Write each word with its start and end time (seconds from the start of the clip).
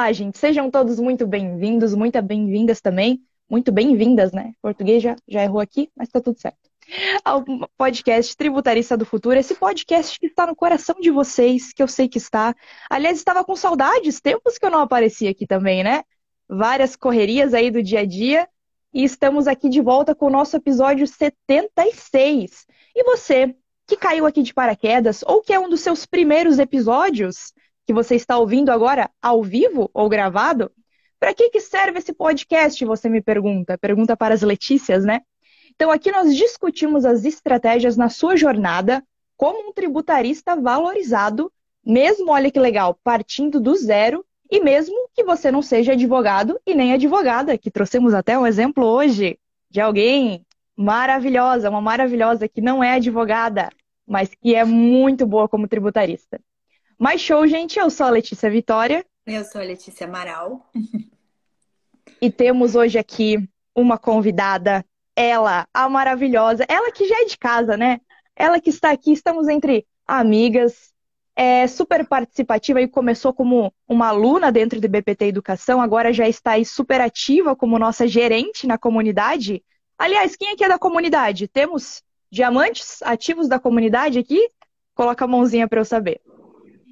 Olá, 0.00 0.12
gente. 0.12 0.38
Sejam 0.38 0.70
todos 0.70 0.98
muito 0.98 1.26
bem-vindos, 1.26 1.94
muito 1.94 2.22
bem-vindas 2.22 2.80
também. 2.80 3.22
Muito 3.50 3.70
bem-vindas, 3.70 4.32
né? 4.32 4.54
Português 4.62 5.02
já, 5.02 5.14
já 5.28 5.42
errou 5.42 5.60
aqui, 5.60 5.90
mas 5.94 6.08
tá 6.08 6.22
tudo 6.22 6.40
certo. 6.40 6.56
Ao 7.22 7.44
podcast 7.76 8.34
Tributarista 8.34 8.96
do 8.96 9.04
Futuro, 9.04 9.38
esse 9.38 9.54
podcast 9.54 10.18
que 10.18 10.28
está 10.28 10.46
no 10.46 10.56
coração 10.56 10.96
de 11.02 11.10
vocês, 11.10 11.74
que 11.74 11.82
eu 11.82 11.86
sei 11.86 12.08
que 12.08 12.16
está. 12.16 12.54
Aliás, 12.88 13.18
estava 13.18 13.44
com 13.44 13.54
saudades, 13.54 14.22
tempos 14.22 14.56
que 14.56 14.64
eu 14.64 14.70
não 14.70 14.80
aparecia 14.80 15.28
aqui 15.28 15.46
também, 15.46 15.84
né? 15.84 16.02
Várias 16.48 16.96
correrias 16.96 17.52
aí 17.52 17.70
do 17.70 17.82
dia 17.82 18.00
a 18.00 18.06
dia. 18.06 18.48
E 18.94 19.04
estamos 19.04 19.46
aqui 19.46 19.68
de 19.68 19.82
volta 19.82 20.14
com 20.14 20.28
o 20.28 20.30
nosso 20.30 20.56
episódio 20.56 21.06
76. 21.06 22.64
E 22.96 23.04
você, 23.04 23.54
que 23.86 23.98
caiu 23.98 24.24
aqui 24.24 24.42
de 24.42 24.54
paraquedas, 24.54 25.22
ou 25.26 25.42
que 25.42 25.52
é 25.52 25.60
um 25.60 25.68
dos 25.68 25.82
seus 25.82 26.06
primeiros 26.06 26.58
episódios, 26.58 27.52
que 27.90 27.92
você 27.92 28.14
está 28.14 28.38
ouvindo 28.38 28.70
agora 28.70 29.10
ao 29.20 29.42
vivo 29.42 29.90
ou 29.92 30.08
gravado, 30.08 30.70
para 31.18 31.34
que, 31.34 31.50
que 31.50 31.60
serve 31.60 31.98
esse 31.98 32.12
podcast? 32.12 32.84
Você 32.84 33.08
me 33.08 33.20
pergunta. 33.20 33.76
Pergunta 33.76 34.16
para 34.16 34.32
as 34.32 34.42
Letícias, 34.42 35.04
né? 35.04 35.22
Então, 35.74 35.90
aqui 35.90 36.12
nós 36.12 36.36
discutimos 36.36 37.04
as 37.04 37.24
estratégias 37.24 37.96
na 37.96 38.08
sua 38.08 38.36
jornada 38.36 39.02
como 39.36 39.68
um 39.68 39.72
tributarista 39.72 40.54
valorizado, 40.54 41.52
mesmo, 41.84 42.30
olha 42.30 42.48
que 42.48 42.60
legal, 42.60 42.96
partindo 43.02 43.58
do 43.58 43.74
zero, 43.74 44.24
e 44.48 44.60
mesmo 44.60 45.08
que 45.12 45.24
você 45.24 45.50
não 45.50 45.60
seja 45.60 45.94
advogado 45.94 46.60
e 46.64 46.76
nem 46.76 46.92
advogada, 46.92 47.58
que 47.58 47.72
trouxemos 47.72 48.14
até 48.14 48.38
um 48.38 48.46
exemplo 48.46 48.84
hoje 48.84 49.36
de 49.68 49.80
alguém 49.80 50.46
maravilhosa, 50.76 51.68
uma 51.68 51.80
maravilhosa 51.80 52.46
que 52.46 52.60
não 52.60 52.84
é 52.84 52.92
advogada, 52.92 53.68
mas 54.06 54.32
que 54.32 54.54
é 54.54 54.64
muito 54.64 55.26
boa 55.26 55.48
como 55.48 55.66
tributarista. 55.66 56.40
Mais 57.00 57.18
show, 57.18 57.46
gente. 57.46 57.78
Eu 57.78 57.88
sou 57.88 58.04
a 58.04 58.10
Letícia 58.10 58.50
Vitória. 58.50 59.02
Eu 59.26 59.42
sou 59.42 59.58
a 59.58 59.64
Letícia 59.64 60.06
Amaral. 60.06 60.70
E 62.20 62.30
temos 62.30 62.74
hoje 62.74 62.98
aqui 62.98 63.38
uma 63.74 63.96
convidada, 63.96 64.84
ela, 65.16 65.66
a 65.72 65.88
maravilhosa, 65.88 66.66
ela 66.68 66.92
que 66.92 67.08
já 67.08 67.22
é 67.22 67.24
de 67.24 67.38
casa, 67.38 67.74
né? 67.74 68.02
Ela 68.36 68.60
que 68.60 68.68
está 68.68 68.90
aqui, 68.90 69.12
estamos 69.12 69.48
entre 69.48 69.86
amigas, 70.06 70.92
é 71.34 71.66
super 71.66 72.06
participativa 72.06 72.82
e 72.82 72.86
começou 72.86 73.32
como 73.32 73.72
uma 73.88 74.08
aluna 74.08 74.52
dentro 74.52 74.78
do 74.78 74.86
BPT 74.86 75.24
Educação, 75.24 75.80
agora 75.80 76.12
já 76.12 76.28
está 76.28 76.50
aí 76.52 76.66
super 76.66 77.00
ativa 77.00 77.56
como 77.56 77.78
nossa 77.78 78.06
gerente 78.06 78.66
na 78.66 78.76
comunidade. 78.76 79.64
Aliás, 79.96 80.36
quem 80.36 80.52
aqui 80.52 80.64
é 80.64 80.68
da 80.68 80.78
comunidade? 80.78 81.48
Temos 81.48 82.02
diamantes 82.30 83.00
ativos 83.00 83.48
da 83.48 83.58
comunidade 83.58 84.18
aqui? 84.18 84.50
Coloca 84.94 85.24
a 85.24 85.28
mãozinha 85.28 85.66
para 85.66 85.80
eu 85.80 85.84
saber. 85.86 86.20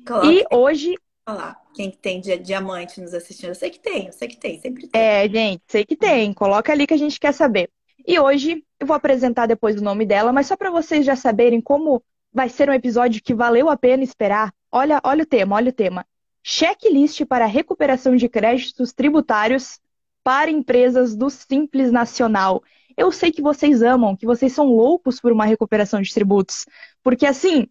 Coloca. 0.09 0.27
E 0.27 0.45
hoje. 0.51 0.95
Olha 1.27 1.37
lá, 1.37 1.61
quem 1.75 1.91
tem 1.91 2.21
diamante 2.21 3.01
nos 3.01 3.13
assistindo? 3.13 3.51
Eu 3.51 3.55
sei 3.55 3.69
que 3.69 3.79
tem, 3.79 4.07
eu 4.07 4.13
sei 4.13 4.29
que 4.29 4.39
tem, 4.39 4.59
sempre 4.59 4.89
tem. 4.89 5.01
É, 5.01 5.29
gente, 5.29 5.63
sei 5.69 5.85
que 5.85 5.95
tem. 5.95 6.33
Coloca 6.33 6.73
ali 6.73 6.87
que 6.87 6.95
a 6.95 6.99
gente 6.99 7.21
quer 7.21 7.33
saber. 7.33 7.69
E 8.07 8.19
hoje 8.19 8.65
eu 8.81 8.87
vou 8.87 8.97
apresentar 8.97 9.45
depois 9.45 9.77
o 9.77 9.85
nome 9.85 10.07
dela, 10.07 10.33
mas 10.33 10.47
só 10.47 10.57
para 10.57 10.71
vocês 10.71 11.05
já 11.05 11.15
saberem 11.15 11.61
como 11.61 12.03
vai 12.33 12.49
ser 12.49 12.71
um 12.71 12.73
episódio 12.73 13.23
que 13.23 13.35
valeu 13.35 13.69
a 13.69 13.77
pena 13.77 14.03
esperar. 14.03 14.51
Olha, 14.73 14.99
olha 15.05 15.25
o 15.25 15.27
tema, 15.27 15.57
olha 15.57 15.69
o 15.69 15.75
tema. 15.75 16.07
Checklist 16.43 17.27
para 17.27 17.45
recuperação 17.45 18.17
de 18.17 18.27
créditos 18.27 18.95
tributários 18.95 19.79
para 20.25 20.51
empresas 20.51 21.15
do 21.15 21.29
Simples 21.29 21.93
Nacional. 21.93 22.63
Eu 22.97 23.13
sei 23.13 23.31
que 23.31 23.43
vocês 23.43 23.83
amam, 23.83 24.17
que 24.17 24.25
vocês 24.25 24.53
são 24.53 24.67
loucos 24.67 25.21
por 25.21 25.31
uma 25.31 25.45
recuperação 25.45 26.01
de 26.01 26.13
tributos. 26.13 26.65
Porque 27.03 27.27
assim, 27.27 27.69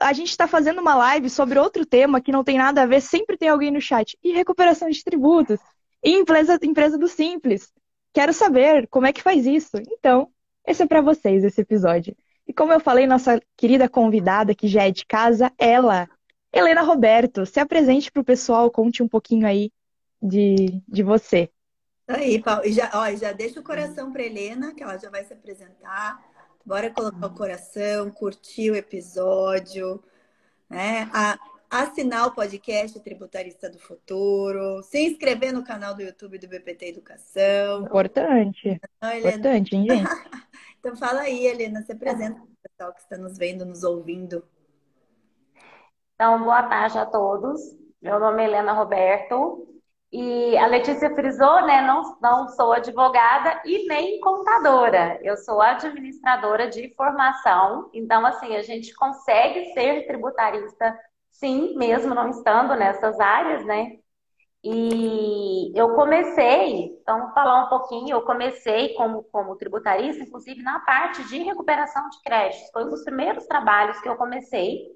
a 0.00 0.12
gente 0.12 0.30
está 0.30 0.46
fazendo 0.46 0.80
uma 0.80 0.94
live 0.94 1.30
sobre 1.30 1.58
outro 1.58 1.84
tema 1.84 2.20
que 2.20 2.32
não 2.32 2.44
tem 2.44 2.58
nada 2.58 2.82
a 2.82 2.86
ver, 2.86 3.00
sempre 3.00 3.36
tem 3.36 3.48
alguém 3.48 3.70
no 3.70 3.80
chat. 3.80 4.16
E 4.22 4.32
recuperação 4.32 4.88
de 4.88 5.02
tributos? 5.02 5.58
E 6.02 6.10
empresa, 6.10 6.58
empresa 6.62 6.98
do 6.98 7.08
Simples? 7.08 7.72
Quero 8.12 8.32
saber 8.32 8.86
como 8.88 9.06
é 9.06 9.12
que 9.12 9.22
faz 9.22 9.46
isso. 9.46 9.76
Então, 9.90 10.30
esse 10.66 10.82
é 10.82 10.86
para 10.86 11.00
vocês, 11.00 11.44
esse 11.44 11.60
episódio. 11.60 12.16
E 12.46 12.52
como 12.52 12.72
eu 12.72 12.80
falei, 12.80 13.06
nossa 13.06 13.40
querida 13.56 13.88
convidada, 13.88 14.54
que 14.54 14.68
já 14.68 14.84
é 14.84 14.90
de 14.90 15.04
casa, 15.04 15.52
ela, 15.58 16.08
Helena 16.52 16.82
Roberto. 16.82 17.44
Se 17.44 17.58
apresente 17.58 18.10
para 18.10 18.22
o 18.22 18.24
pessoal, 18.24 18.70
conte 18.70 19.02
um 19.02 19.08
pouquinho 19.08 19.46
aí 19.46 19.72
de, 20.22 20.82
de 20.86 21.02
você. 21.02 21.50
Aí, 22.08 22.40
Paulo. 22.40 22.62
Já, 22.70 22.90
ó, 22.94 23.12
já 23.14 23.32
deixa 23.32 23.58
o 23.58 23.64
coração 23.64 24.12
para 24.12 24.22
Helena, 24.22 24.72
que 24.74 24.82
ela 24.82 24.96
já 24.96 25.10
vai 25.10 25.24
se 25.24 25.32
apresentar. 25.32 26.24
Bora 26.66 26.90
colocar 26.90 27.26
o 27.28 27.34
coração, 27.34 28.10
curtir 28.10 28.72
o 28.72 28.74
episódio, 28.74 30.02
né? 30.68 31.08
A, 31.14 31.38
assinar 31.70 32.26
o 32.26 32.32
podcast 32.32 32.98
Tributarista 32.98 33.70
do 33.70 33.78
Futuro, 33.78 34.82
se 34.82 34.98
inscrever 34.98 35.52
no 35.52 35.62
canal 35.62 35.94
do 35.94 36.02
YouTube 36.02 36.38
do 36.38 36.48
BPT 36.48 36.88
Educação. 36.88 37.82
Importante. 37.84 38.80
Não, 39.00 39.16
Importante, 39.16 39.76
hein, 39.76 39.86
gente? 39.88 40.10
então 40.80 40.96
fala 40.96 41.20
aí, 41.20 41.46
Helena, 41.46 41.82
se 41.82 41.92
apresenta 41.92 42.40
para 42.40 42.44
o 42.44 42.68
pessoal 42.68 42.94
que 42.94 43.00
está 43.00 43.16
nos 43.16 43.38
vendo, 43.38 43.64
nos 43.64 43.84
ouvindo. 43.84 44.44
Então, 46.16 46.42
boa 46.42 46.64
tarde 46.64 46.98
a 46.98 47.06
todos. 47.06 47.60
Meu 48.02 48.18
nome 48.18 48.42
é 48.42 48.46
Helena 48.46 48.72
Roberto, 48.72 49.75
e 50.12 50.56
a 50.56 50.66
Letícia 50.66 51.14
frisou, 51.14 51.66
né? 51.66 51.82
Não, 51.82 52.18
não 52.20 52.48
sou 52.48 52.72
advogada 52.72 53.62
e 53.64 53.86
nem 53.88 54.20
contadora. 54.20 55.18
Eu 55.22 55.36
sou 55.36 55.60
administradora 55.60 56.68
de 56.68 56.94
formação. 56.94 57.90
Então, 57.92 58.24
assim, 58.24 58.54
a 58.56 58.62
gente 58.62 58.94
consegue 58.94 59.72
ser 59.74 60.06
tributarista, 60.06 60.96
sim, 61.32 61.76
mesmo 61.76 62.14
não 62.14 62.30
estando 62.30 62.74
nessas 62.76 63.18
áreas, 63.20 63.64
né? 63.66 63.98
E 64.64 65.72
eu 65.78 65.94
comecei, 65.94 66.86
então, 67.00 67.20
vou 67.20 67.32
falar 67.32 67.66
um 67.66 67.68
pouquinho, 67.68 68.16
eu 68.16 68.22
comecei 68.22 68.94
como, 68.94 69.22
como 69.24 69.56
tributarista, 69.56 70.24
inclusive 70.24 70.60
na 70.62 70.80
parte 70.80 71.22
de 71.28 71.38
recuperação 71.38 72.08
de 72.08 72.20
créditos. 72.22 72.70
Foi 72.72 72.84
um 72.84 72.90
dos 72.90 73.04
primeiros 73.04 73.46
trabalhos 73.46 74.00
que 74.00 74.08
eu 74.08 74.16
comecei. 74.16 74.88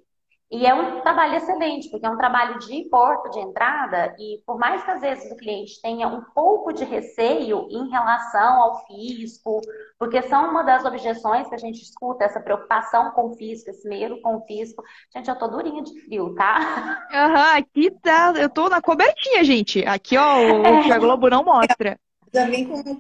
E 0.51 0.67
é 0.67 0.75
um 0.75 1.01
trabalho 1.01 1.37
excelente, 1.37 1.89
porque 1.89 2.05
é 2.05 2.11
um 2.11 2.17
trabalho 2.17 2.59
de 2.59 2.83
porta 2.91 3.31
de 3.31 3.39
entrada, 3.39 4.17
e 4.19 4.43
por 4.45 4.59
mais 4.59 4.83
que 4.83 4.91
às 4.91 5.01
vezes 5.01 5.31
o 5.31 5.37
cliente 5.37 5.81
tenha 5.81 6.09
um 6.09 6.23
pouco 6.35 6.73
de 6.73 6.85
receio 6.85 7.69
em 7.71 7.89
relação 7.89 8.61
ao 8.61 8.85
fisco, 8.85 9.61
porque 9.97 10.21
são 10.23 10.51
uma 10.51 10.65
das 10.65 10.85
objeções 10.85 11.49
que 11.49 11.55
a 11.55 11.59
gente 11.59 11.81
escuta, 11.81 12.25
essa 12.25 12.41
preocupação 12.41 13.13
com 13.13 13.29
o 13.29 13.37
fisco, 13.37 13.71
esse 13.71 13.89
medo 13.89 14.21
com 14.23 14.39
o 14.39 14.41
fisco. 14.45 14.83
Gente, 15.15 15.31
eu 15.31 15.39
tô 15.39 15.47
durinha 15.47 15.85
de 15.85 16.01
frio, 16.01 16.35
tá? 16.35 16.59
Aham, 17.15 17.35
uhum, 17.35 17.59
aqui 17.59 17.91
tá, 18.03 18.33
eu 18.37 18.51
tô 18.51 18.69
na 18.69 18.83
cobertinha, 18.83 19.45
gente. 19.45 19.87
Aqui, 19.87 20.19
ó, 20.19 20.37
o 20.37 20.67
é. 20.67 20.83
que 20.83 20.93
a 20.93 20.99
Globo 20.99 21.31
não 21.31 21.45
mostra. 21.45 21.97
Já 22.35 22.47
vem 22.47 22.67
com 22.67 22.75
um 22.75 22.83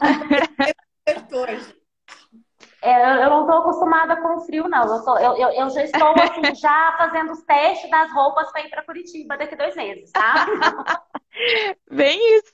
cobertor, 1.04 1.48
é, 2.82 3.24
eu 3.24 3.30
não 3.30 3.42
estou 3.42 3.58
acostumada 3.58 4.16
com 4.16 4.40
frio, 4.40 4.68
não. 4.68 4.82
Eu, 4.82 5.04
tô, 5.04 5.18
eu, 5.18 5.36
eu, 5.36 5.50
eu, 5.50 5.70
já 5.70 5.84
estou 5.84 6.14
assim, 6.14 6.54
já 6.56 6.94
fazendo 6.96 7.32
os 7.32 7.42
testes 7.42 7.90
das 7.90 8.10
roupas 8.12 8.50
para 8.50 8.62
ir 8.62 8.70
para 8.70 8.84
Curitiba 8.84 9.36
daqui 9.36 9.54
dois 9.54 9.76
meses, 9.76 10.10
tá? 10.12 10.46
Bem 11.90 12.18
isso. 12.38 12.52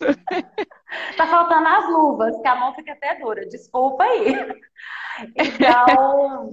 Tá 1.17 1.27
faltando 1.27 1.69
as 1.69 1.89
luvas, 1.89 2.41
que 2.41 2.49
a 2.49 2.57
mão 2.57 2.75
fica 2.75 2.93
até 2.93 3.15
dura. 3.17 3.47
Desculpa 3.47 4.05
aí. 4.05 4.35
Então, 5.37 6.51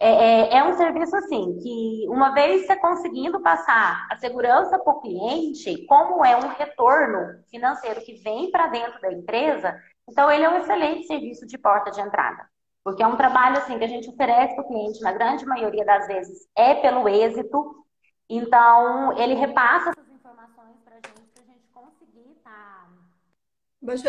é, 0.00 0.08
é, 0.08 0.58
é 0.58 0.64
um 0.64 0.72
serviço 0.72 1.14
assim, 1.14 1.58
que 1.58 2.06
uma 2.08 2.30
vez 2.30 2.66
você 2.66 2.74
conseguindo 2.76 3.40
passar 3.40 4.08
a 4.10 4.16
segurança 4.16 4.78
para 4.78 4.92
o 4.94 5.00
cliente, 5.00 5.84
como 5.86 6.24
é 6.24 6.36
um 6.36 6.48
retorno 6.48 7.44
financeiro 7.50 8.00
que 8.00 8.14
vem 8.14 8.50
para 8.50 8.66
dentro 8.68 8.98
da 9.00 9.12
empresa, 9.12 9.78
então 10.08 10.30
ele 10.30 10.44
é 10.44 10.48
um 10.48 10.56
excelente 10.56 11.06
serviço 11.06 11.46
de 11.46 11.58
porta 11.58 11.90
de 11.90 12.00
entrada. 12.00 12.49
Porque 12.82 13.02
é 13.02 13.06
um 13.06 13.16
trabalho 13.16 13.58
assim 13.58 13.78
que 13.78 13.84
a 13.84 13.88
gente 13.88 14.08
oferece 14.08 14.54
para 14.54 14.64
o 14.64 14.68
cliente, 14.68 15.00
na 15.02 15.12
grande 15.12 15.44
maioria 15.44 15.84
das 15.84 16.06
vezes, 16.06 16.48
é 16.56 16.74
pelo 16.74 17.08
êxito. 17.08 17.84
Então, 18.28 19.16
ele 19.18 19.34
repassa 19.34 19.90
essas 19.90 20.08
informações 20.08 20.76
para 20.84 20.94
a 20.94 20.96
gente, 20.96 21.28
para 21.34 21.42
a 21.42 21.46
gente 21.46 21.66
conseguir 21.72 22.30
estar 22.32 22.88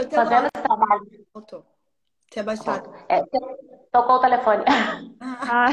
tá 0.10 0.16
fazendo 0.16 0.48
esse 0.56 0.64
trabalho. 0.64 1.26
Voltou. 1.34 1.66
Tinha 2.30 2.46
baixado. 2.46 2.94
É, 3.10 3.24
tocou 3.92 4.16
o 4.16 4.22
telefone. 4.22 4.64
Ah. 5.44 5.70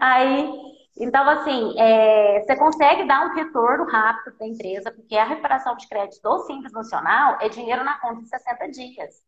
Aí, 0.00 0.50
então, 0.98 1.28
assim, 1.28 1.74
é, 1.78 2.40
você 2.40 2.56
consegue 2.56 3.04
dar 3.04 3.26
um 3.26 3.34
retorno 3.34 3.84
rápido 3.84 4.36
para 4.36 4.46
a 4.46 4.48
empresa, 4.48 4.90
porque 4.90 5.16
a 5.16 5.24
recuperação 5.24 5.76
de 5.76 5.88
crédito 5.88 6.22
do 6.22 6.38
Simples 6.40 6.72
Nacional 6.72 7.38
é 7.40 7.48
dinheiro 7.48 7.82
na 7.84 7.98
conta 7.98 8.20
em 8.20 8.26
60 8.26 8.68
dias. 8.68 9.22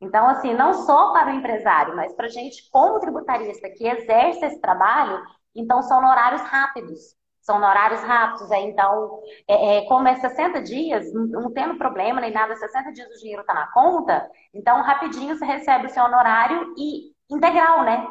Então, 0.00 0.28
assim, 0.28 0.52
não 0.52 0.74
só 0.74 1.12
para 1.12 1.32
o 1.32 1.34
empresário, 1.34 1.96
mas 1.96 2.14
para 2.14 2.26
a 2.26 2.30
gente, 2.30 2.68
como 2.70 3.00
tributarista 3.00 3.68
que 3.70 3.86
exerce 3.86 4.44
esse 4.44 4.60
trabalho, 4.60 5.22
então 5.54 5.82
são 5.82 5.98
horários 5.98 6.42
rápidos. 6.42 7.16
São 7.40 7.58
horários 7.58 8.02
rápidos, 8.02 8.50
aí, 8.50 8.64
então, 8.64 9.20
é, 9.46 9.76
é, 9.76 9.86
como 9.86 10.08
é 10.08 10.16
60 10.16 10.60
dias, 10.62 11.12
não, 11.14 11.26
não 11.26 11.52
tendo 11.52 11.78
problema 11.78 12.20
nem 12.20 12.32
nada, 12.32 12.56
60 12.56 12.92
dias 12.92 13.08
o 13.08 13.20
dinheiro 13.20 13.42
está 13.42 13.54
na 13.54 13.68
conta, 13.68 14.28
então 14.52 14.82
rapidinho 14.82 15.36
você 15.36 15.44
recebe 15.44 15.86
o 15.86 15.90
seu 15.90 16.02
honorário 16.04 16.74
e 16.76 17.12
integral, 17.30 17.84
né? 17.84 18.04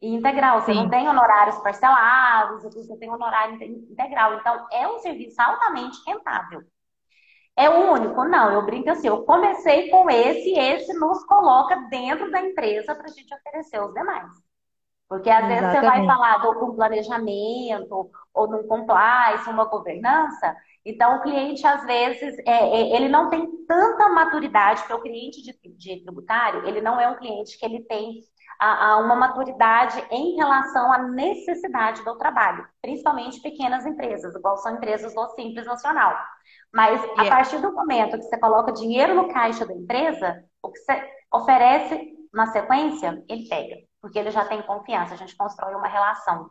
E 0.00 0.14
integral, 0.14 0.60
você 0.62 0.72
Sim. 0.72 0.82
não 0.82 0.88
tem 0.88 1.08
honorários 1.08 1.58
parcelados, 1.58 2.62
você 2.62 2.96
tem 2.96 3.10
honorário 3.10 3.62
integral. 3.62 4.36
Então, 4.36 4.66
é 4.72 4.88
um 4.88 4.98
serviço 5.00 5.42
altamente 5.42 5.98
rentável. 6.06 6.62
É 7.56 7.68
o 7.68 7.92
único. 7.92 8.24
Não, 8.24 8.52
eu 8.52 8.64
brinco 8.64 8.90
assim, 8.90 9.08
eu 9.08 9.24
comecei 9.24 9.90
com 9.90 10.08
esse, 10.08 10.52
esse 10.58 10.92
nos 10.94 11.24
coloca 11.24 11.76
dentro 11.90 12.30
da 12.30 12.40
empresa 12.40 12.94
para 12.94 13.06
a 13.06 13.12
gente 13.12 13.34
oferecer 13.34 13.82
os 13.82 13.92
demais. 13.92 14.30
Porque 15.08 15.28
às 15.28 15.44
Exatamente. 15.44 15.60
vezes 15.60 15.80
você 15.80 15.86
vai 15.86 16.06
falar 16.06 16.38
de 16.38 16.64
um 16.64 16.74
planejamento, 16.74 18.10
ou 18.32 18.48
num 18.48 18.66
compliance, 18.68 19.50
uma 19.50 19.64
governança, 19.64 20.56
então 20.84 21.16
o 21.16 21.22
cliente, 21.22 21.66
às 21.66 21.84
vezes, 21.84 22.38
é, 22.46 22.52
é, 22.52 22.96
ele 22.96 23.08
não 23.08 23.28
tem 23.28 23.46
tanta 23.66 24.08
maturidade, 24.08 24.80
porque 24.80 24.94
o 24.94 25.02
cliente 25.02 25.42
de, 25.42 25.52
de 25.76 26.02
tributário, 26.02 26.66
ele 26.66 26.80
não 26.80 26.98
é 26.98 27.08
um 27.08 27.16
cliente 27.16 27.58
que 27.58 27.64
ele 27.64 27.82
tem 27.82 28.20
a, 28.60 28.90
a 28.90 28.96
uma 28.98 29.16
maturidade 29.16 30.04
em 30.10 30.36
relação 30.36 30.92
à 30.92 30.98
necessidade 30.98 32.04
do 32.04 32.18
trabalho, 32.18 32.66
principalmente 32.82 33.40
pequenas 33.40 33.86
empresas, 33.86 34.34
igual 34.34 34.58
são 34.58 34.74
empresas 34.74 35.14
do 35.14 35.28
Simples 35.30 35.66
Nacional. 35.66 36.14
Mas 36.70 37.02
a 37.16 37.24
partir 37.24 37.58
do 37.58 37.72
momento 37.72 38.18
que 38.18 38.24
você 38.24 38.38
coloca 38.38 38.70
dinheiro 38.70 39.14
no 39.14 39.32
caixa 39.32 39.64
da 39.64 39.72
empresa, 39.72 40.44
o 40.62 40.70
que 40.70 40.78
você 40.78 41.10
oferece 41.32 42.12
na 42.32 42.46
sequência, 42.48 43.24
ele 43.28 43.48
pega, 43.48 43.76
porque 44.00 44.18
ele 44.18 44.30
já 44.30 44.44
tem 44.44 44.60
confiança, 44.62 45.14
a 45.14 45.16
gente 45.16 45.34
constrói 45.34 45.74
uma 45.74 45.88
relação. 45.88 46.50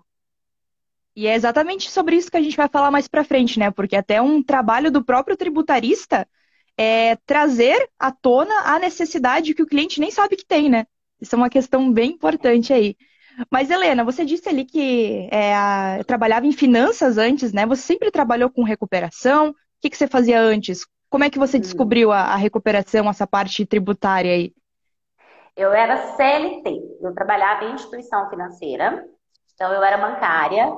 E 1.16 1.28
é 1.28 1.36
exatamente 1.36 1.92
sobre 1.92 2.16
isso 2.16 2.32
que 2.32 2.38
a 2.38 2.42
gente 2.42 2.58
vai 2.58 2.68
falar 2.68 2.90
mais 2.90 3.08
para 3.08 3.24
frente, 3.24 3.60
né? 3.60 3.70
Porque 3.70 3.96
até 3.96 4.22
um 4.22 4.42
trabalho 4.42 4.92
do 4.92 5.04
próprio 5.04 5.38
tributarista 5.38 6.28
é 6.76 7.18
trazer 7.18 7.90
à 8.00 8.12
tona 8.12 8.54
a 8.64 8.80
necessidade 8.80 9.54
que 9.54 9.62
o 9.62 9.68
cliente 9.68 10.00
nem 10.00 10.10
sabe 10.10 10.36
que 10.36 10.46
tem, 10.46 10.70
né? 10.70 10.88
Isso 11.20 11.36
é 11.36 11.38
uma 11.38 11.50
questão 11.50 11.92
bem 11.92 12.12
importante 12.12 12.74
aí. 12.74 12.96
Mas, 13.50 13.70
Helena, 13.70 14.04
você 14.04 14.26
disse 14.26 14.50
ali 14.50 14.66
que 14.66 15.30
é, 15.32 16.04
trabalhava 16.04 16.46
em 16.46 16.52
finanças 16.52 17.18
antes, 17.18 17.54
né? 17.54 17.66
Você 17.66 17.82
sempre 17.84 18.12
trabalhou 18.12 18.50
com 18.50 18.64
recuperação. 18.64 19.50
O 19.50 19.56
que, 19.82 19.90
que 19.90 19.98
você 19.98 20.08
fazia 20.08 20.42
antes? 20.42 20.86
Como 21.10 21.24
é 21.24 21.30
que 21.30 21.40
você 21.40 21.58
hum. 21.58 21.62
descobriu 21.62 22.12
a, 22.12 22.22
a 22.22 22.36
recuperação, 22.36 23.10
essa 23.10 23.26
parte 23.26 23.66
tributária 23.66 24.32
aí? 24.32 24.54
Eu 25.56 25.74
era 25.74 26.16
CLT, 26.16 26.98
eu 27.02 27.14
trabalhava 27.14 27.66
em 27.66 27.74
instituição 27.74 28.30
financeira, 28.30 29.06
então 29.54 29.74
eu 29.74 29.84
era 29.84 29.98
bancária, 29.98 30.72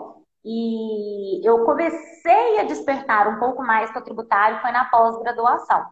e 0.43 1.47
eu 1.47 1.63
comecei 1.65 2.59
a 2.59 2.63
despertar 2.63 3.27
um 3.27 3.39
pouco 3.39 3.61
mais 3.61 3.91
para 3.91 4.01
o 4.01 4.03
tributário 4.03 4.59
foi 4.59 4.71
na 4.71 4.85
pós-graduação. 4.85 5.85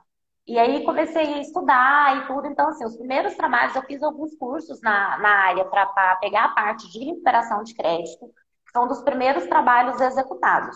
E 0.49 0.57
aí 0.57 0.83
comecei 0.83 1.35
a 1.35 1.41
estudar 1.41 2.17
e 2.17 2.27
tudo. 2.27 2.47
Então, 2.47 2.69
assim, 2.69 2.83
os 2.83 2.97
primeiros 2.97 3.35
trabalhos 3.35 3.75
eu 3.75 3.83
fiz 3.83 4.01
alguns 4.01 4.35
cursos 4.35 4.81
na, 4.81 5.15
na 5.19 5.29
área 5.29 5.63
para 5.63 6.15
pegar 6.15 6.45
a 6.45 6.55
parte 6.55 6.91
de 6.91 7.05
recuperação 7.05 7.63
de 7.63 7.75
crédito, 7.75 8.33
são 8.73 8.87
dos 8.87 8.99
primeiros 9.03 9.45
trabalhos 9.45 10.01
executados. 10.01 10.75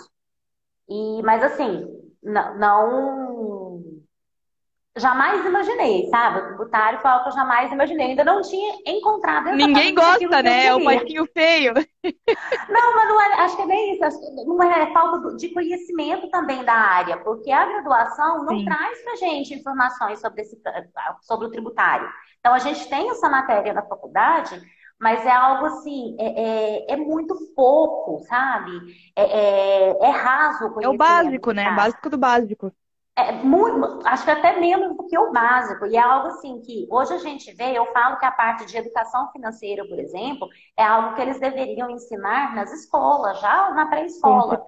E, 0.88 1.24
mas 1.24 1.44
assim, 1.44 1.88
não 2.22 3.63
jamais 4.96 5.44
imaginei, 5.46 6.08
sabe? 6.10 6.40
O 6.40 6.48
tributário 6.48 7.00
foi 7.00 7.10
algo 7.10 7.24
que 7.24 7.30
eu 7.30 7.34
jamais 7.34 7.72
imaginei. 7.72 8.08
Ainda 8.08 8.24
não 8.24 8.42
tinha 8.42 8.76
encontrado. 8.86 9.52
Ninguém 9.52 9.94
gosta, 9.94 10.44
né? 10.44 10.68
É 10.68 10.76
o 10.76 10.84
patinho 10.84 11.26
feio. 11.34 11.74
Não, 11.74 12.96
mas 12.96 13.08
não 13.08 13.22
é, 13.22 13.34
acho 13.42 13.56
que 13.56 13.62
é 13.64 13.68
bem 13.68 13.94
isso. 13.94 14.46
Não 14.46 14.62
é, 14.62 14.84
é 14.84 14.94
falta 14.94 15.36
de 15.36 15.50
conhecimento 15.50 16.30
também 16.30 16.64
da 16.64 16.74
área, 16.74 17.18
porque 17.18 17.52
a 17.52 17.66
graduação 17.66 18.46
não 18.46 18.60
Sim. 18.60 18.66
traz 18.66 19.02
pra 19.04 19.16
gente 19.16 19.54
informações 19.54 20.20
sobre, 20.20 20.42
esse, 20.42 20.62
sobre 21.22 21.48
o 21.48 21.52
tributário. 21.52 22.08
Então, 22.40 22.54
a 22.54 22.60
gente 22.60 22.88
tem 22.90 23.10
essa 23.10 23.30
matéria 23.30 23.74
na 23.74 23.84
faculdade, 23.84 24.62
mas 25.00 25.26
é 25.26 25.32
algo 25.32 25.66
assim, 25.66 26.16
é, 26.20 26.92
é, 26.92 26.94
é 26.94 26.98
muito 26.98 27.36
pouco, 27.56 28.20
sabe? 28.26 28.72
É, 29.16 29.24
é, 29.24 29.98
é 30.02 30.10
raso 30.10 30.68
o 30.68 30.82
É 30.84 30.88
o 30.88 30.98
básico, 30.98 31.52
né? 31.52 31.72
Básico 31.72 32.10
do 32.10 32.18
básico. 32.18 32.72
É 33.16 33.32
muito, 33.32 34.00
acho 34.08 34.26
que 34.26 34.32
até 34.32 34.60
menos 34.60 34.98
do 34.98 35.06
que 35.06 35.18
o 35.18 35.32
básico. 35.32 35.86
E 35.86 35.96
é 35.96 36.00
algo 36.00 36.30
assim 36.30 36.60
que 36.62 36.88
hoje 36.90 37.14
a 37.14 37.20
gente 37.20 37.54
vê, 37.54 37.78
eu 37.78 37.86
falo 37.94 38.18
que 38.18 38.26
a 38.26 38.32
parte 38.32 38.66
de 38.66 38.76
educação 38.76 39.32
financeira, 39.32 39.88
por 39.88 40.00
exemplo, 40.00 40.48
é 40.76 40.84
algo 40.84 41.16
que 41.16 41.22
eles 41.22 41.40
deveriam 41.40 41.92
ensinar 41.92 42.56
nas 42.56 42.74
escolas, 42.74 43.40
já 43.40 43.70
na 43.72 43.86
pré-escola. 43.86 44.64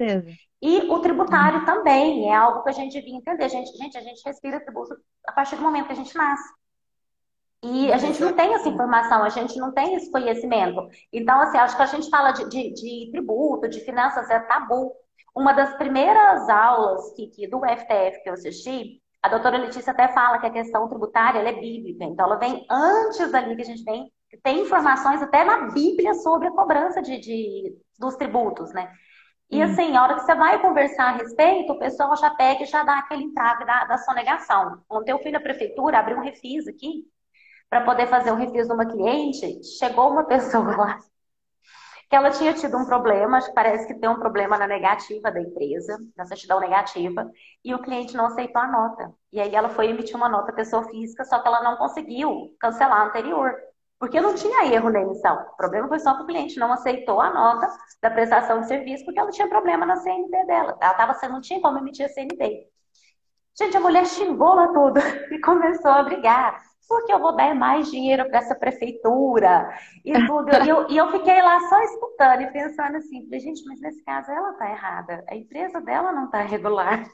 E 0.61 0.79
o 0.89 0.99
tributário 0.99 1.59
uhum. 1.59 1.65
também 1.65 2.29
é 2.29 2.35
algo 2.35 2.63
que 2.63 2.69
a 2.69 2.73
gente 2.73 2.93
devia 2.93 3.15
entender. 3.15 3.49
Gente, 3.49 3.75
gente, 3.77 3.97
a 3.97 4.01
gente 4.01 4.23
respira 4.23 4.59
tributo 4.59 4.95
a 5.27 5.31
partir 5.31 5.55
do 5.55 5.61
momento 5.63 5.87
que 5.87 5.93
a 5.93 5.95
gente 5.95 6.15
nasce. 6.15 6.53
E 7.63 7.91
a 7.91 7.97
gente 7.97 8.21
não 8.21 8.33
tem 8.33 8.53
essa 8.53 8.69
informação, 8.69 9.23
a 9.23 9.29
gente 9.29 9.57
não 9.57 9.71
tem 9.71 9.95
esse 9.95 10.11
conhecimento. 10.11 10.87
Então, 11.11 11.39
assim, 11.41 11.57
acho 11.57 11.75
que 11.75 11.81
a 11.81 11.87
gente 11.87 12.09
fala 12.11 12.31
de, 12.31 12.47
de, 12.47 12.73
de 12.73 13.09
tributo, 13.11 13.67
de 13.67 13.79
finanças, 13.79 14.29
é 14.29 14.39
tabu. 14.39 14.91
Uma 15.35 15.53
das 15.53 15.75
primeiras 15.75 16.47
aulas 16.49 17.11
que, 17.13 17.27
que, 17.27 17.47
do 17.47 17.59
FTF 17.65 18.23
que 18.23 18.29
eu 18.29 18.33
assisti, 18.33 19.01
a 19.21 19.27
doutora 19.27 19.57
Letícia 19.57 19.91
até 19.91 20.07
fala 20.09 20.39
que 20.39 20.45
a 20.45 20.51
questão 20.51 20.87
tributária 20.87 21.39
é 21.39 21.51
bíblica. 21.51 22.05
Então, 22.05 22.25
ela 22.25 22.37
vem 22.37 22.65
antes 22.69 23.33
ali 23.33 23.55
que 23.55 23.61
a 23.61 23.65
gente 23.65 23.83
tem, 23.83 24.11
tem 24.43 24.61
informações 24.61 25.21
até 25.21 25.43
na 25.43 25.71
Bíblia 25.71 26.13
sobre 26.13 26.47
a 26.47 26.51
cobrança 26.51 27.01
de, 27.01 27.19
de 27.19 27.77
dos 27.99 28.15
tributos, 28.15 28.71
né? 28.73 28.91
E 29.49 29.59
hum. 29.59 29.63
assim, 29.63 29.95
a 29.95 30.03
hora 30.03 30.15
que 30.15 30.21
você 30.21 30.35
vai 30.35 30.61
conversar 30.61 31.05
a 31.05 31.17
respeito, 31.17 31.73
o 31.73 31.79
pessoal 31.79 32.15
já 32.15 32.29
pega 32.31 32.63
e 32.63 32.67
já 32.67 32.83
dá 32.83 32.99
aquele 32.99 33.23
entrave 33.23 33.65
da, 33.65 33.85
da 33.85 33.97
sonegação. 33.97 34.81
Ontem 34.89 35.11
eu 35.11 35.19
fui 35.19 35.31
na 35.31 35.39
prefeitura, 35.39 35.99
abri 35.99 36.15
um 36.15 36.21
refis 36.21 36.67
aqui, 36.67 37.03
para 37.69 37.81
poder 37.81 38.07
fazer 38.07 38.31
um 38.31 38.35
refis 38.37 38.67
de 38.67 38.73
uma 38.73 38.85
cliente, 38.85 39.63
chegou 39.77 40.11
uma 40.11 40.23
pessoa 40.27 40.75
lá 40.77 40.99
ela 42.15 42.31
tinha 42.31 42.53
tido 42.53 42.77
um 42.77 42.85
problema, 42.85 43.39
parece 43.53 43.87
que 43.87 43.93
tem 43.93 44.09
um 44.09 44.19
problema 44.19 44.57
na 44.57 44.67
negativa 44.67 45.31
da 45.31 45.41
empresa, 45.41 45.97
na 46.15 46.25
certidão 46.25 46.59
negativa, 46.59 47.29
e 47.63 47.73
o 47.73 47.81
cliente 47.81 48.15
não 48.15 48.27
aceitou 48.27 48.61
a 48.61 48.67
nota. 48.67 49.13
E 49.31 49.39
aí 49.39 49.53
ela 49.53 49.69
foi 49.69 49.87
emitir 49.87 50.15
uma 50.15 50.29
nota 50.29 50.53
pessoa 50.53 50.83
física, 50.85 51.25
só 51.25 51.39
que 51.39 51.47
ela 51.47 51.61
não 51.61 51.77
conseguiu 51.77 52.55
cancelar 52.59 53.01
a 53.01 53.05
anterior. 53.05 53.53
Porque 53.99 54.19
não 54.19 54.35
tinha 54.35 54.65
erro 54.73 54.89
na 54.89 55.01
emissão. 55.01 55.35
O 55.53 55.57
problema 55.57 55.87
foi 55.87 55.99
só 55.99 56.15
que 56.15 56.23
o 56.23 56.25
cliente 56.25 56.59
não 56.59 56.71
aceitou 56.71 57.21
a 57.21 57.29
nota 57.29 57.67
da 58.01 58.11
prestação 58.11 58.61
de 58.61 58.67
serviço 58.67 59.05
porque 59.05 59.19
ela 59.19 59.31
tinha 59.31 59.47
problema 59.47 59.85
na 59.85 59.95
CND 59.97 60.45
dela. 60.45 60.77
Ela 60.81 60.93
tava, 60.93 61.27
não 61.29 61.41
tinha 61.41 61.61
como 61.61 61.77
emitir 61.77 62.05
a 62.05 62.09
CND. 62.09 62.67
Gente, 63.57 63.77
a 63.77 63.79
mulher 63.79 64.05
xingou 64.05 64.53
lá 64.53 64.67
tudo 64.67 64.99
e 65.31 65.39
começou 65.39 65.91
a 65.91 66.03
brigar 66.03 66.61
porque 66.87 67.11
eu 67.11 67.19
vou 67.19 67.35
dar 67.35 67.53
mais 67.55 67.89
dinheiro 67.89 68.27
para 68.29 68.39
essa 68.39 68.55
prefeitura 68.55 69.77
e 70.03 70.13
tudo. 70.25 70.49
E 70.63 70.69
eu, 70.69 70.89
e 70.89 70.97
eu 70.97 71.11
fiquei 71.11 71.41
lá 71.41 71.59
só 71.67 71.81
escutando 71.83 72.41
e 72.41 72.51
pensando 72.51 72.97
assim, 72.97 73.23
falei, 73.25 73.39
gente, 73.39 73.63
mas 73.65 73.79
nesse 73.81 74.03
caso 74.03 74.31
ela 74.31 74.51
está 74.51 74.69
errada, 74.69 75.23
a 75.29 75.35
empresa 75.35 75.81
dela 75.81 76.11
não 76.11 76.25
está 76.25 76.41
regular. 76.41 77.05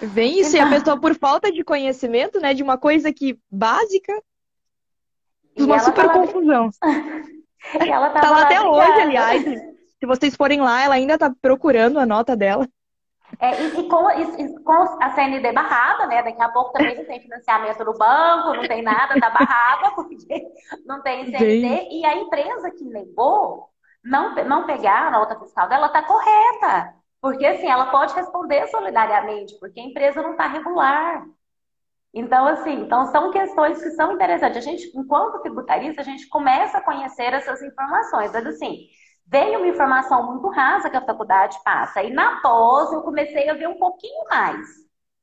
Vem 0.00 0.38
isso, 0.40 0.56
então... 0.56 0.70
e 0.70 0.74
a 0.74 0.78
pessoa 0.78 1.00
por 1.00 1.14
falta 1.14 1.50
de 1.50 1.64
conhecimento, 1.64 2.38
né, 2.40 2.54
de 2.54 2.62
uma 2.62 2.78
coisa 2.78 3.12
que 3.12 3.38
básica, 3.50 4.12
uma 5.58 5.78
super 5.78 6.10
confusão. 6.12 6.70
e 7.84 7.88
ela 7.88 8.10
tá 8.10 8.30
lá 8.30 8.42
até 8.42 8.60
hoje, 8.60 9.00
aliás. 9.00 9.44
Se 9.98 10.06
vocês 10.06 10.34
forem 10.34 10.60
lá, 10.60 10.82
ela 10.82 10.94
ainda 10.94 11.14
está 11.14 11.30
procurando 11.42 11.98
a 11.98 12.06
nota 12.06 12.34
dela. 12.34 12.66
É, 13.38 13.62
e, 13.62 13.80
e, 13.80 13.88
com, 13.88 14.10
e, 14.10 14.62
com, 14.62 15.02
a 15.02 15.10
CND 15.14 15.52
barrada, 15.52 16.06
né? 16.06 16.22
Daqui 16.22 16.42
a 16.42 16.48
pouco 16.48 16.72
também 16.72 16.96
não 16.96 17.04
tem 17.04 17.20
financiamento 17.20 17.84
no 17.84 17.96
banco, 17.96 18.54
não 18.54 18.66
tem 18.66 18.82
nada, 18.82 19.18
tá 19.20 19.30
barrada, 19.30 19.90
porque 19.96 20.46
não 20.84 21.02
tem 21.02 21.26
CND. 21.26 21.88
E 21.90 22.04
a 22.04 22.16
empresa 22.16 22.70
que 22.70 22.84
negou 22.84 23.70
não, 24.02 24.34
não 24.44 24.66
pegar 24.66 25.06
a 25.06 25.10
nota 25.10 25.38
fiscal 25.38 25.68
dela 25.68 25.88
tá 25.88 26.02
correta. 26.02 26.94
Porque 27.20 27.46
assim, 27.46 27.68
ela 27.68 27.90
pode 27.90 28.14
responder 28.14 28.66
solidariamente, 28.68 29.58
porque 29.60 29.78
a 29.78 29.84
empresa 29.84 30.22
não 30.22 30.32
está 30.32 30.46
regular. 30.46 31.24
Então, 32.12 32.46
assim, 32.46 32.72
então 32.80 33.06
são 33.06 33.30
questões 33.30 33.80
que 33.80 33.90
são 33.90 34.12
interessantes. 34.12 34.56
A 34.56 34.60
gente, 34.60 34.90
enquanto 34.96 35.40
tributarista, 35.42 36.00
a 36.00 36.04
gente 36.04 36.28
começa 36.28 36.78
a 36.78 36.82
conhecer 36.82 37.32
essas 37.32 37.62
informações. 37.62 38.32
Mas 38.32 38.46
assim, 38.46 38.88
veio 39.30 39.58
uma 39.58 39.68
informação 39.68 40.26
muito 40.26 40.48
rasa 40.48 40.90
que 40.90 40.96
a 40.96 41.04
faculdade 41.04 41.56
passa. 41.64 42.02
E 42.02 42.12
na 42.12 42.40
pós 42.40 42.92
eu 42.92 43.02
comecei 43.02 43.48
a 43.48 43.54
ver 43.54 43.68
um 43.68 43.78
pouquinho 43.78 44.24
mais, 44.28 44.66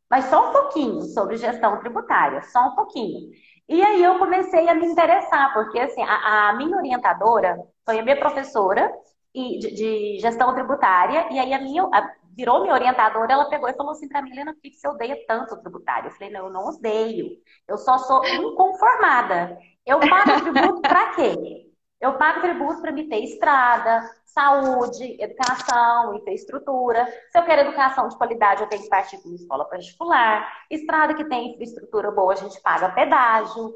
mas 0.10 0.26
só 0.26 0.50
um 0.50 0.54
pouquinho 0.54 1.02
sobre 1.02 1.36
gestão 1.36 1.80
tributária, 1.80 2.42
só 2.44 2.70
um 2.70 2.76
pouquinho. 2.76 3.30
E 3.68 3.84
aí 3.84 4.02
eu 4.02 4.18
comecei 4.18 4.70
a 4.70 4.74
me 4.74 4.86
interessar, 4.86 5.54
porque 5.54 5.78
assim, 5.78 6.02
a, 6.02 6.50
a 6.50 6.54
minha 6.54 6.78
orientadora 6.78 7.58
foi 7.86 8.00
a 8.00 8.04
minha 8.04 8.18
professora 8.18 8.90
de, 9.36 9.60
de, 9.60 10.20
gestão 10.20 10.54
tributária, 10.54 11.28
e 11.32 11.38
aí 11.38 11.54
a 11.54 11.60
minha 11.60 11.84
a, 11.84 12.10
virou 12.34 12.62
minha 12.62 12.74
orientadora, 12.74 13.34
ela 13.34 13.50
pegou 13.50 13.68
e 13.68 13.74
falou 13.74 13.92
assim 13.92 14.08
para 14.08 14.22
mim, 14.22 14.32
Helena, 14.32 14.54
por 14.54 14.62
que 14.62 14.72
você 14.74 14.88
odeia 14.88 15.18
tanto 15.28 15.54
o 15.54 15.62
tributário? 15.62 16.08
Eu 16.08 16.12
falei, 16.14 16.32
não, 16.32 16.46
eu 16.46 16.50
não 16.50 16.66
odeio, 16.70 17.32
eu 17.68 17.78
só 17.78 17.98
sou 17.98 18.26
inconformada. 18.26 19.58
Eu 19.86 20.00
pago 20.00 20.42
tributo 20.42 20.82
para 20.82 21.14
quê? 21.16 21.67
Eu 22.00 22.13
pago 22.13 22.42
tributo 22.42 22.82
para 22.82 22.92
me 22.92 23.08
ter 23.10 23.24
estrada, 23.24 24.08
saúde, 24.25 25.18
educação, 25.20 26.16
infraestrutura. 26.16 27.08
Se 27.32 27.39
eu 27.39 27.44
quero 27.44 27.62
educação 27.62 28.08
de 28.08 28.16
qualidade, 28.16 28.62
eu 28.62 28.70
tenho 28.70 28.84
que 28.84 28.89
partir 28.89 29.18
para 29.18 29.27
uma 29.27 29.36
escola 29.36 29.66
particular. 29.66 30.48
Estrada 30.70 31.16
que 31.16 31.25
tem 31.25 31.54
infraestrutura 31.54 32.12
boa, 32.12 32.34
a 32.34 32.36
gente 32.36 32.62
paga 32.62 32.89
pedágio. 32.89 33.74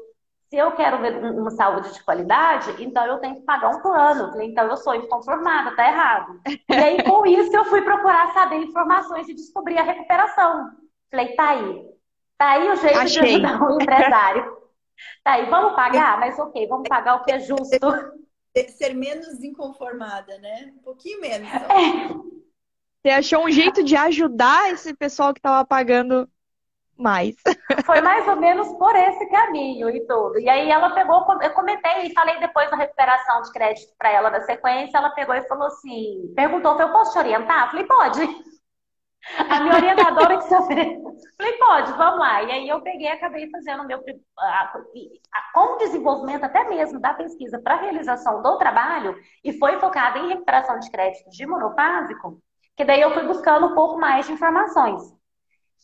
Se 0.48 0.56
eu 0.56 0.70
quero 0.72 1.00
ver 1.00 1.16
uma 1.16 1.50
saúde 1.50 1.92
de 1.92 2.04
qualidade, 2.04 2.76
então 2.78 3.04
eu 3.06 3.18
tenho 3.18 3.36
que 3.36 3.40
pagar 3.42 3.70
um 3.70 3.80
plano. 3.80 4.40
Então 4.40 4.68
eu 4.68 4.76
sou 4.76 4.94
inconformada, 4.94 5.74
tá 5.74 5.88
errado. 5.88 6.40
E 6.46 6.74
aí, 6.74 7.02
com 7.02 7.24
isso, 7.26 7.56
eu 7.56 7.64
fui 7.64 7.82
procurar 7.82 8.32
saber 8.32 8.56
informações 8.56 9.28
e 9.28 9.34
descobrir 9.34 9.78
a 9.78 9.82
recuperação. 9.82 10.70
Falei, 11.10 11.34
tá 11.34 11.48
aí. 11.48 11.92
Tá 12.38 12.50
aí 12.50 12.70
o 12.70 12.76
jeito 12.76 12.98
Achei. 12.98 13.40
de 13.40 13.46
ajudar 13.46 13.62
o 13.62 13.80
empresário. 13.80 14.51
Tá 15.24 15.32
aí, 15.32 15.48
vamos 15.48 15.74
pagar? 15.74 16.18
Mas 16.18 16.38
ok, 16.38 16.66
vamos 16.66 16.88
pagar 16.88 17.16
o 17.16 17.24
que 17.24 17.32
é 17.32 17.38
justo. 17.38 17.78
Ser 18.68 18.94
menos 18.94 19.42
inconformada, 19.42 20.38
né? 20.38 20.72
Um 20.76 20.82
pouquinho 20.82 21.20
menos. 21.20 21.48
É. 21.48 22.32
Você 23.02 23.10
achou 23.10 23.44
um 23.44 23.50
jeito 23.50 23.82
de 23.82 23.96
ajudar 23.96 24.70
esse 24.70 24.94
pessoal 24.94 25.32
que 25.32 25.40
estava 25.40 25.64
pagando 25.64 26.28
mais. 26.96 27.34
Foi 27.84 28.00
mais 28.00 28.26
ou 28.28 28.36
menos 28.36 28.68
por 28.74 28.94
esse 28.94 29.26
caminho 29.26 29.90
e 29.90 30.06
tudo. 30.06 30.38
E 30.38 30.48
aí 30.48 30.70
ela 30.70 30.90
pegou, 30.90 31.26
eu 31.42 31.50
comentei 31.50 32.06
e 32.06 32.12
falei 32.12 32.38
depois 32.38 32.70
da 32.70 32.76
recuperação 32.76 33.42
de 33.42 33.52
crédito 33.52 33.92
para 33.98 34.10
ela 34.10 34.30
da 34.30 34.42
sequência, 34.42 34.98
ela 34.98 35.10
pegou 35.10 35.34
e 35.34 35.48
falou 35.48 35.66
assim, 35.66 36.32
perguntou, 36.36 36.78
eu 36.80 36.92
posso 36.92 37.12
te 37.12 37.18
orientar? 37.18 37.70
Falei, 37.70 37.84
pode. 37.86 38.51
A 39.48 39.60
minha 39.60 39.76
orientadora 39.76 40.36
que 40.38 40.44
se 40.44 40.54
ofereceu. 40.54 41.12
Falei, 41.36 41.52
pode, 41.54 41.92
vamos 41.92 42.18
lá. 42.18 42.42
E 42.42 42.50
aí 42.50 42.68
eu 42.68 42.80
peguei 42.80 43.06
e 43.06 43.10
acabei 43.10 43.48
fazendo 43.50 43.82
o 43.82 43.86
meu. 43.86 44.02
Com 45.54 45.74
o 45.74 45.76
desenvolvimento 45.76 46.44
até 46.44 46.68
mesmo 46.68 47.00
da 47.00 47.14
pesquisa 47.14 47.60
para 47.60 47.76
realização 47.76 48.42
do 48.42 48.58
trabalho, 48.58 49.16
e 49.44 49.52
foi 49.58 49.78
focada 49.78 50.18
em 50.18 50.28
recuperação 50.28 50.78
de 50.78 50.90
crédito 50.90 51.30
de 51.30 51.46
monofásico, 51.46 52.40
que 52.76 52.84
daí 52.84 53.00
eu 53.00 53.12
fui 53.12 53.22
buscando 53.24 53.66
um 53.66 53.74
pouco 53.74 53.98
mais 53.98 54.26
de 54.26 54.32
informações. 54.32 55.02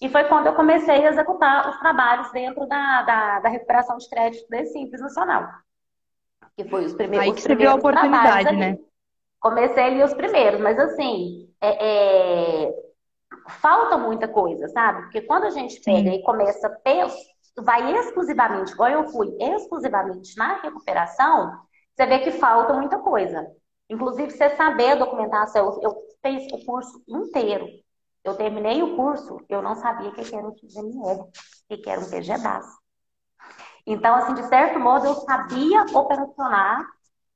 E 0.00 0.08
foi 0.08 0.24
quando 0.24 0.46
eu 0.46 0.54
comecei 0.54 1.06
a 1.06 1.10
executar 1.10 1.68
os 1.68 1.78
trabalhos 1.78 2.30
dentro 2.30 2.66
da, 2.66 3.02
da, 3.02 3.40
da 3.40 3.48
recuperação 3.48 3.96
de 3.98 4.08
crédito 4.08 4.48
desse 4.48 4.72
Simples 4.72 5.00
Nacional. 5.00 5.48
Que 6.56 6.64
foi 6.64 6.84
os 6.84 6.94
primeiros. 6.94 7.28
Aí 7.28 7.34
que 7.34 7.42
você 7.42 7.54
viu 7.54 7.70
a 7.70 7.74
oportunidade, 7.74 8.56
né? 8.56 8.78
Comecei 9.40 9.84
ali 9.84 10.02
os 10.02 10.14
primeiros, 10.14 10.60
mas 10.60 10.78
assim, 10.78 11.48
é, 11.60 12.64
é, 12.64 12.87
falta 13.48 13.96
muita 13.98 14.28
coisa, 14.28 14.68
sabe? 14.68 15.02
Porque 15.02 15.22
quando 15.22 15.44
a 15.44 15.50
gente 15.50 15.80
pega 15.80 16.10
Sim. 16.10 16.16
e 16.16 16.22
começa, 16.22 16.80
vai 17.58 17.96
exclusivamente, 17.96 18.72
igual 18.72 18.90
eu 18.90 19.08
fui, 19.08 19.36
exclusivamente 19.40 20.36
na 20.36 20.60
recuperação, 20.60 21.52
você 21.94 22.06
vê 22.06 22.20
que 22.20 22.32
falta 22.32 22.72
muita 22.74 22.98
coisa. 22.98 23.46
Inclusive, 23.90 24.30
você 24.30 24.50
saber 24.50 24.96
documentar, 24.96 25.50
eu, 25.54 25.80
eu 25.82 25.96
fiz 26.22 26.52
o 26.52 26.64
curso 26.64 27.02
inteiro 27.08 27.66
eu 28.28 28.36
terminei 28.36 28.82
o 28.82 28.96
curso, 28.96 29.40
eu 29.48 29.62
não 29.62 29.74
sabia 29.74 30.10
o 30.10 30.12
que 30.12 30.34
era 30.34 30.46
um 30.46 30.54
XML, 30.54 31.20
o 31.70 31.76
que 31.76 31.88
era 31.88 32.00
um 32.00 32.10
PGDAS. 32.10 32.66
Então, 33.86 34.14
assim, 34.14 34.34
de 34.34 34.42
certo 34.44 34.78
modo, 34.78 35.06
eu 35.06 35.14
sabia 35.14 35.82
operacionar 35.94 36.86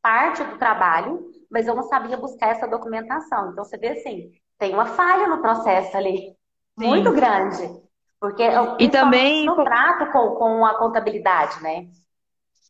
parte 0.03 0.45
do 0.45 0.59
trabalho, 0.59 1.31
mas 1.51 1.67
eu 1.67 1.75
não 1.75 1.85
sabia 1.85 2.17
buscar 2.17 2.49
essa 2.49 2.67
documentação. 2.67 3.53
Então, 3.53 3.65
você 3.65 3.79
vê 3.79 3.89
assim, 3.89 4.31
tem 4.63 4.73
uma 4.73 4.87
falha 4.87 5.27
no 5.27 5.43
processo 5.43 5.97
ali, 5.97 6.37
Sim. 6.79 6.87
muito 6.87 7.13
grande. 7.13 7.83
Porque 8.21 8.45
e 8.79 8.89
também 8.89 9.45
no 9.45 9.57
trato 9.57 10.13
com, 10.13 10.37
com 10.37 10.65
a 10.65 10.79
contabilidade, 10.79 11.61
né? 11.61 11.89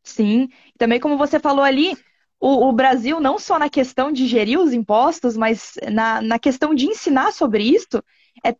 Sim, 0.03 0.49
também 0.79 0.99
como 0.99 1.19
você 1.19 1.39
falou 1.39 1.63
ali, 1.63 1.95
o, 2.41 2.67
o, 2.69 2.73
Brasil, 2.73 3.21
não 3.21 3.39
só 3.39 3.59
na 3.59 3.69
questão 3.69 4.11
de 4.11 4.27
gerir 4.27 4.59
os 4.59 4.73
impostos, 4.73 5.37
mas 5.37 5.75
na, 5.93 6.23
na 6.23 6.39
questão 6.39 6.75
de 6.75 6.87
ensinar 6.87 7.31
sobre 7.31 7.63
isso, 7.63 8.03
é, 8.43 8.57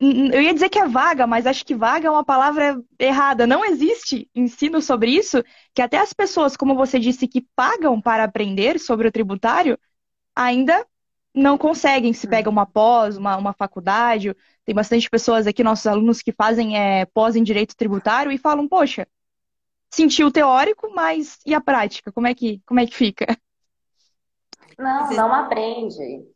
eu 0.00 0.40
ia 0.40 0.54
dizer 0.54 0.70
que 0.70 0.78
é 0.78 0.88
vaga, 0.88 1.26
mas 1.26 1.46
acho 1.46 1.66
que 1.66 1.74
vaga 1.74 2.08
é 2.08 2.10
uma 2.10 2.24
palavra 2.24 2.80
errada. 2.98 3.46
Não 3.46 3.62
existe 3.62 4.26
ensino 4.34 4.80
sobre 4.80 5.10
isso, 5.10 5.44
que 5.74 5.82
até 5.82 5.98
as 5.98 6.14
pessoas, 6.14 6.56
como 6.56 6.74
você 6.74 6.98
disse, 6.98 7.28
que 7.28 7.46
pagam 7.54 8.00
para 8.00 8.24
aprender 8.24 8.80
sobre 8.80 9.06
o 9.06 9.12
tributário, 9.12 9.78
ainda 10.34 10.82
não 11.34 11.58
conseguem. 11.58 12.12
Se 12.12 12.26
pega 12.26 12.48
uma 12.48 12.64
pós, 12.64 13.16
uma, 13.16 13.36
uma 13.36 13.52
faculdade, 13.52 14.34
tem 14.64 14.74
bastante 14.74 15.10
pessoas 15.10 15.46
aqui, 15.46 15.64
nossos 15.64 15.86
alunos, 15.86 16.22
que 16.22 16.32
fazem 16.32 16.78
é, 16.78 17.04
pós 17.06 17.34
em 17.34 17.42
direito 17.42 17.76
tributário 17.76 18.30
e 18.30 18.38
falam, 18.38 18.68
poxa, 18.68 19.06
sentir 19.90 20.24
o 20.24 20.32
teórico, 20.32 20.92
mas 20.94 21.38
e 21.44 21.54
a 21.54 21.60
prática? 21.60 22.12
Como 22.12 22.26
é 22.26 22.34
que, 22.34 22.62
como 22.64 22.80
é 22.80 22.86
que 22.86 22.94
fica? 22.94 23.26
Não, 24.78 25.10
não 25.10 25.34
aprende. 25.34 26.26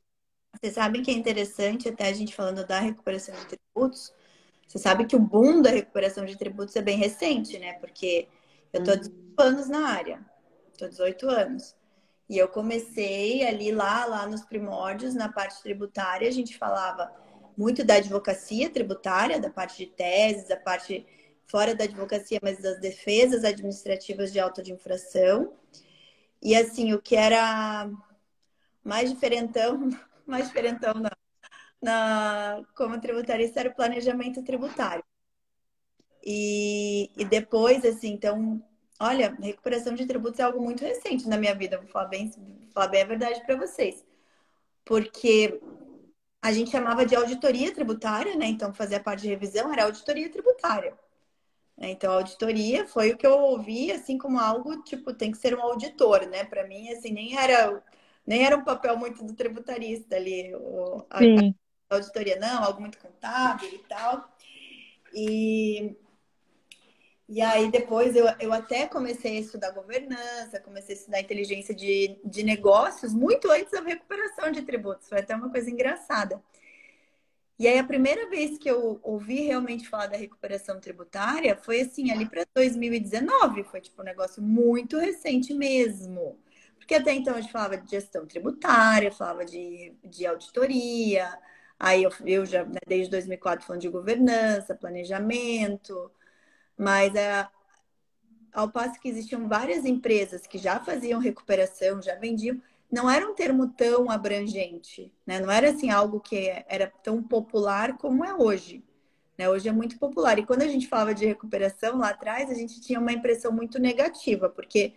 Vocês 0.55 0.75
sabem 0.75 1.03
que 1.03 1.11
é 1.11 1.15
interessante, 1.15 1.89
até 1.89 2.09
a 2.09 2.13
gente 2.13 2.35
falando 2.35 2.67
da 2.67 2.81
recuperação 2.81 3.35
de 3.35 3.47
tributos, 3.47 4.13
você 4.67 4.79
sabe 4.79 5.07
que 5.07 5.17
o 5.17 5.21
boom 5.21 5.63
da 5.63 5.71
recuperação 5.71 6.25
de 6.25 6.37
tributos 6.37 6.77
é 6.77 6.83
bem 6.83 6.99
recente, 6.99 7.59
né? 7.59 7.75
Porque 7.75 8.29
eu 8.73 8.85
tô 8.85 8.91
há 8.91 8.97
18 8.97 9.15
uhum. 9.17 9.47
anos 9.47 9.69
na 9.69 9.89
área. 9.89 10.21
Tô 10.77 10.89
18 10.89 11.29
anos. 11.29 11.75
E 12.29 12.37
eu 12.37 12.49
comecei 12.49 13.47
ali 13.47 13.73
lá, 13.73 14.05
lá 14.05 14.27
nos 14.27 14.45
primórdios, 14.45 15.15
na 15.15 15.31
parte 15.31 15.63
tributária, 15.63 16.29
a 16.29 16.33
gente 16.33 16.59
falava 16.59 17.11
muito 17.57 17.85
da 17.85 17.95
advocacia 17.95 18.71
tributária, 18.71 19.41
da 19.41 19.51
parte 19.51 19.79
de 19.79 19.87
teses, 19.87 20.47
da 20.47 20.57
parte 20.57 21.07
fora 21.47 21.75
da 21.75 21.85
advocacia, 21.85 22.39
mas 22.43 22.61
das 22.61 22.79
defesas 22.79 23.45
administrativas 23.45 24.33
de 24.33 24.39
auto 24.39 24.63
de 24.63 24.73
infração. 24.73 25.55
E 26.43 26.55
assim, 26.55 26.93
o 26.93 27.01
que 27.01 27.17
era 27.17 27.91
mais 28.85 29.11
diferentão, 29.11 29.89
mais 30.27 30.47
diferentão 30.47 30.95
na, 30.95 31.11
na 31.83 32.63
como 32.77 33.01
tributarista 33.01 33.61
era 33.61 33.71
o 33.71 33.75
planejamento 33.75 34.43
tributário. 34.45 35.03
E, 36.23 37.11
e 37.17 37.25
depois, 37.25 37.85
assim, 37.85 38.13
então, 38.13 38.63
olha, 39.01 39.37
recuperação 39.41 39.95
de 39.95 40.07
tributos 40.07 40.41
é 40.41 40.43
algo 40.45 40.61
muito 40.61 40.83
recente 40.85 41.29
na 41.29 41.37
minha 41.37 41.55
vida, 41.55 41.79
vou 41.79 41.89
falar 41.89 42.07
bem, 42.07 42.31
vou 42.31 42.71
falar 42.73 42.89
bem 42.89 43.03
a 43.03 43.07
verdade 43.07 43.45
para 43.45 43.57
vocês. 43.57 44.05
Porque 44.85 45.61
a 46.43 46.53
gente 46.53 46.71
chamava 46.71 47.05
de 47.07 47.15
auditoria 47.17 47.73
tributária, 47.75 48.37
né? 48.37 48.47
Então, 48.47 48.73
fazia 48.75 49.01
parte 49.01 49.23
de 49.23 49.29
revisão 49.29 49.73
era 49.73 49.85
auditoria 49.85 50.31
tributária. 50.31 50.97
Então, 51.79 52.13
a 52.13 52.17
auditoria 52.17 52.87
foi 52.87 53.13
o 53.13 53.17
que 53.17 53.27
eu 53.27 53.39
ouvi, 53.39 53.93
assim, 53.93 54.19
como 54.19 54.39
algo, 54.39 54.83
tipo, 54.83 55.15
tem 55.15 55.31
que 55.31 55.39
ser 55.39 55.57
um 55.57 55.63
auditor, 55.63 56.27
né? 56.27 56.45
Para 56.45 56.67
mim, 56.67 56.91
assim, 56.91 57.13
nem 57.13 57.39
era, 57.39 57.83
nem 58.27 58.45
era 58.45 58.57
um 58.57 58.65
papel 58.65 58.97
muito 58.97 59.25
do 59.25 59.35
tributarista 59.35 60.17
ali, 60.17 60.53
a, 61.11 61.19
a 61.91 61.97
auditoria, 61.97 62.37
não, 62.39 62.65
algo 62.65 62.81
muito 62.81 62.99
contábil 62.99 63.69
e 63.73 63.79
tal. 63.89 64.29
E, 65.15 65.97
e 67.29 67.41
aí, 67.43 67.71
depois, 67.71 68.17
eu, 68.17 68.27
eu 68.41 68.53
até 68.53 68.87
comecei 68.87 69.37
a 69.37 69.41
estudar 69.41 69.71
governança, 69.73 70.61
comecei 70.61 70.95
a 70.95 70.99
estudar 70.99 71.21
inteligência 71.21 71.75
de, 71.75 72.19
de 72.25 72.43
negócios, 72.43 73.13
muito 73.13 73.51
antes 73.51 73.71
da 73.73 73.83
recuperação 73.83 74.51
de 74.51 74.63
tributos. 74.63 75.09
Foi 75.09 75.19
até 75.21 75.35
uma 75.37 75.51
coisa 75.51 75.71
engraçada. 75.71 76.43
E 77.59 77.67
aí, 77.67 77.79
a 77.79 77.85
primeira 77.85 78.29
vez 78.31 78.57
que 78.57 78.71
eu 78.71 79.01
ouvi 79.03 79.41
realmente 79.47 79.89
falar 79.89 80.07
da 80.07 80.17
recuperação 80.17 80.81
tributária 80.81 81.57
foi 81.57 81.81
assim, 81.81 82.11
ali 82.11 82.25
para 82.29 82.47
2019. 82.55 83.65
Foi 83.65 83.81
tipo 83.81 84.01
um 84.01 84.05
negócio 84.05 84.41
muito 84.43 84.97
recente 84.97 85.53
mesmo. 85.53 86.39
Porque 86.79 86.95
até 86.95 87.13
então 87.13 87.35
a 87.35 87.41
gente 87.41 87.53
falava 87.53 87.77
de 87.77 87.91
gestão 87.91 88.27
tributária, 88.27 89.11
falava 89.13 89.45
de, 89.45 89.93
de 90.05 90.25
auditoria. 90.25 91.37
Aí 91.79 92.05
eu, 92.05 92.11
eu 92.25 92.47
já, 92.47 92.65
né, 92.65 92.79
desde 92.87 93.11
2004, 93.11 93.67
falando 93.67 93.83
de 93.83 93.89
governança, 93.89 94.75
planejamento. 94.75 96.11
Mas 96.79 97.15
é, 97.15 97.49
ao 98.53 98.71
passo 98.71 99.01
que 99.01 99.09
existiam 99.09 99.49
várias 99.49 99.85
empresas 99.85 100.47
que 100.47 100.59
já 100.59 100.79
faziam 100.81 101.21
recuperação, 101.21 102.01
já 102.01 102.15
vendiam, 102.15 102.61
não 102.91 103.11
era 103.11 103.29
um 103.29 103.35
termo 103.35 103.69
tão 103.69 104.11
abrangente, 104.11 105.13
né? 105.27 105.41
Não 105.41 105.51
era 105.51 105.71
assim 105.71 105.91
algo 105.91 106.21
que 106.21 106.49
era 106.67 106.87
tão 107.03 107.23
popular 107.23 107.99
como 107.99 108.25
é 108.25 108.35
hoje. 108.35 108.83
Né? 109.37 109.49
Hoje 109.49 109.69
é 109.69 109.73
muito 109.73 109.99
popular. 109.99 110.39
E 110.39 110.47
quando 110.47 110.63
a 110.63 110.69
gente 110.69 110.89
falava 110.89 111.15
de 111.15 111.27
recuperação 111.27 111.99
lá 111.99 112.11
atrás, 112.11 112.51
a 112.51 112.55
gente 112.55 112.81
tinha 112.81 112.99
uma 112.99 113.13
impressão 113.13 113.53
muito 113.53 113.79
negativa, 113.79 114.49
porque 114.49 114.95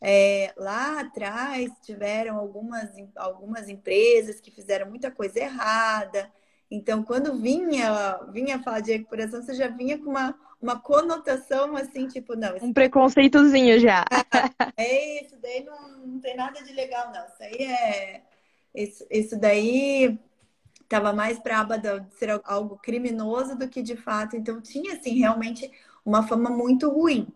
é, 0.00 0.52
lá 0.56 1.00
atrás 1.00 1.70
tiveram 1.82 2.36
algumas, 2.36 2.90
algumas 3.16 3.68
empresas 3.68 4.40
que 4.40 4.50
fizeram 4.50 4.88
muita 4.88 5.10
coisa 5.10 5.40
errada. 5.40 6.30
Então, 6.70 7.02
quando 7.02 7.36
vinha, 7.36 8.20
vinha 8.32 8.62
falar 8.62 8.80
de 8.80 8.92
recuperação, 8.92 9.42
você 9.42 9.54
já 9.54 9.68
vinha 9.68 9.98
com 9.98 10.10
uma 10.10 10.38
uma 10.60 10.78
conotação 10.78 11.76
assim, 11.76 12.06
tipo, 12.06 12.36
não. 12.36 12.56
Um 12.60 12.72
preconceitozinho 12.72 13.78
já. 13.78 14.04
É, 14.76 15.24
isso 15.24 15.36
daí 15.42 15.62
não, 15.64 16.06
não 16.06 16.20
tem 16.20 16.34
nada 16.34 16.62
de 16.62 16.72
legal, 16.72 17.12
não. 17.12 17.24
Isso 17.26 17.42
aí 17.42 17.64
é. 17.66 18.22
Isso, 18.74 19.06
isso 19.10 19.38
daí 19.38 20.18
estava 20.82 21.12
mais 21.12 21.38
para 21.38 21.60
aba 21.60 21.76
de 21.76 21.88
ser 22.14 22.40
algo 22.44 22.78
criminoso 22.78 23.56
do 23.56 23.68
que 23.68 23.82
de 23.82 23.96
fato. 23.96 24.36
Então 24.36 24.60
tinha, 24.60 24.94
assim, 24.94 25.18
realmente 25.18 25.70
uma 26.04 26.26
fama 26.26 26.50
muito 26.50 26.88
ruim. 26.88 27.28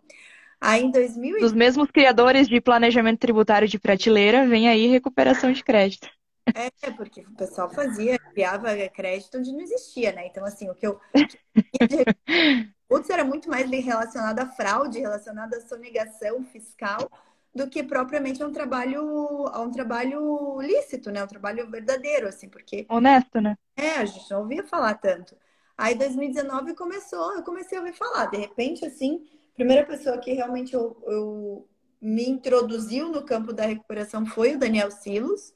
Aí 0.61 0.83
em 0.83 0.91
2000... 0.91 1.41
Dos 1.41 1.53
mesmos 1.53 1.91
criadores 1.91 2.49
de 2.49 2.61
planejamento 2.61 3.19
tributário 3.19 3.69
de 3.69 3.79
prateleira, 3.79 4.47
vem 4.47 4.69
aí 4.69 4.87
recuperação 4.87 5.53
de 5.53 5.63
crédito. 5.63 6.09
É, 6.55 6.71
porque 6.91 7.21
o 7.23 7.35
pessoal 7.37 7.71
fazia, 7.71 8.19
criava 8.19 8.75
crédito 8.89 9.39
onde 9.39 9.53
não 9.53 9.61
existia, 9.61 10.13
né? 10.13 10.27
Então, 10.27 10.45
assim, 10.45 10.69
o 10.69 10.75
que 10.75 10.87
eu 10.87 11.01
Outros 12.95 13.11
era 13.11 13.25
muito 13.25 13.51
mais 13.51 13.69
relacionado 13.69 14.39
à 14.39 14.47
fraude, 14.47 15.01
relacionado 15.01 15.53
à 15.55 15.61
sonegação 15.61 16.45
fiscal, 16.45 17.11
do 17.53 17.69
que 17.69 17.83
propriamente 17.83 18.41
a 18.41 18.47
um 18.47 18.53
trabalho, 18.53 19.49
a 19.49 19.61
um 19.61 19.71
trabalho 19.73 20.61
lícito, 20.61 21.11
né? 21.11 21.25
Um 21.25 21.27
trabalho 21.27 21.69
verdadeiro, 21.69 22.29
assim, 22.29 22.49
porque. 22.49 22.87
Honesto, 22.89 23.41
né? 23.41 23.57
É, 23.77 23.97
a 23.97 24.05
gente 24.05 24.31
não 24.31 24.43
ouvia 24.43 24.63
falar 24.63 24.95
tanto. 24.95 25.37
Aí 25.77 25.97
2019 25.97 26.75
começou, 26.75 27.35
eu 27.35 27.43
comecei 27.43 27.77
a 27.77 27.81
ouvir 27.81 27.95
falar. 27.95 28.27
De 28.27 28.37
repente, 28.37 28.87
assim, 28.87 29.27
a 29.53 29.55
primeira 29.57 29.85
pessoa 29.85 30.19
que 30.19 30.33
realmente 30.33 30.73
eu, 30.73 30.97
eu 31.05 31.69
me 32.01 32.31
introduziu 32.31 33.09
no 33.09 33.25
campo 33.25 33.53
da 33.53 33.67
recuperação 33.67 34.25
foi 34.25 34.55
o 34.55 34.59
Daniel 34.59 34.93
Silos. 34.93 35.53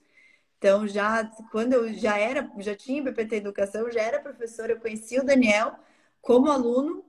Então, 0.59 0.89
já 0.89 1.25
quando 1.53 1.75
eu 1.75 1.95
já 1.95 2.19
era, 2.19 2.51
já 2.59 2.75
tinha 2.75 3.01
BPT 3.01 3.37
Educação, 3.37 3.89
já 3.93 4.03
era 4.03 4.19
professora, 4.19 4.73
eu 4.73 4.81
conheci 4.81 5.21
o 5.21 5.25
Daniel 5.25 5.77
como 6.21 6.51
aluno 6.51 7.05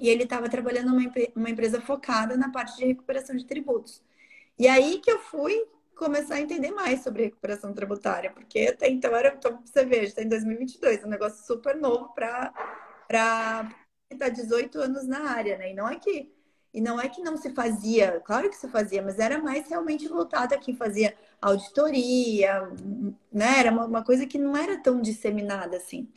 e 0.00 0.08
ele 0.08 0.24
estava 0.24 0.48
trabalhando 0.48 0.88
numa 0.88 1.12
uma 1.36 1.50
empresa 1.50 1.80
focada 1.80 2.36
na 2.36 2.50
parte 2.50 2.76
de 2.76 2.86
recuperação 2.86 3.36
de 3.36 3.44
tributos. 3.44 4.02
E 4.58 4.68
aí 4.68 4.98
que 5.00 5.10
eu 5.10 5.18
fui 5.18 5.54
começar 5.94 6.36
a 6.36 6.40
entender 6.40 6.70
mais 6.70 7.02
sobre 7.02 7.24
recuperação 7.24 7.74
tributária, 7.74 8.30
porque 8.32 8.68
até 8.72 8.88
então 8.88 9.14
era, 9.14 9.34
então, 9.36 9.60
você 9.64 9.84
veja, 9.84 10.04
está 10.04 10.22
em 10.22 10.28
2022, 10.28 11.04
um 11.04 11.08
negócio 11.08 11.44
super 11.46 11.76
novo 11.76 12.14
para 12.14 12.52
está 14.10 14.28
18 14.28 14.80
anos 14.80 15.06
na 15.06 15.30
área, 15.30 15.58
né? 15.58 15.72
E 15.72 15.74
não 15.74 15.88
é 15.88 15.96
que 15.96 16.32
e 16.72 16.80
não 16.80 17.00
é 17.00 17.08
que 17.08 17.20
não 17.20 17.36
se 17.36 17.50
fazia, 17.50 18.20
claro 18.24 18.48
que 18.48 18.56
se 18.56 18.68
fazia, 18.68 19.02
mas 19.02 19.18
era 19.18 19.38
mais 19.42 19.68
realmente 19.68 20.06
voltado 20.06 20.54
a 20.54 20.58
quem 20.58 20.74
fazia 20.76 21.16
auditoria, 21.42 22.62
né? 23.32 23.58
Era 23.58 23.72
uma 23.72 24.04
coisa 24.04 24.26
que 24.26 24.38
não 24.38 24.56
era 24.56 24.78
tão 24.78 25.00
disseminada 25.02 25.76
assim. 25.76 26.08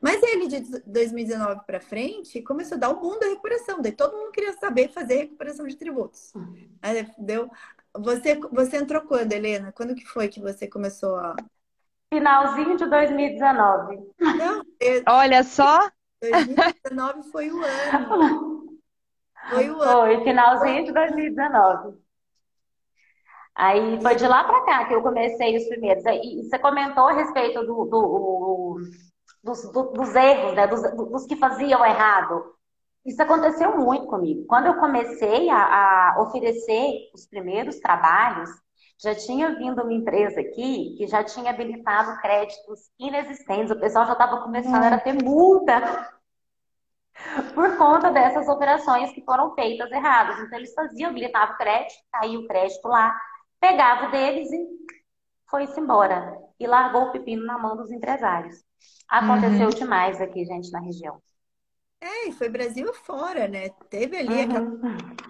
Mas 0.00 0.22
ele 0.22 0.46
de 0.46 0.60
2019 0.86 1.62
para 1.66 1.80
frente 1.80 2.40
começou 2.42 2.76
a 2.76 2.80
dar 2.80 2.90
o 2.90 3.00
boom 3.00 3.18
da 3.18 3.26
recuperação, 3.26 3.80
daí 3.80 3.92
todo 3.92 4.16
mundo 4.16 4.30
queria 4.30 4.52
saber 4.54 4.88
fazer 4.88 5.16
recuperação 5.16 5.66
de 5.66 5.76
tributos. 5.76 6.32
Aí, 6.80 7.08
deu, 7.18 7.50
você, 7.96 8.38
você 8.52 8.76
entrou 8.76 9.02
quando, 9.02 9.32
Helena? 9.32 9.72
Quando 9.72 9.94
que 9.94 10.06
foi 10.06 10.28
que 10.28 10.40
você 10.40 10.68
começou 10.68 11.16
a. 11.16 11.34
Finalzinho 12.12 12.76
de 12.76 12.86
2019. 12.86 13.96
Não, 14.18 14.64
eu... 14.80 15.02
Olha 15.08 15.42
só! 15.42 15.90
2019 16.22 17.30
foi 17.30 17.50
o 17.50 17.62
ano. 17.62 18.80
Foi 19.50 19.70
o 19.70 19.80
ano. 19.80 19.92
Foi, 19.92 20.24
finalzinho 20.24 20.84
de 20.84 20.92
2019. 20.92 21.98
Aí 23.54 24.00
foi 24.00 24.14
de 24.14 24.26
lá 24.26 24.44
para 24.44 24.64
cá 24.64 24.84
que 24.86 24.94
eu 24.94 25.02
comecei 25.02 25.56
os 25.56 25.64
primeiros. 25.68 26.04
E 26.06 26.44
você 26.44 26.58
comentou 26.58 27.08
a 27.08 27.12
respeito 27.12 27.60
do, 27.66 27.84
do, 27.86 28.80
dos, 29.42 29.62
do, 29.72 29.92
dos, 29.92 30.14
erros, 30.14 30.54
né? 30.54 30.66
Dos, 30.66 30.82
dos, 30.82 31.26
que 31.26 31.36
faziam 31.36 31.84
errado. 31.84 32.54
Isso 33.04 33.22
aconteceu 33.22 33.76
muito 33.76 34.06
comigo. 34.06 34.44
Quando 34.46 34.66
eu 34.66 34.76
comecei 34.76 35.48
a, 35.48 36.14
a 36.16 36.22
oferecer 36.22 37.10
os 37.14 37.26
primeiros 37.26 37.78
trabalhos, 37.80 38.50
já 39.00 39.14
tinha 39.14 39.54
vindo 39.54 39.82
uma 39.82 39.92
empresa 39.92 40.40
aqui 40.40 40.94
que 40.96 41.06
já 41.06 41.22
tinha 41.22 41.50
habilitado 41.50 42.20
créditos 42.20 42.90
inexistentes. 42.98 43.70
O 43.70 43.78
pessoal 43.78 44.06
já 44.06 44.12
estava 44.12 44.42
começando 44.42 44.82
a 44.82 44.98
ter 44.98 45.14
multa 45.22 45.80
por 47.54 47.76
conta 47.76 48.10
dessas 48.10 48.48
operações 48.48 49.12
que 49.12 49.24
foram 49.24 49.54
feitas 49.54 49.90
erradas. 49.90 50.40
Então, 50.40 50.58
eles 50.58 50.74
faziam, 50.74 51.10
habilitavam 51.10 51.56
crédito, 51.56 51.94
caía 52.12 52.38
o 52.38 52.46
crédito 52.46 52.88
lá, 52.88 53.16
pegava 53.60 54.08
o 54.08 54.10
deles 54.10 54.50
e 54.52 54.66
foi-se 55.48 55.80
embora. 55.80 56.36
E 56.58 56.66
largou 56.66 57.04
o 57.04 57.12
pepino 57.12 57.46
na 57.46 57.56
mão 57.56 57.76
dos 57.76 57.90
empresários. 57.92 58.67
Aconteceu 59.08 59.68
uhum. 59.68 59.74
demais 59.74 60.20
aqui, 60.20 60.44
gente, 60.44 60.70
na 60.70 60.80
região. 60.80 61.20
É, 62.00 62.28
e 62.28 62.32
foi 62.32 62.48
Brasil 62.48 62.92
fora, 62.94 63.48
né? 63.48 63.70
Teve 63.90 64.16
ali 64.16 64.34
uhum. 64.34 64.42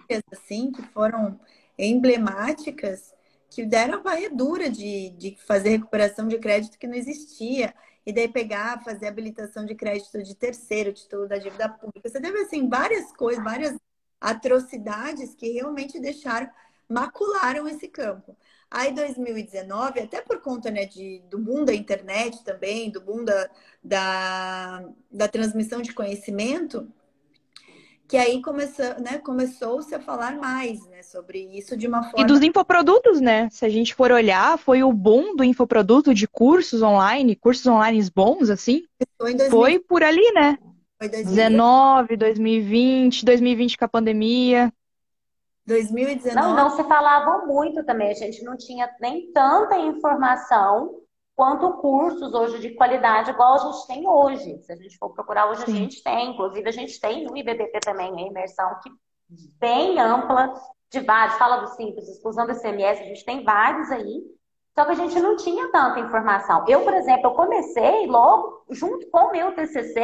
aquelas 0.06 0.22
assim 0.32 0.70
que 0.70 0.82
foram 0.82 1.40
emblemáticas 1.78 3.14
que 3.50 3.64
deram 3.64 3.98
a 3.98 4.02
varredura 4.02 4.68
de, 4.68 5.10
de 5.10 5.36
fazer 5.46 5.70
recuperação 5.70 6.28
de 6.28 6.38
crédito 6.38 6.78
que 6.78 6.86
não 6.86 6.94
existia. 6.94 7.74
E 8.04 8.12
daí 8.12 8.28
pegar, 8.28 8.82
fazer 8.82 9.06
habilitação 9.06 9.64
de 9.64 9.74
crédito 9.74 10.22
de 10.22 10.34
terceiro, 10.34 10.92
título 10.92 11.28
da 11.28 11.38
dívida 11.38 11.68
pública. 11.68 12.08
Você 12.08 12.20
teve, 12.20 12.38
assim, 12.40 12.68
várias 12.68 13.12
coisas, 13.12 13.42
várias 13.42 13.76
atrocidades 14.20 15.34
que 15.34 15.52
realmente 15.52 16.00
deixaram, 16.00 16.48
macularam 16.88 17.68
esse 17.68 17.86
campo. 17.88 18.36
Aí, 18.70 18.92
2019, 18.92 20.00
até 20.00 20.20
por 20.20 20.40
conta 20.40 20.70
né, 20.70 20.84
de, 20.84 21.22
do 21.30 21.38
boom 21.38 21.64
da 21.64 21.74
internet 21.74 22.44
também, 22.44 22.90
do 22.90 23.00
boom 23.00 23.24
da, 23.24 23.48
da, 23.82 24.84
da 25.10 25.26
transmissão 25.26 25.80
de 25.80 25.94
conhecimento, 25.94 26.86
que 28.06 28.16
aí 28.16 28.42
começou, 28.42 28.86
né, 29.00 29.18
começou-se 29.18 29.94
a 29.94 30.00
falar 30.00 30.36
mais 30.36 30.86
né, 30.86 31.02
sobre 31.02 31.40
isso 31.56 31.76
de 31.76 31.86
uma 31.86 32.02
forma. 32.02 32.20
E 32.20 32.26
dos 32.26 32.42
infoprodutos, 32.42 33.20
né? 33.20 33.48
Se 33.50 33.64
a 33.64 33.68
gente 33.68 33.94
for 33.94 34.10
olhar, 34.10 34.58
foi 34.58 34.82
o 34.82 34.92
boom 34.92 35.36
do 35.36 35.44
infoproduto 35.44 36.12
de 36.12 36.26
cursos 36.26 36.82
online, 36.82 37.36
cursos 37.36 37.66
online 37.66 38.06
bons, 38.14 38.50
assim. 38.50 38.84
Foi, 39.18 39.34
2000... 39.34 39.50
foi 39.50 39.78
por 39.78 40.02
ali, 40.02 40.32
né? 40.32 40.58
Foi 40.98 41.08
2019, 41.08 42.16
2020, 42.16 43.24
2020 43.24 43.78
com 43.78 43.84
a 43.84 43.88
pandemia. 43.88 44.72
2019. 45.68 46.34
Não, 46.34 46.56
não 46.56 46.70
se 46.70 46.82
falava 46.84 47.46
muito 47.46 47.84
também. 47.84 48.10
A 48.10 48.14
gente 48.14 48.42
não 48.42 48.56
tinha 48.56 48.90
nem 49.00 49.30
tanta 49.32 49.76
informação 49.76 51.02
quanto 51.36 51.74
cursos 51.74 52.32
hoje 52.32 52.58
de 52.58 52.70
qualidade, 52.70 53.30
igual 53.30 53.54
a 53.54 53.58
gente 53.58 53.86
tem 53.86 54.08
hoje. 54.08 54.58
Se 54.62 54.72
a 54.72 54.76
gente 54.76 54.96
for 54.96 55.10
procurar 55.10 55.50
hoje, 55.50 55.66
Sim. 55.66 55.72
a 55.72 55.74
gente 55.74 56.02
tem. 56.02 56.30
Inclusive, 56.30 56.68
a 56.68 56.72
gente 56.72 56.98
tem 56.98 57.24
no 57.26 57.36
IBBP 57.36 57.80
também 57.80 58.12
a 58.12 58.26
imersão 58.26 58.78
que 58.82 58.90
bem 59.60 60.00
ampla, 60.00 60.54
de 60.90 61.00
vários. 61.00 61.36
Fala 61.36 61.58
do 61.58 61.68
simples, 61.68 62.08
exclusão 62.08 62.46
do 62.46 62.54
SMS, 62.54 63.00
a 63.00 63.04
gente 63.04 63.24
tem 63.24 63.44
vários 63.44 63.90
aí. 63.90 64.22
Só 64.74 64.86
que 64.86 64.92
a 64.92 64.94
gente 64.94 65.20
não 65.20 65.36
tinha 65.36 65.70
tanta 65.70 66.00
informação. 66.00 66.64
Eu, 66.66 66.82
por 66.82 66.94
exemplo, 66.94 67.26
eu 67.26 67.34
comecei 67.34 68.06
logo 68.06 68.64
junto 68.70 69.06
com 69.10 69.26
o 69.26 69.32
meu 69.32 69.52
TCC, 69.52 70.00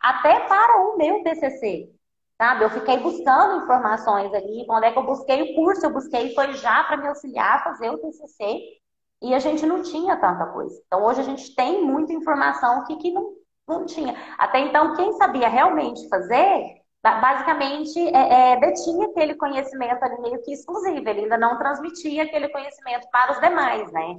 até 0.00 0.40
para 0.40 0.80
o 0.82 0.96
meu 0.96 1.24
TCC 1.24 1.97
sabe? 2.38 2.64
Eu 2.64 2.70
fiquei 2.70 2.98
buscando 2.98 3.64
informações 3.64 4.32
ali. 4.32 4.64
Quando 4.66 4.84
é 4.84 4.92
que 4.92 4.98
eu 4.98 5.04
busquei 5.04 5.42
o 5.42 5.54
curso, 5.56 5.84
eu 5.84 5.92
busquei 5.92 6.34
foi 6.34 6.54
já 6.54 6.84
para 6.84 6.96
me 6.96 7.08
auxiliar 7.08 7.56
a 7.56 7.64
fazer 7.64 7.90
o 7.90 7.98
TCC. 7.98 8.78
E 9.20 9.34
a 9.34 9.40
gente 9.40 9.66
não 9.66 9.82
tinha 9.82 10.16
tanta 10.16 10.46
coisa. 10.46 10.80
Então, 10.86 11.04
hoje 11.04 11.20
a 11.20 11.24
gente 11.24 11.52
tem 11.56 11.84
muita 11.84 12.12
informação 12.12 12.84
que, 12.84 12.96
que 12.98 13.10
não, 13.10 13.34
não 13.66 13.84
tinha. 13.84 14.14
Até 14.38 14.60
então, 14.60 14.94
quem 14.94 15.12
sabia 15.14 15.48
realmente 15.48 16.08
fazer, 16.08 16.80
basicamente, 17.02 17.98
é, 17.98 18.52
é, 18.52 18.60
detinha 18.60 19.08
aquele 19.08 19.34
conhecimento 19.34 20.00
ali 20.04 20.20
meio 20.20 20.40
que 20.42 20.52
exclusivo. 20.52 21.08
Ele 21.08 21.22
ainda 21.22 21.36
não 21.36 21.58
transmitia 21.58 22.22
aquele 22.22 22.48
conhecimento 22.48 23.08
para 23.10 23.32
os 23.32 23.40
demais, 23.40 23.90
né? 23.90 24.16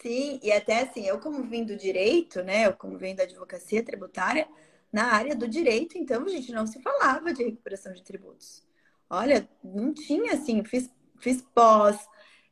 Sim, 0.00 0.40
e 0.42 0.50
até 0.50 0.82
assim, 0.82 1.06
eu 1.06 1.20
como 1.20 1.42
vim 1.42 1.64
do 1.64 1.76
direito, 1.76 2.42
né? 2.42 2.66
Eu 2.66 2.72
como 2.72 2.96
vim 2.96 3.14
da 3.14 3.24
advocacia 3.24 3.84
tributária, 3.84 4.48
na 4.92 5.12
área 5.12 5.34
do 5.36 5.48
direito, 5.48 5.98
então, 5.98 6.24
a 6.24 6.28
gente 6.28 6.52
não 6.52 6.66
se 6.66 6.80
falava 6.82 7.32
de 7.32 7.44
recuperação 7.44 7.92
de 7.92 8.02
tributos. 8.02 8.66
Olha, 9.10 9.48
não 9.62 9.92
tinha 9.92 10.34
assim, 10.34 10.62
fiz, 10.64 10.90
fiz 11.18 11.42
pós, 11.54 11.98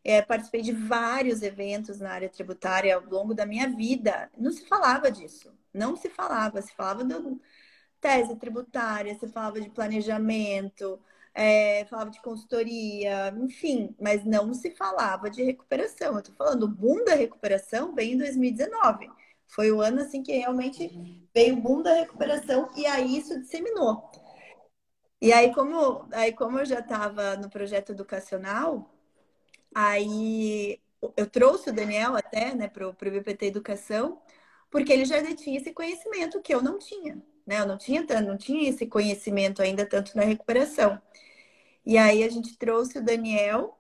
é, 0.05 0.23
participei 0.23 0.63
de 0.63 0.73
vários 0.73 1.43
eventos 1.43 1.99
na 1.99 2.13
área 2.13 2.29
tributária 2.29 2.95
ao 2.95 3.05
longo 3.05 3.35
da 3.35 3.45
minha 3.45 3.69
vida. 3.69 4.31
Não 4.39 4.53
se 4.53 4.65
falava 4.67 5.11
disso. 5.11 5.53
Não 5.75 5.97
se 5.97 6.09
falava. 6.09 6.63
Se 6.63 6.73
falava 6.75 7.05
de 7.05 7.15
tese 8.01 8.37
tributária, 8.37 9.19
se 9.19 9.27
falava 9.29 9.61
de 9.61 9.69
planejamento, 9.71 11.01
é, 11.35 11.85
falava 11.87 12.11
de 12.11 12.21
consultoria, 12.23 13.35
enfim, 13.37 13.95
mas 14.01 14.25
não 14.25 14.55
se 14.55 14.71
falava 14.71 15.29
de 15.29 15.43
recuperação. 15.43 16.15
Eu 16.15 16.21
estou 16.21 16.35
falando, 16.37 16.63
o 16.63 16.69
boom 16.69 17.05
da 17.05 17.15
recuperação 17.15 17.95
vem 17.95 18.13
em 18.13 18.19
2019. 18.19 19.11
Foi 19.49 19.71
o 19.71 19.81
ano 19.81 20.01
assim 20.03 20.23
que 20.23 20.33
realmente 20.33 20.91
veio 21.35 21.57
o 21.57 21.61
boom 21.61 21.83
da 21.83 21.95
recuperação 21.95 22.71
e 22.77 22.87
aí 22.87 23.17
isso 23.17 23.39
disseminou. 23.41 24.11
E 25.21 25.33
aí 25.33 25.55
como, 25.55 26.07
aí 26.13 26.33
como 26.33 26.59
eu 26.59 26.67
já 26.67 26.81
estava 26.81 27.37
no 27.37 27.49
projeto 27.49 27.93
educacional, 27.93 28.91
aí 29.75 30.81
eu 31.17 31.29
trouxe 31.29 31.71
o 31.71 31.73
Daniel 31.73 32.17
até 32.17 32.55
né, 32.55 32.69
para 32.69 32.89
o 32.89 32.93
BPT 32.93 33.47
Educação, 33.47 34.21
porque 34.71 34.93
ele 34.93 35.05
já 35.05 35.23
tinha 35.35 35.59
esse 35.59 35.73
conhecimento 35.73 36.41
que 36.43 36.55
eu 36.55 36.63
não 36.63 36.79
tinha. 36.79 37.23
Né? 37.47 37.61
Eu 37.61 37.67
não 37.67 37.79
tinha, 37.79 38.05
não 38.23 38.37
tinha 38.37 38.69
esse 38.69 38.87
conhecimento 38.87 39.63
ainda 39.63 39.87
tanto 39.87 40.17
na 40.17 40.25
recuperação. 40.25 41.01
E 41.85 41.97
aí 41.99 42.23
a 42.25 42.29
gente 42.29 42.57
trouxe 42.59 42.99
o 42.99 43.05
Daniel 43.05 43.77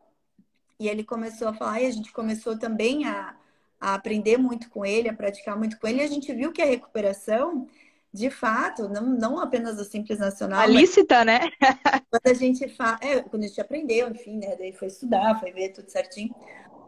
e 0.78 0.88
ele 0.88 1.04
começou 1.04 1.48
a 1.48 1.54
falar, 1.54 1.80
e 1.80 1.86
a 1.86 1.90
gente 1.90 2.12
começou 2.12 2.58
também 2.58 3.06
a, 3.06 3.35
a 3.80 3.94
aprender 3.94 4.36
muito 4.38 4.68
com 4.70 4.84
ele, 4.84 5.08
a 5.08 5.14
praticar 5.14 5.56
muito 5.56 5.78
com 5.78 5.86
ele, 5.86 5.98
e 5.98 6.04
a 6.04 6.08
gente 6.08 6.32
viu 6.32 6.52
que 6.52 6.62
a 6.62 6.66
recuperação, 6.66 7.66
de 8.12 8.30
fato, 8.30 8.88
não, 8.88 9.06
não 9.06 9.38
apenas 9.38 9.78
o 9.78 9.84
Simples 9.84 10.18
Nacional. 10.18 10.60
A 10.60 10.66
lícita, 10.66 11.24
né? 11.24 11.50
quando 12.10 12.26
a 12.26 12.34
gente 12.34 12.68
fala, 12.68 12.98
é, 13.02 13.20
quando 13.22 13.44
a 13.44 13.46
gente 13.46 13.60
aprendeu, 13.60 14.08
enfim, 14.08 14.38
né? 14.38 14.56
Daí 14.56 14.72
foi 14.72 14.88
estudar, 14.88 15.38
foi 15.38 15.52
ver 15.52 15.70
tudo 15.70 15.90
certinho. 15.90 16.34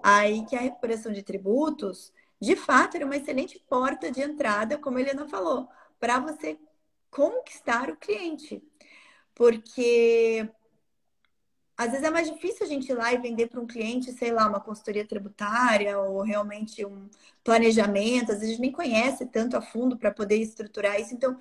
Aí 0.02 0.44
que 0.46 0.56
a 0.56 0.60
recuperação 0.60 1.12
de 1.12 1.22
tributos, 1.22 2.12
de 2.40 2.56
fato, 2.56 2.96
era 2.96 3.04
uma 3.04 3.16
excelente 3.16 3.58
porta 3.68 4.10
de 4.10 4.22
entrada, 4.22 4.78
como 4.78 4.98
a 4.98 5.00
Helena 5.00 5.28
falou, 5.28 5.68
para 5.98 6.20
você 6.20 6.58
conquistar 7.10 7.90
o 7.90 7.96
cliente. 7.96 8.62
Porque 9.34 10.48
às 11.78 11.92
vezes 11.92 12.04
é 12.04 12.10
mais 12.10 12.30
difícil 12.30 12.66
a 12.66 12.68
gente 12.68 12.90
ir 12.90 12.94
lá 12.94 13.12
e 13.12 13.18
vender 13.18 13.46
para 13.48 13.60
um 13.60 13.66
cliente, 13.66 14.12
sei 14.12 14.32
lá, 14.32 14.48
uma 14.48 14.60
consultoria 14.60 15.06
tributária 15.06 15.98
ou 15.98 16.22
realmente 16.22 16.84
um 16.84 17.08
planejamento. 17.44 18.32
Às 18.32 18.40
vezes 18.40 18.58
nem 18.58 18.72
conhece 18.72 19.24
tanto 19.26 19.56
a 19.56 19.62
fundo 19.62 19.96
para 19.96 20.10
poder 20.10 20.36
estruturar 20.38 21.00
isso. 21.00 21.14
Então, 21.14 21.38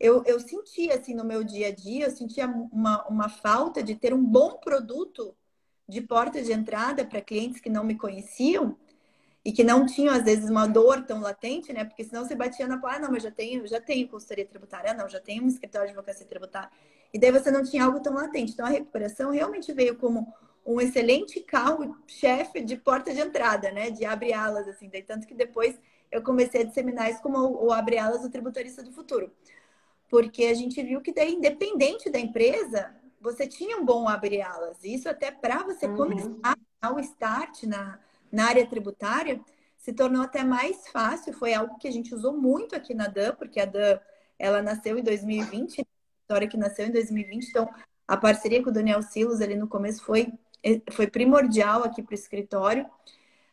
eu, 0.00 0.22
eu 0.26 0.40
sentia, 0.40 0.94
assim, 0.94 1.14
no 1.14 1.24
meu 1.24 1.44
dia 1.44 1.68
a 1.68 1.72
dia, 1.74 2.06
eu 2.06 2.10
sentia 2.12 2.46
uma, 2.46 3.04
uma 3.08 3.28
falta 3.28 3.82
de 3.82 3.94
ter 3.96 4.14
um 4.14 4.24
bom 4.24 4.54
produto 4.58 5.36
de 5.88 6.00
porta 6.00 6.42
de 6.42 6.52
entrada 6.52 7.04
para 7.04 7.20
clientes 7.20 7.60
que 7.60 7.70
não 7.70 7.84
me 7.84 7.96
conheciam 7.96 8.76
e 9.44 9.52
que 9.52 9.64
não 9.64 9.86
tinham, 9.86 10.14
às 10.14 10.22
vezes, 10.24 10.48
uma 10.48 10.66
dor 10.68 11.04
tão 11.04 11.20
latente, 11.20 11.72
né? 11.72 11.84
Porque 11.84 12.04
senão 12.04 12.24
você 12.24 12.34
batia 12.34 12.68
na 12.68 12.78
porta, 12.78 12.96
ah, 12.96 13.00
não, 13.00 13.10
mas 13.10 13.22
já 13.24 13.30
tenho, 13.30 13.66
já 13.66 13.80
tenho 13.80 14.08
consultoria 14.08 14.46
tributária, 14.46 14.92
ah, 14.92 14.94
não, 14.94 15.08
já 15.08 15.20
tenho 15.20 15.42
um 15.44 15.48
escritório 15.48 15.88
de 15.88 15.92
advocacia 15.92 16.26
tributária. 16.26 16.70
E 17.12 17.18
daí 17.18 17.30
você 17.30 17.50
não 17.50 17.62
tinha 17.62 17.84
algo 17.84 18.00
tão 18.00 18.14
latente. 18.14 18.52
Então 18.52 18.66
a 18.66 18.70
recuperação 18.70 19.30
realmente 19.30 19.72
veio 19.72 19.96
como 19.96 20.32
um 20.64 20.80
excelente 20.80 21.40
carro-chefe 21.40 22.60
de 22.60 22.76
porta 22.76 23.12
de 23.12 23.20
entrada, 23.20 23.70
né? 23.70 23.90
De 23.90 24.04
abre 24.04 24.32
alas, 24.32 24.66
assim. 24.68 24.88
Daí, 24.88 25.02
tanto 25.02 25.26
que 25.26 25.34
depois 25.34 25.78
eu 26.10 26.22
comecei 26.22 26.62
a 26.62 26.64
disseminar 26.64 27.10
isso 27.10 27.22
como 27.22 27.38
o 27.38 27.72
abre 27.72 27.98
alas 27.98 28.22
do 28.22 28.30
tributarista 28.30 28.82
do 28.82 28.92
futuro. 28.92 29.32
Porque 30.08 30.44
a 30.44 30.54
gente 30.54 30.82
viu 30.82 31.00
que 31.00 31.12
daí, 31.12 31.34
independente 31.34 32.10
da 32.10 32.18
empresa, 32.18 32.94
você 33.20 33.46
tinha 33.46 33.78
um 33.78 33.84
bom 33.84 34.08
abre 34.08 34.40
alas. 34.40 34.78
Isso 34.84 35.08
até 35.08 35.30
para 35.30 35.64
você 35.64 35.86
uhum. 35.86 35.96
começar 35.96 36.56
o 36.94 37.00
start 37.00 37.64
na, 37.64 37.98
na 38.30 38.46
área 38.46 38.66
tributária 38.66 39.40
se 39.78 39.92
tornou 39.92 40.22
até 40.22 40.44
mais 40.44 40.86
fácil. 40.88 41.32
Foi 41.32 41.54
algo 41.54 41.78
que 41.78 41.88
a 41.88 41.90
gente 41.90 42.14
usou 42.14 42.32
muito 42.32 42.76
aqui 42.76 42.94
na 42.94 43.08
DAN, 43.08 43.34
porque 43.34 43.58
a 43.58 43.64
DAN 43.64 43.98
ela 44.38 44.62
nasceu 44.62 44.98
em 44.98 45.02
2020, 45.02 45.86
história 46.22 46.48
que 46.48 46.56
nasceu 46.56 46.86
em 46.86 46.92
2020. 46.92 47.48
Então, 47.48 47.68
a 48.06 48.16
parceria 48.16 48.62
com 48.62 48.70
o 48.70 48.72
Daniel 48.72 49.02
Silos 49.02 49.40
ali 49.40 49.56
no 49.56 49.68
começo 49.68 50.02
foi, 50.04 50.32
foi 50.92 51.06
primordial 51.06 51.84
aqui 51.84 52.02
para 52.02 52.12
o 52.12 52.14
escritório. 52.14 52.86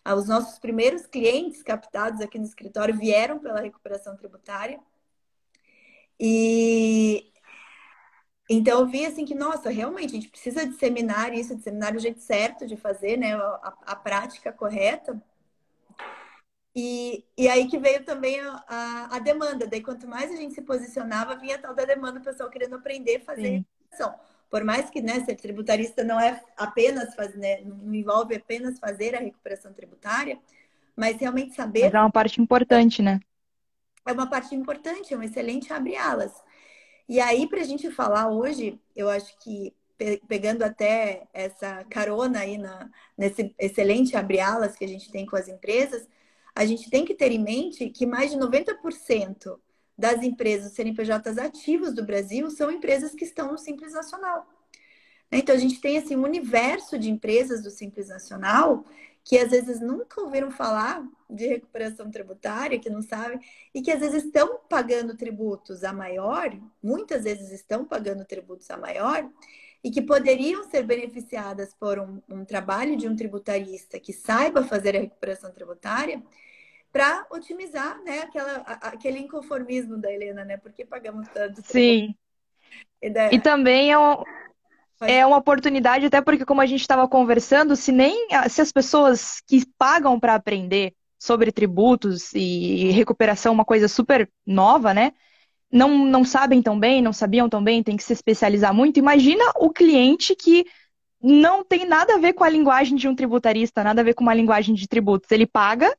Ah, 0.03 0.15
os 0.15 0.27
nossos 0.27 0.59
primeiros 0.59 1.05
clientes 1.05 1.61
captados 1.61 2.21
aqui 2.21 2.39
no 2.39 2.45
escritório 2.45 2.95
vieram 2.95 3.39
pela 3.39 3.61
recuperação 3.61 4.15
tributária. 4.15 4.79
E 6.19 7.31
então 8.49 8.79
eu 8.79 8.87
vi 8.87 9.05
assim 9.05 9.25
que, 9.25 9.35
nossa, 9.35 9.69
realmente 9.69 10.07
a 10.07 10.19
gente 10.19 10.29
precisa 10.29 10.65
disseminar 10.65 11.33
isso, 11.33 11.55
disseminar 11.55 11.95
o 11.95 11.99
jeito 11.99 12.19
certo 12.19 12.65
de 12.65 12.75
fazer, 12.75 13.15
né? 13.15 13.35
A, 13.35 13.73
a 13.87 13.95
prática 13.95 14.51
correta. 14.51 15.21
E, 16.75 17.25
e 17.37 17.47
aí 17.49 17.67
que 17.67 17.79
veio 17.79 18.03
também 18.03 18.39
a, 18.39 18.63
a, 18.67 19.15
a, 19.15 19.19
demanda. 19.19 19.67
Daí, 19.67 19.81
quanto 19.81 20.07
mais 20.07 20.31
a 20.31 20.35
gente 20.35 20.53
se 20.53 20.61
posicionava, 20.61 21.35
vinha 21.35 21.55
a 21.55 21.59
tal 21.59 21.73
da 21.73 21.83
demanda, 21.83 22.19
o 22.19 22.23
pessoal 22.23 22.49
querendo 22.49 22.75
aprender 22.75 23.17
a 23.17 23.25
fazer 23.25 23.49
recuperação. 23.49 24.15
Por 24.49 24.63
mais 24.63 24.89
que 24.89 25.01
né, 25.01 25.23
ser 25.25 25.35
tributarista 25.35 26.03
não 26.03 26.19
é 26.19 26.41
apenas 26.57 27.13
fazer, 27.15 27.37
né, 27.37 27.61
não 27.61 27.93
envolve 27.93 28.35
apenas 28.35 28.79
fazer 28.79 29.15
a 29.15 29.19
recuperação 29.19 29.73
tributária, 29.73 30.39
mas 30.95 31.17
realmente 31.17 31.53
saber. 31.53 31.83
Mas 31.83 31.93
é 31.93 31.99
uma 31.99 32.11
parte 32.11 32.41
importante, 32.41 33.01
né? 33.01 33.19
É 34.05 34.11
uma 34.11 34.27
parte 34.27 34.55
importante, 34.55 35.13
é 35.13 35.17
um 35.17 35.23
excelente 35.23 35.71
abre-alas. 35.71 36.33
E 37.07 37.19
aí, 37.19 37.47
para 37.47 37.61
a 37.61 37.63
gente 37.63 37.89
falar 37.91 38.29
hoje, 38.29 38.79
eu 38.95 39.09
acho 39.09 39.37
que 39.39 39.73
pegando 40.27 40.63
até 40.63 41.27
essa 41.33 41.83
carona 41.89 42.39
aí 42.39 42.57
na, 42.57 42.89
nesse 43.17 43.53
excelente 43.59 44.15
abre-alas 44.15 44.75
que 44.75 44.85
a 44.85 44.87
gente 44.87 45.11
tem 45.11 45.25
com 45.25 45.35
as 45.35 45.47
empresas, 45.47 46.07
a 46.59 46.65
gente 46.65 46.89
tem 46.89 47.05
que 47.05 47.15
ter 47.15 47.31
em 47.31 47.41
mente 47.41 47.89
que 47.89 48.05
mais 48.05 48.31
de 48.31 48.37
90% 48.37 49.57
das 49.97 50.21
empresas 50.21 50.73
CNPJs 50.73 51.37
ativos 51.37 51.93
do 51.93 52.03
Brasil 52.03 52.51
são 52.51 52.69
empresas 52.69 53.15
que 53.15 53.23
estão 53.23 53.49
no 53.49 53.57
Simples 53.57 53.93
Nacional. 53.93 54.45
Então, 55.31 55.55
a 55.55 55.57
gente 55.57 55.79
tem 55.79 55.97
assim, 55.97 56.17
um 56.17 56.23
universo 56.23 56.99
de 56.99 57.09
empresas 57.09 57.63
do 57.63 57.71
Simples 57.71 58.09
Nacional 58.09 58.83
que 59.23 59.37
às 59.37 59.51
vezes 59.51 59.79
nunca 59.79 60.19
ouviram 60.19 60.51
falar 60.51 61.01
de 61.29 61.47
recuperação 61.47 62.11
tributária, 62.11 62.79
que 62.79 62.89
não 62.89 63.01
sabem, 63.01 63.39
e 63.73 63.81
que 63.81 63.91
às 63.91 64.01
vezes 64.01 64.25
estão 64.25 64.59
pagando 64.67 65.15
tributos 65.15 65.85
a 65.85 65.93
maior, 65.93 66.51
muitas 66.83 67.23
vezes 67.23 67.51
estão 67.51 67.85
pagando 67.85 68.25
tributos 68.25 68.69
a 68.69 68.75
maior, 68.75 69.29
e 69.81 69.91
que 69.91 70.01
poderiam 70.01 70.69
ser 70.69 70.83
beneficiadas 70.83 71.73
por 71.73 71.99
um, 71.99 72.21
um 72.27 72.43
trabalho 72.43 72.97
de 72.97 73.07
um 73.07 73.15
tributarista 73.15 73.97
que 73.97 74.11
saiba 74.11 74.63
fazer 74.63 74.97
a 74.97 74.99
recuperação 74.99 75.51
tributária 75.53 76.21
para 76.91 77.25
otimizar 77.29 78.01
né, 78.03 78.21
aquela, 78.21 78.55
aquele 78.81 79.19
inconformismo 79.19 79.97
da 79.97 80.11
Helena, 80.11 80.43
né? 80.43 80.57
Porque 80.57 80.85
pagamos 80.85 81.27
tanto. 81.29 81.61
Sim. 81.63 82.15
E, 83.01 83.09
da... 83.09 83.31
e 83.31 83.39
também 83.39 83.91
é, 83.91 83.97
um, 83.97 84.23
é 85.01 85.25
uma 85.25 85.37
oportunidade, 85.37 86.05
até 86.05 86.21
porque, 86.21 86.45
como 86.45 86.59
a 86.59 86.65
gente 86.65 86.81
estava 86.81 87.07
conversando, 87.07 87.75
se 87.75 87.93
nem 87.93 88.27
se 88.49 88.61
as 88.61 88.71
pessoas 88.73 89.41
que 89.47 89.65
pagam 89.77 90.19
para 90.19 90.35
aprender 90.35 90.93
sobre 91.17 91.51
tributos 91.51 92.33
e 92.33 92.91
recuperação, 92.91 93.53
uma 93.53 93.65
coisa 93.65 93.87
super 93.87 94.29
nova, 94.45 94.93
né? 94.93 95.13
Não, 95.71 96.05
não 96.05 96.23
sabem 96.25 96.61
tão 96.61 96.79
bem, 96.79 97.01
não 97.01 97.13
sabiam 97.13 97.47
tão 97.47 97.63
bem, 97.63 97.81
tem 97.81 97.95
que 97.95 98.03
se 98.03 98.13
especializar 98.13 98.73
muito. 98.73 98.99
Imagina 98.99 99.43
o 99.55 99.69
cliente 99.69 100.35
que 100.35 100.65
não 101.21 101.63
tem 101.63 101.85
nada 101.85 102.15
a 102.15 102.17
ver 102.17 102.33
com 102.33 102.43
a 102.43 102.49
linguagem 102.49 102.97
de 102.97 103.07
um 103.07 103.15
tributarista, 103.15 103.83
nada 103.83 104.01
a 104.01 104.03
ver 104.03 104.13
com 104.13 104.23
uma 104.23 104.33
linguagem 104.33 104.75
de 104.75 104.87
tributos. 104.87 105.31
Ele 105.31 105.45
paga 105.45 105.93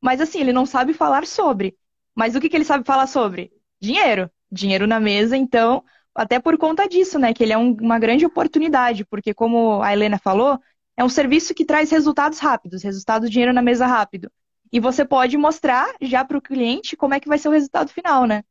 mas 0.00 0.20
assim, 0.20 0.40
ele 0.40 0.52
não 0.52 0.66
sabe 0.66 0.92
falar 0.92 1.26
sobre. 1.26 1.76
Mas 2.14 2.34
o 2.34 2.40
que, 2.40 2.48
que 2.48 2.56
ele 2.56 2.64
sabe 2.64 2.84
falar 2.84 3.06
sobre? 3.06 3.52
Dinheiro. 3.80 4.30
Dinheiro 4.50 4.86
na 4.86 5.00
mesa, 5.00 5.36
então, 5.36 5.84
até 6.14 6.38
por 6.38 6.56
conta 6.56 6.88
disso, 6.88 7.18
né? 7.18 7.34
Que 7.34 7.42
ele 7.42 7.52
é 7.52 7.58
um, 7.58 7.76
uma 7.80 7.98
grande 7.98 8.24
oportunidade, 8.24 9.04
porque, 9.04 9.34
como 9.34 9.82
a 9.82 9.92
Helena 9.92 10.18
falou, 10.18 10.58
é 10.96 11.04
um 11.04 11.08
serviço 11.08 11.54
que 11.54 11.64
traz 11.64 11.90
resultados 11.90 12.38
rápidos, 12.38 12.82
resultado 12.82 13.28
dinheiro 13.28 13.52
na 13.52 13.60
mesa 13.60 13.86
rápido. 13.86 14.30
E 14.72 14.80
você 14.80 15.04
pode 15.04 15.36
mostrar 15.36 15.94
já 16.00 16.24
para 16.24 16.38
o 16.38 16.42
cliente 16.42 16.96
como 16.96 17.14
é 17.14 17.20
que 17.20 17.28
vai 17.28 17.38
ser 17.38 17.48
o 17.48 17.52
resultado 17.52 17.90
final, 17.90 18.24
né? 18.24 18.42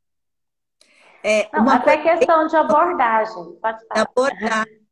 É, 1.24 1.50
Não, 1.52 1.68
até 1.70 1.98
questão 1.98 2.46
de 2.46 2.56
abordagem. 2.56 3.58
Pode 3.62 3.88
falar. 3.88 4.02
Abordagem. 4.02 4.85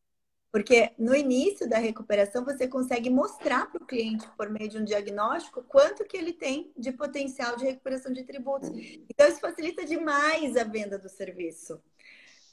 Porque 0.54 0.92
no 1.00 1.16
início 1.16 1.68
da 1.68 1.80
recuperação 1.80 2.46
você 2.46 2.68
consegue 2.68 3.10
mostrar 3.10 3.72
para 3.72 3.82
o 3.82 3.88
cliente, 3.88 4.30
por 4.38 4.52
meio 4.52 4.70
de 4.70 4.78
um 4.78 4.84
diagnóstico, 4.84 5.63
quanto 5.63 6.06
que 6.06 6.16
ele 6.16 6.32
tem 6.32 6.72
de 6.78 6.92
potencial 6.92 7.56
de 7.58 7.66
recuperação 7.66 8.13
de 8.13 8.24
tributos. 8.24 8.70
Então 9.10 9.28
isso 9.28 9.39
facilita 9.39 9.84
demais 9.84 10.56
a 10.56 10.63
venda 10.63 11.00
do 11.00 11.10
serviço. 11.10 11.82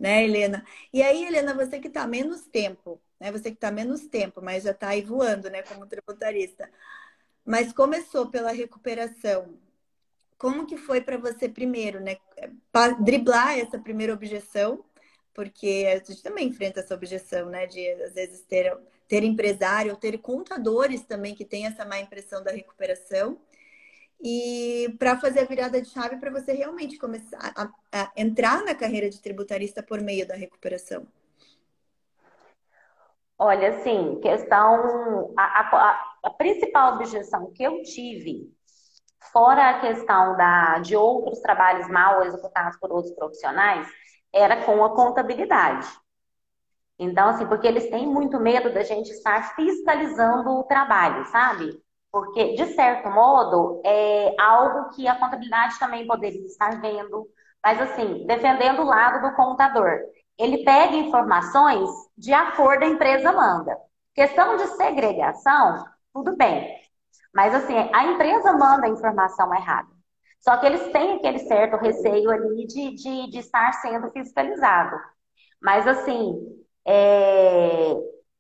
Né, 0.01 0.25
Helena? 0.25 0.65
E 0.91 1.03
aí, 1.03 1.27
Helena, 1.27 1.53
você 1.53 1.79
que 1.79 1.89
está 1.89 2.07
menos 2.07 2.47
tempo, 2.47 2.99
né? 3.21 3.31
Você 3.31 3.51
que 3.51 3.59
está 3.59 3.71
menos 3.71 4.07
tempo, 4.07 4.41
mas 4.41 4.65
já 4.65 4.71
está 4.71 4.89
aí 4.89 5.03
voando, 5.03 5.51
né, 5.51 5.61
como 5.61 5.87
tributarista. 5.87 6.71
Mas 7.45 7.71
começou 7.71 8.31
pela 8.31 8.51
recuperação. 8.51 9.59
Como 10.39 10.67
que 10.67 10.79
foi 10.79 11.03
para 11.03 11.19
você 11.19 11.51
primeiro, 11.51 12.01
né? 12.01 12.17
Driblar 13.05 13.59
essa 13.59 13.79
primeira 13.79 14.15
objeção 14.15 14.83
porque 15.35 15.87
a 15.89 16.05
gente 16.05 16.23
também 16.23 16.49
enfrenta 16.49 16.81
essa 16.81 16.95
objeção, 16.95 17.49
né? 17.49 17.67
De 17.67 17.91
às 18.03 18.15
vezes 18.15 18.43
ter, 18.43 18.77
ter 19.09 19.23
empresário 19.23 19.93
ou 19.93 19.97
ter 19.97 20.19
contadores 20.19 21.03
também 21.03 21.35
que 21.35 21.45
têm 21.45 21.67
essa 21.67 21.85
má 21.85 21.99
impressão 21.99 22.43
da 22.43 22.51
recuperação. 22.51 23.39
E 24.23 24.95
para 24.99 25.19
fazer 25.19 25.41
a 25.41 25.45
virada 25.45 25.81
de 25.81 25.89
chave 25.89 26.17
para 26.17 26.31
você 26.31 26.53
realmente 26.53 26.99
começar 26.99 27.53
a, 27.57 27.71
a, 27.91 28.13
entrar 28.17 28.63
na 28.65 28.75
carreira 28.75 29.09
de 29.09 29.21
tributarista 29.21 29.83
por 29.83 30.01
meio 30.01 30.29
da 30.29 30.35
recuperação. 30.35 31.07
Olha, 33.39 33.71
assim, 33.71 34.21
questão. 34.21 35.33
A, 35.39 36.05
a 36.23 36.31
principal 36.31 36.97
objeção 36.97 37.51
que 37.53 37.63
eu 37.63 37.83
tive, 37.83 38.53
fora 39.33 39.71
a 39.71 39.81
questão 39.81 40.37
da, 40.37 40.79
de 40.81 40.97
outros 40.97 41.41
trabalhos 41.41 41.89
mal 41.89 42.23
executados 42.25 42.77
por 42.79 42.93
outros 42.93 43.15
profissionais, 43.15 43.89
era 44.33 44.65
com 44.65 44.85
a 44.85 44.95
contabilidade. 44.95 45.87
Então, 46.99 47.31
assim, 47.31 47.47
porque 47.47 47.67
eles 47.67 47.89
têm 47.89 48.07
muito 48.07 48.39
medo 48.39 48.73
da 48.73 48.83
gente 48.83 49.11
estar 49.11 49.55
fiscalizando 49.55 50.51
o 50.51 50.65
trabalho, 50.65 51.25
sabe? 51.27 51.81
Porque, 52.13 52.55
de 52.55 52.75
certo 52.75 53.09
modo, 53.09 53.81
é 53.85 54.35
algo 54.39 54.91
que 54.91 55.09
a 55.09 55.15
contabilidade 55.19 55.79
também 55.79 56.07
poderia 56.07 56.45
estar 56.45 56.81
vendo, 56.81 57.27
mas, 57.65 57.81
assim, 57.81 58.27
defendendo 58.27 58.83
o 58.83 58.87
lado 58.87 59.27
do 59.27 59.35
contador. 59.35 59.99
Ele 60.39 60.65
pega 60.65 60.95
informações 60.97 61.89
de 62.17 62.33
acordo 62.33 62.85
a 62.85 62.89
empresa 62.89 63.33
manda. 63.33 63.77
Questão 64.15 64.57
de 64.57 64.67
segregação, 64.69 65.87
tudo 66.13 66.37
bem. 66.37 66.77
Mas, 67.35 67.55
assim, 67.55 67.75
a 67.95 68.05
empresa 68.05 68.53
manda 68.53 68.87
a 68.87 68.91
informação 68.91 69.55
errada. 69.55 69.89
Só 70.41 70.57
que 70.57 70.67
eles 70.67 70.91
têm 70.93 71.15
aquele 71.15 71.39
certo 71.41 71.77
receio 71.77 72.31
ali 72.31 72.67
de, 72.67 72.95
de, 72.95 73.31
de 73.31 73.39
estar 73.39 73.73
sendo 73.75 74.11
fiscalizado. 74.11 74.97
Mas, 75.61 75.87
assim, 75.87 76.33
o 76.33 76.67
é... 76.87 77.95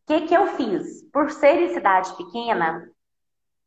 que, 0.06 0.22
que 0.22 0.34
eu 0.34 0.46
fiz? 0.48 1.02
Por 1.12 1.30
ser 1.30 1.60
em 1.60 1.74
cidade 1.74 2.16
pequena, 2.16 2.90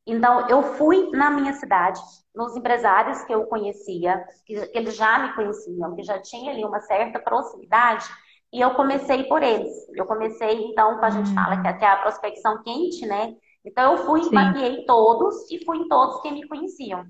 então 0.06 0.50
eu 0.50 0.64
fui 0.76 1.10
na 1.12 1.30
minha 1.30 1.54
cidade, 1.54 2.00
nos 2.36 2.56
empresários 2.56 3.24
que 3.24 3.34
eu 3.34 3.46
conhecia, 3.46 4.26
que 4.46 4.54
eles 4.74 4.96
já 4.96 5.20
me 5.20 5.34
conheciam, 5.34 5.96
que 5.96 6.04
já 6.04 6.20
tinha 6.20 6.52
ali 6.52 6.66
uma 6.66 6.82
certa 6.82 7.20
proximidade, 7.20 8.06
e 8.52 8.60
eu 8.60 8.72
comecei 8.76 9.24
por 9.24 9.42
eles. 9.42 9.72
Eu 9.96 10.06
comecei, 10.06 10.66
então, 10.66 11.04
a 11.04 11.10
gente 11.10 11.34
fala 11.34 11.62
que 11.62 11.68
é 11.68 11.88
a 11.88 11.98
prospecção 11.98 12.62
quente, 12.64 13.06
né? 13.06 13.36
Então 13.66 13.94
eu 13.94 14.06
fui, 14.06 14.24
Sim. 14.24 14.36
mapeei 14.36 14.86
todos 14.86 15.50
e 15.50 15.64
fui 15.64 15.78
em 15.78 15.88
todos 15.88 16.22
que 16.22 16.32
me 16.32 16.48
conheciam. 16.48 17.06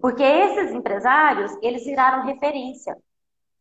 Porque 0.00 0.22
esses 0.22 0.72
empresários, 0.72 1.52
eles 1.62 1.84
viraram 1.84 2.24
referência. 2.24 2.96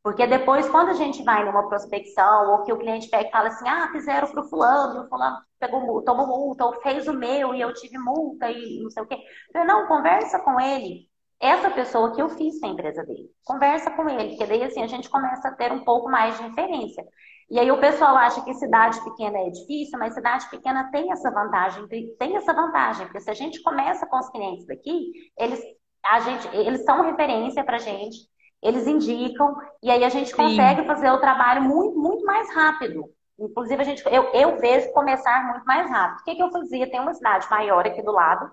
Porque 0.01 0.25
depois, 0.25 0.67
quando 0.69 0.89
a 0.89 0.93
gente 0.93 1.23
vai 1.23 1.43
numa 1.43 1.67
prospecção, 1.67 2.51
ou 2.51 2.63
que 2.63 2.71
o 2.71 2.77
cliente 2.77 3.09
pega 3.09 3.27
e 3.27 3.31
fala 3.31 3.49
assim, 3.49 3.67
ah, 3.67 3.89
fizeram 3.91 4.27
para 4.29 4.41
o 4.41 4.49
fulano, 4.49 5.01
e 5.01 5.05
o 5.05 5.09
fulano 5.09 5.37
pegou, 5.59 6.01
tomou 6.03 6.25
multa, 6.25 6.65
ou 6.65 6.81
fez 6.81 7.07
o 7.07 7.13
meu 7.13 7.53
e 7.53 7.61
eu 7.61 7.73
tive 7.73 7.97
multa 7.97 8.49
e 8.49 8.81
não 8.81 8.89
sei 8.89 9.03
o 9.03 9.05
quê. 9.05 9.17
Eu, 9.53 9.65
não, 9.65 9.87
conversa 9.87 10.39
com 10.39 10.59
ele. 10.59 11.09
Essa 11.39 11.69
pessoa 11.69 12.13
que 12.13 12.21
eu 12.21 12.29
fiz 12.29 12.59
na 12.61 12.69
empresa 12.69 13.03
dele. 13.03 13.29
Conversa 13.45 13.91
com 13.91 14.09
ele, 14.09 14.29
porque 14.29 14.45
daí 14.45 14.63
assim 14.63 14.81
a 14.83 14.87
gente 14.87 15.09
começa 15.09 15.49
a 15.49 15.53
ter 15.53 15.71
um 15.71 15.83
pouco 15.83 16.09
mais 16.09 16.37
de 16.37 16.43
referência. 16.43 17.05
E 17.49 17.59
aí 17.59 17.71
o 17.71 17.79
pessoal 17.79 18.15
acha 18.15 18.43
que 18.43 18.53
cidade 18.53 19.03
pequena 19.03 19.39
é 19.39 19.49
difícil, 19.49 19.97
mas 19.97 20.13
cidade 20.13 20.49
pequena 20.49 20.91
tem 20.91 21.11
essa 21.11 21.31
vantagem, 21.31 21.87
tem 21.87 22.35
essa 22.35 22.53
vantagem, 22.53 23.05
porque 23.07 23.21
se 23.21 23.29
a 23.29 23.33
gente 23.33 23.61
começa 23.63 24.05
com 24.05 24.19
os 24.19 24.29
clientes 24.29 24.67
daqui, 24.67 25.11
eles, 25.37 25.59
a 26.05 26.19
gente, 26.19 26.47
eles 26.55 26.83
são 26.83 27.03
referência 27.03 27.63
para 27.63 27.77
gente, 27.77 28.27
eles 28.61 28.87
indicam, 28.87 29.55
e 29.81 29.89
aí 29.89 30.03
a 30.03 30.09
gente 30.09 30.35
consegue 30.35 30.81
Sim. 30.81 30.87
fazer 30.87 31.11
o 31.11 31.19
trabalho 31.19 31.61
muito, 31.63 31.97
muito 31.97 32.25
mais 32.25 32.53
rápido. 32.53 33.05
Inclusive, 33.39 33.81
a 33.81 33.85
gente, 33.85 34.03
eu, 34.05 34.23
eu 34.33 34.57
vejo 34.57 34.91
começar 34.91 35.45
muito 35.47 35.65
mais 35.65 35.89
rápido. 35.89 36.19
O 36.19 36.23
que, 36.25 36.35
que 36.35 36.43
eu 36.43 36.51
fazia? 36.51 36.89
Tem 36.91 36.99
uma 36.99 37.13
cidade 37.13 37.47
maior 37.49 37.87
aqui 37.87 38.01
do 38.01 38.11
lado. 38.11 38.51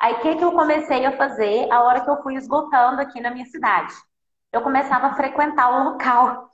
Aí, 0.00 0.14
o 0.14 0.20
que, 0.20 0.36
que 0.36 0.44
eu 0.44 0.52
comecei 0.52 1.04
a 1.04 1.16
fazer 1.16 1.70
a 1.70 1.82
hora 1.82 2.00
que 2.00 2.10
eu 2.10 2.22
fui 2.22 2.34
esgotando 2.36 3.00
aqui 3.00 3.20
na 3.20 3.30
minha 3.30 3.46
cidade? 3.46 3.92
Eu 4.52 4.62
começava 4.62 5.08
a 5.08 5.14
frequentar 5.14 5.68
o 5.68 5.90
local. 5.90 6.50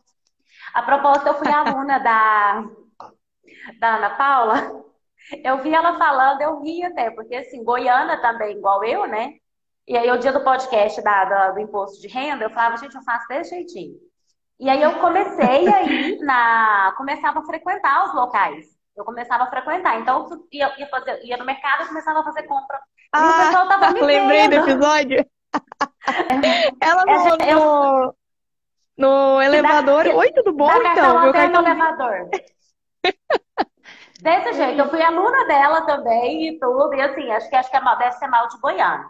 A 0.72 0.82
propósito, 0.82 1.28
eu 1.28 1.34
fui 1.34 1.50
aluna 1.50 1.98
da, 1.98 2.64
da 3.78 3.96
Ana 3.96 4.10
Paula. 4.10 4.84
Eu 5.44 5.58
vi 5.62 5.72
ela 5.74 5.98
falando, 5.98 6.40
eu 6.40 6.60
ri 6.62 6.82
até, 6.82 7.10
porque 7.10 7.34
assim, 7.36 7.62
Goiânia 7.62 8.20
também, 8.22 8.56
igual 8.56 8.82
eu, 8.82 9.06
né? 9.06 9.34
E 9.88 9.96
aí, 9.96 10.10
o 10.10 10.18
dia 10.18 10.32
do 10.32 10.44
podcast 10.44 11.02
da, 11.02 11.48
do, 11.48 11.54
do 11.54 11.60
imposto 11.60 12.00
de 12.00 12.08
renda, 12.08 12.44
eu 12.44 12.50
falava, 12.50 12.76
gente, 12.76 12.94
eu 12.94 13.02
faço 13.02 13.26
desse 13.28 13.50
jeitinho. 13.50 13.98
E 14.60 14.68
aí 14.68 14.82
eu 14.82 15.00
comecei 15.00 15.66
a 15.68 15.82
ir 15.84 16.18
na. 16.20 16.92
Começava 16.96 17.40
a 17.40 17.44
frequentar 17.44 18.04
os 18.04 18.14
locais. 18.14 18.66
Eu 18.94 19.06
começava 19.06 19.44
a 19.44 19.50
frequentar. 19.50 19.98
Então, 19.98 20.28
eu 20.30 20.46
ia, 20.52 20.78
ia, 20.78 20.86
fazer, 20.88 21.24
ia 21.24 21.36
no 21.38 21.46
mercado 21.46 21.84
e 21.84 21.88
começava 21.88 22.20
a 22.20 22.24
fazer 22.24 22.42
compra. 22.42 22.76
E 22.76 23.08
ah, 23.14 23.30
o 23.30 23.46
pessoal 23.46 23.68
tava 23.68 23.90
me 23.94 24.02
lembrei 24.02 24.48
vendo. 24.48 24.62
do 24.62 24.70
episódio. 24.70 25.26
Ela 26.80 27.04
no, 27.06 27.42
é, 27.42 27.54
no, 27.54 28.14
no 28.98 29.42
elevador. 29.42 30.06
Oi, 30.06 30.32
tudo 30.32 30.52
bom, 30.52 30.70
então? 30.70 31.22
Meu 31.22 31.32
cartão... 31.32 31.62
no 31.62 31.68
elevador. 31.68 32.28
Desse 34.20 34.52
jeito, 34.52 34.78
eu 34.78 34.90
fui 34.90 35.00
aluna 35.00 35.46
dela 35.46 35.80
também 35.86 36.48
e 36.48 36.58
tudo. 36.58 36.92
E 36.92 37.00
assim, 37.00 37.30
acho 37.30 37.48
que 37.48 37.56
acho 37.56 37.70
que 37.70 37.76
é 37.78 37.80
deve 37.80 38.12
ser 38.12 38.26
mal 38.26 38.46
de 38.48 38.60
Goiânia. 38.60 39.08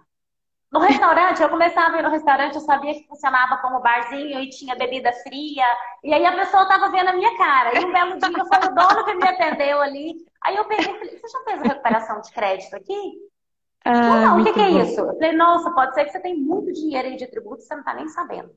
No 0.73 0.79
restaurante, 0.79 1.43
eu 1.43 1.49
começava 1.49 1.97
a 1.97 1.99
ir 1.99 2.03
no 2.03 2.11
restaurante, 2.11 2.55
eu 2.55 2.61
sabia 2.61 2.95
que 2.95 3.07
funcionava 3.09 3.57
como 3.59 3.81
barzinho 3.81 4.39
e 4.39 4.49
tinha 4.51 4.77
bebida 4.77 5.13
fria. 5.25 5.65
E 6.05 6.15
aí 6.15 6.25
a 6.25 6.37
pessoa 6.37 6.65
tava 6.67 6.91
vendo 6.91 7.09
a 7.09 7.13
minha 7.13 7.37
cara. 7.37 7.77
E 7.77 7.85
um 7.85 7.93
belo 7.93 8.19
dia 8.19 8.45
foi 8.45 8.69
o 8.69 8.75
dono 8.75 9.05
que 9.05 9.15
me 9.15 9.29
atendeu 9.29 9.81
ali. 9.81 10.15
Aí 10.45 10.55
eu 10.55 10.65
peguei 10.67 10.95
e 10.95 10.99
falei, 10.99 11.19
você 11.19 11.29
já 11.29 11.45
fez 11.45 11.61
a 11.61 11.65
recuperação 11.65 12.21
de 12.21 12.33
crédito 12.33 12.77
aqui? 12.77 13.19
Ah, 13.85 14.21
não, 14.21 14.41
o 14.41 14.45
que, 14.45 14.53
que, 14.53 14.61
é 14.61 14.71
isso? 14.71 15.01
Eu 15.01 15.15
falei, 15.15 15.33
nossa, 15.33 15.73
pode 15.73 15.95
ser 15.95 16.05
que 16.05 16.13
você 16.13 16.21
tem 16.21 16.37
muito 16.37 16.73
dinheiro 16.73 17.09
aí 17.09 17.17
de 17.17 17.27
tributo, 17.27 17.63
você 17.63 17.75
não 17.75 17.83
tá 17.83 17.95
nem 17.95 18.07
sabendo. 18.09 18.51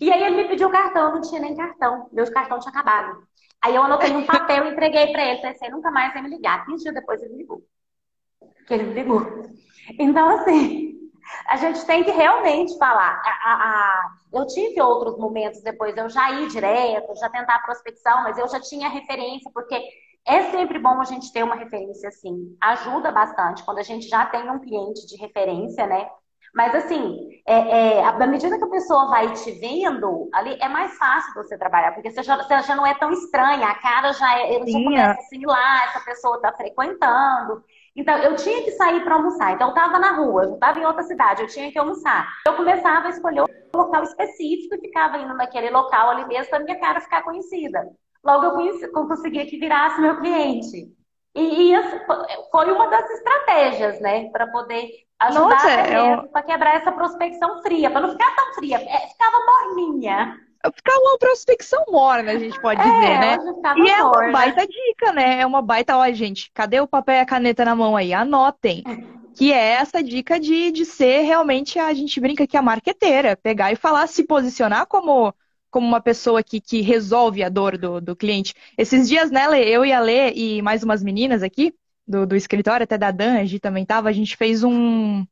E 0.00 0.10
aí 0.10 0.22
ele 0.22 0.36
me 0.36 0.48
pediu 0.48 0.70
cartão, 0.70 1.08
eu 1.08 1.14
não 1.16 1.20
tinha 1.20 1.40
nem 1.40 1.54
cartão. 1.54 2.08
Meu 2.10 2.30
cartão 2.32 2.58
tinha 2.58 2.70
acabado. 2.70 3.22
Aí 3.60 3.74
eu 3.74 3.82
anotei 3.82 4.12
um 4.12 4.24
papel 4.24 4.64
e 4.64 4.70
entreguei 4.70 5.12
para 5.12 5.24
ele. 5.26 5.42
Pensei, 5.42 5.68
nunca 5.68 5.90
mais 5.90 6.14
vai 6.14 6.22
me 6.22 6.30
ligar. 6.30 6.64
15 6.64 6.82
dias 6.84 6.94
depois 6.94 7.20
ele 7.20 7.32
me 7.32 7.38
ligou. 7.38 7.62
Que 8.66 8.74
ele 8.74 8.84
me 8.84 8.94
ligou. 8.94 9.26
Então, 9.98 10.28
assim, 10.30 10.99
a 11.46 11.56
gente 11.56 11.84
tem 11.86 12.04
que 12.04 12.10
realmente 12.10 12.76
falar. 12.78 13.20
A, 13.24 13.52
a. 13.52 14.10
Eu 14.32 14.46
tive 14.46 14.80
outros 14.80 15.18
momentos 15.18 15.62
depois, 15.62 15.96
eu 15.96 16.08
já 16.08 16.30
ir 16.32 16.48
direto, 16.48 17.14
já 17.16 17.28
tentar 17.28 17.56
a 17.56 17.62
prospecção, 17.62 18.22
mas 18.22 18.38
eu 18.38 18.48
já 18.48 18.60
tinha 18.60 18.88
referência, 18.88 19.50
porque 19.52 19.80
é 20.26 20.50
sempre 20.50 20.78
bom 20.78 21.00
a 21.00 21.04
gente 21.04 21.32
ter 21.32 21.42
uma 21.42 21.56
referência 21.56 22.08
assim. 22.08 22.56
Ajuda 22.60 23.10
bastante 23.10 23.64
quando 23.64 23.78
a 23.78 23.82
gente 23.82 24.08
já 24.08 24.26
tem 24.26 24.48
um 24.50 24.60
cliente 24.60 25.06
de 25.06 25.16
referência, 25.16 25.86
né? 25.86 26.08
Mas 26.54 26.74
assim, 26.74 27.40
é, 27.46 27.98
é, 27.98 28.04
à 28.04 28.26
medida 28.26 28.58
que 28.58 28.64
a 28.64 28.70
pessoa 28.70 29.06
vai 29.08 29.32
te 29.34 29.52
vendo, 29.52 30.28
ali 30.34 30.58
é 30.60 30.68
mais 30.68 30.96
fácil 30.98 31.32
você 31.34 31.56
trabalhar, 31.56 31.92
porque 31.92 32.10
você 32.10 32.22
já, 32.22 32.36
você 32.36 32.60
já 32.62 32.74
não 32.74 32.84
é 32.84 32.94
tão 32.94 33.12
estranha, 33.12 33.68
a 33.68 33.74
cara 33.76 34.12
já 34.12 34.38
é, 34.40 34.52
já 34.66 34.72
começa 34.72 35.10
a 35.10 35.12
assimilar, 35.12 35.84
essa 35.84 36.00
pessoa 36.00 36.36
está 36.36 36.52
frequentando. 36.52 37.64
Então, 37.96 38.16
eu 38.18 38.36
tinha 38.36 38.62
que 38.62 38.70
sair 38.72 39.02
para 39.02 39.16
almoçar. 39.16 39.52
Então, 39.52 39.68
eu 39.68 39.74
estava 39.74 39.98
na 39.98 40.12
rua, 40.12 40.44
eu 40.44 40.54
estava 40.54 40.78
em 40.78 40.86
outra 40.86 41.02
cidade, 41.02 41.42
eu 41.42 41.48
tinha 41.48 41.70
que 41.72 41.78
almoçar. 41.78 42.28
Eu 42.46 42.54
começava 42.54 43.06
a 43.06 43.10
escolher 43.10 43.42
um 43.42 43.78
local 43.78 44.02
específico 44.04 44.74
e 44.76 44.80
ficava 44.80 45.18
indo 45.18 45.34
naquele 45.34 45.70
local 45.70 46.10
ali 46.10 46.26
mesmo 46.26 46.50
para 46.50 46.60
minha 46.60 46.78
cara 46.78 47.00
ficar 47.00 47.22
conhecida. 47.22 47.88
Logo, 48.24 48.44
eu, 48.44 48.52
conheci, 48.52 48.88
conseguia 48.92 49.46
que 49.46 49.58
virasse 49.58 50.00
meu 50.00 50.18
cliente. 50.18 50.92
E, 51.34 51.72
e 51.72 51.82
foi 52.50 52.72
uma 52.72 52.86
das 52.88 53.08
estratégias, 53.10 54.00
né, 54.00 54.28
para 54.30 54.46
poder 54.48 54.88
ajudar 55.20 55.48
Nossa, 55.48 55.68
eu... 55.88 56.28
para 56.28 56.42
quebrar 56.42 56.76
essa 56.76 56.92
prospecção 56.92 57.62
fria, 57.62 57.90
para 57.90 58.00
não 58.00 58.10
ficar 58.10 58.34
tão 58.34 58.54
fria, 58.54 58.76
é, 58.76 59.08
ficava 59.08 59.36
morninha 59.46 60.36
ficar 60.74 60.96
uma 60.98 61.18
prospecção 61.18 61.82
morna, 61.88 62.32
a 62.32 62.38
gente 62.38 62.60
pode 62.60 62.80
é, 62.80 62.84
dizer, 62.84 63.18
né? 63.18 63.38
E 63.76 63.90
é 63.90 64.02
uma 64.02 64.30
baita 64.30 64.66
dica, 64.66 65.12
né? 65.12 65.40
É 65.40 65.46
uma 65.46 65.62
baita, 65.62 65.96
ó, 65.96 66.12
gente, 66.12 66.50
cadê 66.52 66.80
o 66.80 66.86
papel 66.86 67.14
e 67.16 67.20
a 67.20 67.26
caneta 67.26 67.64
na 67.64 67.74
mão 67.74 67.96
aí? 67.96 68.12
Anotem. 68.12 68.84
Que 69.34 69.52
é 69.52 69.70
essa 69.70 70.02
dica 70.02 70.38
de, 70.38 70.70
de 70.70 70.84
ser 70.84 71.22
realmente, 71.22 71.78
a 71.78 71.94
gente 71.94 72.20
brinca 72.20 72.44
aqui, 72.44 72.56
a 72.56 72.62
marqueteira. 72.62 73.36
Pegar 73.36 73.72
e 73.72 73.76
falar, 73.76 74.06
se 74.06 74.24
posicionar 74.24 74.86
como, 74.86 75.32
como 75.70 75.86
uma 75.86 76.00
pessoa 76.00 76.42
que, 76.42 76.60
que 76.60 76.82
resolve 76.82 77.42
a 77.42 77.48
dor 77.48 77.78
do, 77.78 78.00
do 78.00 78.14
cliente. 78.14 78.54
Esses 78.76 79.08
dias, 79.08 79.30
né, 79.30 79.48
Lê, 79.48 79.66
eu 79.66 79.84
e 79.84 79.92
a 79.92 80.00
Lê 80.00 80.32
e 80.32 80.60
mais 80.60 80.82
umas 80.82 81.02
meninas 81.02 81.42
aqui 81.42 81.72
do, 82.06 82.26
do 82.26 82.36
escritório, 82.36 82.84
até 82.84 82.98
da 82.98 83.10
Dan, 83.10 83.38
a 83.38 83.44
gente 83.44 83.60
também 83.60 83.86
tava, 83.86 84.10
a 84.10 84.12
gente 84.12 84.36
fez 84.36 84.62
um, 84.62 85.24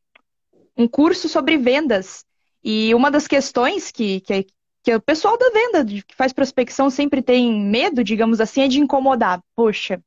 um 0.77 0.89
curso 0.89 1.29
sobre 1.29 1.59
vendas. 1.59 2.25
E 2.63 2.95
uma 2.95 3.11
das 3.11 3.27
questões 3.27 3.91
que, 3.91 4.21
que, 4.21 4.47
que 4.83 4.95
o 4.95 5.01
pessoal 5.01 5.37
da 5.37 5.51
venda, 5.51 5.85
que 5.85 6.15
faz 6.15 6.33
prospecção, 6.33 6.89
sempre 6.91 7.21
tem 7.23 7.61
medo, 7.61 8.03
digamos 8.05 8.41
assim, 8.41 8.63
é 8.63 8.69
de 8.69 8.81
incomodar. 8.81 9.43
Poxa, 9.55 10.03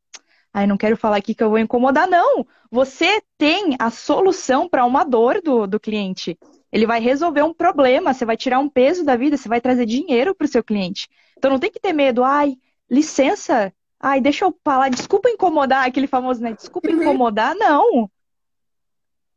aí 0.54 0.66
não 0.66 0.78
quero 0.78 0.98
falar 0.98 1.18
aqui 1.18 1.36
que 1.36 1.44
eu 1.44 1.50
vou 1.50 1.60
incomodar, 1.60 2.08
não. 2.08 2.46
Você 2.70 3.22
tem 3.38 3.76
a 3.80 3.90
solução 3.90 4.68
para 4.68 4.86
uma 4.86 5.04
dor 5.04 5.42
do, 5.42 5.68
do 5.68 5.80
cliente. 5.80 6.38
Ele 6.72 6.88
vai 6.88 7.02
resolver 7.02 7.44
um 7.44 7.54
problema, 7.54 8.14
você 8.14 8.26
vai 8.26 8.38
tirar 8.38 8.60
um 8.60 8.70
peso 8.70 9.04
da 9.04 9.16
vida, 9.16 9.36
você 9.36 9.50
vai 9.50 9.60
trazer 9.60 9.86
dinheiro 9.86 10.34
para 10.34 10.46
o 10.46 10.48
seu 10.48 10.64
cliente. 10.64 11.10
Então 11.38 11.52
não 11.52 11.60
tem 11.60 11.72
que 11.72 11.80
ter 11.80 11.92
medo, 11.92 12.24
ai, 12.24 12.56
licença, 12.90 13.74
ai, 14.00 14.22
deixa 14.22 14.46
eu 14.46 14.58
falar, 14.64 14.90
desculpa 14.90 15.30
incomodar, 15.30 15.86
aquele 15.86 16.08
famoso, 16.08 16.42
né? 16.42 16.54
Desculpa 16.54 16.90
uhum. 16.90 17.02
incomodar, 17.02 17.56
não. 17.56 18.10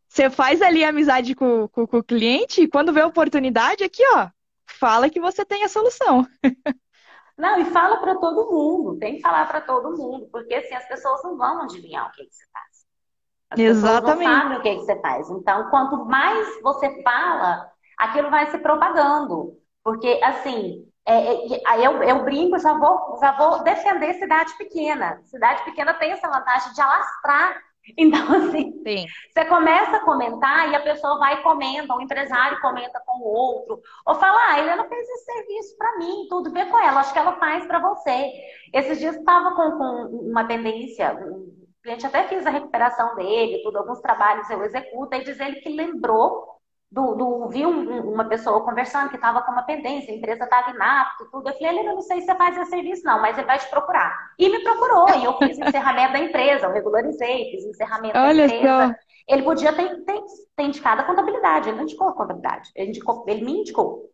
Você 0.08 0.30
faz 0.30 0.62
ali 0.62 0.84
amizade 0.84 1.34
com, 1.34 1.66
com, 1.68 1.86
com 1.88 1.98
o 1.98 2.04
cliente 2.04 2.62
e 2.62 2.68
quando 2.68 2.92
vê 2.92 3.00
a 3.00 3.06
oportunidade, 3.06 3.82
aqui, 3.82 4.02
ó, 4.14 4.28
fala 4.74 5.10
que 5.10 5.20
você 5.20 5.44
tem 5.44 5.64
a 5.64 5.68
solução. 5.68 6.26
Não, 7.36 7.58
e 7.58 7.64
fala 7.66 7.96
para 7.96 8.14
todo 8.16 8.50
mundo, 8.50 8.98
tem 8.98 9.16
que 9.16 9.22
falar 9.22 9.46
para 9.48 9.60
todo 9.60 9.96
mundo, 9.96 10.28
porque 10.30 10.54
assim 10.54 10.74
as 10.74 10.86
pessoas 10.86 11.20
não 11.24 11.36
vão 11.36 11.62
adivinhar 11.62 12.08
o 12.08 12.12
que, 12.12 12.24
que 12.24 12.34
você 12.34 12.44
faz. 12.52 12.86
As 13.50 13.58
Exatamente. 13.58 14.28
não 14.28 14.40
sabem 14.40 14.58
o 14.58 14.62
que, 14.62 14.74
que 14.76 14.84
você 14.84 15.00
faz. 15.00 15.30
Então, 15.30 15.68
quanto 15.68 16.04
mais 16.04 16.62
você 16.62 17.02
fala, 17.02 17.70
aquilo 17.98 18.30
vai 18.30 18.46
se 18.50 18.58
propagando. 18.58 19.58
Porque, 19.82 20.20
assim, 20.22 20.88
é, 21.06 21.54
é, 21.54 21.86
eu, 21.86 22.02
eu 22.02 22.24
brinco, 22.24 22.58
já 22.58 22.72
vou, 22.72 23.18
já 23.20 23.32
vou 23.32 23.62
defender 23.62 24.14
cidade 24.14 24.56
pequena. 24.56 25.20
Cidade 25.24 25.64
pequena 25.64 25.92
tem 25.94 26.12
essa 26.12 26.28
vantagem 26.28 26.72
de 26.72 26.80
alastrar 26.80 27.62
Então, 27.96 28.32
assim, 28.34 28.72
Sim. 28.82 29.06
você 29.30 29.44
começa 29.44 29.96
a 29.96 30.04
comentar 30.04 30.70
e 30.70 30.74
a 30.74 30.80
pessoa 30.80 31.18
vai 31.18 31.34
e 31.34 31.42
comenta, 31.42 31.94
o 31.94 32.00
empresário 32.00 32.60
comenta 32.60 33.00
com 33.04 33.18
o 33.18 33.26
outro, 33.26 33.80
ou 34.06 34.14
fala, 34.14 34.38
ah, 34.48 34.58
ele 34.58 34.74
não 34.74 34.88
fez 34.88 35.06
esse 35.08 35.24
serviço 35.24 35.76
para 35.76 35.98
mim, 35.98 36.26
tudo 36.28 36.50
bem 36.50 36.68
com 36.68 36.78
ela, 36.78 37.00
acho 37.00 37.12
que 37.12 37.18
ela 37.18 37.36
faz 37.38 37.66
para 37.66 37.78
você. 37.78 38.32
Esses 38.72 38.98
dias 38.98 39.16
estava 39.16 39.54
com, 39.54 39.78
com 39.78 40.28
uma 40.30 40.44
tendência, 40.44 41.14
o 41.14 41.52
cliente 41.82 42.06
até 42.06 42.24
fez 42.24 42.46
a 42.46 42.50
recuperação 42.50 43.14
dele, 43.16 43.62
tudo, 43.62 43.78
alguns 43.78 44.00
trabalhos 44.00 44.48
eu 44.48 44.62
executo, 44.62 45.14
e 45.14 45.24
diz 45.24 45.38
ele 45.38 45.56
que 45.56 45.68
lembrou 45.68 46.53
do, 46.94 47.14
do 47.16 47.48
vi 47.48 47.66
um, 47.66 48.12
uma 48.12 48.24
pessoa 48.26 48.64
conversando 48.64 49.10
que 49.10 49.16
estava 49.16 49.42
com 49.42 49.50
uma 49.50 49.64
pendência, 49.64 50.14
a 50.14 50.16
empresa 50.16 50.44
estava 50.44 50.70
inapta, 50.70 51.24
tudo. 51.28 51.48
Eu 51.48 51.54
falei, 51.54 51.80
ele 51.80 51.82
não 51.88 52.00
sei 52.00 52.20
se 52.20 52.26
você 52.26 52.34
faz 52.36 52.56
esse 52.56 52.70
serviço, 52.70 53.04
não, 53.04 53.20
mas 53.20 53.36
ele 53.36 53.48
vai 53.48 53.58
te 53.58 53.68
procurar. 53.68 54.16
E 54.38 54.48
me 54.48 54.62
procurou, 54.62 55.08
e 55.08 55.24
eu 55.24 55.36
fiz 55.38 55.58
encerramento 55.58 56.12
da 56.12 56.20
empresa, 56.20 56.66
eu 56.66 56.72
regularizei, 56.72 57.50
fiz 57.50 57.64
encerramento 57.64 58.16
Olha 58.16 58.46
da 58.46 58.54
empresa. 58.54 58.88
Só. 58.88 58.94
Ele 59.26 59.42
podia 59.42 59.72
ter, 59.72 60.04
ter, 60.04 60.22
ter, 60.56 60.62
indicado 60.62 61.00
a 61.00 61.04
contabilidade, 61.04 61.68
ele 61.68 61.78
não 61.78 61.84
indicou 61.84 62.08
a 62.08 62.12
contabilidade, 62.12 62.70
ele, 62.76 62.90
indicou, 62.90 63.24
ele 63.26 63.44
me 63.44 63.52
indicou. 63.58 64.10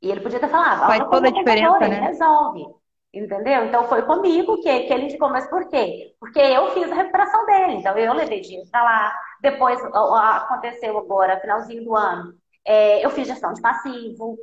E 0.00 0.10
ele 0.10 0.20
podia 0.20 0.40
ter 0.40 0.48
falado, 0.48 0.86
faz 0.86 1.10
toda 1.10 1.28
a 1.28 1.30
diferença, 1.30 1.78
né? 1.80 2.00
Resolve. 2.00 2.64
Entendeu? 3.12 3.64
Então 3.64 3.84
foi 3.84 4.02
comigo 4.02 4.60
que, 4.62 4.80
que 4.80 4.92
ele 4.92 5.04
indicou, 5.04 5.28
mas 5.28 5.48
por 5.48 5.68
quê? 5.68 6.14
Porque 6.20 6.38
eu 6.38 6.70
fiz 6.72 6.90
a 6.90 6.94
recuperação 6.94 7.44
dele, 7.46 7.74
então 7.74 7.96
eu 7.96 8.12
levei 8.14 8.40
dinheiro 8.40 8.68
para 8.70 8.82
lá. 8.82 9.14
Depois 9.40 9.80
aconteceu 9.84 10.96
agora, 10.98 11.40
finalzinho 11.40 11.84
do 11.84 11.94
ano, 11.94 12.34
é, 12.64 13.04
eu 13.04 13.10
fiz 13.10 13.26
gestão 13.26 13.52
de 13.52 13.60
passivo, 13.60 14.36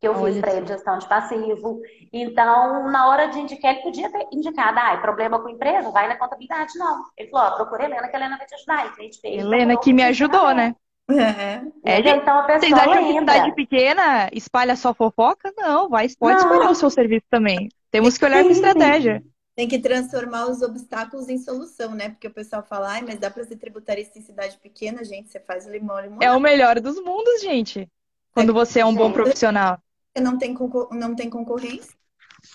que 0.00 0.08
eu 0.08 0.14
fiz 0.16 0.40
para 0.40 0.54
ele 0.54 0.66
gestão 0.66 0.98
de 0.98 1.08
passivo. 1.08 1.80
Então, 2.12 2.90
na 2.90 3.08
hora 3.08 3.28
de 3.28 3.38
indicar, 3.38 3.72
ele 3.72 3.82
podia 3.82 4.10
ter 4.10 4.26
indicado, 4.32 4.78
ah, 4.80 4.94
é 4.94 4.96
problema 4.96 5.38
com 5.38 5.48
a 5.48 5.52
empresa, 5.52 5.90
vai 5.90 6.08
na 6.08 6.16
contabilidade. 6.16 6.76
Não. 6.76 7.04
Ele 7.16 7.30
falou, 7.30 7.46
ó, 7.46 7.56
procura 7.56 7.84
a 7.84 7.86
Helena, 7.86 8.08
que 8.08 8.16
a 8.16 8.18
Helena 8.18 8.36
vai 8.36 8.46
te 8.46 8.54
ajudar. 8.56 8.86
Então, 8.86 8.98
a 8.98 9.02
gente 9.02 9.20
fez, 9.20 9.40
Helena 9.40 9.78
que 9.78 9.92
me 9.92 10.02
ajudou, 10.02 10.52
né? 10.52 10.74
É. 11.10 11.60
é 11.84 12.00
então 12.00 12.38
a 12.38 12.42
pessoa 12.44 12.60
Vocês 12.60 12.72
acham 12.72 13.06
que 13.06 13.18
cidade 13.18 13.54
pequena 13.54 14.28
espalha 14.32 14.76
só 14.76 14.94
fofoca? 14.94 15.52
Não, 15.56 15.88
vai, 15.88 16.08
pode 16.18 16.34
não. 16.34 16.42
espalhar 16.42 16.70
o 16.70 16.74
seu 16.74 16.90
serviço 16.90 17.26
também. 17.30 17.68
Temos 17.90 18.16
que 18.16 18.24
olhar 18.24 18.42
com 18.42 18.50
estratégia. 18.50 19.22
Tem 19.54 19.68
que 19.68 19.78
transformar 19.78 20.46
os 20.46 20.62
obstáculos 20.62 21.28
em 21.28 21.36
solução, 21.36 21.94
né? 21.94 22.08
Porque 22.08 22.26
o 22.26 22.32
pessoal 22.32 22.62
fala, 22.62 22.92
ai, 22.92 23.02
mas 23.02 23.18
dá 23.18 23.30
para 23.30 23.44
ser 23.44 23.56
tributarista 23.56 24.18
em 24.18 24.22
cidade 24.22 24.58
pequena, 24.58 25.04
gente, 25.04 25.30
você 25.30 25.38
faz 25.38 25.66
limão, 25.66 26.00
limão. 26.00 26.18
É 26.22 26.32
o 26.32 26.40
melhor 26.40 26.80
dos 26.80 26.98
mundos, 27.02 27.42
gente. 27.42 27.86
Quando 28.32 28.50
é, 28.50 28.52
você 28.54 28.80
é 28.80 28.86
um 28.86 28.94
bom 28.94 29.12
profissional. 29.12 29.78
Não 30.18 30.38
tem, 30.38 30.56
não 30.92 31.14
tem 31.14 31.28
concorrência, 31.28 31.94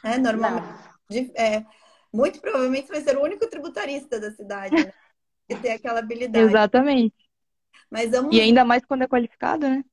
né? 0.03 0.17
Normalmente, 0.17 1.31
é, 1.35 1.63
muito 2.11 2.41
provavelmente 2.41 2.87
vai 2.87 3.01
ser 3.01 3.15
o 3.15 3.21
único 3.21 3.47
tributarista 3.47 4.19
da 4.19 4.31
cidade, 4.31 4.75
né? 4.75 4.91
Que 5.47 5.55
tem 5.55 5.73
aquela 5.73 5.99
habilidade. 5.99 6.45
Exatamente. 6.45 7.15
Mas 7.91 8.09
vamos... 8.09 8.35
E 8.35 8.41
ainda 8.41 8.65
mais 8.65 8.83
quando 8.83 9.03
é 9.03 9.07
qualificado, 9.07 9.69
né? 9.69 9.83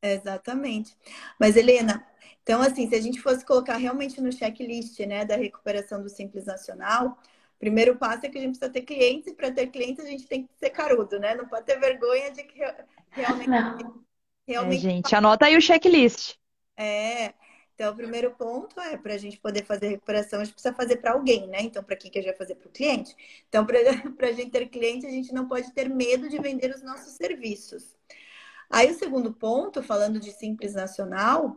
Exatamente. 0.00 0.96
Mas, 1.38 1.56
Helena, 1.56 2.06
então, 2.50 2.62
assim, 2.62 2.88
se 2.88 2.96
a 2.96 3.00
gente 3.00 3.20
fosse 3.20 3.46
colocar 3.46 3.76
realmente 3.76 4.20
no 4.20 4.32
checklist 4.32 4.98
né, 5.06 5.24
da 5.24 5.36
recuperação 5.36 6.02
do 6.02 6.08
Simples 6.08 6.46
Nacional, 6.46 7.16
o 7.54 7.58
primeiro 7.60 7.94
passo 7.94 8.26
é 8.26 8.28
que 8.28 8.36
a 8.36 8.40
gente 8.40 8.58
precisa 8.58 8.72
ter 8.72 8.82
clientes, 8.82 9.28
e 9.28 9.34
para 9.36 9.52
ter 9.52 9.68
clientes 9.68 10.04
a 10.04 10.08
gente 10.08 10.26
tem 10.26 10.42
que 10.42 10.50
ser 10.58 10.70
carudo, 10.70 11.20
né? 11.20 11.36
Não 11.36 11.46
pode 11.46 11.64
ter 11.64 11.78
vergonha 11.78 12.32
de 12.32 12.42
que 12.42 12.58
realmente. 13.12 13.86
realmente... 14.48 14.78
É, 14.78 14.90
gente, 14.90 15.14
anota 15.14 15.46
aí 15.46 15.56
o 15.56 15.60
checklist. 15.60 16.34
É. 16.76 17.34
Então, 17.72 17.92
o 17.92 17.96
primeiro 17.96 18.32
ponto 18.32 18.80
é 18.80 18.96
para 18.96 19.14
a 19.14 19.18
gente 19.18 19.38
poder 19.38 19.64
fazer 19.64 19.86
recuperação, 19.86 20.40
a 20.40 20.44
gente 20.44 20.54
precisa 20.54 20.74
fazer 20.74 20.96
para 20.96 21.12
alguém, 21.12 21.46
né? 21.46 21.60
Então, 21.60 21.84
para 21.84 21.94
quem 21.94 22.10
que 22.10 22.18
a 22.18 22.22
gente 22.22 22.32
vai 22.32 22.38
fazer 22.38 22.56
para 22.56 22.66
o 22.66 22.72
cliente? 22.72 23.14
Então, 23.48 23.64
para 23.64 23.78
a 24.28 24.32
gente 24.32 24.50
ter 24.50 24.66
cliente, 24.66 25.06
a 25.06 25.10
gente 25.10 25.32
não 25.32 25.46
pode 25.46 25.70
ter 25.72 25.88
medo 25.88 26.28
de 26.28 26.40
vender 26.40 26.74
os 26.74 26.82
nossos 26.82 27.12
serviços. 27.12 27.96
Aí, 28.68 28.90
o 28.90 28.98
segundo 28.98 29.32
ponto, 29.32 29.84
falando 29.84 30.18
de 30.18 30.32
Simples 30.32 30.74
Nacional, 30.74 31.56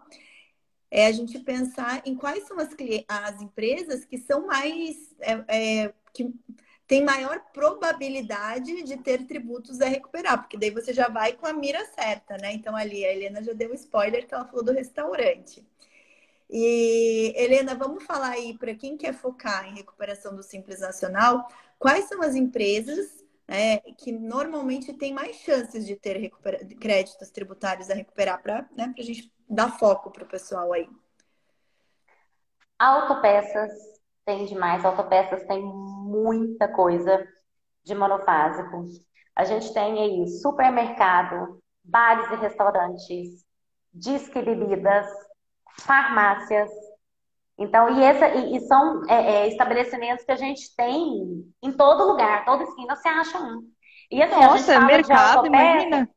é 0.93 1.07
a 1.07 1.11
gente 1.11 1.39
pensar 1.39 2.03
em 2.05 2.15
quais 2.15 2.47
são 2.47 2.59
as, 2.59 2.69
as 3.07 3.41
empresas 3.41 4.05
que 4.05 4.15
são 4.15 4.45
mais. 4.45 4.95
É, 5.19 5.43
é, 5.47 5.93
que 6.13 6.31
tem 6.85 7.03
maior 7.03 7.39
probabilidade 7.51 8.83
de 8.83 8.97
ter 8.97 9.25
tributos 9.25 9.81
a 9.81 9.87
recuperar, 9.87 10.39
porque 10.39 10.57
daí 10.57 10.69
você 10.69 10.93
já 10.93 11.07
vai 11.09 11.33
com 11.33 11.47
a 11.47 11.53
mira 11.53 11.83
certa, 11.85 12.37
né? 12.37 12.53
Então 12.53 12.75
ali 12.75 13.03
a 13.03 13.11
Helena 13.11 13.41
já 13.41 13.53
deu 13.53 13.71
um 13.71 13.73
spoiler 13.73 14.27
que 14.27 14.33
ela 14.35 14.45
falou 14.45 14.63
do 14.63 14.71
restaurante. 14.71 15.65
E 16.47 17.33
Helena, 17.35 17.73
vamos 17.73 18.03
falar 18.03 18.31
aí 18.31 18.55
para 18.55 18.75
quem 18.75 18.95
quer 18.95 19.13
focar 19.13 19.67
em 19.67 19.75
recuperação 19.75 20.35
do 20.35 20.43
Simples 20.43 20.81
Nacional, 20.81 21.47
quais 21.79 22.05
são 22.05 22.21
as 22.21 22.35
empresas 22.35 23.23
né, 23.47 23.79
que 23.97 24.11
normalmente 24.11 24.93
têm 24.93 25.13
mais 25.13 25.37
chances 25.37 25.87
de 25.87 25.95
ter 25.95 26.31
créditos 26.79 27.31
tributários 27.31 27.89
a 27.89 27.95
recuperar 27.95 28.43
para 28.43 28.69
né, 28.77 28.93
a 28.95 29.01
gente 29.01 29.32
dar 29.49 29.77
foco 29.77 30.11
para 30.11 30.23
o 30.23 30.27
pessoal 30.27 30.71
aí? 30.73 30.89
Autopeças 32.77 33.71
tem 34.25 34.45
demais, 34.45 34.83
autopeças 34.83 35.45
tem 35.45 35.61
muita 35.61 36.67
coisa 36.67 37.27
de 37.83 37.93
monofásico. 37.93 38.85
A 39.35 39.43
gente 39.43 39.73
tem 39.73 39.99
aí 39.99 40.27
supermercado, 40.27 41.59
bares 41.83 42.29
e 42.31 42.35
restaurantes, 42.35 43.45
disque 43.93 44.41
bebidas, 44.41 45.07
farmácias. 45.79 46.69
Então, 47.57 47.89
e, 47.97 48.03
essa, 48.03 48.27
e, 48.29 48.57
e 48.57 48.59
são 48.61 49.03
é, 49.09 49.33
é, 49.33 49.47
estabelecimentos 49.47 50.25
que 50.25 50.31
a 50.31 50.37
gente 50.37 50.75
tem 50.75 51.53
em 51.61 51.71
todo 51.71 52.07
lugar, 52.07 52.45
toda 52.45 52.63
esquina 52.63 52.95
você 52.95 53.07
acha 53.07 53.39
um. 53.39 53.61
E 54.09 54.21
assim, 54.21 54.35
Nossa, 54.35 54.77
a 54.77 54.79
gente 54.79 54.85
mercado, 54.85 55.47
imagina 55.47 56.09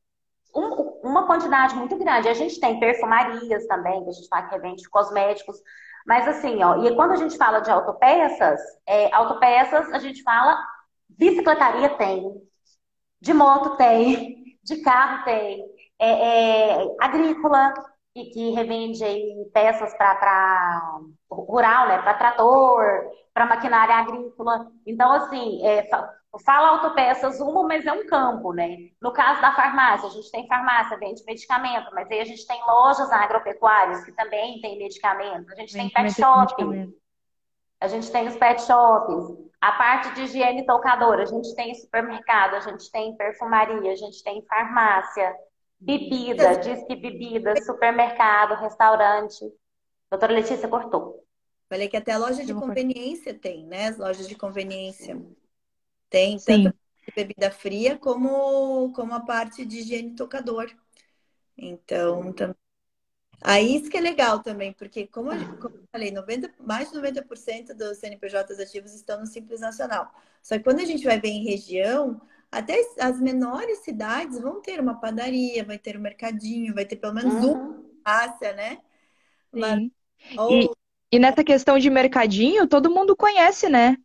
um, 0.55 0.96
uma 1.07 1.27
quantidade 1.27 1.75
muito 1.75 1.97
grande. 1.97 2.29
A 2.29 2.35
gente 2.35 2.61
tem 2.61 2.81
perfumarias 2.81 3.67
também, 3.67 4.03
que 4.05 4.11
a 4.11 4.13
gente 4.13 4.29
fala 4.29 4.43
que 4.43 4.55
revende 4.55 4.89
cosméticos. 4.89 5.57
Mas 6.07 6.29
assim, 6.29 6.63
ó, 6.63 6.85
e 6.85 6.95
quando 6.95 7.13
a 7.13 7.17
gente 7.17 7.37
fala 7.37 7.61
de 7.61 7.71
autopeças, 7.71 8.61
é, 8.87 9.13
autopeças 9.15 9.93
a 9.93 9.99
gente 9.99 10.23
fala 10.23 10.57
bicicletaria 11.09 11.91
tem, 11.97 12.41
de 13.21 13.33
moto 13.33 13.77
tem, 13.77 14.59
de 14.63 14.77
carro 14.83 15.25
tem, 15.25 15.65
é, 15.99 16.83
é, 16.83 16.97
agrícola, 17.01 17.73
que, 18.15 18.25
que 18.27 18.51
revende 18.51 19.05
aí 19.05 19.51
peças 19.53 19.95
para 19.95 21.01
rural, 21.31 21.89
né, 21.89 21.99
para 22.03 22.15
trator, 22.15 22.85
para 23.35 23.47
maquinária 23.47 23.95
agrícola. 23.95 24.71
Então, 24.87 25.13
assim, 25.13 25.65
é, 25.67 25.89
Fala 26.45 26.69
autopeças 26.69 27.41
uma, 27.41 27.63
mas 27.63 27.87
é 27.87 27.93
um 27.93 28.07
campo, 28.07 28.53
né? 28.53 28.77
No 29.01 29.13
caso 29.13 29.41
da 29.41 29.55
farmácia, 29.55 30.09
a 30.09 30.13
gente 30.13 30.31
tem 30.31 30.47
farmácia, 30.47 30.99
vende 30.99 31.25
medicamento, 31.25 31.91
mas 31.95 32.11
aí 32.11 32.21
a 32.21 32.25
gente 32.25 32.47
tem 32.47 32.61
lojas 32.67 33.11
agropecuárias 33.11 34.05
que 34.05 34.13
também 34.13 34.61
tem 34.61 34.79
medicamento. 34.79 35.53
A 35.53 35.55
gente 35.57 35.73
tem 35.73 35.91
pet 35.91 36.13
shop. 36.13 36.93
A 37.81 37.89
gente 37.89 38.11
tem 38.11 38.27
os 38.27 38.37
pet 38.37 38.63
shops. 38.63 39.47
A 39.61 39.73
parte 39.73 40.15
de 40.15 40.23
higiene 40.23 40.67
tocadora, 40.67 41.23
a 41.23 41.27
gente 41.27 41.55
tem 41.55 41.75
supermercado, 41.75 42.55
a 42.55 42.61
gente 42.61 42.91
tem 42.91 43.17
perfumaria, 43.17 43.93
a 43.93 43.97
gente 43.97 44.23
tem 44.23 44.45
farmácia, 44.47 45.35
bebida, 45.81 46.59
diz 46.59 46.85
que 46.85 46.97
bebida, 46.97 47.55
supermercado, 47.63 48.61
restaurante. 48.61 49.45
Doutora 50.11 50.33
Letícia 50.33 50.69
cortou. 50.69 51.25
Falei 51.69 51.89
que 51.89 51.97
até 51.97 52.17
loja 52.17 52.45
de 52.45 52.55
conveniência 52.55 53.35
tem, 53.35 53.67
né? 53.67 53.89
As 53.89 53.99
lojas 53.99 54.29
de 54.29 54.37
conveniência. 54.37 55.21
Tem 56.09 56.39
Sim. 56.39 56.65
tanto 56.65 56.77
bebida 57.15 57.51
fria 57.51 57.97
como, 57.97 58.93
como 58.93 59.15
a 59.15 59.21
parte 59.21 59.65
de 59.65 59.79
higiene 59.79 60.15
tocador. 60.15 60.71
Então, 61.57 62.33
também. 62.33 62.57
Aí 63.43 63.77
isso 63.77 63.91
que 63.91 63.97
é 63.97 64.01
legal 64.01 64.43
também, 64.43 64.73
porque 64.73 65.07
como, 65.07 65.33
eu, 65.33 65.59
como 65.59 65.77
eu 65.77 65.85
falei, 65.93 66.11
90, 66.11 66.53
mais 66.59 66.91
de 66.91 66.97
90% 66.97 67.75
dos 67.75 67.99
CNPJs 67.99 68.59
ativos 68.59 68.95
estão 68.95 69.21
no 69.21 69.27
Simples 69.27 69.61
Nacional. 69.61 70.11
Só 70.43 70.57
que 70.57 70.65
quando 70.65 70.81
a 70.81 70.85
gente 70.85 71.05
vai 71.05 71.21
ver 71.21 71.29
em 71.29 71.45
região, 71.45 72.21
até 72.51 72.81
as 72.99 73.21
menores 73.21 73.79
cidades 73.79 74.41
vão 74.41 74.61
ter 74.61 74.81
uma 74.81 74.99
padaria, 74.99 75.65
vai 75.65 75.79
ter 75.79 75.97
um 75.97 76.01
mercadinho, 76.01 76.75
vai 76.75 76.85
ter 76.85 76.97
pelo 76.97 77.15
menos 77.15 77.35
uhum. 77.35 77.53
uma 77.53 77.85
farmácia, 78.05 78.53
né? 78.55 78.79
Sim. 79.55 79.93
Ou... 80.37 80.63
E, 80.63 80.71
e 81.13 81.19
nessa 81.19 81.45
questão 81.45 81.79
de 81.79 81.91
mercadinho, 81.91 82.67
todo 82.67 82.91
mundo 82.91 83.15
conhece, 83.15 83.69
né? 83.69 83.97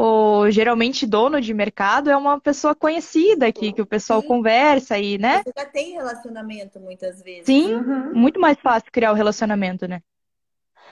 Ou 0.00 0.48
geralmente 0.48 1.04
dono 1.04 1.40
de 1.40 1.52
mercado 1.52 2.08
é 2.08 2.16
uma 2.16 2.40
pessoa 2.40 2.72
conhecida 2.72 3.48
aqui, 3.48 3.72
que 3.72 3.82
o 3.82 3.86
pessoal 3.86 4.22
Sim. 4.22 4.28
conversa 4.28 4.94
aí, 4.94 5.18
né? 5.18 5.42
Você 5.42 5.52
já 5.58 5.66
tem 5.66 5.94
relacionamento 5.94 6.78
muitas 6.78 7.20
vezes. 7.20 7.46
Sim, 7.46 7.74
uhum. 7.74 8.14
muito 8.14 8.38
mais 8.38 8.56
fácil 8.60 8.92
criar 8.92 9.10
o 9.10 9.16
relacionamento, 9.16 9.88
né? 9.88 10.00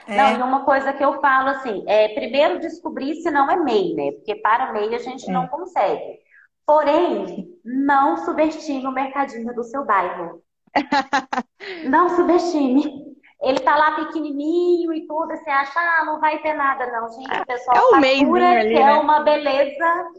É. 0.09 0.17
Não, 0.17 0.33
e 0.33 0.43
uma 0.43 0.65
coisa 0.65 0.93
que 0.93 1.05
eu 1.05 1.21
falo 1.21 1.51
assim, 1.51 1.85
é 1.87 2.09
primeiro 2.15 2.59
descobrir 2.59 3.15
se 3.23 3.31
não 3.31 3.49
é 3.49 3.55
MEI, 3.55 3.95
né? 3.95 4.11
Porque 4.11 4.35
para 4.35 4.73
MEI 4.73 4.97
a 4.97 4.99
gente 4.99 5.31
é. 5.31 5.33
não 5.33 5.47
consegue. 5.47 6.19
Porém, 6.67 7.49
não 7.65 8.25
subestime 8.25 8.89
o 8.89 8.93
mercadinho 8.93 9.55
do 9.55 9.63
seu 9.63 9.85
bairro. 9.85 10.43
não 11.89 12.09
subestime. 12.09 13.06
Ele 13.41 13.61
tá 13.61 13.77
lá 13.77 13.93
pequenininho 13.93 14.93
e 14.93 15.07
tudo, 15.07 15.29
você 15.29 15.51
acha, 15.51 15.79
ah, 15.79 16.05
não 16.07 16.21
vai 16.21 16.39
ter 16.39 16.55
nada, 16.55 16.87
não, 16.87 17.09
gente. 17.09 17.41
O 17.41 17.47
pessoal 17.47 17.77
é 17.77 17.81
o 17.81 17.91
fatura 17.91 18.61
ali, 18.61 18.69
que 18.71 18.81
é 18.81 18.85
né? 18.85 18.93
é 18.93 18.95
uma 18.95 19.21
beleza. 19.21 20.11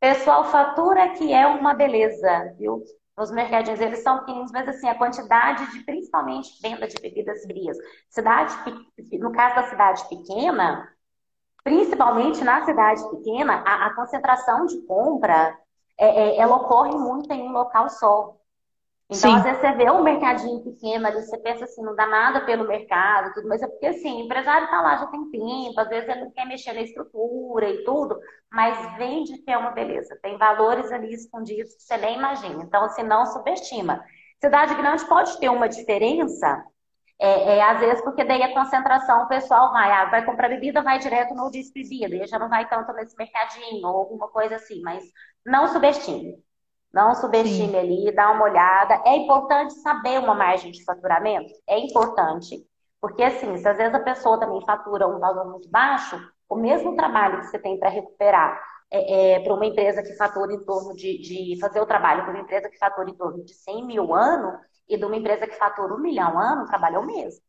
Pessoal 0.00 0.44
fatura 0.44 1.08
que 1.10 1.32
é 1.32 1.46
uma 1.46 1.74
beleza, 1.74 2.54
viu? 2.58 2.82
Os 3.16 3.32
mercadinhos, 3.32 3.80
eles 3.80 4.02
são 4.02 4.20
pequenos, 4.20 4.52
mas 4.52 4.68
assim, 4.68 4.88
a 4.88 4.94
quantidade 4.94 5.70
de, 5.72 5.80
principalmente, 5.80 6.50
venda 6.62 6.86
de 6.86 7.00
bebidas 7.00 7.42
frias. 7.42 7.76
Cidade, 8.08 8.54
no 9.18 9.32
caso 9.32 9.56
da 9.56 9.62
cidade 9.64 10.08
pequena, 10.08 10.88
principalmente 11.64 12.44
na 12.44 12.64
cidade 12.64 13.02
pequena, 13.10 13.62
a, 13.66 13.86
a 13.86 13.94
concentração 13.94 14.66
de 14.66 14.80
compra, 14.86 15.58
é, 15.98 16.06
é, 16.06 16.36
ela 16.38 16.56
ocorre 16.56 16.96
muito 16.96 17.30
em 17.32 17.42
um 17.42 17.52
local 17.52 17.90
só. 17.90 18.36
Então, 19.10 19.30
Sim. 19.30 19.36
às 19.36 19.42
vezes, 19.42 19.60
você 19.60 19.72
vê 19.72 19.90
um 19.90 20.02
mercadinho 20.02 20.62
pequeno 20.62 21.06
ali, 21.06 21.22
você 21.22 21.38
pensa 21.38 21.64
assim, 21.64 21.82
não 21.82 21.96
dá 21.96 22.06
nada 22.06 22.44
pelo 22.44 22.66
mercado, 22.68 23.32
tudo, 23.34 23.48
mas 23.48 23.62
é 23.62 23.66
porque 23.66 23.86
assim, 23.86 24.22
o 24.22 24.24
empresário 24.26 24.66
está 24.66 24.82
lá 24.82 24.96
já 24.98 25.06
tem 25.06 25.30
tempo, 25.30 25.80
às 25.80 25.88
vezes 25.88 26.08
ele 26.08 26.20
não 26.24 26.30
quer 26.30 26.44
mexer 26.46 26.74
na 26.74 26.82
estrutura 26.82 27.70
e 27.70 27.84
tudo, 27.84 28.18
mas 28.52 28.76
vende 28.98 29.38
que 29.38 29.50
é 29.50 29.56
uma 29.56 29.70
beleza. 29.70 30.18
Tem 30.22 30.36
valores 30.36 30.92
ali 30.92 31.12
escondidos 31.14 31.74
que 31.74 31.82
você 31.82 31.96
nem 31.96 32.16
imagina. 32.18 32.62
Então, 32.62 32.84
assim, 32.84 33.02
não 33.02 33.24
subestima. 33.26 34.04
Cidade 34.40 34.74
grande 34.74 35.04
pode 35.06 35.38
ter 35.40 35.48
uma 35.48 35.68
diferença 35.68 36.64
É, 37.20 37.56
é, 37.58 37.62
às 37.62 37.80
vezes, 37.80 38.02
porque 38.04 38.24
daí 38.24 38.42
a 38.42 38.54
concentração, 38.54 39.24
o 39.24 39.28
pessoal 39.28 39.72
vai, 39.72 39.90
ah, 39.92 40.06
vai 40.06 40.24
comprar 40.24 40.48
bebida, 40.48 40.82
vai 40.82 40.98
direto 41.00 41.34
no 41.34 41.50
bebida, 41.50 42.14
e 42.14 42.26
já 42.26 42.38
não 42.38 42.48
vai 42.48 42.68
tanto 42.68 42.92
nesse 42.92 43.16
mercadinho, 43.16 43.86
ou 43.88 43.96
alguma 43.96 44.28
coisa 44.30 44.56
assim, 44.56 44.80
mas 44.82 45.02
não 45.44 45.66
subestime. 45.68 46.34
Não 46.92 47.14
subestime 47.14 47.68
Sim. 47.68 47.76
ali, 47.76 48.14
dá 48.14 48.30
uma 48.30 48.44
olhada. 48.44 49.02
É 49.04 49.16
importante 49.16 49.74
saber 49.74 50.18
uma 50.18 50.34
margem 50.34 50.72
de 50.72 50.84
faturamento? 50.84 51.52
É 51.66 51.78
importante. 51.78 52.66
Porque, 53.00 53.22
assim, 53.22 53.56
se 53.58 53.68
às 53.68 53.76
vezes 53.76 53.94
a 53.94 54.00
pessoa 54.00 54.40
também 54.40 54.64
fatura 54.64 55.06
um 55.06 55.18
valor 55.18 55.50
muito 55.50 55.68
baixo, 55.68 56.18
o 56.48 56.56
mesmo 56.56 56.96
trabalho 56.96 57.40
que 57.40 57.46
você 57.46 57.58
tem 57.58 57.78
para 57.78 57.90
recuperar 57.90 58.60
é, 58.90 59.34
é, 59.34 59.40
para 59.40 59.54
uma 59.54 59.66
empresa 59.66 60.02
que 60.02 60.16
fatura 60.16 60.52
em 60.52 60.64
torno 60.64 60.94
de, 60.94 61.18
de 61.18 61.60
fazer 61.60 61.80
o 61.80 61.86
trabalho 61.86 62.22
para 62.22 62.32
uma 62.32 62.42
empresa 62.42 62.70
que 62.70 62.78
fatura 62.78 63.10
em 63.10 63.14
torno 63.14 63.44
de 63.44 63.52
100 63.52 63.86
mil 63.86 64.14
ano 64.14 64.58
e 64.88 64.96
de 64.96 65.04
uma 65.04 65.16
empresa 65.16 65.46
que 65.46 65.56
fatura 65.56 65.94
um 65.94 66.00
milhão 66.00 66.38
ano, 66.38 66.62
o 66.62 66.66
trabalho 66.66 66.96
é 66.96 66.98
o 66.98 67.06
mesmo. 67.06 67.42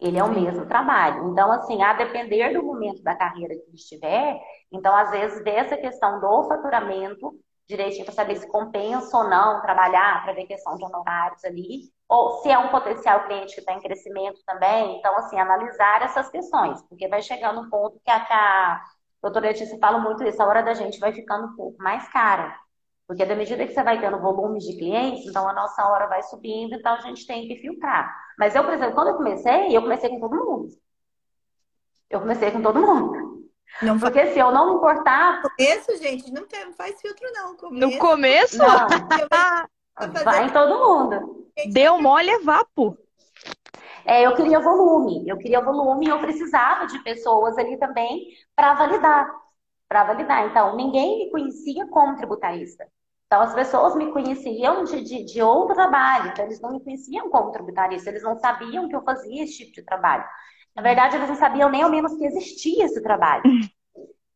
Ele 0.00 0.18
é 0.18 0.24
o 0.24 0.28
mesmo 0.28 0.66
trabalho. 0.66 1.28
Então, 1.28 1.52
assim, 1.52 1.82
a 1.82 1.92
depender 1.92 2.52
do 2.52 2.62
momento 2.62 3.02
da 3.02 3.14
carreira 3.14 3.54
que 3.54 3.74
estiver, 3.74 4.40
então, 4.72 4.94
às 4.94 5.10
vezes, 5.10 5.42
vê 5.44 5.50
essa 5.50 5.76
questão 5.76 6.20
do 6.20 6.48
faturamento 6.48 7.38
direitinho 7.70 8.04
para 8.04 8.14
saber 8.14 8.36
se 8.36 8.46
compensa 8.48 9.16
ou 9.16 9.28
não 9.28 9.62
trabalhar, 9.62 10.22
para 10.22 10.32
ver 10.32 10.46
questão 10.46 10.76
de 10.76 10.84
honorários 10.84 11.44
ali, 11.44 11.90
ou 12.08 12.42
se 12.42 12.50
é 12.50 12.58
um 12.58 12.68
potencial 12.68 13.24
cliente 13.24 13.54
que 13.54 13.60
está 13.60 13.72
em 13.72 13.80
crescimento 13.80 14.40
também. 14.44 14.98
Então, 14.98 15.16
assim, 15.16 15.38
analisar 15.38 16.02
essas 16.02 16.28
questões, 16.28 16.82
porque 16.88 17.08
vai 17.08 17.22
chegando 17.22 17.60
um 17.60 17.70
ponto 17.70 18.00
que 18.04 18.10
a, 18.10 18.16
a 18.16 18.82
doutora 19.22 19.48
Letícia 19.48 19.78
fala 19.78 19.98
muito 19.98 20.24
isso, 20.24 20.42
a 20.42 20.46
hora 20.46 20.62
da 20.62 20.74
gente 20.74 20.98
vai 20.98 21.12
ficando 21.12 21.46
um 21.46 21.56
pouco 21.56 21.82
mais 21.82 22.06
cara. 22.08 22.54
Porque 23.06 23.24
da 23.24 23.34
medida 23.34 23.66
que 23.66 23.72
você 23.72 23.82
vai 23.82 24.00
tendo 24.00 24.20
volumes 24.20 24.64
de 24.64 24.76
clientes, 24.76 25.26
então 25.26 25.48
a 25.48 25.52
nossa 25.52 25.84
hora 25.88 26.06
vai 26.06 26.22
subindo, 26.22 26.74
então 26.74 26.94
a 26.94 27.00
gente 27.00 27.26
tem 27.26 27.48
que 27.48 27.56
filtrar. 27.56 28.14
Mas 28.38 28.54
eu, 28.54 28.62
por 28.64 28.72
exemplo, 28.72 28.94
quando 28.94 29.08
eu 29.08 29.16
comecei, 29.16 29.76
eu 29.76 29.82
comecei 29.82 30.10
com 30.10 30.20
todo 30.20 30.36
mundo. 30.36 30.68
Eu 32.08 32.20
comecei 32.20 32.50
com 32.50 32.62
todo 32.62 32.80
mundo. 32.80 33.19
Não 33.82 33.98
Porque 33.98 34.32
se 34.32 34.38
eu 34.38 34.52
não 34.52 34.70
me 34.70 34.76
importar. 34.76 35.42
No 35.42 35.50
começo, 35.50 35.96
gente, 35.96 36.30
não, 36.32 36.46
tem, 36.46 36.64
não 36.66 36.72
faz 36.74 37.00
filtro, 37.00 37.26
não. 37.32 37.56
Começo, 37.56 37.86
no 37.86 37.98
começo? 37.98 38.58
Não. 38.58 38.88
Vai 40.24 40.46
em 40.46 40.50
todo 40.50 40.78
mundo. 40.78 41.46
Deu 41.72 42.00
mole 42.00 42.30
é 42.30 42.38
vapo. 42.40 42.96
É, 44.04 44.26
eu 44.26 44.34
queria 44.34 44.60
volume, 44.60 45.28
eu 45.28 45.36
queria 45.36 45.60
volume 45.60 46.06
e 46.06 46.08
eu 46.08 46.18
precisava 46.18 46.86
de 46.86 46.98
pessoas 47.00 47.56
ali 47.58 47.76
também 47.78 48.28
para 48.56 48.74
validar. 48.74 49.30
Para 49.88 50.04
validar. 50.04 50.46
Então, 50.46 50.76
ninguém 50.76 51.18
me 51.18 51.30
conhecia 51.30 51.86
como 51.88 52.16
tributarista. 52.16 52.86
Então, 53.26 53.42
as 53.42 53.54
pessoas 53.54 53.94
me 53.94 54.10
conheciam 54.10 54.82
de, 54.84 55.02
de, 55.02 55.24
de 55.24 55.40
outro 55.40 55.74
trabalho, 55.76 56.30
então 56.30 56.44
eles 56.44 56.60
não 56.60 56.72
me 56.72 56.82
conheciam 56.82 57.30
como 57.30 57.52
tributarista, 57.52 58.10
eles 58.10 58.24
não 58.24 58.36
sabiam 58.36 58.88
que 58.88 58.96
eu 58.96 59.02
fazia 59.02 59.44
esse 59.44 59.58
tipo 59.58 59.72
de 59.72 59.84
trabalho. 59.84 60.24
Na 60.74 60.82
verdade, 60.82 61.16
eles 61.16 61.28
não 61.28 61.36
sabiam 61.36 61.68
nem 61.68 61.82
ao 61.82 61.90
menos 61.90 62.14
que 62.14 62.24
existia 62.24 62.84
esse 62.84 63.02
trabalho, 63.02 63.42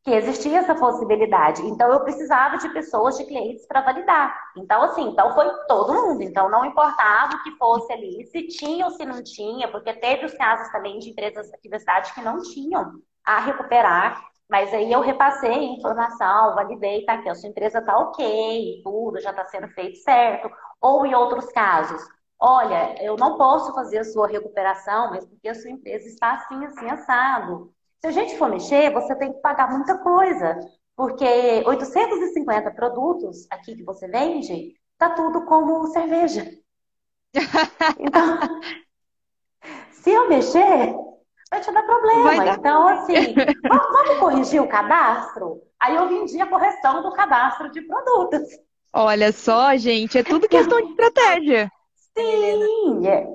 que 0.02 0.10
existia 0.10 0.58
essa 0.58 0.74
possibilidade. 0.74 1.62
Então, 1.62 1.90
eu 1.92 2.00
precisava 2.00 2.58
de 2.58 2.68
pessoas, 2.70 3.16
de 3.16 3.24
clientes 3.24 3.66
para 3.66 3.80
validar. 3.80 4.38
Então, 4.56 4.82
assim, 4.82 5.08
então 5.08 5.32
foi 5.34 5.48
todo 5.66 5.94
mundo. 5.94 6.22
Então, 6.22 6.50
não 6.50 6.64
importava 6.64 7.36
o 7.36 7.42
que 7.42 7.52
fosse 7.52 7.92
ali, 7.92 8.26
se 8.26 8.46
tinha 8.48 8.84
ou 8.84 8.90
se 8.90 9.04
não 9.04 9.22
tinha, 9.22 9.68
porque 9.68 9.92
teve 9.94 10.26
os 10.26 10.34
casos 10.34 10.70
também 10.70 10.98
de 10.98 11.10
empresas 11.10 11.50
da 11.50 11.78
cidade 11.78 12.12
que 12.12 12.20
não 12.20 12.42
tinham 12.42 12.92
a 13.24 13.40
recuperar. 13.40 14.22
Mas 14.48 14.72
aí 14.74 14.92
eu 14.92 15.00
repassei 15.00 15.50
a 15.50 15.62
informação, 15.62 16.54
validei, 16.54 17.04
tá 17.06 17.14
aqui, 17.14 17.28
a 17.28 17.34
sua 17.34 17.48
empresa 17.48 17.80
tá 17.80 17.96
ok, 17.96 18.82
tudo 18.84 19.18
já 19.20 19.30
está 19.30 19.44
sendo 19.46 19.68
feito 19.68 19.96
certo. 19.98 20.50
Ou 20.80 21.06
em 21.06 21.14
outros 21.14 21.46
casos, 21.46 22.06
olha, 22.38 23.02
eu 23.02 23.16
não 23.16 23.36
posso 23.36 23.74
fazer 23.74 23.98
a 23.98 24.04
sua 24.04 24.26
recuperação, 24.28 25.10
mas 25.10 25.24
porque 25.24 25.48
a 25.48 25.54
sua 25.54 25.70
empresa 25.70 26.06
está 26.06 26.34
assim, 26.34 26.64
assim, 26.64 26.88
assado. 26.88 27.72
Se 28.00 28.08
a 28.08 28.10
gente 28.10 28.36
for 28.36 28.50
mexer, 28.50 28.92
você 28.92 29.14
tem 29.16 29.32
que 29.32 29.40
pagar 29.40 29.70
muita 29.70 29.98
coisa, 29.98 30.58
porque 30.96 31.62
850 31.66 32.70
produtos 32.72 33.46
aqui 33.50 33.74
que 33.74 33.82
você 33.82 34.06
vende, 34.06 34.74
tá 34.98 35.10
tudo 35.10 35.44
como 35.46 35.86
cerveja. 35.88 36.50
Então, 37.98 38.38
se 39.92 40.10
eu 40.10 40.28
mexer, 40.28 40.94
vai 41.50 41.60
te 41.60 41.72
dar 41.72 41.82
problema. 41.82 42.44
Dar... 42.44 42.58
Então, 42.58 42.88
assim, 42.88 43.34
vamos 43.68 44.18
corrigir 44.18 44.62
o 44.62 44.68
cadastro? 44.68 45.62
Aí 45.80 45.96
eu 45.96 46.08
vendi 46.08 46.40
a 46.40 46.46
correção 46.46 47.02
do 47.02 47.12
cadastro 47.12 47.70
de 47.70 47.82
produtos. 47.82 48.42
Olha 48.92 49.32
só, 49.32 49.76
gente, 49.76 50.18
é 50.18 50.22
tudo 50.22 50.48
questão 50.48 50.80
de 50.80 50.90
estratégia. 50.94 51.70
Sim! 52.16 53.06
É. 53.06 53.34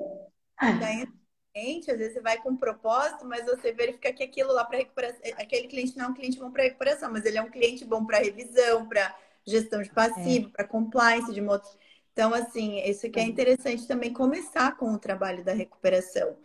Às 1.90 1.98
vezes 1.98 2.14
você 2.14 2.20
vai 2.20 2.38
com 2.38 2.50
um 2.50 2.56
propósito, 2.56 3.26
mas 3.26 3.44
você 3.44 3.72
verifica 3.72 4.12
que 4.12 4.22
aquilo 4.22 4.52
lá 4.52 4.64
para 4.64 4.78
recuperação, 4.78 5.20
aquele 5.36 5.66
cliente 5.66 5.96
não 5.96 6.06
é 6.06 6.08
um 6.08 6.14
cliente 6.14 6.38
bom 6.38 6.50
para 6.50 6.62
recuperação, 6.62 7.10
mas 7.10 7.24
ele 7.24 7.38
é 7.38 7.42
um 7.42 7.50
cliente 7.50 7.84
bom 7.84 8.04
para 8.04 8.18
revisão, 8.18 8.88
para 8.88 9.14
gestão 9.46 9.82
de 9.82 9.90
passivo, 9.90 10.48
é. 10.48 10.50
para 10.50 10.64
compliance 10.64 11.32
de 11.32 11.40
motos. 11.40 11.76
Então, 12.12 12.32
assim, 12.34 12.78
isso 12.80 13.10
que 13.10 13.18
é 13.18 13.22
interessante 13.22 13.86
também 13.86 14.12
começar 14.12 14.76
com 14.76 14.92
o 14.92 14.98
trabalho 14.98 15.44
da 15.44 15.52
recuperação. 15.52 16.36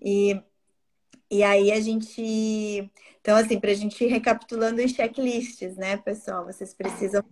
E, 0.00 0.40
e 1.30 1.42
aí 1.42 1.72
a 1.72 1.80
gente. 1.80 2.90
Então, 3.20 3.36
assim, 3.36 3.58
para 3.58 3.70
a 3.70 3.74
gente 3.74 4.02
ir 4.04 4.08
recapitulando 4.08 4.80
em 4.80 4.88
checklists, 4.88 5.76
né, 5.76 5.96
pessoal? 5.96 6.46
Vocês 6.46 6.72
precisam 6.74 7.24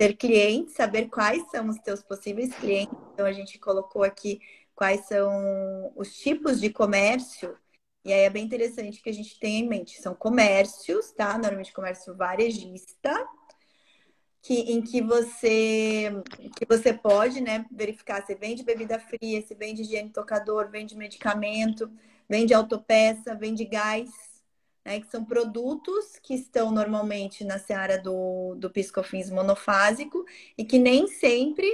ter 0.00 0.16
clientes, 0.16 0.72
saber 0.76 1.10
quais 1.10 1.44
são 1.50 1.68
os 1.68 1.76
teus 1.76 2.02
possíveis 2.02 2.54
clientes. 2.54 2.96
Então, 3.12 3.26
a 3.26 3.32
gente 3.32 3.58
colocou 3.58 4.02
aqui 4.02 4.40
quais 4.74 5.06
são 5.06 5.92
os 5.94 6.16
tipos 6.16 6.58
de 6.58 6.70
comércio. 6.70 7.54
E 8.02 8.10
aí 8.10 8.20
é 8.20 8.30
bem 8.30 8.46
interessante 8.46 9.02
que 9.02 9.10
a 9.10 9.12
gente 9.12 9.38
tenha 9.38 9.58
em 9.58 9.68
mente. 9.68 10.00
São 10.00 10.14
comércios, 10.14 11.10
tá? 11.12 11.34
Normalmente 11.34 11.74
comércio 11.74 12.16
varejista, 12.16 13.12
que, 14.40 14.72
em 14.72 14.80
que 14.80 15.02
você, 15.02 16.10
que 16.56 16.64
você 16.66 16.94
pode 16.94 17.42
né, 17.42 17.66
verificar 17.70 18.24
se 18.24 18.34
vende 18.34 18.62
bebida 18.62 18.98
fria, 18.98 19.42
se 19.42 19.54
vende 19.54 19.82
higiene 19.82 20.08
tocador, 20.08 20.70
vende 20.70 20.96
medicamento, 20.96 21.92
vende 22.26 22.54
autopeça, 22.54 23.34
vende 23.34 23.66
gás 23.66 24.08
né, 24.84 25.00
que 25.00 25.10
são 25.10 25.24
produtos 25.24 26.18
que 26.22 26.34
estão 26.34 26.70
normalmente 26.70 27.44
na 27.44 27.58
seara 27.58 27.98
do, 27.98 28.54
do 28.56 28.70
piscofins 28.70 29.30
monofásico 29.30 30.24
e 30.56 30.64
que 30.64 30.78
nem 30.78 31.06
sempre 31.06 31.66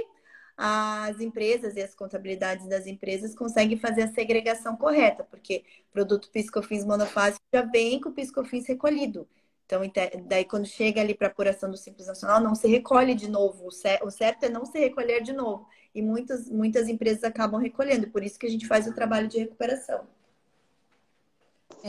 as 0.57 1.19
empresas 1.19 1.75
e 1.75 1.81
as 1.81 1.93
contabilidades 1.93 2.67
das 2.67 2.87
empresas 2.87 3.35
conseguem 3.35 3.77
fazer 3.77 4.03
a 4.03 4.13
segregação 4.13 4.75
correta, 4.75 5.23
porque 5.23 5.63
produto 5.91 6.31
piscofins 6.31 6.83
monofásico 6.83 7.45
já 7.53 7.61
vem 7.61 8.01
com 8.01 8.09
o 8.09 8.13
piscofins 8.13 8.67
recolhido. 8.67 9.27
Então, 9.67 9.81
daí 10.25 10.45
quando 10.45 10.65
chega 10.65 11.01
ali 11.01 11.13
para 11.13 11.27
apuração 11.27 11.69
do 11.69 11.77
Simples 11.77 12.07
Nacional, 12.07 12.39
não 12.41 12.55
se 12.55 12.67
recolhe 12.69 13.13
de 13.13 13.29
novo. 13.29 13.67
O 13.67 14.09
certo 14.09 14.43
é 14.43 14.49
não 14.49 14.65
se 14.65 14.79
recolher 14.79 15.21
de 15.21 15.33
novo. 15.33 15.67
E 15.93 16.01
muitas, 16.01 16.49
muitas 16.49 16.87
empresas 16.87 17.23
acabam 17.25 17.59
recolhendo. 17.59 18.07
Por 18.09 18.23
isso 18.23 18.39
que 18.39 18.47
a 18.47 18.49
gente 18.49 18.65
faz 18.65 18.87
o 18.87 18.93
trabalho 18.93 19.27
de 19.27 19.39
recuperação. 19.39 20.07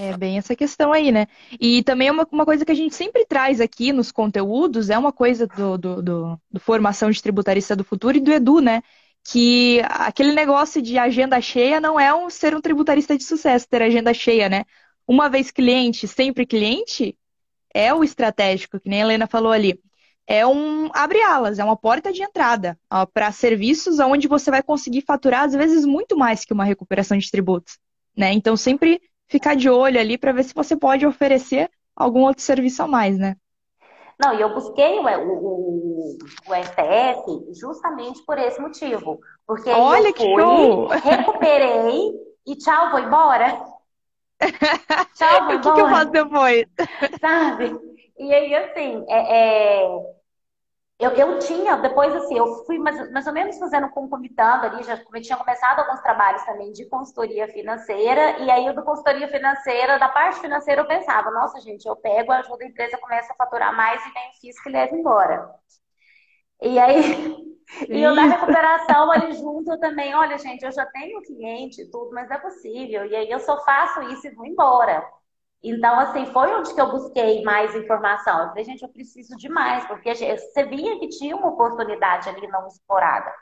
É 0.01 0.17
bem 0.17 0.39
essa 0.39 0.55
questão 0.55 0.93
aí, 0.93 1.11
né? 1.11 1.27
E 1.61 1.83
também 1.83 2.09
uma, 2.09 2.25
uma 2.31 2.45
coisa 2.45 2.65
que 2.65 2.71
a 2.71 2.75
gente 2.75 2.95
sempre 2.95 3.27
traz 3.27 3.61
aqui 3.61 3.93
nos 3.93 4.13
conteúdos 4.13 4.91
é 4.91 4.97
uma 4.97 5.13
coisa 5.13 5.45
do, 5.45 5.77
do, 5.77 6.01
do, 6.01 6.41
do 6.53 6.61
Formação 6.61 7.11
de 7.11 7.21
Tributarista 7.21 7.75
do 7.75 7.83
Futuro 7.83 8.17
e 8.17 8.21
do 8.21 8.31
Edu, 8.31 8.61
né? 8.61 8.81
Que 9.25 9.81
aquele 9.89 10.31
negócio 10.31 10.81
de 10.81 10.97
agenda 10.97 11.41
cheia 11.41 11.81
não 11.81 11.99
é 11.99 12.15
um 12.15 12.31
ser 12.31 12.55
um 12.55 12.61
tributarista 12.61 13.19
de 13.19 13.25
sucesso, 13.25 13.69
ter 13.69 13.83
agenda 13.83 14.15
cheia, 14.15 14.49
né? 14.49 14.63
Uma 15.05 15.29
vez 15.29 15.51
cliente, 15.51 16.07
sempre 16.07 16.47
cliente, 16.47 17.19
é 17.75 17.93
o 17.93 18.05
estratégico, 18.05 18.79
que 18.79 18.89
nem 18.89 19.01
a 19.03 19.05
Helena 19.05 19.27
falou 19.27 19.51
ali. 19.51 19.81
É 20.29 20.47
um 20.47 20.91
abre 20.95 21.21
alas, 21.23 21.59
é 21.59 21.65
uma 21.65 21.77
porta 21.77 22.13
de 22.13 22.23
entrada 22.23 22.79
para 23.13 23.33
serviços 23.33 23.99
onde 23.99 24.29
você 24.29 24.49
vai 24.49 24.63
conseguir 24.63 25.03
faturar, 25.03 25.43
às 25.43 25.55
vezes, 25.55 25.85
muito 25.85 26.17
mais 26.17 26.45
que 26.45 26.53
uma 26.53 26.65
recuperação 26.65 27.19
de 27.19 27.29
tributos. 27.29 27.79
Né? 28.17 28.33
Então, 28.33 28.57
sempre 28.57 29.01
ficar 29.29 29.55
de 29.55 29.69
olho 29.69 30.01
ali 30.01 30.19
para 30.19 30.33
ver 30.33 30.45
se 30.45 30.55
você 30.55 30.77
pode 30.77 31.07
oferecer 31.07 31.71
algum 31.95 32.21
outro 32.23 32.43
serviço 32.43 32.83
a 32.83 32.87
mais, 32.87 33.19
né? 33.19 33.37
Não, 34.19 34.35
e 34.35 34.41
eu 34.41 34.53
busquei 34.53 34.99
o, 34.99 35.05
o, 35.05 36.19
o 36.49 36.55
STF 36.55 37.55
justamente 37.61 38.25
por 38.25 38.37
esse 38.39 38.61
motivo. 38.61 39.21
Porque 39.47 39.71
Olha 39.71 40.09
eu 40.09 40.15
fui, 40.15 40.15
que 40.15 40.25
show! 40.25 40.89
recuperei 40.89 42.13
e 42.47 42.57
tchau, 42.57 42.91
vou 42.91 43.01
embora. 43.01 43.65
tchau, 45.15 45.45
vou 45.45 45.55
embora. 45.55 45.57
O 45.57 45.61
que, 45.61 45.73
que 45.73 45.81
eu 45.81 45.89
faço 45.89 46.11
depois? 46.11 46.67
Sabe? 47.21 47.79
E 48.19 48.35
aí, 48.35 48.55
assim, 48.55 49.05
é, 49.09 49.83
é 49.83 50.18
eu, 50.99 51.11
eu 51.13 51.39
tinha, 51.39 51.77
depois 51.77 52.15
assim, 52.15 52.37
eu 52.37 52.65
fui 52.65 52.79
mais, 52.79 53.11
mais 53.13 53.27
ou 53.27 53.33
menos 53.33 53.59
fazendo 53.59 53.89
concomitando 53.91 54.67
ali, 54.67 54.83
já 54.83 54.97
tinha 55.21 55.37
começado 55.39 55.79
alguns 55.81 56.01
trabalhos 56.01 56.43
também 56.45 56.73
de 56.73 56.87
consultoria 56.87 57.47
financeira, 57.49 58.39
e 58.41 58.51
aí 58.51 58.73
do 58.75 58.83
consultoria 58.85 59.29
financeira, 59.29 59.99
da 59.99 60.09
parte 60.09 60.41
financeira, 60.41 60.83
eu 60.83 60.89
pensava, 60.89 61.31
nossa, 61.31 61.61
gente, 61.61 61.87
eu 61.87 61.95
pego, 61.97 62.33
ajudo 62.33 62.63
a 62.63 62.67
empresa, 62.67 62.99
começa 62.99 63.33
a 63.33 63.37
faturar 63.37 63.75
mais 63.77 64.01
e 64.07 64.11
vem 64.13 64.31
o 64.31 64.41
fisco 64.41 64.69
e 64.69 64.73
leva 64.73 64.97
embora. 64.97 65.49
E 66.63 66.79
aí, 66.79 67.49
E 67.93 68.01
eu 68.03 68.15
na 68.15 68.25
recuperação 68.25 69.11
ali 69.13 69.33
junto 69.33 69.71
eu 69.73 69.79
também, 69.81 70.15
olha, 70.15 70.39
gente, 70.39 70.65
eu 70.65 70.73
já 70.73 70.87
tenho 70.87 71.23
cliente 71.23 71.83
e 71.83 71.91
tudo, 71.91 72.11
mas 72.13 72.31
é 72.31 72.39
possível. 72.39 73.05
E 73.07 73.15
aí 73.15 73.31
eu 73.31 73.39
só 73.41 73.63
faço 73.65 74.03
isso 74.13 74.27
e 74.27 74.35
vou 74.35 74.47
embora. 74.47 75.05
Então, 75.63 75.99
assim, 75.99 76.27
foi 76.27 76.55
onde 76.55 76.73
que 76.73 76.81
eu 76.81 76.91
busquei 76.91 77.43
mais 77.43 77.75
informação. 77.75 78.43
Eu 78.43 78.49
falei, 78.49 78.65
gente, 78.65 78.83
eu 78.83 78.89
preciso 78.89 79.37
de 79.37 79.49
mais, 79.49 79.85
porque 79.87 80.15
você 80.15 80.65
via 80.65 80.99
que 81.01 81.09
tinha 81.09 81.37
uma 81.37 81.49
oportunidade 81.49 82.29
ali 82.29 82.47
não 82.47 82.67
explorada. 82.69 83.33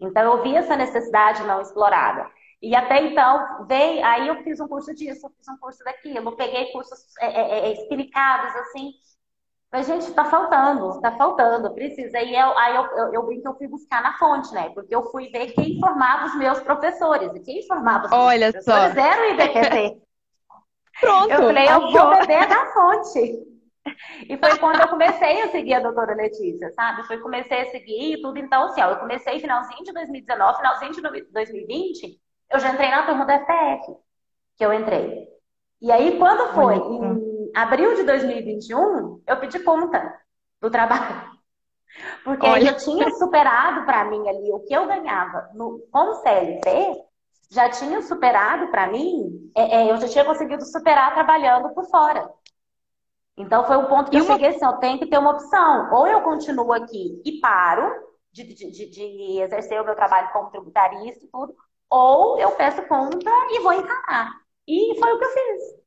Então, 0.00 0.22
eu 0.22 0.42
vi 0.42 0.54
essa 0.54 0.76
necessidade 0.76 1.42
não 1.44 1.60
explorada. 1.60 2.30
E 2.62 2.74
até 2.74 3.02
então, 3.02 3.66
veio, 3.66 4.04
aí 4.04 4.28
eu 4.28 4.42
fiz 4.42 4.60
um 4.60 4.68
curso 4.68 4.94
disso, 4.94 5.26
eu 5.26 5.30
fiz 5.30 5.48
um 5.48 5.58
curso 5.58 5.82
daquilo, 5.84 6.36
peguei 6.36 6.72
cursos 6.72 6.98
é, 7.20 7.26
é, 7.26 7.58
é 7.66 7.72
explicados, 7.72 8.54
assim. 8.56 8.92
Mas, 9.72 9.88
gente, 9.88 10.12
tá 10.12 10.24
faltando, 10.24 11.00
tá 11.00 11.10
faltando, 11.16 11.74
precisa. 11.74 12.20
E 12.20 12.32
eu, 12.32 12.56
aí 12.56 12.76
eu, 12.76 12.84
eu, 12.84 13.14
eu 13.14 13.26
brinco 13.26 13.42
que 13.42 13.48
eu 13.48 13.56
fui 13.56 13.66
buscar 13.66 14.00
na 14.00 14.16
fonte, 14.16 14.54
né? 14.54 14.70
Porque 14.70 14.94
eu 14.94 15.10
fui 15.10 15.28
ver 15.30 15.52
quem 15.52 15.80
formava 15.80 16.26
os 16.26 16.36
meus 16.36 16.60
professores. 16.60 17.34
E 17.34 17.40
quem 17.40 17.66
formava 17.66 18.06
os 18.06 18.12
Olha 18.12 18.52
meus 18.52 18.64
professores 18.64 18.94
só. 18.94 19.00
era 19.00 19.22
o 19.22 19.30
IBQT. 19.32 20.03
Pronto. 21.00 21.30
Eu 21.30 21.38
falei, 21.38 21.68
eu 21.68 21.80
vou 21.92 22.10
beber 22.18 22.48
da 22.48 22.66
fonte. 22.72 23.54
E 24.28 24.36
foi 24.38 24.58
quando 24.58 24.80
eu 24.80 24.88
comecei 24.88 25.42
a 25.42 25.50
seguir 25.50 25.74
a 25.74 25.80
doutora 25.80 26.14
Letícia, 26.14 26.72
sabe? 26.72 27.06
Foi 27.06 27.18
comecei 27.18 27.62
a 27.62 27.70
seguir 27.70 28.14
e 28.14 28.22
tudo. 28.22 28.38
Então, 28.38 28.64
assim, 28.64 28.80
ó, 28.80 28.90
eu 28.90 28.96
comecei 28.96 29.40
finalzinho 29.40 29.84
de 29.84 29.92
2019, 29.92 30.56
finalzinho 30.56 30.92
de 30.92 31.02
2020, 31.30 32.20
eu 32.50 32.60
já 32.60 32.70
entrei 32.70 32.90
na 32.90 33.04
turma 33.04 33.26
da 33.26 33.40
FTF, 33.40 33.96
que 34.56 34.64
eu 34.64 34.72
entrei. 34.72 35.28
E 35.82 35.92
aí, 35.92 36.18
quando 36.18 36.54
foi 36.54 36.76
em 36.76 37.50
abril 37.54 37.94
de 37.94 38.04
2021, 38.04 39.22
eu 39.26 39.36
pedi 39.38 39.58
conta 39.58 40.18
do 40.60 40.70
trabalho. 40.70 41.34
Porque 42.24 42.46
Olha. 42.46 42.70
eu 42.70 42.76
tinha 42.76 43.10
superado 43.10 43.84
para 43.84 44.04
mim 44.06 44.26
ali 44.28 44.50
o 44.50 44.60
que 44.60 44.72
eu 44.72 44.86
ganhava 44.86 45.50
no, 45.54 45.80
como 45.90 46.14
CLT, 46.14 47.04
já 47.50 47.68
tinha 47.70 48.02
superado 48.02 48.68
para 48.70 48.88
mim, 48.88 49.50
é, 49.56 49.82
é, 49.86 49.90
eu 49.90 49.96
já 49.98 50.08
tinha 50.08 50.24
conseguido 50.24 50.64
superar 50.64 51.14
trabalhando 51.14 51.72
por 51.74 51.84
fora. 51.88 52.28
Então 53.36 53.64
foi 53.66 53.76
um 53.76 53.86
ponto 53.86 54.10
que 54.10 54.16
E 54.16 54.20
eu 54.20 54.24
uma- 54.24 54.34
cheguei 54.34 54.50
assim, 54.50 54.64
eu 54.64 54.76
tenho 54.78 54.98
que 54.98 55.06
ter 55.06 55.18
uma 55.18 55.32
opção. 55.32 55.90
Ou 55.92 56.06
eu 56.06 56.22
continuo 56.22 56.72
aqui 56.72 57.20
e 57.24 57.40
paro 57.40 57.90
de, 58.32 58.44
de, 58.44 58.70
de, 58.70 58.90
de 58.90 59.40
exercer 59.40 59.80
o 59.80 59.84
meu 59.84 59.94
trabalho 59.94 60.30
como 60.32 60.50
tributarista 60.50 61.24
e 61.24 61.28
tudo, 61.28 61.54
ou 61.90 62.38
eu 62.38 62.50
peço 62.52 62.82
conta 62.88 63.30
e 63.50 63.60
vou 63.60 63.72
encarar. 63.72 64.32
E 64.66 64.98
foi 64.98 65.12
o 65.12 65.18
que 65.18 65.24
eu 65.24 65.30
fiz. 65.30 65.84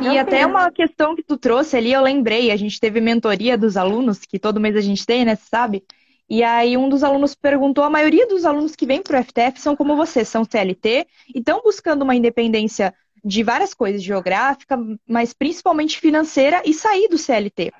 E 0.00 0.18
até 0.18 0.46
fiz. 0.46 0.46
uma 0.46 0.70
questão 0.70 1.14
que 1.14 1.22
tu 1.22 1.36
trouxe 1.36 1.76
ali, 1.76 1.92
eu 1.92 2.02
lembrei, 2.02 2.50
a 2.50 2.56
gente 2.56 2.78
teve 2.80 3.00
mentoria 3.00 3.58
dos 3.58 3.76
alunos, 3.76 4.20
que 4.20 4.38
todo 4.38 4.60
mês 4.60 4.76
a 4.76 4.80
gente 4.80 5.04
tem, 5.04 5.24
né, 5.24 5.36
sabe? 5.36 5.84
E 6.30 6.44
aí 6.44 6.76
um 6.76 6.88
dos 6.88 7.02
alunos 7.02 7.34
perguntou, 7.34 7.82
a 7.82 7.90
maioria 7.90 8.24
dos 8.28 8.44
alunos 8.44 8.76
que 8.76 8.86
vêm 8.86 9.02
para 9.02 9.18
o 9.18 9.24
FTF 9.24 9.60
são 9.60 9.74
como 9.74 9.96
você, 9.96 10.24
são 10.24 10.44
CLT, 10.44 11.06
e 11.34 11.40
estão 11.40 11.60
buscando 11.60 12.02
uma 12.02 12.14
independência 12.14 12.94
de 13.24 13.42
várias 13.42 13.74
coisas, 13.74 14.00
geográfica, 14.00 14.78
mas 15.06 15.32
principalmente 15.32 15.98
financeira, 15.98 16.62
e 16.64 16.72
sair 16.72 17.08
do 17.08 17.18
CLT. 17.18 17.72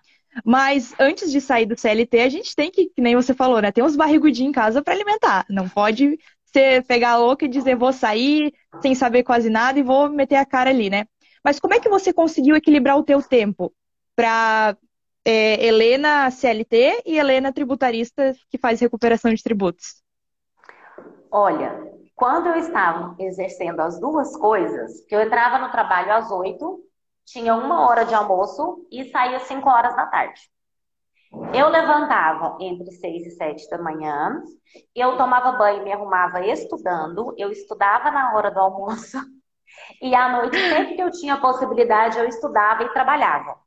Mas 0.45 0.93
antes 0.99 1.31
de 1.31 1.41
sair 1.41 1.65
do 1.65 1.79
CLT, 1.79 2.21
a 2.21 2.29
gente 2.29 2.55
tem 2.57 2.73
que, 2.73 2.87
que 2.87 3.01
nem 3.01 3.15
você 3.15 3.33
falou, 3.33 3.63
né, 3.63 3.71
ter 3.71 3.85
uns 3.85 3.95
barrigudinhos 3.95 4.51
em 4.51 4.53
casa 4.53 4.83
para 4.83 4.95
alimentar. 4.95 5.47
Não 5.49 5.69
pode 5.69 6.19
ser 6.45 6.85
pegar 6.87 7.17
louca 7.17 7.45
e 7.45 7.49
dizer 7.49 7.77
vou 7.77 7.93
sair 7.93 8.53
sem 8.83 8.97
saber 8.97 9.23
quase 9.23 9.49
nada 9.49 9.79
e 9.79 9.85
vou 9.85 10.11
meter 10.11 10.35
a 10.37 10.45
cara 10.45 10.71
ali, 10.71 10.91
né? 10.91 11.05
Mas 11.45 11.61
como 11.61 11.75
é 11.75 11.81
que 11.81 11.89
você 11.89 12.13
conseguiu 12.13 12.57
equilibrar 12.57 12.99
o 12.99 13.05
teu 13.05 13.23
tempo 13.23 13.73
para 14.17 14.77
Helena 15.25 16.31
CLT 16.31 17.03
e 17.07 17.19
Helena 17.19 17.53
tributarista 17.53 18.35
que 18.49 18.59
faz 18.59 18.81
recuperação 18.81 19.33
de 19.33 19.43
tributos? 19.43 20.03
Olha, 21.31 21.81
quando 22.17 22.49
eu 22.49 22.57
estava 22.57 23.15
exercendo 23.19 23.81
as 23.81 24.01
duas 24.01 24.37
coisas, 24.37 25.05
eu 25.11 25.21
entrava 25.21 25.59
no 25.59 25.71
trabalho 25.71 26.13
às 26.13 26.31
oito, 26.31 26.81
tinha 27.25 27.55
uma 27.55 27.87
hora 27.87 28.05
de 28.05 28.15
almoço 28.15 28.87
e 28.91 29.05
saía 29.11 29.37
às 29.37 29.45
cinco 29.45 29.69
horas 29.69 29.95
da 29.95 30.07
tarde. 30.07 30.41
Eu 31.53 31.69
levantava 31.69 32.57
entre 32.61 32.91
seis 32.93 33.27
e 33.27 33.31
sete 33.31 33.69
da 33.71 33.79
manhã, 33.79 34.43
eu 34.95 35.17
tomava 35.17 35.53
banho, 35.53 35.85
me 35.85 35.93
arrumava 35.93 36.45
estudando, 36.47 37.35
eu 37.39 37.53
estudava 37.53 38.11
na 38.11 38.35
hora 38.35 38.51
do 38.51 38.59
almoço 38.59 39.19
e 40.03 40.15
à 40.15 40.29
noite, 40.31 40.57
sempre 40.59 40.97
que 40.97 41.03
eu 41.03 41.11
tinha 41.13 41.41
possibilidade, 41.41 42.19
eu 42.19 42.27
estudava 42.27 42.85
e 42.85 42.93
trabalhava. 42.93 43.60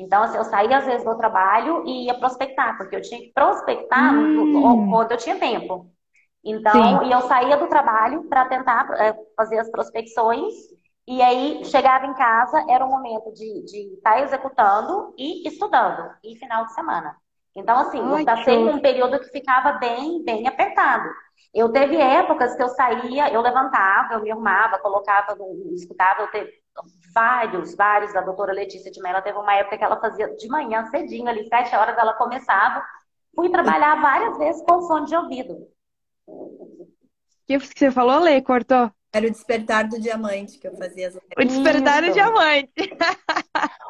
Então, 0.00 0.22
assim, 0.22 0.38
eu 0.38 0.44
saía 0.44 0.78
às 0.78 0.86
vezes 0.86 1.04
do 1.04 1.16
trabalho 1.16 1.84
e 1.86 2.06
ia 2.06 2.18
prospectar, 2.18 2.76
porque 2.78 2.96
eu 2.96 3.02
tinha 3.02 3.20
que 3.20 3.32
prospectar 3.34 4.14
Hum. 4.14 4.90
quando 4.90 5.12
eu 5.12 5.18
tinha 5.18 5.38
tempo. 5.38 5.90
Então, 6.44 7.02
Sim. 7.02 7.04
e 7.04 7.12
eu 7.12 7.20
saía 7.22 7.56
do 7.56 7.68
trabalho 7.68 8.24
para 8.28 8.46
tentar 8.46 8.88
é, 8.98 9.14
fazer 9.36 9.58
as 9.58 9.70
prospecções, 9.70 10.54
e 11.06 11.20
aí 11.22 11.64
chegava 11.64 12.06
em 12.06 12.14
casa, 12.14 12.64
era 12.68 12.84
o 12.84 12.88
momento 12.90 13.32
de 13.34 13.94
estar 13.94 14.20
executando 14.22 15.14
e 15.18 15.46
estudando, 15.48 16.10
e 16.24 16.36
final 16.36 16.66
de 16.66 16.74
semana. 16.74 17.16
Então, 17.54 17.76
assim, 17.78 17.98
Ai, 17.98 18.22
eu 18.22 18.24
passei 18.24 18.56
que 18.58 18.70
um 18.70 18.80
período 18.80 19.18
que 19.18 19.26
ficava 19.30 19.72
bem, 19.72 20.22
bem 20.24 20.46
apertado. 20.46 21.08
Eu 21.52 21.72
teve 21.72 21.96
épocas 21.96 22.54
que 22.54 22.62
eu 22.62 22.68
saía, 22.68 23.32
eu 23.32 23.40
levantava, 23.42 24.14
eu 24.14 24.22
me 24.22 24.30
arrumava, 24.30 24.78
colocava, 24.78 25.36
escutava, 25.74 26.22
eu 26.22 26.30
teve 26.30 26.52
vários, 27.14 27.74
vários 27.74 28.12
da 28.12 28.20
doutora 28.20 28.52
Letícia 28.52 28.90
de 28.90 29.00
Mello. 29.00 29.22
Teve 29.22 29.38
uma 29.38 29.54
época 29.54 29.78
que 29.78 29.84
ela 29.84 30.00
fazia 30.00 30.34
de 30.36 30.48
manhã, 30.48 30.84
cedinho, 30.86 31.28
ali, 31.28 31.46
sete 31.48 31.74
horas, 31.74 31.96
ela 31.98 32.14
começava. 32.14 32.84
Fui 33.34 33.50
trabalhar 33.50 34.00
várias 34.00 34.36
vezes 34.38 34.62
com 34.62 34.82
fone 34.82 35.06
de 35.06 35.16
ouvido. 35.16 35.68
O 36.26 36.86
que 37.46 37.58
você 37.58 37.90
falou, 37.90 38.20
Lê? 38.20 38.40
Cortou? 38.42 38.90
Era 39.12 39.26
o 39.26 39.30
despertar 39.30 39.88
do 39.88 40.00
diamante 40.00 40.58
que 40.58 40.68
eu 40.68 40.76
fazia 40.76 41.08
as 41.08 41.16
O 41.16 41.44
despertar 41.44 42.00
do 42.02 42.06
Isso. 42.06 42.14
diamante. 42.14 42.72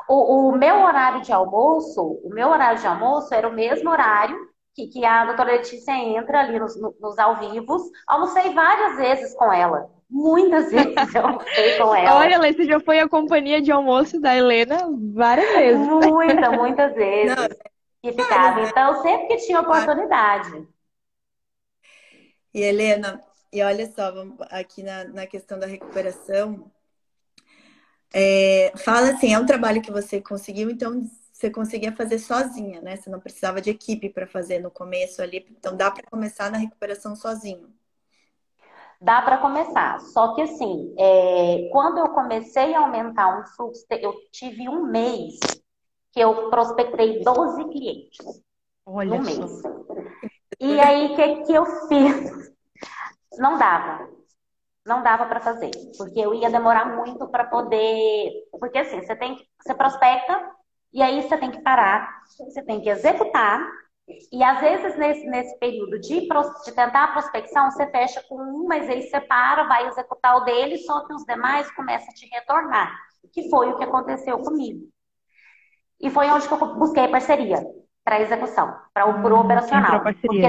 O, 0.08 0.48
o 0.48 0.56
meu 0.56 0.76
horário 0.82 1.20
de 1.22 1.32
almoço, 1.32 2.02
o 2.24 2.30
meu 2.30 2.48
horário 2.48 2.80
de 2.80 2.86
almoço 2.86 3.32
era 3.34 3.48
o 3.48 3.52
mesmo 3.52 3.90
horário 3.90 4.36
que, 4.74 4.88
que 4.88 5.04
a 5.04 5.26
doutora 5.26 5.52
Letícia 5.52 5.92
entra 5.92 6.40
ali 6.40 6.58
nos, 6.58 6.80
no- 6.80 6.94
nos 7.00 7.18
ao 7.18 7.36
vivos. 7.36 7.82
Almocei 8.06 8.52
várias 8.54 8.96
vezes 8.96 9.34
com 9.36 9.52
ela. 9.52 9.90
Muitas 10.10 10.70
vezes 10.72 11.14
eu 11.14 11.26
almocei 11.26 11.78
com 11.78 11.94
ela. 11.94 12.16
Olha, 12.16 12.38
Lê, 12.38 12.52
você 12.52 12.64
já 12.64 12.80
foi 12.80 12.98
a 12.98 13.08
companhia 13.08 13.60
de 13.62 13.70
almoço 13.70 14.20
da 14.20 14.36
Helena 14.36 14.88
várias 15.14 15.48
vezes. 15.50 15.86
Muitas, 15.86 16.56
muitas 16.56 16.94
vezes. 16.96 17.36
Não, 17.36 17.48
que 18.02 18.12
ficava. 18.12 18.60
Então, 18.62 19.02
sempre 19.02 19.28
que 19.28 19.36
tinha 19.38 19.60
oportunidade. 19.60 20.66
E 22.52 22.60
Helena, 22.60 23.22
e 23.52 23.62
olha 23.62 23.86
só, 23.86 24.10
vamos 24.10 24.36
aqui 24.50 24.82
na, 24.82 25.04
na 25.04 25.26
questão 25.26 25.58
da 25.58 25.66
recuperação, 25.66 26.70
é, 28.12 28.72
fala 28.76 29.10
assim, 29.10 29.32
é 29.32 29.38
um 29.38 29.46
trabalho 29.46 29.80
que 29.80 29.92
você 29.92 30.20
conseguiu, 30.20 30.70
então 30.70 31.08
você 31.32 31.48
conseguia 31.50 31.92
fazer 31.92 32.18
sozinha, 32.18 32.80
né? 32.80 32.96
Você 32.96 33.08
não 33.08 33.20
precisava 33.20 33.60
de 33.60 33.70
equipe 33.70 34.10
para 34.10 34.26
fazer 34.26 34.58
no 34.58 34.70
começo 34.70 35.22
ali, 35.22 35.46
então 35.50 35.76
dá 35.76 35.90
para 35.90 36.02
começar 36.10 36.50
na 36.50 36.58
recuperação 36.58 37.14
sozinho. 37.14 37.72
Dá 39.00 39.22
para 39.22 39.38
começar. 39.38 39.98
Só 40.00 40.34
que 40.34 40.42
assim, 40.42 40.94
é, 40.98 41.68
quando 41.72 41.98
eu 41.98 42.10
comecei 42.10 42.74
a 42.74 42.80
aumentar 42.80 43.40
um 43.40 43.46
fluxo, 43.46 43.86
eu 43.90 44.14
tive 44.30 44.68
um 44.68 44.84
mês 44.84 45.38
que 46.12 46.20
eu 46.20 46.50
prospectei 46.50 47.22
12 47.22 47.64
clientes 47.70 48.42
Olha 48.84 49.22
só. 49.22 49.40
mês. 49.40 49.62
E 50.60 50.78
aí, 50.80 51.12
o 51.12 51.16
que, 51.16 51.42
que 51.44 51.54
eu 51.54 51.64
fiz? 51.88 52.52
Não 53.38 53.56
dava. 53.56 54.08
Não 54.84 55.02
dava 55.02 55.26
para 55.26 55.40
fazer. 55.40 55.70
Porque 55.96 56.20
eu 56.20 56.34
ia 56.34 56.50
demorar 56.50 56.96
muito 56.96 57.26
para 57.28 57.44
poder. 57.44 58.30
Porque 58.50 58.78
assim, 58.78 59.00
você 59.00 59.16
tem 59.16 59.36
que. 59.36 59.48
Você 59.62 59.74
prospecta, 59.74 60.50
e 60.92 61.02
aí 61.02 61.22
você 61.22 61.38
tem 61.38 61.50
que 61.50 61.62
parar, 61.62 62.22
você 62.26 62.62
tem 62.62 62.80
que 62.80 62.90
executar. 62.90 63.66
E 64.32 64.42
às 64.42 64.60
vezes, 64.60 64.96
nesse, 64.98 65.26
nesse 65.26 65.58
período 65.58 65.98
de, 66.00 66.20
de 66.20 66.72
tentar 66.72 67.04
a 67.04 67.12
prospecção, 67.12 67.70
você 67.70 67.86
fecha 67.90 68.22
com 68.28 68.36
um, 68.36 68.66
mas 68.66 68.88
ele 68.88 69.02
separa, 69.02 69.64
vai 69.68 69.86
executar 69.88 70.36
o 70.36 70.44
dele, 70.44 70.78
só 70.78 71.06
que 71.06 71.14
os 71.14 71.24
demais 71.24 71.70
começam 71.72 72.08
a 72.08 72.14
te 72.14 72.26
retornar. 72.28 72.98
Que 73.32 73.48
foi 73.50 73.70
o 73.70 73.76
que 73.76 73.84
aconteceu 73.84 74.38
comigo. 74.38 74.88
E 76.00 76.10
foi 76.10 76.28
onde 76.30 76.48
que 76.48 76.54
eu 76.54 76.74
busquei 76.76 77.08
parceria 77.08 77.58
para 78.04 78.20
execução, 78.20 78.74
para 78.94 79.06
o 79.06 79.20
pro 79.22 79.36
Hum, 79.36 79.40
operacional. 79.40 80.00
Porque 80.24 80.46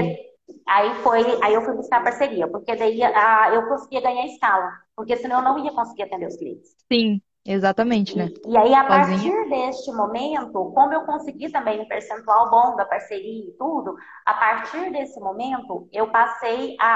aí 0.66 0.94
foi, 1.02 1.20
aí 1.42 1.54
eu 1.54 1.62
fui 1.62 1.74
buscar 1.74 2.02
parceria, 2.02 2.48
porque 2.48 2.74
daí 2.74 3.02
ah, 3.02 3.50
eu 3.54 3.68
conseguia 3.68 4.00
ganhar 4.00 4.26
escala, 4.26 4.72
porque 4.96 5.16
senão 5.16 5.38
eu 5.38 5.44
não 5.44 5.58
ia 5.64 5.72
conseguir 5.72 6.04
atender 6.04 6.26
os 6.26 6.36
clientes. 6.36 6.70
Sim, 6.90 7.22
exatamente, 7.44 8.16
né? 8.18 8.32
E 8.44 8.56
aí, 8.56 8.74
a 8.74 8.84
Sozinha. 8.86 9.32
partir 9.32 9.48
deste 9.48 9.92
momento, 9.92 10.52
como 10.74 10.92
eu 10.92 11.04
consegui 11.06 11.50
também 11.50 11.80
um 11.80 11.86
percentual 11.88 12.50
bom 12.50 12.74
da 12.76 12.84
parceria 12.84 13.48
e 13.48 13.52
tudo, 13.56 13.94
a 14.26 14.34
partir 14.34 14.90
desse 14.92 15.18
momento, 15.20 15.88
eu 15.92 16.10
passei 16.10 16.76
a, 16.80 16.86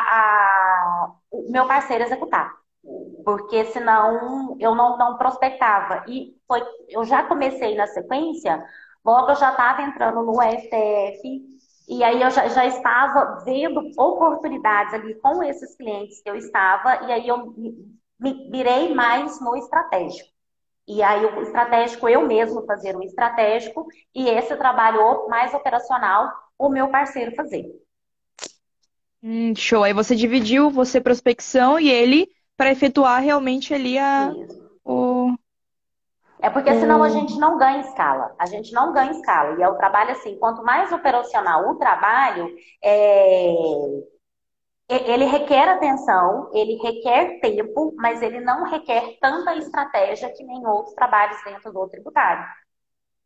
a- 1.07 1.13
o 1.31 1.51
meu 1.51 1.67
parceiro 1.67 2.05
executar. 2.05 2.53
Porque 3.25 3.65
senão 3.67 4.57
eu 4.61 4.75
não, 4.75 4.99
não 4.99 5.19
prospectava. 5.19 6.05
E 6.09 6.37
foi, 6.49 6.63
eu 6.89 7.05
já 7.05 7.25
comecei 7.25 7.77
na 7.77 7.87
sequência, 7.89 8.65
logo 9.05 9.31
eu 9.33 9.37
já 9.37 9.51
estava 9.53 9.83
entrando 9.83 10.23
no 10.25 10.43
STF, 10.43 11.43
E 11.89 12.05
aí 12.05 12.23
eu 12.23 12.31
já, 12.31 12.49
já, 12.49 12.67
estava 12.67 13.45
vendo 13.45 13.81
oportunidades 13.99 14.95
ali 14.95 15.15
com 15.21 15.43
esses 15.45 15.77
clientes 15.77 16.23
que 16.23 16.31
eu 16.31 16.37
estava, 16.37 17.07
e 17.09 17.13
aí 17.13 17.29
eu 17.29 17.55
me 18.21 18.51
virei 18.51 18.95
mais 18.95 19.41
no 19.41 19.57
estratégico. 19.57 20.36
E 20.89 21.03
aí 21.03 21.25
o 21.27 21.43
estratégico 21.43 22.09
eu 22.09 22.27
mesmo 22.27 22.65
fazer 22.65 22.97
o 22.97 23.03
estratégico 23.03 23.87
e 24.15 24.29
esse 24.29 24.57
trabalho 24.57 25.29
mais 25.29 25.53
operacional 25.53 26.31
o 26.59 26.69
meu 26.69 26.89
parceiro 26.89 27.35
fazer. 27.35 27.65
Hum, 29.23 29.55
show. 29.57 29.83
Aí 29.83 29.93
você 29.93 30.15
dividiu, 30.15 30.71
você 30.71 31.01
prospecção 31.01 31.79
e 31.81 31.91
ele 31.91 32.29
para 32.57 32.71
efetuar 32.71 33.21
realmente 33.23 33.75
ali 33.75 33.99
a, 33.99 34.33
o, 34.85 35.37
é 36.41 36.51
porque 36.51 36.73
senão 36.75 37.03
a 37.03 37.09
gente 37.09 37.39
não 37.39 37.59
ganha 37.59 37.81
escala. 37.81 38.35
A 38.39 38.47
gente 38.47 38.73
não 38.73 38.93
ganha 38.93 39.11
escala. 39.11 39.59
E 39.59 39.63
é 39.63 39.69
o 39.69 39.77
trabalho 39.77 40.13
assim, 40.13 40.39
quanto 40.39 40.63
mais 40.63 40.93
operacional 40.93 41.71
o 41.71 41.77
trabalho, 41.77 42.55
é... 42.83 43.53
ele 44.89 45.25
requer 45.25 45.69
atenção, 45.69 46.51
ele 46.53 46.77
requer 46.77 47.41
tempo, 47.41 47.95
mas 47.97 48.23
ele 48.23 48.41
não 48.41 48.65
requer 48.65 49.19
tanta 49.21 49.57
estratégia 49.57 50.33
que 50.33 50.45
nem 50.45 50.67
outros 50.67 50.95
trabalhos 50.95 51.43
dentro 51.45 51.73
do 51.73 51.89
tributário. 51.89 52.47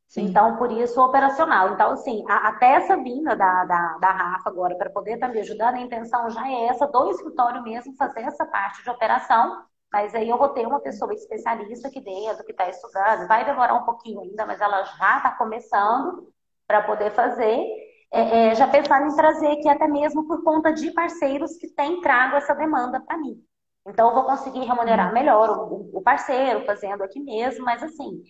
Sim. 0.09 0.23
Então, 0.23 0.57
por 0.57 0.73
isso, 0.73 1.01
operacional. 1.01 1.73
Então, 1.75 1.93
assim, 1.93 2.25
a, 2.29 2.49
até 2.49 2.73
essa 2.73 2.97
vinda 2.97 3.37
da, 3.37 3.65
da, 3.65 3.99
da 3.99 4.11
Rafa 4.11 4.51
agora 4.51 4.75
para 4.77 4.91
poder 4.91 5.15
estar 5.15 5.29
tá 5.29 5.33
me 5.33 5.41
ajudando, 5.41 5.77
a 5.77 5.81
intenção 5.81 6.29
já 6.31 6.49
é 6.49 6.67
essa, 6.67 6.87
do 6.87 7.11
escritório 7.11 7.63
mesmo, 7.63 7.95
fazer 7.97 8.23
essa 8.23 8.45
parte 8.47 8.83
de 8.83 8.91
operação 8.91 9.65
mas 9.93 10.15
aí 10.15 10.29
eu 10.29 10.39
vou 10.39 10.51
ter 10.51 10.67
uma 10.67 10.81
pessoa 10.81 11.13
especialista 11.13 11.89
aqui 11.89 12.01
dentro, 12.01 12.45
que 12.45 12.53
está 12.53 12.69
estudando. 12.69 13.27
Vai 13.27 13.45
demorar 13.45 13.75
um 13.75 13.85
pouquinho 13.85 14.21
ainda, 14.21 14.47
mas 14.47 14.61
ela 14.61 14.85
já 14.85 15.17
está 15.17 15.33
começando 15.37 16.33
para 16.67 16.83
poder 16.83 17.11
fazer. 17.11 17.67
É, 18.13 18.49
é, 18.49 18.55
já 18.57 18.67
pensando 18.67 19.07
em 19.07 19.15
trazer 19.15 19.47
aqui 19.53 19.69
até 19.69 19.87
mesmo 19.87 20.27
por 20.27 20.43
conta 20.43 20.73
de 20.73 20.91
parceiros 20.91 21.57
que 21.57 21.69
têm 21.69 22.01
trago 22.01 22.37
essa 22.37 22.55
demanda 22.55 23.01
para 23.01 23.17
mim. 23.17 23.41
Então, 23.87 24.09
eu 24.09 24.15
vou 24.15 24.25
conseguir 24.25 24.65
remunerar 24.65 25.09
uhum. 25.09 25.15
melhor 25.15 25.51
o, 25.51 25.99
o 25.99 26.03
parceiro, 26.03 26.65
fazendo 26.67 27.03
aqui 27.03 27.21
mesmo, 27.21 27.65
mas 27.65 27.83
assim, 27.83 28.23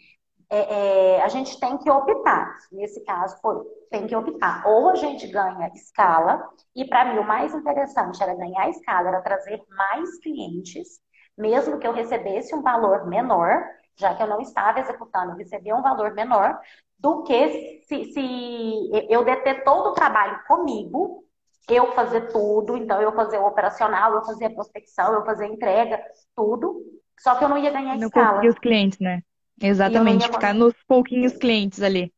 é, 0.50 1.16
é, 1.16 1.22
a 1.22 1.28
gente 1.28 1.58
tem 1.58 1.78
que 1.78 1.90
optar. 1.90 2.56
Nesse 2.70 3.02
caso, 3.04 3.38
foi, 3.40 3.56
tem 3.90 4.06
que 4.06 4.14
optar. 4.14 4.66
Ou 4.66 4.90
a 4.90 4.94
gente 4.96 5.26
ganha 5.28 5.70
escala, 5.74 6.48
e 6.74 6.84
para 6.84 7.06
mim 7.06 7.18
o 7.18 7.26
mais 7.26 7.54
interessante 7.54 8.22
era 8.22 8.34
ganhar 8.34 8.68
escala, 8.68 9.08
era 9.08 9.22
trazer 9.22 9.62
mais 9.70 10.18
clientes, 10.18 11.00
mesmo 11.38 11.78
que 11.78 11.86
eu 11.86 11.92
recebesse 11.92 12.54
um 12.54 12.62
valor 12.62 13.06
menor, 13.06 13.64
já 13.96 14.14
que 14.14 14.22
eu 14.22 14.26
não 14.26 14.40
estava 14.40 14.80
executando, 14.80 15.32
eu 15.32 15.36
recebia 15.36 15.76
um 15.76 15.82
valor 15.82 16.12
menor, 16.14 16.58
do 17.00 17.22
que 17.24 17.82
se, 17.88 18.12
se 18.12 18.90
eu 19.08 19.24
deter 19.24 19.64
todo 19.64 19.90
o 19.90 19.94
trabalho 19.94 20.38
comigo, 20.46 21.24
eu 21.68 21.92
fazer 21.92 22.28
tudo, 22.28 22.76
então 22.76 23.00
eu 23.00 23.12
fazer 23.12 23.38
o 23.38 23.46
operacional, 23.46 24.14
eu 24.14 24.24
fazer 24.24 24.46
a 24.46 24.50
prospecção, 24.50 25.14
eu 25.14 25.24
fazer 25.24 25.44
a 25.44 25.48
entrega, 25.48 26.00
tudo, 26.36 26.82
só 27.18 27.34
que 27.34 27.44
eu 27.44 27.48
não 27.48 27.58
ia 27.58 27.70
ganhar 27.70 27.96
não 27.96 28.06
escala. 28.06 28.42
Não 28.42 28.48
os 28.48 28.58
clientes, 28.58 28.98
né? 28.98 29.22
Exatamente, 29.60 30.26
ia... 30.26 30.32
ficar 30.32 30.54
nos 30.54 30.74
pouquinhos 30.86 31.32
clientes 31.34 31.82
ali. 31.82 32.12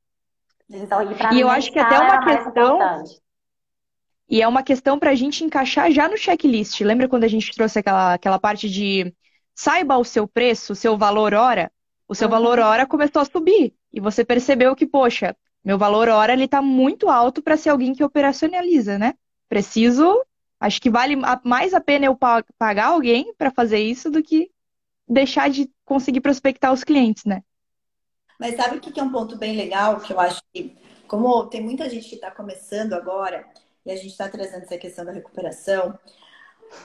Então, 0.69 1.03
e, 1.03 1.37
e 1.37 1.41
eu 1.41 1.49
acho 1.49 1.71
que 1.71 1.79
até 1.79 1.99
uma 1.99 2.25
questão 2.25 2.79
e 4.29 4.41
é 4.41 4.49
uma 4.49 4.63
questão 4.63 4.99
para 4.99 5.11
a 5.11 5.15
gente 5.15 5.45
encaixar 5.45 5.91
já 5.91 6.09
no 6.09 6.17
checklist. 6.17 6.81
Lembra 6.81 7.07
quando 7.07 7.25
a 7.25 7.29
gente 7.29 7.55
trouxe 7.55 7.79
aquela, 7.79 8.15
aquela 8.15 8.39
parte 8.39 8.71
de 8.71 9.15
saiba 9.55 9.99
o 9.99 10.05
seu 10.05 10.27
preço, 10.27 10.73
o 10.73 10.77
seu 10.77 10.97
valor 10.97 11.35
hora? 11.35 11.71
O 12.13 12.15
seu 12.15 12.29
uhum. 12.29 12.33
valor 12.33 12.59
hora 12.59 12.87
começou 12.87 13.23
a 13.23 13.25
subir. 13.25 13.75
E 13.91 13.99
você 13.99 14.23
percebeu 14.23 14.77
que, 14.77 14.87
poxa, 14.87 15.35
meu 15.65 15.79
valor 15.79 16.11
hora 16.11 16.35
ele 16.35 16.45
está 16.45 16.61
muito 16.61 17.09
alto 17.09 17.41
para 17.41 17.57
ser 17.57 17.71
alguém 17.71 17.95
que 17.95 18.05
operacionaliza, 18.05 18.99
né? 18.99 19.15
Preciso, 19.49 20.23
acho 20.61 20.79
que 20.79 20.91
vale 20.91 21.17
mais 21.43 21.73
a 21.73 21.81
pena 21.81 22.05
eu 22.05 22.19
pagar 22.59 22.89
alguém 22.89 23.33
para 23.39 23.51
fazer 23.51 23.79
isso 23.79 24.11
do 24.11 24.23
que 24.23 24.51
deixar 25.09 25.49
de 25.49 25.71
conseguir 25.87 26.21
prospectar 26.21 26.71
os 26.71 26.85
clientes, 26.85 27.25
né? 27.25 27.43
Mas 28.39 28.57
sabe 28.57 28.77
o 28.77 28.81
que 28.81 29.01
é 29.01 29.03
um 29.03 29.11
ponto 29.11 29.39
bem 29.39 29.57
legal 29.57 29.99
que 29.99 30.13
eu 30.13 30.21
acho 30.21 30.43
que, 30.53 30.77
como 31.09 31.47
tem 31.47 31.63
muita 31.63 31.89
gente 31.89 32.11
que 32.11 32.17
está 32.17 32.31
começando 32.31 32.93
agora, 32.93 33.47
e 33.87 33.91
a 33.91 33.97
gente 33.97 34.09
está 34.09 34.29
trazendo 34.29 34.65
essa 34.65 34.77
questão 34.77 35.03
da 35.03 35.13
recuperação. 35.13 35.99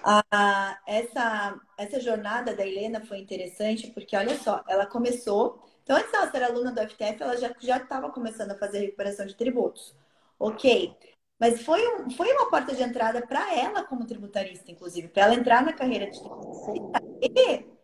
Ah, 0.03 0.79
essa, 0.85 1.59
essa 1.77 1.99
jornada 1.99 2.55
da 2.55 2.65
Helena 2.65 3.01
foi 3.05 3.19
interessante 3.19 3.91
porque, 3.91 4.15
olha 4.15 4.37
só, 4.37 4.63
ela 4.67 4.85
começou. 4.85 5.63
Então, 5.83 5.97
antes 5.97 6.11
dela 6.11 6.31
ser 6.31 6.43
aluna 6.43 6.71
do 6.71 6.79
FTF, 6.79 7.23
ela 7.23 7.37
já 7.37 7.77
estava 7.77 8.09
começando 8.11 8.51
a 8.51 8.57
fazer 8.57 8.79
recuperação 8.79 9.25
de 9.25 9.35
tributos. 9.35 9.95
Ok. 10.39 10.95
Mas 11.39 11.61
foi, 11.61 11.85
um, 11.95 12.09
foi 12.09 12.31
uma 12.33 12.49
porta 12.49 12.75
de 12.75 12.81
entrada 12.81 13.25
para 13.25 13.55
ela 13.55 13.83
como 13.83 14.05
tributarista, 14.05 14.71
inclusive, 14.71 15.07
para 15.07 15.23
ela 15.23 15.35
entrar 15.35 15.63
na 15.63 15.73
carreira 15.73 16.09
de 16.09 16.19
tributarista 16.19 16.97
e 17.21 17.77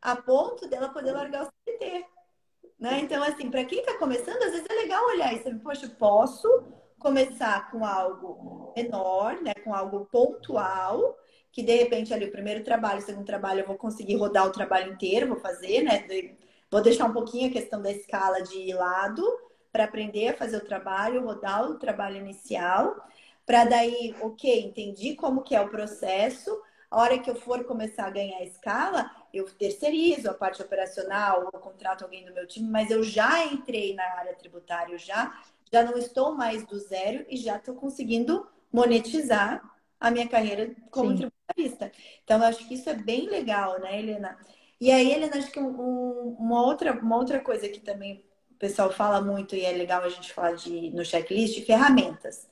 a 0.00 0.16
ponto 0.16 0.68
dela 0.68 0.88
poder 0.88 1.12
largar 1.12 1.44
o 1.44 1.52
CT. 1.66 2.06
Né? 2.78 3.00
Então, 3.00 3.22
assim, 3.22 3.50
para 3.50 3.64
quem 3.64 3.80
está 3.80 3.98
começando, 3.98 4.42
às 4.42 4.52
vezes 4.52 4.66
é 4.70 4.74
legal 4.74 5.04
olhar 5.06 5.34
saber, 5.42 5.58
poxa, 5.58 5.88
posso 5.98 6.48
começar 6.98 7.70
com 7.70 7.84
algo 7.84 8.72
menor, 8.76 9.40
né, 9.40 9.54
com 9.64 9.74
algo 9.74 10.06
pontual, 10.06 11.16
que 11.50 11.62
de 11.62 11.74
repente 11.76 12.12
ali 12.12 12.26
o 12.26 12.32
primeiro 12.32 12.62
trabalho, 12.62 12.98
o 12.98 13.02
segundo 13.02 13.24
trabalho 13.24 13.60
eu 13.60 13.66
vou 13.66 13.76
conseguir 13.76 14.16
rodar 14.16 14.46
o 14.46 14.52
trabalho 14.52 14.92
inteiro, 14.92 15.28
vou 15.28 15.40
fazer, 15.40 15.82
né? 15.82 16.06
Vou 16.70 16.82
deixar 16.82 17.06
um 17.06 17.12
pouquinho 17.12 17.48
a 17.48 17.52
questão 17.52 17.80
da 17.80 17.90
escala 17.90 18.42
de 18.42 18.72
lado 18.74 19.24
para 19.72 19.84
aprender 19.84 20.28
a 20.28 20.36
fazer 20.36 20.58
o 20.58 20.64
trabalho, 20.64 21.24
rodar 21.24 21.70
o 21.70 21.78
trabalho 21.78 22.16
inicial, 22.16 22.96
para 23.46 23.64
daí, 23.64 24.14
ok, 24.20 24.60
entendi 24.62 25.14
como 25.14 25.42
que 25.42 25.54
é 25.54 25.60
o 25.60 25.70
processo. 25.70 26.62
A 26.90 27.00
hora 27.00 27.18
que 27.18 27.30
eu 27.30 27.34
for 27.34 27.64
começar 27.64 28.06
a 28.06 28.10
ganhar 28.10 28.42
escala, 28.42 29.10
eu 29.32 29.44
terceirizo 29.44 30.28
a 30.30 30.34
parte 30.34 30.62
operacional, 30.62 31.48
ou 31.52 31.60
contrato 31.60 32.02
alguém 32.02 32.24
do 32.24 32.32
meu 32.32 32.46
time, 32.46 32.68
mas 32.68 32.90
eu 32.90 33.02
já 33.02 33.44
entrei 33.46 33.94
na 33.94 34.04
área 34.04 34.34
tributária, 34.34 34.92
eu 34.92 34.98
já 34.98 35.38
já 35.72 35.82
não 35.82 35.96
estou 35.96 36.34
mais 36.34 36.66
do 36.66 36.78
zero 36.78 37.24
e 37.28 37.36
já 37.36 37.56
estou 37.56 37.74
conseguindo 37.74 38.46
monetizar 38.72 39.62
a 40.00 40.10
minha 40.10 40.28
carreira 40.28 40.74
como 40.90 41.10
Sim. 41.10 41.16
tributarista. 41.16 41.92
Então, 42.24 42.38
eu 42.38 42.44
acho 42.44 42.66
que 42.66 42.74
isso 42.74 42.88
é 42.88 42.94
bem 42.94 43.28
legal, 43.28 43.80
né, 43.80 43.98
Helena? 43.98 44.38
E 44.80 44.90
aí, 44.90 45.10
Helena, 45.10 45.36
acho 45.36 45.50
que 45.50 45.58
um, 45.58 46.36
uma, 46.38 46.64
outra, 46.64 46.92
uma 46.92 47.16
outra 47.16 47.40
coisa 47.40 47.68
que 47.68 47.80
também 47.80 48.24
o 48.52 48.58
pessoal 48.58 48.90
fala 48.92 49.20
muito 49.20 49.54
e 49.56 49.64
é 49.64 49.72
legal 49.72 50.02
a 50.02 50.08
gente 50.08 50.32
falar 50.32 50.52
de, 50.52 50.90
no 50.90 51.04
checklist, 51.04 51.64
ferramentas. 51.64 52.48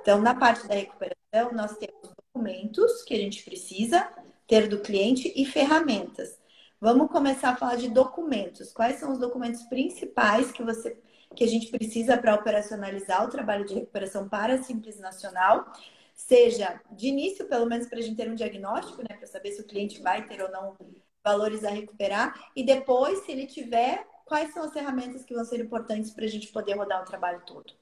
Então, 0.00 0.20
na 0.20 0.34
parte 0.34 0.66
da 0.66 0.74
recuperação, 0.74 1.52
nós 1.52 1.76
temos 1.76 2.14
documentos 2.16 3.02
que 3.02 3.14
a 3.14 3.18
gente 3.18 3.42
precisa 3.42 4.08
ter 4.46 4.68
do 4.68 4.80
cliente 4.80 5.32
e 5.34 5.44
ferramentas. 5.44 6.38
Vamos 6.80 7.10
começar 7.10 7.50
a 7.50 7.56
falar 7.56 7.76
de 7.76 7.88
documentos. 7.88 8.72
Quais 8.72 8.96
são 8.96 9.12
os 9.12 9.18
documentos 9.18 9.62
principais 9.64 10.52
que 10.52 10.62
você 10.62 10.96
que 11.34 11.44
a 11.44 11.48
gente 11.48 11.70
precisa 11.70 12.16
para 12.16 12.34
operacionalizar 12.34 13.24
o 13.24 13.30
trabalho 13.30 13.64
de 13.64 13.74
recuperação 13.74 14.28
para 14.28 14.54
a 14.54 14.62
Simples 14.62 14.98
Nacional, 14.98 15.72
seja 16.14 16.80
de 16.90 17.08
início, 17.08 17.46
pelo 17.46 17.66
menos 17.66 17.86
para 17.86 17.98
a 17.98 18.02
gente 18.02 18.16
ter 18.16 18.30
um 18.30 18.34
diagnóstico, 18.34 19.02
né, 19.02 19.16
para 19.16 19.26
saber 19.26 19.52
se 19.52 19.60
o 19.60 19.66
cliente 19.66 20.00
vai 20.00 20.26
ter 20.26 20.42
ou 20.42 20.50
não 20.50 20.76
valores 21.22 21.64
a 21.64 21.70
recuperar, 21.70 22.50
e 22.54 22.64
depois, 22.64 23.20
se 23.20 23.32
ele 23.32 23.46
tiver, 23.46 24.06
quais 24.24 24.52
são 24.54 24.64
as 24.64 24.72
ferramentas 24.72 25.24
que 25.24 25.34
vão 25.34 25.44
ser 25.44 25.60
importantes 25.60 26.10
para 26.12 26.24
a 26.24 26.28
gente 26.28 26.48
poder 26.48 26.74
rodar 26.74 27.02
o 27.02 27.04
trabalho 27.04 27.42
todo. 27.44 27.74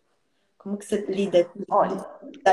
Como 0.59 0.79
que 0.79 0.87
você 0.87 1.05
lida? 1.07 1.51
Olha, 1.71 2.05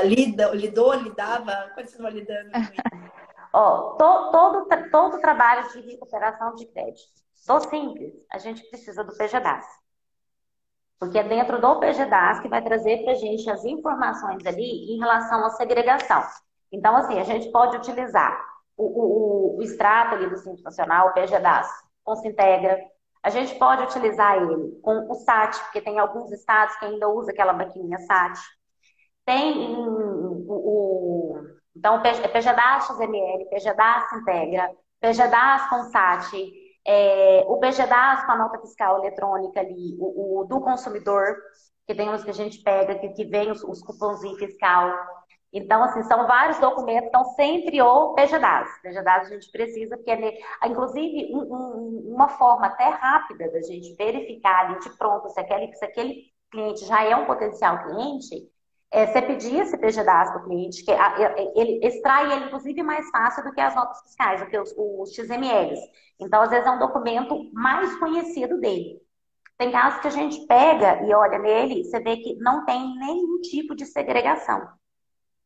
lida, 0.04 0.50
lidou, 0.50 0.92
lidava, 0.92 1.72
continua 1.74 2.10
lidando 2.10 2.50
com 2.50 2.58
isso? 2.58 2.72
Ó, 3.54 3.96
to, 3.96 4.30
todo, 4.30 4.90
todo 4.90 5.20
trabalho 5.20 5.70
de 5.72 5.80
recuperação 5.80 6.54
de 6.54 6.66
crédito, 6.66 7.10
do 7.46 7.60
simples, 7.60 8.14
a 8.30 8.38
gente 8.38 8.62
precisa 8.68 9.02
do 9.04 9.16
PGDAS. 9.16 9.64
Porque 11.02 11.18
é 11.18 11.24
dentro 11.24 11.60
do 11.60 11.80
PGDAS 11.80 12.38
que 12.38 12.48
vai 12.48 12.62
trazer 12.62 13.02
para 13.02 13.10
a 13.10 13.16
gente 13.16 13.50
as 13.50 13.64
informações 13.64 14.46
ali 14.46 14.94
em 14.94 15.00
relação 15.00 15.44
à 15.44 15.50
segregação. 15.50 16.22
Então, 16.70 16.94
assim, 16.94 17.18
a 17.18 17.24
gente 17.24 17.50
pode 17.50 17.76
utilizar 17.76 18.40
o, 18.76 18.84
o, 18.84 19.58
o 19.58 19.62
extrato 19.62 20.14
ali 20.14 20.30
do 20.30 20.36
Simples 20.36 20.62
Nacional, 20.62 21.08
o 21.08 21.12
PGDAS, 21.12 21.68
com 22.04 22.14
Sintegra. 22.14 22.78
A 23.20 23.30
gente 23.30 23.52
pode 23.56 23.82
utilizar 23.82 24.36
ele 24.36 24.78
com 24.80 25.10
o 25.10 25.14
SAT, 25.16 25.58
porque 25.64 25.80
tem 25.80 25.98
alguns 25.98 26.30
estados 26.30 26.76
que 26.76 26.84
ainda 26.84 27.08
usam 27.08 27.32
aquela 27.32 27.52
maquininha 27.52 27.98
SAT. 27.98 28.38
Tem 29.24 29.74
o, 29.76 30.46
o 30.48 31.46
então, 31.74 32.00
PGDAS 32.00 32.86
XML, 32.86 33.44
PGDAS 33.50 34.12
Integra, 34.12 34.70
PGDAS 35.00 35.68
com 35.68 35.82
SAT, 35.82 36.32
é, 36.86 37.44
o 37.46 37.58
PGDAS 37.58 38.24
com 38.24 38.32
a 38.32 38.36
nota 38.36 38.58
fiscal 38.60 38.98
eletrônica 38.98 39.60
ali, 39.60 39.96
o, 39.98 40.40
o, 40.40 40.44
do 40.44 40.60
consumidor, 40.60 41.36
que 41.86 41.94
tem 41.94 42.08
uns 42.08 42.24
que 42.24 42.30
a 42.30 42.34
gente 42.34 42.62
pega, 42.62 42.98
que, 42.98 43.08
que 43.10 43.24
vem 43.24 43.50
os, 43.50 43.62
os 43.62 43.82
cupomzinhos 43.82 44.38
fiscal. 44.38 44.92
Então, 45.52 45.84
assim, 45.84 46.02
são 46.04 46.26
vários 46.26 46.58
documentos, 46.58 47.08
então 47.08 47.24
sempre 47.34 47.80
o 47.82 48.14
PGDAS. 48.14 48.68
PGDAS 48.82 49.26
a 49.26 49.34
gente 49.34 49.50
precisa, 49.50 49.96
porque 49.96 50.10
ele, 50.10 50.38
inclusive, 50.64 51.30
um, 51.34 51.40
um, 51.40 52.14
uma 52.14 52.28
forma 52.28 52.66
até 52.66 52.88
rápida 52.88 53.50
da 53.50 53.60
gente 53.60 53.94
verificar 53.94 54.66
ali 54.66 54.78
de 54.80 54.90
pronto 54.96 55.28
se 55.28 55.38
aquele, 55.38 55.72
se 55.74 55.84
aquele 55.84 56.32
cliente 56.50 56.84
já 56.86 57.04
é 57.04 57.14
um 57.14 57.26
potencial 57.26 57.82
cliente, 57.84 58.50
é, 58.92 59.06
você 59.06 59.22
pedir 59.22 59.58
esse 59.58 59.76
PGDAS 59.78 60.30
para 60.30 60.42
o 60.42 60.44
cliente, 60.44 60.84
que 60.84 60.90
ele 61.56 61.80
extrai 61.82 62.30
ele, 62.30 62.44
inclusive, 62.44 62.82
mais 62.82 63.08
fácil 63.08 63.42
do 63.42 63.52
que 63.52 63.60
as 63.60 63.74
notas 63.74 64.02
fiscais, 64.02 64.40
do 64.40 64.46
que 64.46 64.58
os, 64.58 64.72
os 64.76 65.14
XMLs. 65.14 65.80
Então, 66.20 66.42
às 66.42 66.50
vezes, 66.50 66.66
é 66.66 66.70
um 66.70 66.78
documento 66.78 67.50
mais 67.54 67.98
conhecido 67.98 68.60
dele. 68.60 69.00
Tem 69.56 69.72
casos 69.72 70.00
que 70.00 70.08
a 70.08 70.10
gente 70.10 70.46
pega 70.46 71.02
e 71.06 71.14
olha 71.14 71.38
nele, 71.38 71.84
você 71.84 72.00
vê 72.00 72.18
que 72.18 72.34
não 72.36 72.66
tem 72.66 72.98
nenhum 72.98 73.40
tipo 73.40 73.74
de 73.74 73.86
segregação. 73.86 74.60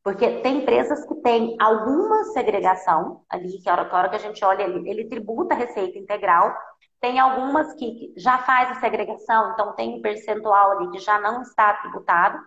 Porque 0.02 0.40
tem 0.40 0.62
empresas 0.62 1.04
que 1.06 1.14
têm 1.16 1.56
alguma 1.60 2.24
segregação 2.32 3.22
ali, 3.28 3.60
que 3.60 3.68
a 3.68 3.72
hora, 3.72 3.94
hora 3.94 4.08
que 4.08 4.16
a 4.16 4.20
gente 4.20 4.44
olha, 4.44 4.62
ele, 4.62 4.88
ele 4.88 5.08
tributa 5.08 5.54
a 5.54 5.58
receita 5.58 5.98
integral. 5.98 6.52
Tem 7.00 7.18
algumas 7.20 7.74
que 7.74 8.12
já 8.16 8.38
faz 8.38 8.70
a 8.70 8.80
segregação, 8.80 9.52
então 9.52 9.74
tem 9.74 9.98
um 9.98 10.02
percentual 10.02 10.72
ali 10.72 10.90
que 10.90 10.98
já 10.98 11.20
não 11.20 11.42
está 11.42 11.74
tributado. 11.74 12.38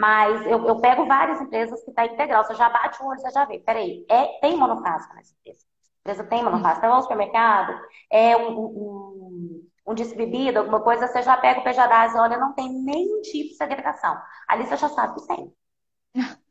Mas 0.00 0.46
eu, 0.46 0.66
eu 0.66 0.80
pego 0.80 1.04
várias 1.04 1.42
empresas 1.42 1.84
que 1.84 1.90
está 1.90 2.06
integral. 2.06 2.42
Você 2.42 2.54
já 2.54 2.70
bate 2.70 3.02
o 3.02 3.06
olho, 3.06 3.20
você 3.20 3.30
já 3.32 3.44
vê. 3.44 3.58
Peraí, 3.58 4.06
é, 4.08 4.40
tem 4.40 4.56
monofásico 4.56 5.14
nessa 5.14 5.34
empresa. 5.34 5.60
A 5.60 6.00
empresa 6.00 6.24
tem 6.24 6.42
monofásico. 6.42 6.86
É 6.86 6.96
um 6.96 7.02
supermercado, 7.02 7.78
é 8.10 8.34
um, 8.34 8.58
um, 8.58 9.68
um 9.86 9.94
disco 9.94 10.16
bebida, 10.16 10.60
alguma 10.60 10.80
coisa, 10.80 11.06
você 11.06 11.20
já 11.20 11.36
pega 11.36 11.60
o 11.60 11.62
PJDAS 11.62 12.14
e 12.14 12.18
olha, 12.18 12.38
não 12.38 12.54
tem 12.54 12.72
nenhum 12.82 13.20
tipo 13.20 13.50
de 13.50 13.56
segregação. 13.56 14.18
Ali 14.48 14.64
você 14.64 14.78
já 14.78 14.88
sabe 14.88 15.20
que 15.20 15.26
tem. 15.26 15.52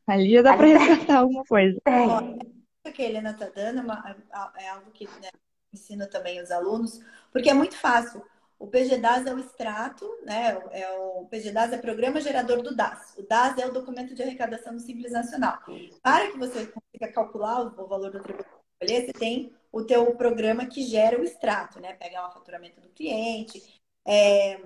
Ali 0.06 0.32
já 0.32 0.42
dá 0.42 0.56
para 0.56 0.66
resgatar 0.66 1.18
alguma 1.18 1.44
coisa. 1.44 1.80
Tem. 1.82 2.38
O 2.86 2.92
que 2.92 3.02
a 3.02 3.04
Helena 3.04 3.32
está 3.32 3.46
dando 3.46 3.90
é, 3.90 4.16
é 4.64 4.68
algo 4.68 4.92
que 4.92 5.06
né, 5.06 5.28
ensino 5.74 6.08
também 6.08 6.40
os 6.40 6.52
alunos, 6.52 7.00
porque 7.32 7.50
é 7.50 7.54
muito 7.54 7.76
fácil. 7.76 8.22
O 8.60 8.66
PGDAS 8.66 9.26
é 9.26 9.34
o 9.34 9.38
extrato, 9.38 10.06
né? 10.22 10.50
É 10.70 10.90
o 10.90 11.24
PGDAS 11.24 11.72
é 11.72 11.76
o 11.76 11.80
programa 11.80 12.20
gerador 12.20 12.60
do 12.60 12.76
DAS. 12.76 13.14
O 13.16 13.22
DAS 13.22 13.56
é 13.56 13.66
o 13.66 13.72
documento 13.72 14.14
de 14.14 14.22
arrecadação 14.22 14.74
do 14.74 14.80
Simples 14.80 15.12
Nacional. 15.12 15.58
Para 16.02 16.30
que 16.30 16.38
você 16.38 16.66
consiga 16.66 17.10
calcular 17.10 17.62
o 17.62 17.86
valor 17.88 18.10
do 18.10 18.20
tributo 18.20 18.60
você 18.80 19.12
tem 19.12 19.52
o 19.70 19.82
teu 19.84 20.14
programa 20.14 20.66
que 20.66 20.82
gera 20.82 21.20
o 21.20 21.24
extrato, 21.24 21.80
né? 21.80 21.92
Pegar 21.94 22.28
o 22.28 22.32
faturamento 22.32 22.80
do 22.80 22.88
cliente, 22.88 23.80
é, 24.06 24.60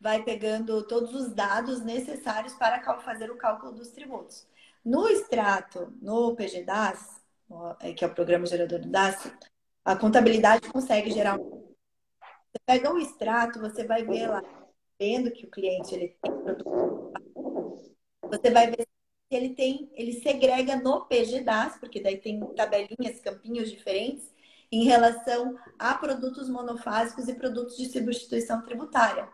vai 0.00 0.22
pegando 0.22 0.82
todos 0.86 1.14
os 1.14 1.32
dados 1.32 1.82
necessários 1.82 2.54
para 2.54 2.82
fazer 3.00 3.30
o 3.30 3.36
cálculo 3.36 3.72
dos 3.72 3.90
tributos. 3.90 4.46
No 4.84 5.08
extrato, 5.08 5.92
no 6.00 6.34
PGDAS, 6.34 7.22
é, 7.80 7.92
que 7.92 8.04
é 8.04 8.08
o 8.08 8.14
programa 8.14 8.46
gerador 8.46 8.80
do 8.80 8.88
DAS, 8.88 9.30
a 9.84 9.94
contabilidade 9.94 10.68
consegue 10.70 11.10
gerar 11.10 11.38
um 11.38 11.61
você 12.52 12.60
pega 12.66 12.92
o 12.92 12.98
extrato, 12.98 13.58
você 13.58 13.84
vai 13.84 14.04
ver 14.04 14.28
lá, 14.28 14.42
vendo 15.00 15.30
que 15.30 15.46
o 15.46 15.50
cliente 15.50 15.94
ele 15.94 16.16
tem 16.22 16.32
produto. 16.42 17.12
Você 18.24 18.50
vai 18.50 18.70
ver 18.70 18.82
se 18.82 19.36
ele 19.36 19.54
tem, 19.54 19.90
ele 19.94 20.12
segrega 20.20 20.76
no 20.76 21.06
PGDAS, 21.06 21.78
porque 21.78 22.00
daí 22.00 22.18
tem 22.18 22.38
tabelinhas, 22.54 23.20
campinhos 23.20 23.70
diferentes 23.70 24.30
em 24.70 24.84
relação 24.84 25.58
a 25.78 25.94
produtos 25.94 26.48
monofásicos 26.48 27.26
e 27.28 27.34
produtos 27.34 27.76
de 27.76 27.90
substituição 27.90 28.62
tributária. 28.62 29.28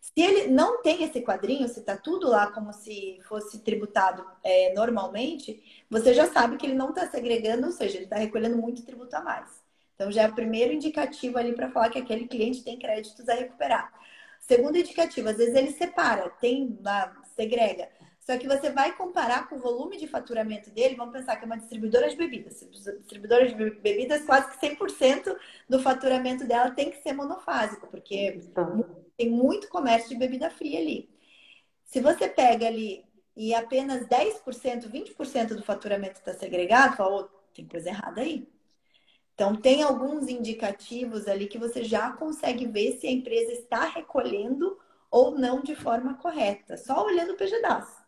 Se 0.00 0.20
ele 0.20 0.48
não 0.48 0.82
tem 0.82 1.02
esse 1.04 1.20
quadrinho, 1.20 1.68
se 1.68 1.80
está 1.80 1.96
tudo 1.96 2.28
lá 2.28 2.50
como 2.50 2.72
se 2.72 3.20
fosse 3.22 3.60
tributado 3.60 4.24
é, 4.42 4.72
normalmente, 4.74 5.84
você 5.88 6.14
já 6.14 6.26
sabe 6.32 6.56
que 6.56 6.66
ele 6.66 6.74
não 6.74 6.90
está 6.90 7.08
segregando, 7.08 7.66
ou 7.66 7.72
seja, 7.72 7.96
ele 7.96 8.04
está 8.04 8.16
recolhendo 8.16 8.56
muito 8.56 8.84
tributo 8.84 9.14
a 9.16 9.20
mais. 9.20 9.61
Então, 9.94 10.10
já 10.10 10.22
é 10.22 10.28
o 10.28 10.34
primeiro 10.34 10.72
indicativo 10.72 11.38
ali 11.38 11.54
para 11.54 11.70
falar 11.70 11.90
que 11.90 11.98
aquele 11.98 12.26
cliente 12.26 12.64
tem 12.64 12.78
créditos 12.78 13.28
a 13.28 13.34
recuperar. 13.34 13.92
Segundo 14.40 14.76
indicativo, 14.76 15.28
às 15.28 15.36
vezes 15.36 15.54
ele 15.54 15.70
separa, 15.72 16.28
tem 16.40 16.78
lá, 16.82 17.14
segrega. 17.36 17.88
Só 18.20 18.38
que 18.38 18.46
você 18.46 18.70
vai 18.70 18.94
comparar 18.94 19.48
com 19.48 19.56
o 19.56 19.60
volume 19.60 19.96
de 19.96 20.06
faturamento 20.06 20.70
dele, 20.70 20.94
vamos 20.94 21.12
pensar 21.12 21.36
que 21.36 21.42
é 21.42 21.46
uma 21.46 21.58
distribuidora 21.58 22.08
de 22.08 22.16
bebidas. 22.16 22.60
Distribuidora 23.00 23.48
de 23.48 23.54
bebidas, 23.54 24.24
quase 24.24 24.50
que 24.50 24.66
100% 24.66 25.36
do 25.68 25.80
faturamento 25.80 26.44
dela 26.46 26.70
tem 26.70 26.90
que 26.90 27.02
ser 27.02 27.12
monofásico, 27.12 27.88
porque 27.88 28.40
tem 29.16 29.28
muito 29.28 29.68
comércio 29.68 30.08
de 30.08 30.16
bebida 30.16 30.50
fria 30.50 30.78
ali. 30.78 31.10
Se 31.84 32.00
você 32.00 32.28
pega 32.28 32.66
ali 32.66 33.04
e 33.36 33.54
apenas 33.54 34.06
10%, 34.06 34.88
20% 34.88 35.54
do 35.54 35.64
faturamento 35.64 36.18
está 36.18 36.32
segregado, 36.32 36.96
fala, 36.96 37.22
oh, 37.22 37.24
tem 37.52 37.66
coisa 37.66 37.88
errada 37.88 38.20
aí. 38.20 38.48
Então, 39.34 39.56
tem 39.56 39.82
alguns 39.82 40.28
indicativos 40.28 41.26
ali 41.26 41.46
que 41.46 41.58
você 41.58 41.82
já 41.82 42.12
consegue 42.12 42.66
ver 42.66 42.92
se 42.92 43.06
a 43.06 43.10
empresa 43.10 43.52
está 43.52 43.86
recolhendo 43.86 44.78
ou 45.10 45.32
não 45.32 45.60
de 45.62 45.74
forma 45.74 46.14
correta, 46.14 46.76
só 46.76 47.04
olhando 47.04 47.32
o 47.32 47.36
PGDAS. 47.36 48.02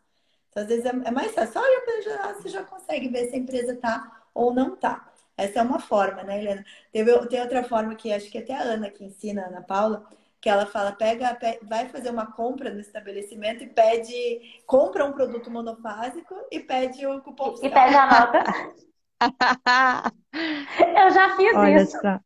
Então, 0.51 0.62
às 0.62 0.68
vezes 0.68 0.85
é 0.85 1.11
mais 1.11 1.33
fácil, 1.33 1.53
só 1.53 1.61
olhando 1.61 1.83
o 1.83 1.87
PGDAS 1.87 2.37
você 2.39 2.49
já 2.49 2.62
consegue 2.62 3.09
ver 3.09 3.29
se 3.29 3.35
a 3.35 3.39
empresa 3.39 3.72
está 3.72 4.22
ou 4.33 4.55
não 4.55 4.75
está. 4.75 5.11
Essa 5.37 5.61
é 5.61 5.62
uma 5.62 5.81
forma, 5.81 6.22
né, 6.22 6.39
Helena? 6.39 6.64
Teve, 6.93 7.27
tem 7.27 7.41
outra 7.41 7.64
forma 7.64 7.95
que 7.95 8.12
acho 8.12 8.31
que 8.31 8.39
até 8.39 8.55
a 8.55 8.62
Ana 8.62 8.91
que 8.91 9.05
ensina, 9.05 9.43
a 9.43 9.47
Ana 9.47 9.62
Paula, 9.62 10.07
que 10.41 10.49
ela 10.49 10.66
fala, 10.66 10.93
pega, 10.93 11.37
vai 11.62 11.89
fazer 11.89 12.11
uma 12.11 12.31
compra 12.31 12.70
no 12.70 12.79
estabelecimento 12.79 13.64
e 13.64 13.66
pede, 13.66 14.62
compra 14.66 15.05
um 15.05 15.12
produto 15.12 15.51
monofásico 15.51 16.35
e 16.53 16.61
pede 16.61 17.07
o 17.07 17.20
cupom. 17.22 17.55
E 17.62 17.70
pede 17.70 17.95
a 17.97 18.07
nota. 18.07 18.45
Eu 21.03 21.11
já 21.11 21.37
fiz 21.37 21.55
Olha 21.57 21.83
isso. 21.83 21.99
Só. 22.01 22.21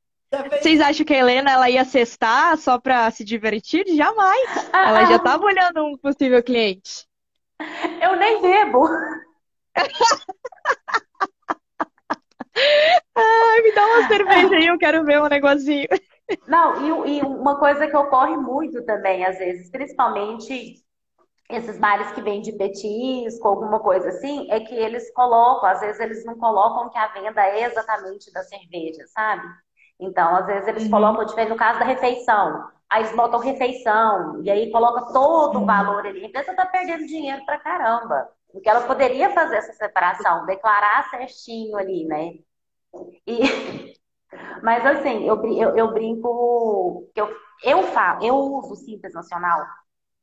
Vocês 0.50 0.80
acham 0.80 1.06
que 1.06 1.14
a 1.14 1.18
Helena 1.18 1.50
ela 1.52 1.70
ia 1.70 1.84
cestar 1.84 2.56
só 2.58 2.78
para 2.78 3.10
se 3.10 3.24
divertir? 3.24 3.84
Jamais. 3.88 4.68
Ela 4.72 5.06
já 5.06 5.16
estava 5.16 5.44
olhando 5.44 5.86
um 5.86 5.96
possível 5.96 6.42
cliente. 6.42 7.06
Eu 8.02 8.14
nem 8.16 8.42
bebo. 8.42 8.86
Ai, 13.16 13.62
me 13.62 13.72
dá 13.72 13.86
uma 13.86 14.08
cerveja 14.08 14.56
aí, 14.56 14.66
eu 14.66 14.78
quero 14.78 15.04
ver 15.04 15.20
um 15.22 15.28
negocinho. 15.28 15.86
Não, 16.46 17.06
e, 17.06 17.18
e 17.18 17.22
uma 17.22 17.58
coisa 17.58 17.86
que 17.86 17.96
ocorre 17.96 18.36
muito 18.36 18.84
também, 18.84 19.24
às 19.24 19.38
vezes, 19.38 19.70
principalmente 19.70 20.82
esses 21.48 21.78
bares 21.78 22.12
que 22.12 22.20
vendem 22.20 22.56
petisco, 22.56 23.48
alguma 23.48 23.80
coisa 23.80 24.10
assim, 24.10 24.50
é 24.50 24.60
que 24.60 24.74
eles 24.74 25.10
colocam, 25.14 25.68
às 25.68 25.80
vezes 25.80 26.00
eles 26.00 26.24
não 26.24 26.38
colocam 26.38 26.90
que 26.90 26.98
a 26.98 27.08
venda 27.08 27.42
é 27.46 27.64
exatamente 27.64 28.30
da 28.32 28.42
cerveja, 28.42 29.06
sabe? 29.06 29.42
Então, 29.98 30.36
às 30.36 30.46
vezes 30.46 30.68
eles 30.68 30.84
uhum. 30.84 30.90
colocam, 30.90 31.24
no 31.48 31.56
caso 31.56 31.78
da 31.78 31.86
refeição, 31.86 32.68
aí 32.90 33.02
eles 33.02 33.16
botam 33.16 33.40
refeição, 33.40 34.42
e 34.42 34.50
aí 34.50 34.70
coloca 34.70 35.12
todo 35.12 35.56
uhum. 35.56 35.62
o 35.62 35.66
valor 35.66 36.06
ali. 36.06 36.22
A 36.22 36.28
empresa 36.28 36.54
tá 36.54 36.66
perdendo 36.66 37.06
dinheiro 37.06 37.44
pra 37.46 37.58
caramba. 37.58 38.28
Porque 38.52 38.68
ela 38.68 38.86
poderia 38.86 39.30
fazer 39.30 39.56
essa 39.56 39.72
separação, 39.72 40.46
declarar 40.46 41.08
certinho 41.10 41.76
ali, 41.76 42.04
né? 42.06 42.34
E... 43.26 43.94
Mas 44.62 44.84
assim, 44.84 45.24
eu, 45.26 45.42
eu, 45.54 45.76
eu 45.76 45.92
brinco 45.92 47.08
que 47.14 47.20
eu, 47.20 47.34
eu 47.62 47.82
falo, 47.84 48.22
eu 48.22 48.34
uso 48.34 48.72
o 48.72 48.76
Simples 48.76 49.14
Nacional 49.14 49.64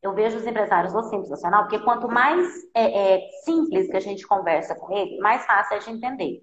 eu 0.05 0.13
vejo 0.13 0.37
os 0.37 0.45
empresários 0.45 0.93
do 0.93 1.03
Simples 1.03 1.29
Nacional, 1.29 1.63
porque 1.63 1.79
quanto 1.79 2.07
mais 2.07 2.47
é, 2.75 3.15
é, 3.15 3.29
simples 3.43 3.89
que 3.89 3.97
a 3.97 3.99
gente 3.99 4.25
conversa 4.27 4.75
com 4.75 4.95
ele, 4.95 5.17
mais 5.19 5.45
fácil 5.45 5.77
é 5.77 5.79
de 5.79 5.89
entender. 5.89 6.41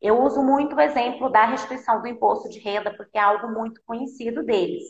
Eu 0.00 0.20
uso 0.22 0.42
muito 0.42 0.76
o 0.76 0.80
exemplo 0.80 1.30
da 1.30 1.44
restituição 1.44 2.02
do 2.02 2.08
imposto 2.08 2.48
de 2.48 2.58
renda, 2.58 2.92
porque 2.94 3.16
é 3.16 3.20
algo 3.20 3.48
muito 3.48 3.80
conhecido 3.86 4.44
deles. 4.44 4.82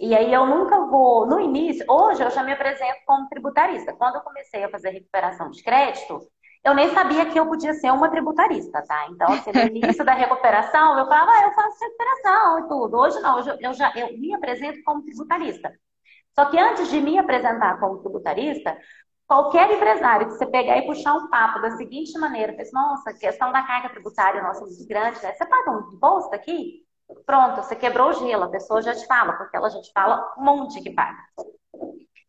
E 0.00 0.14
aí 0.14 0.32
eu 0.32 0.46
nunca 0.46 0.86
vou, 0.86 1.26
no 1.26 1.40
início, 1.40 1.84
hoje 1.88 2.22
eu 2.22 2.30
já 2.30 2.42
me 2.42 2.52
apresento 2.52 3.00
como 3.06 3.28
tributarista. 3.28 3.92
Quando 3.92 4.16
eu 4.16 4.22
comecei 4.22 4.64
a 4.64 4.70
fazer 4.70 4.90
recuperação 4.90 5.50
de 5.50 5.62
crédito, 5.62 6.20
eu 6.64 6.74
nem 6.74 6.94
sabia 6.94 7.26
que 7.26 7.38
eu 7.38 7.46
podia 7.46 7.74
ser 7.74 7.90
uma 7.92 8.08
tributarista, 8.08 8.82
tá? 8.86 9.08
Então, 9.10 9.32
assim, 9.32 9.52
no 9.52 9.76
início 9.76 10.04
da 10.04 10.14
recuperação, 10.14 10.98
eu 10.98 11.06
falava, 11.06 11.30
ah, 11.30 11.44
eu 11.44 11.52
faço 11.52 11.84
recuperação 11.84 12.58
e 12.60 12.68
tudo. 12.68 12.96
Hoje 12.96 13.20
não, 13.20 13.38
hoje 13.38 13.56
eu 13.60 13.74
já 13.74 13.92
eu 13.96 14.18
me 14.18 14.32
apresento 14.32 14.82
como 14.84 15.02
tributarista. 15.02 15.72
Só 16.34 16.46
que 16.46 16.58
antes 16.58 16.88
de 16.90 17.00
me 17.00 17.18
apresentar 17.18 17.78
como 17.78 17.98
tributarista, 17.98 18.76
qualquer 19.26 19.70
empresário 19.70 20.26
que 20.28 20.32
você 20.34 20.46
pegar 20.46 20.78
e 20.78 20.86
puxar 20.86 21.14
um 21.14 21.28
papo 21.28 21.60
da 21.60 21.70
seguinte 21.72 22.18
maneira, 22.18 22.54
fez, 22.54 22.72
nossa, 22.72 23.12
questão 23.14 23.52
da 23.52 23.62
carga 23.62 23.90
tributária 23.90 24.42
nossa 24.42 24.62
é 24.62 24.66
muito 24.66 24.86
grande, 24.86 25.22
né? 25.22 25.32
Você 25.34 25.46
paga 25.46 25.70
um 25.70 25.92
imposto 25.94 26.34
aqui? 26.34 26.82
Pronto, 27.26 27.56
você 27.62 27.76
quebrou 27.76 28.08
o 28.08 28.12
gelo, 28.14 28.44
a 28.44 28.50
pessoa 28.50 28.80
já 28.80 28.94
te 28.94 29.06
fala, 29.06 29.34
porque 29.34 29.56
ela 29.56 29.68
já 29.68 29.80
te 29.80 29.92
fala 29.92 30.32
um 30.38 30.44
monte 30.44 30.80
que 30.80 30.90
paga. 30.90 31.18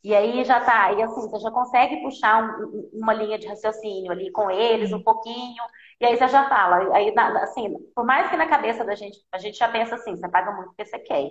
E 0.04 0.14
aí 0.14 0.44
já 0.44 0.60
tá, 0.60 0.92
e 0.92 1.02
assim, 1.02 1.30
você 1.30 1.40
já 1.40 1.50
consegue 1.52 2.02
puxar 2.02 2.44
um, 2.44 2.90
uma 2.94 3.14
linha 3.14 3.38
de 3.40 3.48
raciocínio 3.48 4.12
ali 4.12 4.30
com 4.32 4.52
eles 4.52 4.92
um 4.92 5.02
pouquinho, 5.02 5.64
e 6.02 6.06
aí 6.06 6.18
você 6.18 6.28
já 6.28 6.48
fala, 6.50 6.94
aí 6.94 7.14
assim, 7.42 7.74
por 7.96 8.06
mais 8.06 8.30
que 8.30 8.36
na 8.36 8.48
cabeça 8.48 8.84
da 8.84 8.96
gente, 8.96 9.18
a 9.32 9.38
gente 9.38 9.58
já 9.58 9.70
pensa 9.70 9.96
assim, 9.96 10.16
você 10.16 10.28
paga 10.30 10.52
muito 10.52 10.68
porque 10.70 10.86
você 10.86 11.00
quer. 11.00 11.30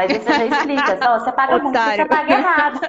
Mas 0.00 0.12
isso 0.12 0.32
já 0.32 0.46
explica. 0.46 0.98
Só, 1.02 1.18
você 1.18 1.32
paga 1.32 1.58
muito 1.58 1.78
porque 1.78 1.96
você 1.96 2.04
paga 2.06 2.32
errado. 2.32 2.80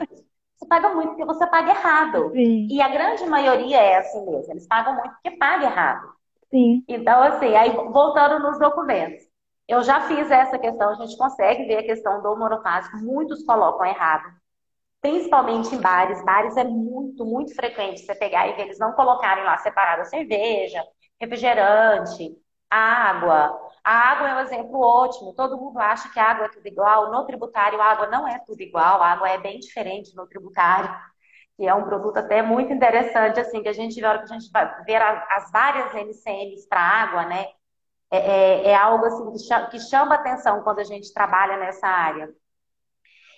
Você 0.56 0.68
paga 0.68 0.90
muito 0.90 1.10
porque 1.10 1.26
você 1.26 1.48
paga 1.48 1.72
errado. 1.72 2.32
Sim. 2.32 2.68
E 2.70 2.82
a 2.82 2.88
grande 2.88 3.26
maioria 3.26 3.78
é 3.78 3.98
assim 3.98 4.26
mesmo. 4.26 4.54
Eles 4.54 4.68
pagam 4.68 4.96
muito 4.96 5.12
porque 5.12 5.32
paga 5.32 5.66
errado. 5.66 6.08
Sim. 6.50 6.84
Então, 6.88 7.22
assim, 7.24 7.56
aí 7.56 7.72
voltando 7.72 8.40
nos 8.40 8.60
documentos. 8.60 9.24
Eu 9.68 9.82
já 9.84 10.02
fiz 10.02 10.30
essa 10.30 10.60
questão, 10.60 10.90
a 10.90 10.96
gente 10.96 11.18
consegue 11.18 11.66
ver 11.66 11.78
a 11.78 11.84
questão 11.84 12.22
do 12.22 12.36
monofásico, 12.36 12.98
muitos 12.98 13.44
colocam 13.46 13.86
errado. 13.86 14.26
principalmente 15.02 15.74
em 15.74 15.82
bares. 15.82 16.24
Bares 16.24 16.56
é 16.56 16.64
muito, 16.64 17.26
muito 17.26 17.54
frequente 17.56 18.02
você 18.02 18.16
pegar 18.16 18.48
e 18.48 18.54
ver 18.54 18.64
eles 18.64 18.80
não 18.80 18.94
colocarem 18.94 19.44
lá 19.44 19.58
separada 19.58 20.06
cerveja, 20.06 20.82
refrigerante, 21.20 22.38
água. 22.70 23.60
A 23.84 23.92
água 23.92 24.30
é 24.30 24.36
um 24.36 24.40
exemplo 24.42 24.80
ótimo. 24.80 25.34
Todo 25.34 25.58
mundo 25.58 25.80
acha 25.80 26.10
que 26.10 26.20
a 26.20 26.32
água 26.32 26.46
é 26.46 26.50
tudo 26.50 26.68
igual. 26.68 27.12
No 27.12 27.26
tributário, 27.26 27.82
a 27.82 27.86
água 27.86 28.08
não 28.08 28.28
é 28.28 28.40
tudo 28.40 28.62
igual. 28.62 29.02
A 29.02 29.12
água 29.14 29.30
é 29.30 29.38
bem 29.40 29.60
diferente 29.60 30.16
no 30.16 30.28
tributário. 30.28 30.94
Que 31.58 31.68
é 31.68 31.74
um 31.74 31.84
produto 31.84 32.18
até 32.18 32.42
muito 32.42 32.74
interessante, 32.74 33.40
assim, 33.40 33.62
que 33.62 33.70
a 33.70 33.74
gente 33.74 34.00
vê, 34.00 34.06
a 34.06 34.10
hora 34.12 34.20
que 34.20 34.34
a 34.34 34.40
gente 34.40 34.52
vai 34.52 34.84
ver 34.84 35.02
as 35.02 35.52
várias 35.52 35.94
NCMs 35.94 36.68
para 36.68 36.82
água, 36.82 37.26
né? 37.26 37.48
É, 38.12 38.18
é, 38.18 38.68
é, 38.72 38.76
algo 38.76 39.06
assim 39.06 39.32
que 39.32 39.40
chama, 39.40 39.68
que 39.68 39.80
chama 39.80 40.16
atenção 40.16 40.62
quando 40.64 40.80
a 40.80 40.84
gente 40.84 41.14
trabalha 41.14 41.58
nessa 41.58 41.88
área. 41.88 42.30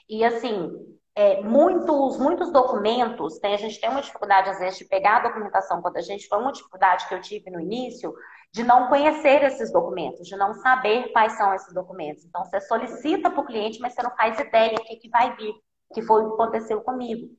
E 0.09 0.23
assim, 0.25 0.71
é, 1.15 1.41
muitos, 1.41 2.17
muitos 2.17 2.51
documentos, 2.51 3.37
tem, 3.39 3.53
a 3.53 3.57
gente 3.57 3.79
tem 3.79 3.89
uma 3.89 4.01
dificuldade, 4.01 4.49
às 4.49 4.59
vezes, 4.59 4.79
de 4.79 4.85
pegar 4.85 5.17
a 5.17 5.27
documentação 5.27 5.81
quando 5.81 5.97
a 5.97 6.01
gente 6.01 6.27
foi 6.27 6.39
uma 6.39 6.51
dificuldade 6.51 7.07
que 7.07 7.13
eu 7.13 7.21
tive 7.21 7.51
no 7.51 7.59
início, 7.59 8.13
de 8.53 8.63
não 8.63 8.87
conhecer 8.87 9.43
esses 9.43 9.73
documentos, 9.73 10.27
de 10.27 10.35
não 10.35 10.53
saber 10.53 11.11
quais 11.11 11.33
são 11.33 11.53
esses 11.55 11.73
documentos. 11.73 12.23
Então, 12.23 12.45
você 12.45 12.61
solicita 12.61 13.31
para 13.31 13.41
o 13.41 13.45
cliente, 13.45 13.79
mas 13.79 13.93
você 13.93 14.03
não 14.03 14.15
faz 14.15 14.39
ideia 14.39 14.75
do 14.75 14.83
que, 14.83 14.95
que 14.97 15.09
vai 15.09 15.35
vir, 15.35 15.55
que 15.91 16.03
foi 16.03 16.21
o 16.21 16.27
que 16.27 16.33
aconteceu 16.35 16.79
comigo. 16.81 17.35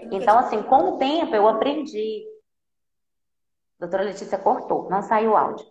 Então, 0.00 0.38
assim, 0.38 0.62
com 0.62 0.90
o 0.90 0.98
tempo 0.98 1.34
eu 1.34 1.48
aprendi. 1.48 2.24
doutora 3.78 4.04
Letícia 4.04 4.38
cortou, 4.38 4.88
não 4.88 5.02
saiu 5.02 5.32
o 5.32 5.36
áudio. 5.36 5.66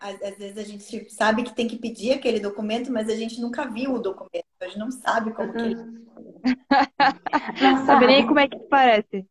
às, 0.00 0.22
às, 0.22 0.38
vezes 0.38 0.56
a 0.56 0.62
gente 0.62 1.10
sabe 1.10 1.42
que 1.42 1.54
tem 1.54 1.68
que 1.68 1.76
pedir 1.76 2.12
aquele 2.12 2.40
documento, 2.40 2.90
mas 2.90 3.10
a 3.10 3.14
gente 3.14 3.38
nunca 3.42 3.70
viu 3.70 3.92
o 3.92 4.00
documento. 4.00 4.46
A 4.58 4.64
gente 4.64 4.78
não 4.78 4.90
sabe 4.90 5.34
como 5.34 5.52
que 5.52 5.60
ele. 5.60 5.74
não 7.60 7.84
sabe 7.84 8.06
nem 8.06 8.26
como 8.26 8.38
é 8.38 8.48
que 8.48 8.58
parece. 8.70 9.26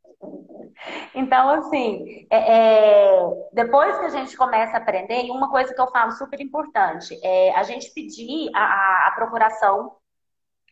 Então, 1.15 1.49
assim, 1.49 2.27
é, 2.29 3.17
é, 3.17 3.49
depois 3.53 3.97
que 3.99 4.05
a 4.05 4.09
gente 4.09 4.35
começa 4.35 4.73
a 4.75 4.79
aprender, 4.79 5.23
e 5.23 5.31
uma 5.31 5.49
coisa 5.49 5.73
que 5.73 5.79
eu 5.79 5.87
falo 5.87 6.11
super 6.11 6.39
importante, 6.41 7.17
é 7.23 7.55
a 7.55 7.63
gente 7.63 7.93
pedir 7.93 8.49
a, 8.55 9.07
a 9.07 9.11
procuração 9.15 9.95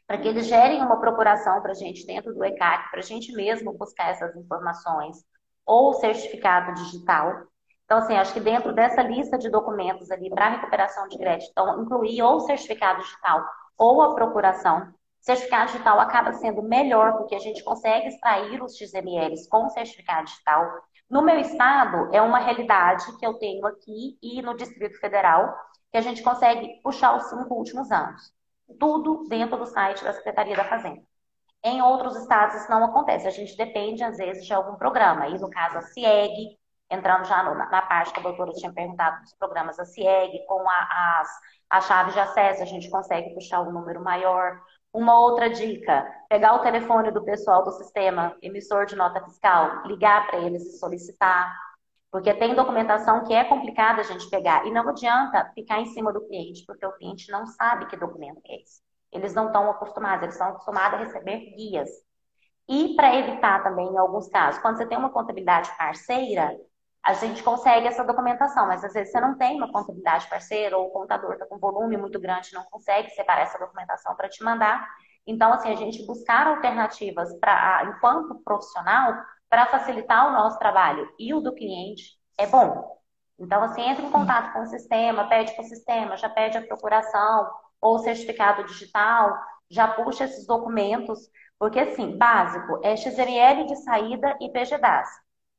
para 0.08 0.18
que 0.18 0.28
eles 0.28 0.48
gerem 0.48 0.82
uma 0.82 1.00
procuração 1.00 1.62
para 1.62 1.72
a 1.72 1.76
gente 1.76 2.06
dentro 2.06 2.34
do 2.34 2.44
ECAC, 2.44 2.92
para 2.92 3.00
a 3.00 3.04
gente 3.04 3.32
mesmo 3.34 3.72
buscar 3.74 4.10
essas 4.10 4.36
informações, 4.36 5.24
ou 5.66 5.94
certificado 5.94 6.74
digital, 6.74 7.48
então, 7.92 8.00
assim, 8.00 8.16
acho 8.16 8.32
que 8.32 8.40
dentro 8.40 8.72
dessa 8.72 9.04
lista 9.04 9.38
de 9.38 9.50
documentos 9.50 10.10
ali 10.12 10.30
para 10.30 10.48
recuperação 10.48 11.10
de 11.10 11.18
crédito, 11.18 11.52
então, 11.52 11.84
incluir 11.84 12.22
ou 12.22 12.40
certificado 12.40 13.02
digital 13.02 13.44
ou 13.78 14.02
a 14.02 14.16
procuração. 14.16 14.94
Certificado 15.22 15.72
digital 15.72 16.00
acaba 16.00 16.34
sendo 16.34 16.64
melhor 16.64 17.18
porque 17.18 17.36
a 17.36 17.40
gente 17.40 17.64
consegue 17.64 18.08
extrair 18.08 18.62
os 18.62 18.76
XMLs 18.76 19.48
com 19.48 19.70
certificado 19.70 20.26
digital. 20.26 20.68
No 21.08 21.22
meu 21.22 21.38
estado, 21.40 22.10
é 22.12 22.22
uma 22.22 22.40
realidade 22.40 23.06
que 23.18 23.26
eu 23.26 23.36
tenho 23.36 23.66
aqui 23.68 24.18
e 24.22 24.42
no 24.42 24.56
Distrito 24.56 25.00
Federal, 25.00 25.56
que 25.92 25.98
a 25.98 26.02
gente 26.02 26.24
consegue 26.24 26.82
puxar 26.82 27.16
os 27.16 27.26
cinco 27.26 27.54
últimos 27.54 27.92
anos. 27.92 28.34
Tudo 28.80 29.26
dentro 29.28 29.58
do 29.58 29.66
site 29.66 30.04
da 30.04 30.14
Secretaria 30.14 30.56
da 30.56 30.64
Fazenda. 30.64 31.04
Em 31.64 31.82
outros 31.82 32.16
estados 32.16 32.56
isso 32.56 32.72
não 32.72 32.84
acontece. 32.84 33.28
A 33.28 33.32
gente 33.32 33.56
depende, 33.56 34.04
às 34.04 34.18
vezes, 34.18 34.46
de 34.46 34.54
algum 34.54 34.76
programa. 34.76 35.28
E 35.28 35.38
no 35.38 35.50
caso, 35.50 35.78
a 35.78 35.82
CIEG, 35.82 36.58
entrando 36.90 37.26
já 37.26 37.44
no, 37.44 37.56
na 37.56 37.82
parte 37.84 38.12
que 38.12 38.20
a 38.20 38.24
doutora 38.24 38.52
tinha 38.54 38.74
perguntado 38.74 39.22
dos 39.22 39.34
programas 39.36 39.78
da 39.78 39.86
CIEG, 39.86 40.46
com 40.48 40.68
a, 40.68 41.20
as, 41.20 41.30
a 41.70 41.82
chave 41.82 42.12
de 42.14 42.20
acesso, 42.20 42.64
a 42.64 42.66
gente 42.66 42.90
consegue 42.90 43.34
puxar 43.36 43.62
um 43.62 43.72
número 43.72 44.04
maior. 44.04 44.60
Uma 44.94 45.20
outra 45.20 45.50
dica: 45.50 46.06
pegar 46.30 46.56
o 46.56 46.60
telefone 46.60 47.12
do 47.12 47.24
pessoal 47.24 47.64
do 47.64 47.72
sistema 47.72 48.36
emissor 48.42 48.86
de 48.86 48.96
nota 48.96 49.24
fiscal, 49.24 49.86
ligar 49.86 50.28
para 50.28 50.40
eles 50.40 50.64
e 50.64 50.78
solicitar. 50.78 51.56
Porque 52.12 52.34
tem 52.34 52.54
documentação 52.54 53.24
que 53.24 53.34
é 53.34 53.46
complicada 53.46 54.02
a 54.02 54.04
gente 54.04 54.30
pegar. 54.30 54.66
E 54.68 54.72
não 54.72 54.88
adianta 54.90 55.50
ficar 55.56 55.80
em 55.80 55.86
cima 55.88 56.12
do 56.12 56.28
cliente, 56.28 56.66
porque 56.66 56.86
o 56.86 56.92
cliente 56.94 57.32
não 57.32 57.48
sabe 57.48 57.86
que 57.86 57.96
documento 57.96 58.42
é 58.46 58.62
esse. 58.62 58.82
Eles 59.12 59.34
não 59.34 59.48
estão 59.48 59.70
acostumados, 59.70 60.24
eles 60.24 60.36
estão 60.36 60.50
acostumados 60.50 61.00
a 61.00 61.04
receber 61.04 61.56
guias. 61.56 61.90
E 62.68 62.96
para 62.96 63.16
evitar 63.16 63.64
também, 63.64 63.88
em 63.88 63.98
alguns 63.98 64.28
casos, 64.28 64.62
quando 64.62 64.78
você 64.78 64.86
tem 64.86 64.98
uma 64.98 65.10
contabilidade 65.10 65.70
parceira, 65.78 66.58
a 67.04 67.14
gente 67.14 67.42
consegue 67.42 67.88
essa 67.88 68.04
documentação, 68.04 68.68
mas 68.68 68.84
às 68.84 68.94
vezes 68.94 69.12
você 69.12 69.20
não 69.20 69.36
tem 69.38 69.58
uma 69.58 69.72
contabilidade 69.72 70.30
parceira 70.30 70.78
ou 70.78 70.88
o 70.88 70.92
contador 70.92 71.34
está 71.34 71.46
com 71.46 71.58
volume 71.58 71.98
muito 71.98 72.20
grande, 72.20 72.54
não 72.54 72.64
consegue 72.66 73.10
separar 73.12 73.42
essa 73.42 73.58
documentação 73.58 74.16
para 74.16 74.30
te 74.30 74.44
mandar. 74.44 74.88
Então, 75.26 75.52
assim, 75.54 75.72
a 75.72 75.76
gente 75.76 76.06
buscar 76.06 76.48
alternativas 76.48 77.34
para, 77.40 77.86
enquanto 77.86 78.40
profissional, 78.44 79.16
para 79.50 79.66
facilitar 79.66 80.28
o 80.28 80.32
nosso 80.32 80.60
trabalho 80.60 81.08
e 81.18 81.34
o 81.34 81.42
do 81.42 81.54
cliente 81.54 82.20
é 82.38 82.46
bom. 82.46 83.00
Então, 83.40 83.64
assim, 83.64 83.82
entra 83.82 84.06
em 84.06 84.12
contato 84.12 84.54
com 84.54 84.62
o 84.62 84.68
sistema, 84.68 85.28
pede 85.28 85.54
para 85.54 85.64
o 85.64 85.68
sistema, 85.68 86.18
já 86.18 86.30
pede 86.30 86.58
a 86.58 86.68
procuração 86.68 87.50
ou 87.82 87.98
certificado 88.00 88.64
digital, 88.66 89.36
já 89.70 89.88
puxa 89.88 90.26
esses 90.26 90.46
documentos, 90.46 91.20
porque, 91.58 91.80
assim, 91.80 92.16
básico 92.16 92.80
é 92.84 92.96
XML 92.96 93.66
de 93.66 93.76
saída 93.78 94.38
e 94.40 94.52
PGDAS. 94.52 95.10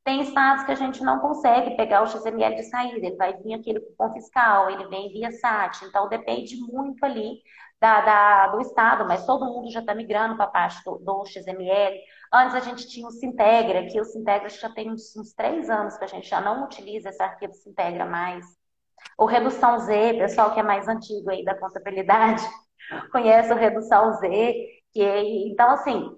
Tem 0.05 0.21
estados 0.21 0.65
que 0.65 0.73
a 0.73 0.77
gente 0.77 1.03
não 1.03 1.21
consegue 1.21 1.77
pegar 1.77 2.03
o 2.03 2.07
XML 2.07 2.57
de 2.57 2.65
saída, 2.65 3.07
ele 3.07 3.17
vai 3.17 3.35
vir 3.35 3.55
aquele 3.55 3.81
cupom 3.81 4.13
fiscal, 4.13 4.69
ele 4.69 4.89
vem 4.89 5.13
via 5.13 5.31
SAT, 5.31 5.85
então 5.85 6.09
depende 6.09 6.57
muito 6.57 7.05
ali 7.05 7.41
da, 7.81 8.01
da 8.01 8.47
do 8.49 8.61
estado, 8.61 9.05
mas 9.07 9.27
todo 9.27 9.47
mundo 9.47 9.71
já 9.71 9.81
está 9.81 9.95
migrando 9.95 10.37
para 10.37 10.45
a 10.45 10.51
parte 10.51 10.83
do, 10.85 10.99
do, 10.99 11.25
XML. 11.27 12.01
Antes 12.33 12.55
a 12.55 12.61
gente 12.61 12.89
tinha 12.89 13.07
o 13.07 13.11
Sintegra, 13.11 13.87
que 13.87 14.01
o 14.01 14.05
Sintegra 14.05 14.49
já 14.49 14.71
tem 14.71 14.91
uns, 14.91 15.17
uns, 15.17 15.33
três 15.35 15.69
anos 15.69 15.97
que 15.97 16.05
a 16.05 16.09
gente 16.09 16.29
já 16.29 16.41
não 16.41 16.65
utiliza 16.65 17.09
esse 17.11 17.23
arquivo 17.23 17.53
Sintegra 17.55 18.07
mais. 18.07 18.45
O 19.19 19.27
Redução 19.27 19.81
Z, 19.81 20.15
pessoal 20.15 20.53
que 20.55 20.61
é 20.61 20.63
mais 20.63 20.87
antigo 20.87 21.31
aí 21.31 21.45
da 21.45 21.59
contabilidade, 21.59 22.43
conhece 23.11 23.53
o 23.53 23.57
Redução 23.57 24.13
Z, 24.15 24.29
que 24.93 25.03
é, 25.03 25.49
então 25.49 25.71
assim, 25.71 26.17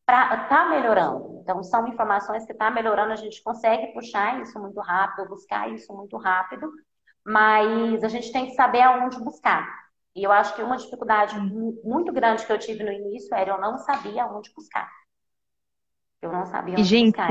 está 0.00 0.68
melhorando. 0.70 1.35
Então, 1.46 1.62
são 1.62 1.86
informações 1.86 2.44
que 2.44 2.50
está 2.50 2.72
melhorando, 2.72 3.12
a 3.12 3.16
gente 3.16 3.40
consegue 3.40 3.92
puxar 3.92 4.42
isso 4.42 4.58
muito 4.58 4.80
rápido, 4.80 5.28
buscar 5.28 5.70
isso 5.72 5.94
muito 5.94 6.16
rápido, 6.16 6.68
mas 7.24 8.02
a 8.02 8.08
gente 8.08 8.32
tem 8.32 8.46
que 8.46 8.54
saber 8.56 8.82
aonde 8.82 9.16
buscar. 9.20 9.64
E 10.12 10.24
eu 10.24 10.32
acho 10.32 10.56
que 10.56 10.62
uma 10.62 10.76
dificuldade 10.76 11.38
muito 11.38 12.12
grande 12.12 12.44
que 12.44 12.52
eu 12.52 12.58
tive 12.58 12.82
no 12.82 12.90
início 12.90 13.32
era 13.32 13.52
eu 13.52 13.60
não 13.60 13.78
sabia 13.78 14.24
aonde 14.24 14.52
buscar. 14.56 14.90
Eu 16.20 16.32
não 16.32 16.44
sabia 16.46 16.74
onde 16.74 16.82
gente, 16.82 17.16
buscar. 17.16 17.30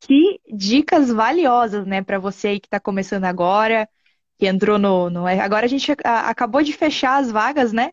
Que 0.00 0.40
dicas 0.52 1.12
valiosas, 1.12 1.86
né, 1.86 2.02
para 2.02 2.18
você 2.18 2.48
aí 2.48 2.60
que 2.60 2.66
está 2.66 2.80
começando 2.80 3.26
agora, 3.26 3.88
que 4.40 4.46
entrou 4.48 4.76
no, 4.76 5.08
no. 5.08 5.24
Agora 5.24 5.66
a 5.66 5.68
gente 5.68 5.92
acabou 6.02 6.64
de 6.64 6.72
fechar 6.72 7.20
as 7.20 7.30
vagas, 7.30 7.72
né? 7.72 7.92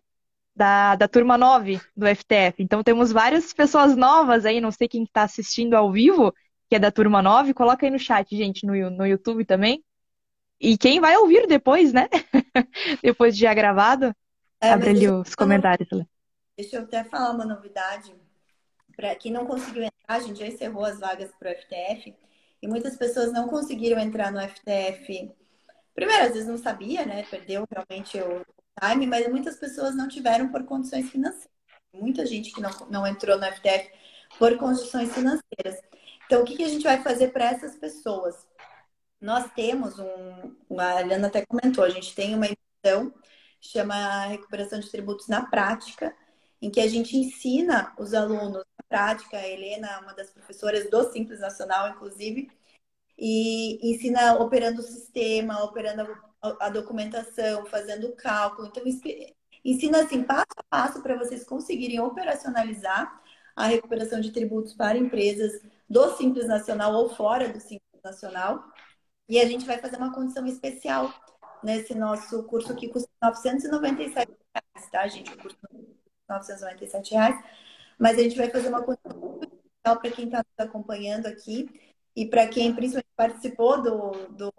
Da, 0.59 0.97
da 0.97 1.07
turma 1.07 1.37
9 1.37 1.79
do 1.95 2.05
FTF. 2.05 2.61
Então 2.61 2.83
temos 2.83 3.13
várias 3.13 3.53
pessoas 3.53 3.95
novas 3.95 4.45
aí, 4.45 4.59
não 4.59 4.71
sei 4.71 4.89
quem 4.89 5.03
está 5.03 5.23
assistindo 5.23 5.73
ao 5.73 5.89
vivo, 5.89 6.33
que 6.67 6.75
é 6.75 6.79
da 6.79 6.91
turma 6.91 7.21
9, 7.21 7.53
coloca 7.53 7.85
aí 7.85 7.89
no 7.89 7.97
chat, 7.97 8.35
gente, 8.35 8.65
no, 8.65 8.89
no 8.89 9.07
YouTube 9.07 9.45
também. 9.45 9.81
E 10.59 10.77
quem 10.77 10.99
vai 10.99 11.15
ouvir 11.15 11.47
depois, 11.47 11.93
né? 11.93 12.09
depois 13.01 13.37
de 13.37 13.43
já 13.43 13.53
gravado, 13.53 14.13
é, 14.59 14.71
abre 14.71 14.89
ali 14.89 15.07
os 15.07 15.33
comentários. 15.33 15.87
Deixa 16.57 16.75
eu 16.75 16.81
até 16.81 17.05
falar 17.05 17.31
uma 17.31 17.45
novidade. 17.45 18.13
Para 18.93 19.15
quem 19.15 19.31
não 19.31 19.45
conseguiu 19.45 19.83
entrar, 19.83 20.17
a 20.17 20.19
gente 20.19 20.39
já 20.39 20.47
encerrou 20.47 20.83
as 20.83 20.99
vagas 20.99 21.31
para 21.39 21.51
o 21.51 21.55
FTF 21.55 22.13
e 22.61 22.67
muitas 22.67 22.97
pessoas 22.97 23.31
não 23.31 23.47
conseguiram 23.47 23.97
entrar 23.97 24.29
no 24.29 24.41
FTF. 24.41 25.31
Primeiro, 25.95 26.25
às 26.25 26.33
vezes 26.33 26.49
não 26.49 26.57
sabia, 26.57 27.05
né? 27.05 27.23
Perdeu 27.31 27.65
realmente 27.71 28.19
o, 28.19 28.45
time, 28.79 29.07
mas 29.07 29.27
muitas 29.29 29.57
pessoas 29.57 29.95
não 29.95 30.07
tiveram 30.07 30.49
por 30.49 30.63
condições 30.65 31.09
financeiras. 31.09 31.49
Muita 31.93 32.25
gente 32.25 32.51
que 32.51 32.61
não, 32.61 32.71
não 32.89 33.07
entrou 33.07 33.37
no 33.37 33.45
FTF 33.45 33.91
por 34.37 34.57
condições 34.57 35.13
financeiras. 35.13 35.81
Então, 36.25 36.41
o 36.41 36.45
que, 36.45 36.55
que 36.55 36.63
a 36.63 36.69
gente 36.69 36.83
vai 36.83 37.01
fazer 37.01 37.29
para 37.29 37.45
essas 37.45 37.75
pessoas? 37.75 38.35
Nós 39.19 39.51
temos 39.53 39.97
um, 39.99 40.79
a 40.79 41.01
Eliana 41.01 41.27
até 41.27 41.45
comentou, 41.45 41.83
a 41.83 41.89
gente 41.89 42.15
tem 42.15 42.35
uma 42.35 42.45
emissão 42.45 43.13
chama 43.61 44.25
Recuperação 44.27 44.79
de 44.79 44.89
Tributos 44.89 45.27
na 45.27 45.45
Prática, 45.45 46.15
em 46.61 46.69
que 46.69 46.79
a 46.79 46.87
gente 46.87 47.15
ensina 47.17 47.93
os 47.97 48.13
alunos 48.13 48.63
na 48.77 48.83
prática, 48.87 49.37
a 49.37 49.47
Helena, 49.47 49.99
uma 50.01 50.13
das 50.13 50.29
professoras 50.29 50.89
do 50.89 51.11
Simples 51.11 51.39
Nacional, 51.39 51.89
inclusive, 51.89 52.49
e 53.17 53.79
ensina 53.91 54.35
operando 54.35 54.81
o 54.81 54.83
sistema, 54.83 55.63
operando 55.63 56.07
a 56.41 56.69
documentação, 56.69 57.65
fazendo 57.65 58.07
o 58.07 58.15
cálculo. 58.15 58.67
Então, 58.67 58.83
ensina 59.63 60.01
assim, 60.03 60.23
passo 60.23 60.47
a 60.57 60.63
passo 60.69 61.01
para 61.01 61.17
vocês 61.17 61.43
conseguirem 61.43 61.99
operacionalizar 61.99 63.21
a 63.55 63.65
recuperação 63.65 64.21
de 64.21 64.31
tributos 64.31 64.73
para 64.73 64.97
empresas 64.97 65.61
do 65.89 66.15
Simples 66.15 66.47
Nacional 66.47 66.93
ou 66.93 67.09
fora 67.09 67.49
do 67.49 67.59
Simples 67.59 68.01
Nacional. 68.03 68.63
E 69.27 69.39
a 69.39 69.45
gente 69.45 69.65
vai 69.65 69.77
fazer 69.77 69.97
uma 69.97 70.13
condição 70.13 70.45
especial 70.47 71.13
nesse 71.63 71.93
nosso 71.93 72.43
curso 72.43 72.75
que 72.75 72.87
custa 72.87 73.09
997 73.21 74.31
reais, 74.53 74.89
tá, 74.91 75.07
gente? 75.07 75.33
O 75.33 75.37
curso 75.37 75.57
997 76.29 77.13
reais. 77.13 77.43
mas 77.99 78.17
a 78.17 78.21
gente 78.21 78.37
vai 78.37 78.49
fazer 78.49 78.69
uma 78.69 78.81
coisa 78.81 78.99
para 79.83 80.11
quem 80.11 80.25
está 80.25 80.37
nos 80.37 80.67
acompanhando 80.67 81.25
aqui 81.25 81.69
e 82.15 82.25
para 82.25 82.47
quem 82.47 82.73
principalmente 82.73 83.09
participou 83.15 83.81
do, 83.81 84.11
do, 84.29 84.53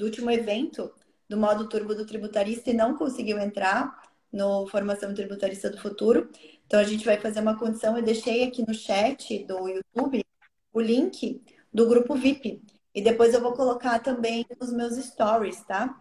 do 0.00 0.06
último 0.06 0.30
evento 0.30 0.90
do 1.28 1.36
modo 1.36 1.68
turbo 1.68 1.94
do 1.94 2.06
tributarista 2.06 2.70
e 2.70 2.74
não 2.74 2.96
conseguiu 2.96 3.38
entrar 3.38 4.00
no 4.32 4.66
Formação 4.66 5.12
Tributarista 5.14 5.68
do 5.68 5.78
Futuro. 5.78 6.30
Então 6.66 6.80
a 6.80 6.84
gente 6.84 7.04
vai 7.04 7.18
fazer 7.18 7.40
uma 7.40 7.58
condição. 7.58 7.96
Eu 7.96 8.02
deixei 8.02 8.44
aqui 8.44 8.66
no 8.66 8.72
chat 8.72 9.44
do 9.44 9.68
YouTube 9.68 10.24
o 10.72 10.80
link 10.80 11.42
do 11.72 11.86
grupo 11.86 12.14
VIP. 12.14 12.62
E 12.94 13.02
depois 13.02 13.34
eu 13.34 13.42
vou 13.42 13.52
colocar 13.52 13.98
também 13.98 14.46
nos 14.58 14.72
meus 14.72 14.96
stories, 14.96 15.62
tá? 15.64 15.96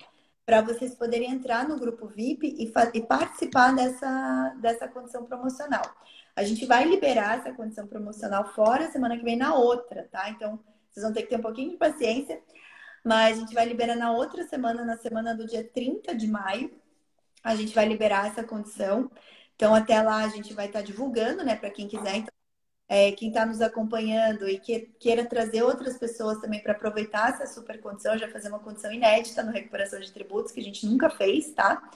Para 0.46 0.62
vocês 0.62 0.96
poderem 0.96 1.30
entrar 1.30 1.68
no 1.68 1.78
grupo 1.78 2.08
VIP 2.08 2.48
e, 2.58 2.72
e 2.94 3.02
participar 3.02 3.76
dessa, 3.76 4.56
dessa 4.62 4.88
condição 4.88 5.26
promocional. 5.26 5.84
A 6.36 6.44
gente 6.44 6.66
vai 6.66 6.86
liberar 6.86 7.40
essa 7.40 7.52
condição 7.54 7.86
promocional 7.86 8.46
fora 8.54 8.90
semana 8.90 9.18
que 9.18 9.24
vem 9.24 9.36
na 9.36 9.54
outra, 9.54 10.08
tá? 10.10 10.30
Então, 10.30 10.60
vocês 10.90 11.04
vão 11.04 11.14
ter 11.14 11.24
que 11.24 11.30
ter 11.30 11.36
um 11.36 11.42
pouquinho 11.42 11.72
de 11.72 11.78
paciência, 11.78 12.42
mas 13.04 13.38
a 13.38 13.40
gente 13.42 13.54
vai 13.54 13.66
liberar 13.66 13.96
na 13.96 14.12
outra 14.12 14.48
semana, 14.48 14.86
na 14.86 14.98
semana 14.98 15.36
do 15.36 15.46
dia 15.46 15.64
30 15.64 16.16
de 16.16 16.28
maio. 16.28 16.72
A 17.44 17.56
gente 17.56 17.74
vai 17.74 17.88
liberar 17.88 18.28
essa 18.28 18.44
condição. 18.44 19.10
Então, 19.56 19.74
até 19.76 20.02
lá 20.02 20.24
a 20.24 20.30
gente 20.30 20.54
vai 20.54 20.68
estar 20.68 20.82
divulgando, 20.82 21.44
né, 21.44 21.56
para 21.56 21.70
quem 21.70 21.88
quiser. 21.88 22.18
Então, 22.18 22.34
é, 22.88 23.12
quem 23.12 23.30
está 23.30 23.46
nos 23.46 23.62
acompanhando 23.62 24.50
e 24.50 24.60
que 24.60 24.80
queira 25.00 25.26
trazer 25.26 25.62
outras 25.64 25.98
pessoas 25.98 26.40
também 26.40 26.62
para 26.62 26.74
aproveitar 26.74 27.30
essa 27.30 27.46
super 27.46 27.80
condição, 27.80 28.18
já 28.18 28.28
fazer 28.30 28.50
uma 28.50 28.60
condição 28.60 28.92
inédita 28.92 29.44
no 29.44 29.52
recuperação 29.52 30.00
de 30.00 30.12
tributos 30.12 30.52
que 30.52 30.60
a 30.60 30.64
gente 30.64 30.86
nunca 30.88 31.10
fez, 31.10 31.52
tá? 31.54 31.90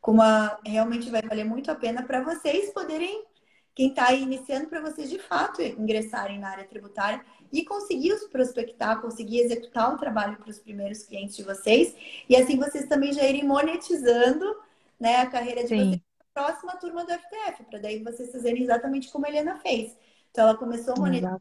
Com 0.00 0.12
uma 0.12 0.58
realmente 0.64 1.10
vai 1.10 1.22
valer 1.22 1.44
muito 1.44 1.70
a 1.70 1.74
pena 1.74 2.02
para 2.04 2.22
vocês 2.22 2.72
poderem 2.72 3.24
quem 3.76 3.90
está 3.90 4.10
iniciando 4.14 4.68
para 4.68 4.80
vocês 4.80 5.10
de 5.10 5.18
fato 5.18 5.60
ingressarem 5.60 6.38
na 6.38 6.48
área 6.48 6.64
tributária 6.64 7.22
e 7.52 7.62
conseguir 7.62 8.14
os 8.14 8.26
prospectar, 8.26 9.02
conseguir 9.02 9.40
executar 9.40 9.92
o 9.92 9.98
trabalho 9.98 10.38
para 10.38 10.48
os 10.48 10.58
primeiros 10.58 11.02
clientes 11.02 11.36
de 11.36 11.42
vocês 11.42 11.94
e 12.26 12.34
assim 12.34 12.56
vocês 12.56 12.88
também 12.88 13.12
já 13.12 13.22
irem 13.22 13.46
monetizando 13.46 14.44
né, 14.98 15.16
a 15.16 15.26
carreira 15.26 15.62
de 15.62 15.68
Sim. 15.68 15.76
vocês 15.76 16.00
na 16.18 16.42
próxima 16.42 16.76
turma 16.76 17.04
do 17.04 17.12
FTF, 17.12 17.64
para 17.64 17.78
daí 17.78 18.02
vocês 18.02 18.32
fazerem 18.32 18.62
exatamente 18.62 19.10
como 19.10 19.26
a 19.26 19.28
Helena 19.28 19.56
fez. 19.56 19.94
Então, 20.30 20.48
ela 20.48 20.56
começou 20.56 20.94
a 20.94 21.00
monetizar 21.00 21.40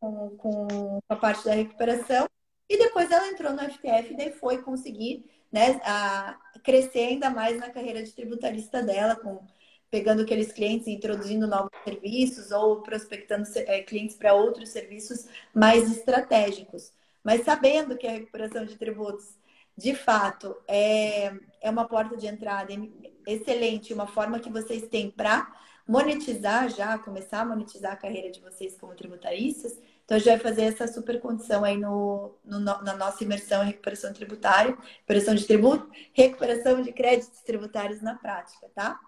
com, 0.00 0.30
com, 0.36 0.98
a 1.06 1.16
parte 1.16 1.44
da 1.44 1.54
recuperação 1.54 2.26
e 2.68 2.78
depois 2.78 3.10
ela 3.10 3.28
entrou 3.28 3.52
no 3.52 3.60
FTF 3.60 4.12
e 4.12 4.16
daí 4.16 4.32
foi 4.32 4.62
conseguir 4.62 5.30
né, 5.52 5.80
a, 5.84 6.38
crescer 6.62 7.08
ainda 7.08 7.28
mais 7.28 7.58
na 7.58 7.68
carreira 7.68 8.02
de 8.02 8.12
tributarista 8.12 8.82
dela, 8.82 9.16
com 9.16 9.44
pegando 9.90 10.22
aqueles 10.22 10.52
clientes 10.52 10.86
e 10.86 10.92
introduzindo 10.92 11.46
novos 11.46 11.70
serviços 11.84 12.50
ou 12.50 12.82
prospectando 12.82 13.48
é, 13.56 13.82
clientes 13.82 14.16
para 14.16 14.34
outros 14.34 14.70
serviços 14.70 15.26
mais 15.54 15.90
estratégicos. 15.90 16.92
Mas 17.22 17.44
sabendo 17.44 17.96
que 17.96 18.06
a 18.06 18.12
recuperação 18.12 18.64
de 18.64 18.76
tributos, 18.76 19.36
de 19.76 19.94
fato, 19.94 20.56
é, 20.68 21.32
é 21.60 21.70
uma 21.70 21.86
porta 21.86 22.16
de 22.16 22.26
entrada 22.26 22.72
excelente, 23.26 23.94
uma 23.94 24.06
forma 24.06 24.38
que 24.38 24.50
vocês 24.50 24.86
têm 24.88 25.10
para 25.10 25.50
monetizar 25.86 26.68
já, 26.70 26.98
começar 26.98 27.40
a 27.40 27.44
monetizar 27.44 27.92
a 27.92 27.96
carreira 27.96 28.30
de 28.30 28.40
vocês 28.40 28.76
como 28.76 28.94
tributaristas. 28.94 29.78
Então, 30.04 30.16
a 30.16 30.18
gente 30.18 30.28
vai 30.28 30.38
fazer 30.38 30.62
essa 30.62 30.86
super 30.86 31.20
condição 31.20 31.64
aí 31.64 31.76
no, 31.78 32.34
no, 32.44 32.60
na 32.60 32.94
nossa 32.94 33.24
imersão 33.24 33.62
em 33.62 33.68
recuperação 33.68 34.12
tributária, 34.12 34.76
recuperação 34.98 35.34
de 35.34 35.46
tributo, 35.46 35.90
recuperação 36.12 36.82
de 36.82 36.92
créditos 36.92 37.40
tributários 37.40 38.02
na 38.02 38.14
prática, 38.14 38.68
tá? 38.74 38.98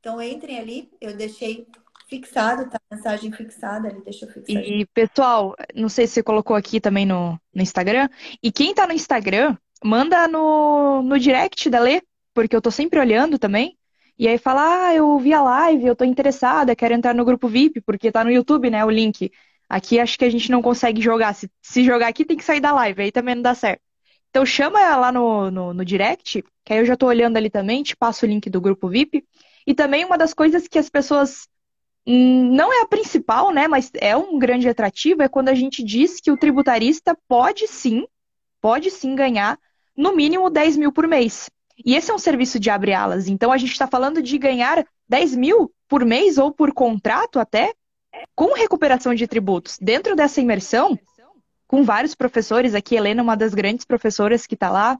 Então, 0.00 0.20
entrem 0.22 0.58
ali, 0.58 0.90
eu 1.00 1.16
deixei 1.16 1.66
fixado, 2.08 2.68
tá? 2.70 2.80
Mensagem 2.90 3.30
fixada 3.32 3.88
ali, 3.88 4.02
deixa 4.02 4.24
eu 4.24 4.30
fixar. 4.30 4.62
E, 4.62 4.86
pessoal, 4.86 5.54
não 5.74 5.88
sei 5.88 6.06
se 6.06 6.14
você 6.14 6.22
colocou 6.22 6.56
aqui 6.56 6.80
também 6.80 7.04
no, 7.04 7.38
no 7.54 7.62
Instagram. 7.62 8.08
E 8.42 8.50
quem 8.50 8.74
tá 8.74 8.86
no 8.86 8.92
Instagram, 8.92 9.56
manda 9.84 10.26
no, 10.26 11.02
no 11.02 11.18
direct 11.18 11.68
da 11.68 11.80
Lê, 11.80 12.02
porque 12.32 12.56
eu 12.56 12.62
tô 12.62 12.70
sempre 12.70 12.98
olhando 12.98 13.38
também. 13.38 13.76
E 14.18 14.26
aí 14.26 14.36
fala, 14.36 14.88
ah, 14.88 14.94
eu 14.94 15.16
vi 15.18 15.32
a 15.32 15.42
live, 15.42 15.86
eu 15.86 15.94
tô 15.94 16.04
interessada, 16.04 16.74
quero 16.74 16.94
entrar 16.94 17.14
no 17.14 17.24
grupo 17.24 17.46
VIP, 17.48 17.80
porque 17.82 18.10
tá 18.10 18.24
no 18.24 18.30
YouTube, 18.30 18.68
né, 18.68 18.84
o 18.84 18.90
link. 18.90 19.30
Aqui 19.68 20.00
acho 20.00 20.18
que 20.18 20.24
a 20.24 20.30
gente 20.30 20.50
não 20.50 20.62
consegue 20.62 21.00
jogar. 21.00 21.34
Se, 21.34 21.48
se 21.62 21.84
jogar 21.84 22.08
aqui, 22.08 22.24
tem 22.24 22.36
que 22.36 22.44
sair 22.44 22.60
da 22.60 22.72
live, 22.72 23.02
aí 23.02 23.12
também 23.12 23.34
não 23.36 23.42
dá 23.42 23.54
certo. 23.54 23.82
Então 24.30 24.44
chama 24.44 24.96
lá 24.96 25.12
no, 25.12 25.50
no, 25.50 25.74
no 25.74 25.84
direct, 25.84 26.42
que 26.64 26.72
aí 26.72 26.80
eu 26.80 26.84
já 26.86 26.96
tô 26.96 27.06
olhando 27.06 27.36
ali 27.36 27.48
também, 27.48 27.82
te 27.82 27.96
passo 27.96 28.26
o 28.26 28.28
link 28.28 28.50
do 28.50 28.60
grupo 28.60 28.88
VIP. 28.88 29.24
E 29.68 29.74
também 29.74 30.02
uma 30.02 30.16
das 30.16 30.32
coisas 30.32 30.66
que 30.66 30.78
as 30.78 30.88
pessoas 30.88 31.46
hum, 32.06 32.56
não 32.56 32.72
é 32.72 32.80
a 32.80 32.86
principal, 32.86 33.52
né, 33.52 33.68
mas 33.68 33.90
é 33.96 34.16
um 34.16 34.38
grande 34.38 34.66
atrativo, 34.66 35.20
é 35.20 35.28
quando 35.28 35.50
a 35.50 35.54
gente 35.54 35.84
diz 35.84 36.22
que 36.22 36.30
o 36.30 36.38
tributarista 36.38 37.14
pode 37.28 37.68
sim, 37.68 38.06
pode 38.62 38.90
sim 38.90 39.14
ganhar 39.14 39.58
no 39.94 40.16
mínimo 40.16 40.48
10 40.48 40.78
mil 40.78 40.90
por 40.90 41.06
mês. 41.06 41.50
E 41.84 41.94
esse 41.94 42.10
é 42.10 42.14
um 42.14 42.18
serviço 42.18 42.58
de 42.58 42.70
abre 42.70 42.94
alas. 42.94 43.28
Então 43.28 43.52
a 43.52 43.58
gente 43.58 43.72
está 43.72 43.86
falando 43.86 44.22
de 44.22 44.38
ganhar 44.38 44.86
10 45.06 45.36
mil 45.36 45.70
por 45.86 46.02
mês 46.02 46.38
ou 46.38 46.50
por 46.50 46.72
contrato 46.72 47.38
até 47.38 47.74
com 48.34 48.54
recuperação 48.54 49.14
de 49.14 49.26
tributos. 49.26 49.76
Dentro 49.78 50.16
dessa 50.16 50.40
imersão, 50.40 50.98
com 51.66 51.84
vários 51.84 52.14
professores, 52.14 52.74
aqui 52.74 52.96
Helena, 52.96 53.22
uma 53.22 53.36
das 53.36 53.52
grandes 53.52 53.84
professoras 53.84 54.46
que 54.46 54.54
está 54.54 54.70
lá, 54.70 54.98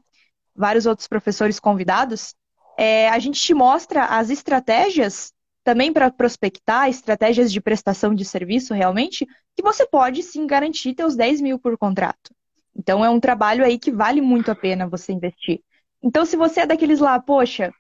vários 0.55 0.85
outros 0.85 1.09
professores 1.09 1.59
convidados, 1.59 2.35
é, 2.79 3.09
a 3.09 3.19
gente 3.19 3.41
te 3.41 3.53
mostra 3.53 4.05
as 4.05 4.31
estratégias 4.31 5.33
também 5.65 5.93
para 5.93 6.13
prospectar, 6.13 6.89
estratégias 6.89 7.51
de 7.53 7.61
prestação 7.61 8.15
de 8.15 8.25
serviço 8.25 8.73
realmente, 8.73 9.27
que 9.57 9.63
você 9.63 9.85
pode 9.85 10.23
sim 10.23 10.47
garantir 10.47 10.95
teus 10.95 11.17
10 11.17 11.41
mil 11.41 11.59
por 11.59 11.77
contrato. 11.77 12.33
Então 12.77 13.05
é 13.05 13.11
um 13.11 13.19
trabalho 13.19 13.65
aí 13.65 13.81
que 13.81 13.91
vale 13.91 14.21
muito 14.21 14.53
a 14.53 14.55
pena 14.55 14.87
você 14.87 15.13
investir. 15.13 15.61
Então, 16.01 16.25
se 16.25 16.37
você 16.37 16.61
é 16.61 16.67
daqueles 16.67 17.01
lá, 17.01 17.21
poxa, 17.21 17.73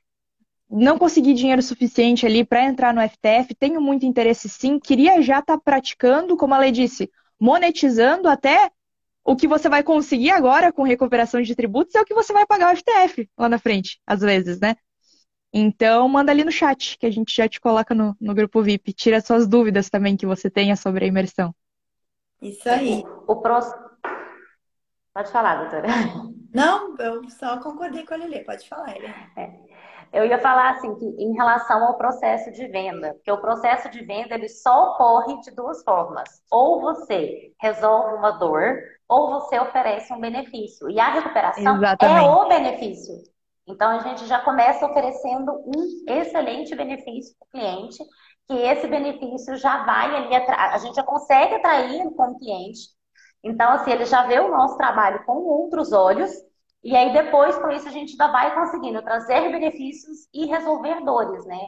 não 0.68 0.99
consegui 0.99 1.32
dinheiro 1.32 1.62
suficiente 1.62 2.26
ali 2.26 2.44
para 2.44 2.64
entrar 2.64 2.92
no 2.92 3.01
FTF, 3.01 3.55
tenho 3.55 3.80
muito 3.80 4.05
interesse 4.05 4.49
sim, 4.49 4.80
queria 4.80 5.22
já 5.22 5.38
estar 5.38 5.57
tá 5.57 5.62
praticando, 5.64 6.36
como 6.36 6.55
a 6.55 6.59
lei 6.59 6.72
disse, 6.72 7.09
monetizando 7.38 8.28
até 8.28 8.72
o 9.24 9.36
que 9.36 9.46
você 9.46 9.68
vai 9.68 9.84
conseguir 9.84 10.32
agora 10.32 10.72
com 10.72 10.82
recuperação 10.82 11.40
de 11.40 11.55
tributos 11.55 11.94
é 11.94 12.01
o 12.01 12.05
que 12.05 12.14
você 12.14 12.32
vai 12.32 12.44
pagar 12.44 12.74
o 12.74 12.76
FTF 12.76 13.30
lá 13.38 13.49
na 13.49 13.59
frente, 13.59 14.01
às 14.05 14.20
vezes, 14.20 14.59
né? 14.59 14.74
Então, 15.53 16.09
manda 16.09 16.30
ali 16.30 16.44
no 16.44 16.53
chat, 16.53 16.99
que 16.99 17.07
a 17.07 17.11
gente 17.11 17.34
já 17.34 17.49
te 17.49 17.61
coloca 17.61 17.94
no, 17.94 18.16
no 18.20 18.34
grupo 18.34 18.62
VIP. 18.62 18.92
Tira 18.92 19.20
suas 19.20 19.46
dúvidas 19.49 19.88
também 19.88 20.16
que 20.16 20.26
você 20.26 20.51
tenha 20.51 20.76
sobre 20.76 21.05
a 21.05 21.09
imersão. 21.09 21.55
Isso 22.40 22.68
aí. 22.68 23.03
O 23.26 23.36
próximo. 23.36 23.88
Pode 25.14 25.32
falar, 25.32 25.62
doutora. 25.62 25.88
Não, 26.55 26.96
eu 26.99 27.28
só 27.30 27.59
concordei 27.61 28.05
com 28.07 28.14
a 28.14 28.16
Lelê, 28.16 28.40
pode 28.44 28.68
falar, 28.68 28.94
Lelê. 28.94 29.09
É. 29.36 29.68
Eu 30.12 30.24
ia 30.24 30.38
falar 30.38 30.70
assim, 30.70 30.94
que 30.94 31.05
em 31.05 31.34
relação 31.34 31.84
ao 31.84 31.96
processo 31.96 32.51
de 32.51 32.66
venda, 32.68 33.12
porque 33.14 33.30
o 33.30 33.40
processo 33.40 33.90
de 33.90 34.03
venda 34.05 34.34
ele 34.34 34.49
só 34.49 34.92
ocorre 34.92 35.38
de 35.40 35.51
duas 35.51 35.82
formas. 35.82 36.42
Ou 36.51 36.80
você 36.80 37.53
resolve 37.61 38.14
uma 38.14 38.30
dor, 38.32 38.78
ou 39.07 39.30
você 39.30 39.59
oferece 39.59 40.12
um 40.12 40.20
benefício. 40.20 40.88
E 40.88 40.99
a 40.99 41.12
recuperação 41.12 41.76
Exatamente. 41.76 42.24
é 42.24 42.30
o 42.30 42.49
benefício. 42.49 43.14
Então 43.68 43.90
a 43.90 43.98
gente 44.00 44.26
já 44.26 44.40
começa 44.40 44.86
oferecendo 44.86 45.52
um 45.66 46.04
excelente 46.08 46.74
benefício 46.74 47.34
para 47.38 47.46
o 47.46 47.50
cliente, 47.50 47.98
que 48.48 48.54
esse 48.54 48.86
benefício 48.86 49.56
já 49.56 49.84
vai 49.84 50.16
ali, 50.16 50.34
a 50.34 50.78
gente 50.78 50.96
já 50.96 51.02
consegue 51.02 51.54
atrair 51.54 52.02
como 52.16 52.38
cliente 52.38 52.98
então, 53.42 53.70
assim, 53.72 53.90
ele 53.92 54.04
já 54.04 54.26
vê 54.26 54.38
o 54.40 54.50
nosso 54.50 54.76
trabalho 54.76 55.24
com 55.24 55.36
outros 55.38 55.92
olhos, 55.92 56.30
e 56.82 56.94
aí 56.96 57.12
depois, 57.12 57.56
com 57.58 57.70
isso, 57.70 57.88
a 57.88 57.90
gente 57.90 58.12
ainda 58.12 58.28
vai 58.32 58.54
conseguindo 58.54 59.02
trazer 59.02 59.50
benefícios 59.50 60.28
e 60.32 60.46
resolver 60.46 61.00
dores, 61.04 61.44
né? 61.46 61.58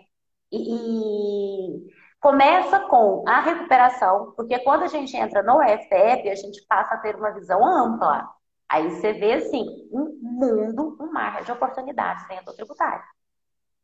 E, 0.52 1.78
e 1.78 1.86
começa 2.20 2.80
com 2.80 3.24
a 3.28 3.40
recuperação, 3.40 4.32
porque 4.36 4.58
quando 4.60 4.82
a 4.84 4.88
gente 4.88 5.16
entra 5.16 5.42
no 5.42 5.60
FTF, 5.62 6.30
a 6.30 6.34
gente 6.34 6.64
passa 6.68 6.94
a 6.94 6.98
ter 6.98 7.16
uma 7.16 7.30
visão 7.32 7.64
ampla. 7.64 8.28
Aí 8.70 8.88
você 8.88 9.12
vê, 9.12 9.32
assim, 9.32 9.66
um 9.92 10.16
mundo, 10.22 10.96
um 11.00 11.12
mar 11.12 11.42
de 11.42 11.50
oportunidades 11.50 12.26
dentro 12.28 12.46
do 12.46 12.54
tributário. 12.54 13.02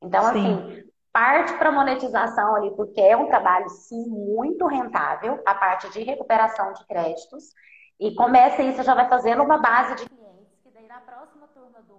Então, 0.01 0.23
Sim. 0.23 0.39
assim, 0.39 0.91
parte 1.13 1.53
para 1.55 1.73
monetização 1.73 2.55
ali, 2.55 2.71
porque 2.77 3.01
é 3.01 3.17
um 3.17 3.27
trabalho, 3.27 3.69
sim, 3.69 4.09
muito 4.09 4.65
rentável, 4.67 5.43
a 5.45 5.57
parte 5.57 5.91
de 5.91 6.05
recuperação 6.05 6.73
de 6.73 6.87
créditos. 6.87 7.53
E 7.99 8.15
começa 8.15 8.63
isso, 8.63 8.85
já 8.85 8.95
vai 8.95 9.09
fazendo 9.09 9.43
uma 9.43 9.59
base 9.59 9.97
de 9.97 10.09
clientes, 10.09 10.57
que 10.63 10.71
daí 10.71 10.87
na 10.87 11.01
próxima 11.01 11.49
turma 11.49 11.83
do. 11.83 11.99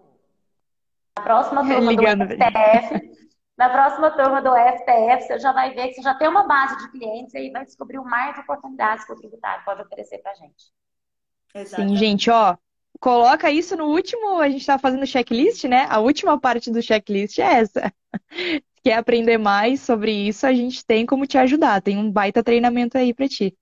Na 1.18 1.24
próxima 1.24 1.62
turma 1.68 1.92
Ligando. 1.92 2.26
do 2.26 2.34
FTF, 2.34 3.18
na 3.58 3.70
próxima 3.70 4.12
turma 4.12 4.42
do 4.42 4.56
FTF, 4.56 5.24
você 5.24 5.40
já 5.40 5.52
vai 5.52 5.74
ver 5.74 5.90
que 5.90 5.96
você 5.96 6.04
já 6.04 6.14
tem 6.14 6.30
uma 6.30 6.48
base 6.48 6.78
de 6.78 6.92
clientes 6.92 7.34
e 7.34 7.38
aí 7.38 7.52
vai 7.52 7.66
descobrir 7.66 8.00
o 8.00 8.06
mais 8.06 8.34
de 8.36 8.42
oportunidades 8.42 9.04
que 9.04 9.12
o 9.12 9.18
tributário 9.18 9.66
pode 9.66 9.82
oferecer 9.82 10.20
para 10.20 10.32
a 10.32 10.36
gente. 10.36 10.72
Exatamente. 11.54 11.92
Sim, 11.92 11.98
gente, 11.98 12.30
ó, 12.30 12.56
coloca 13.00 13.52
isso 13.52 13.76
no 13.76 13.86
último, 13.86 14.40
a 14.40 14.50
gente 14.50 14.62
estava 14.62 14.82
fazendo 14.82 15.06
checklist, 15.06 15.66
né? 15.66 15.86
A 15.90 16.00
última 16.00 16.40
parte 16.40 16.72
do 16.72 16.82
checklist 16.82 17.40
é 17.40 17.60
essa. 17.60 17.94
quer 18.84 18.94
aprender 18.94 19.38
mais 19.38 19.82
sobre 19.82 20.12
isso, 20.12 20.46
a 20.48 20.54
gente 20.54 20.86
tem 20.86 21.06
como 21.06 21.28
te 21.28 21.38
ajudar. 21.38 21.82
Tem 21.82 21.98
um 21.98 22.12
baita 22.12 22.44
treinamento 22.44 22.98
aí 22.98 23.14
para 23.14 23.28
ti. 23.28 23.56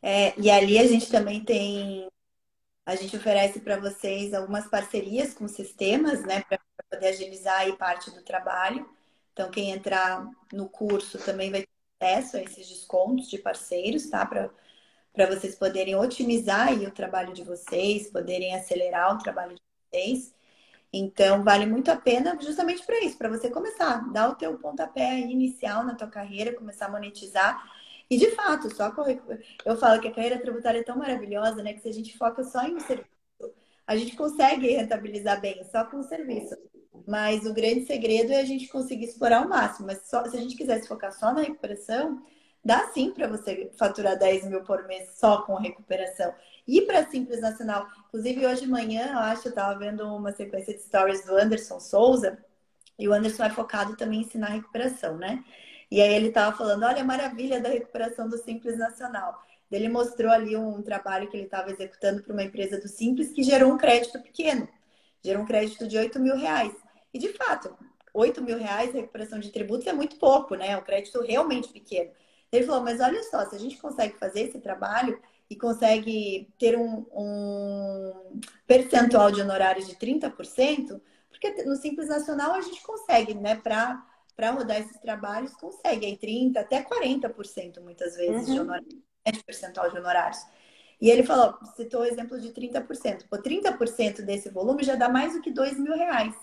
É, 0.00 0.38
e 0.40 0.50
ali 0.50 0.78
a 0.78 0.86
gente 0.86 1.10
também 1.10 1.44
tem, 1.44 2.08
a 2.86 2.94
gente 2.94 3.16
oferece 3.16 3.60
para 3.60 3.78
vocês 3.78 4.32
algumas 4.32 4.66
parcerias 4.66 5.34
com 5.34 5.46
sistemas, 5.48 6.22
né, 6.24 6.42
para 6.42 6.58
poder 6.90 7.08
agilizar 7.08 7.58
aí 7.58 7.76
parte 7.76 8.10
do 8.10 8.22
trabalho. 8.22 8.88
Então, 9.32 9.50
quem 9.50 9.70
entrar 9.70 10.26
no 10.52 10.68
curso 10.68 11.18
também 11.18 11.50
vai 11.50 11.62
ter 11.62 11.68
acesso 12.00 12.36
a 12.36 12.42
esses 12.42 12.68
descontos 12.68 13.28
de 13.28 13.38
parceiros, 13.38 14.08
tá? 14.08 14.24
Para 14.24 14.50
vocês 15.26 15.54
poderem 15.54 15.96
otimizar 15.96 16.72
o 16.72 16.90
trabalho 16.90 17.32
de 17.32 17.42
vocês, 17.42 18.10
poderem 18.10 18.54
acelerar 18.54 19.14
o 19.14 19.18
trabalho 19.18 19.54
de 19.54 19.62
vocês. 19.90 20.34
Então, 20.92 21.44
vale 21.44 21.66
muito 21.66 21.90
a 21.90 21.96
pena 21.96 22.38
justamente 22.40 22.84
para 22.84 23.00
isso, 23.04 23.18
para 23.18 23.28
você 23.28 23.50
começar, 23.50 24.10
dar 24.12 24.30
o 24.30 24.34
teu 24.34 24.58
pontapé 24.58 25.18
inicial 25.18 25.84
na 25.84 25.94
tua 25.94 26.08
carreira, 26.08 26.54
começar 26.54 26.86
a 26.86 26.90
monetizar. 26.90 27.62
E 28.08 28.16
de 28.16 28.30
fato, 28.30 28.74
só 28.74 28.90
com... 28.90 29.04
eu 29.64 29.76
falo 29.76 30.00
que 30.00 30.08
a 30.08 30.12
carreira 30.14 30.38
tributária 30.40 30.78
é 30.78 30.82
tão 30.82 30.96
maravilhosa, 30.96 31.62
né, 31.62 31.74
que 31.74 31.80
se 31.80 31.88
a 31.88 31.92
gente 31.92 32.16
foca 32.16 32.42
só 32.42 32.62
em 32.62 32.76
um 32.76 32.80
serviço, 32.80 33.08
a 33.86 33.96
gente 33.96 34.16
consegue 34.16 34.68
rentabilizar 34.68 35.40
bem 35.40 35.62
só 35.64 35.84
com 35.84 35.98
o 35.98 36.02
serviço. 36.02 36.56
Mas 37.06 37.46
o 37.46 37.54
grande 37.54 37.86
segredo 37.86 38.32
é 38.32 38.40
a 38.40 38.44
gente 38.44 38.68
conseguir 38.68 39.06
explorar 39.06 39.46
o 39.46 39.48
máximo. 39.48 39.86
Mas 39.86 40.08
só, 40.08 40.24
se 40.26 40.36
a 40.36 40.40
gente 40.40 40.56
quisesse 40.56 40.86
focar 40.86 41.12
só 41.12 41.32
na 41.32 41.40
recuperação, 41.40 42.22
dá 42.68 42.86
sim 42.88 43.12
para 43.12 43.26
você 43.26 43.70
faturar 43.78 44.18
10 44.18 44.44
mil 44.44 44.62
por 44.62 44.86
mês 44.86 45.08
só 45.14 45.40
com 45.40 45.54
recuperação. 45.54 46.34
E 46.66 46.82
para 46.82 47.08
Simples 47.08 47.40
Nacional. 47.40 47.88
Inclusive, 48.08 48.46
hoje 48.46 48.60
de 48.60 48.66
manhã, 48.66 49.12
eu 49.12 49.18
acho, 49.20 49.48
eu 49.48 49.50
estava 49.50 49.78
vendo 49.78 50.02
uma 50.14 50.32
sequência 50.32 50.74
de 50.74 50.82
stories 50.82 51.24
do 51.24 51.34
Anderson 51.34 51.80
Souza, 51.80 52.36
e 52.98 53.08
o 53.08 53.14
Anderson 53.14 53.44
é 53.44 53.48
focado 53.48 53.96
também 53.96 54.18
em 54.18 54.22
ensinar 54.22 54.48
recuperação, 54.48 55.16
né? 55.16 55.42
E 55.90 56.02
aí 56.02 56.12
ele 56.12 56.28
estava 56.28 56.54
falando, 56.54 56.82
olha 56.84 57.00
a 57.00 57.04
maravilha 57.04 57.58
da 57.58 57.70
recuperação 57.70 58.28
do 58.28 58.36
Simples 58.36 58.76
Nacional. 58.76 59.42
Ele 59.72 59.88
mostrou 59.88 60.30
ali 60.30 60.54
um 60.54 60.82
trabalho 60.82 61.26
que 61.30 61.38
ele 61.38 61.44
estava 61.44 61.70
executando 61.70 62.22
para 62.22 62.34
uma 62.34 62.42
empresa 62.42 62.78
do 62.78 62.86
Simples 62.86 63.32
que 63.32 63.42
gerou 63.42 63.72
um 63.72 63.78
crédito 63.78 64.20
pequeno. 64.20 64.68
Gerou 65.24 65.42
um 65.42 65.46
crédito 65.46 65.88
de 65.88 65.96
8 65.96 66.20
mil 66.20 66.36
reais. 66.36 66.74
E 67.14 67.18
de 67.18 67.32
fato, 67.32 67.74
8 68.12 68.42
mil 68.42 68.58
reais 68.58 68.92
recuperação 68.92 69.38
de 69.38 69.50
tributos 69.50 69.86
é 69.86 69.92
muito 69.94 70.16
pouco, 70.16 70.54
né? 70.54 70.72
É 70.72 70.76
um 70.76 70.82
crédito 70.82 71.22
realmente 71.22 71.70
pequeno. 71.70 72.10
Ele 72.50 72.66
falou, 72.66 72.82
mas 72.82 73.00
olha 73.00 73.22
só, 73.24 73.44
se 73.48 73.56
a 73.56 73.58
gente 73.58 73.76
consegue 73.78 74.18
fazer 74.18 74.40
esse 74.40 74.58
trabalho 74.58 75.20
e 75.50 75.56
consegue 75.56 76.48
ter 76.58 76.76
um, 76.76 77.06
um 77.12 78.40
percentual 78.66 79.30
de 79.30 79.40
honorários 79.40 79.86
de 79.86 79.96
30%, 79.96 81.00
porque 81.28 81.62
no 81.64 81.76
Simples 81.76 82.08
Nacional 82.08 82.52
a 82.52 82.60
gente 82.60 82.82
consegue, 82.82 83.34
né, 83.34 83.56
para 83.56 84.50
rodar 84.50 84.80
esses 84.80 84.98
trabalhos, 84.98 85.54
consegue 85.54 86.06
aí 86.06 86.16
30% 86.16 86.56
até 86.56 86.82
40% 86.82 87.80
muitas 87.80 88.16
vezes 88.16 88.48
uhum. 88.48 88.54
de 88.54 88.60
honorários, 88.60 88.94
né, 88.94 89.32
de 89.32 89.44
percentual 89.44 89.90
de 89.90 89.98
honorários. 89.98 90.38
E 91.00 91.10
ele 91.10 91.22
falou, 91.22 91.56
citou 91.76 92.00
o 92.00 92.04
exemplo 92.04 92.40
de 92.40 92.48
30%. 92.48 93.28
Pô, 93.30 93.38
30% 93.38 94.22
desse 94.22 94.48
volume 94.50 94.82
já 94.82 94.96
dá 94.96 95.08
mais 95.08 95.32
do 95.32 95.40
que 95.40 95.50
2 95.50 95.78
mil 95.78 95.94
reais. 95.94 96.34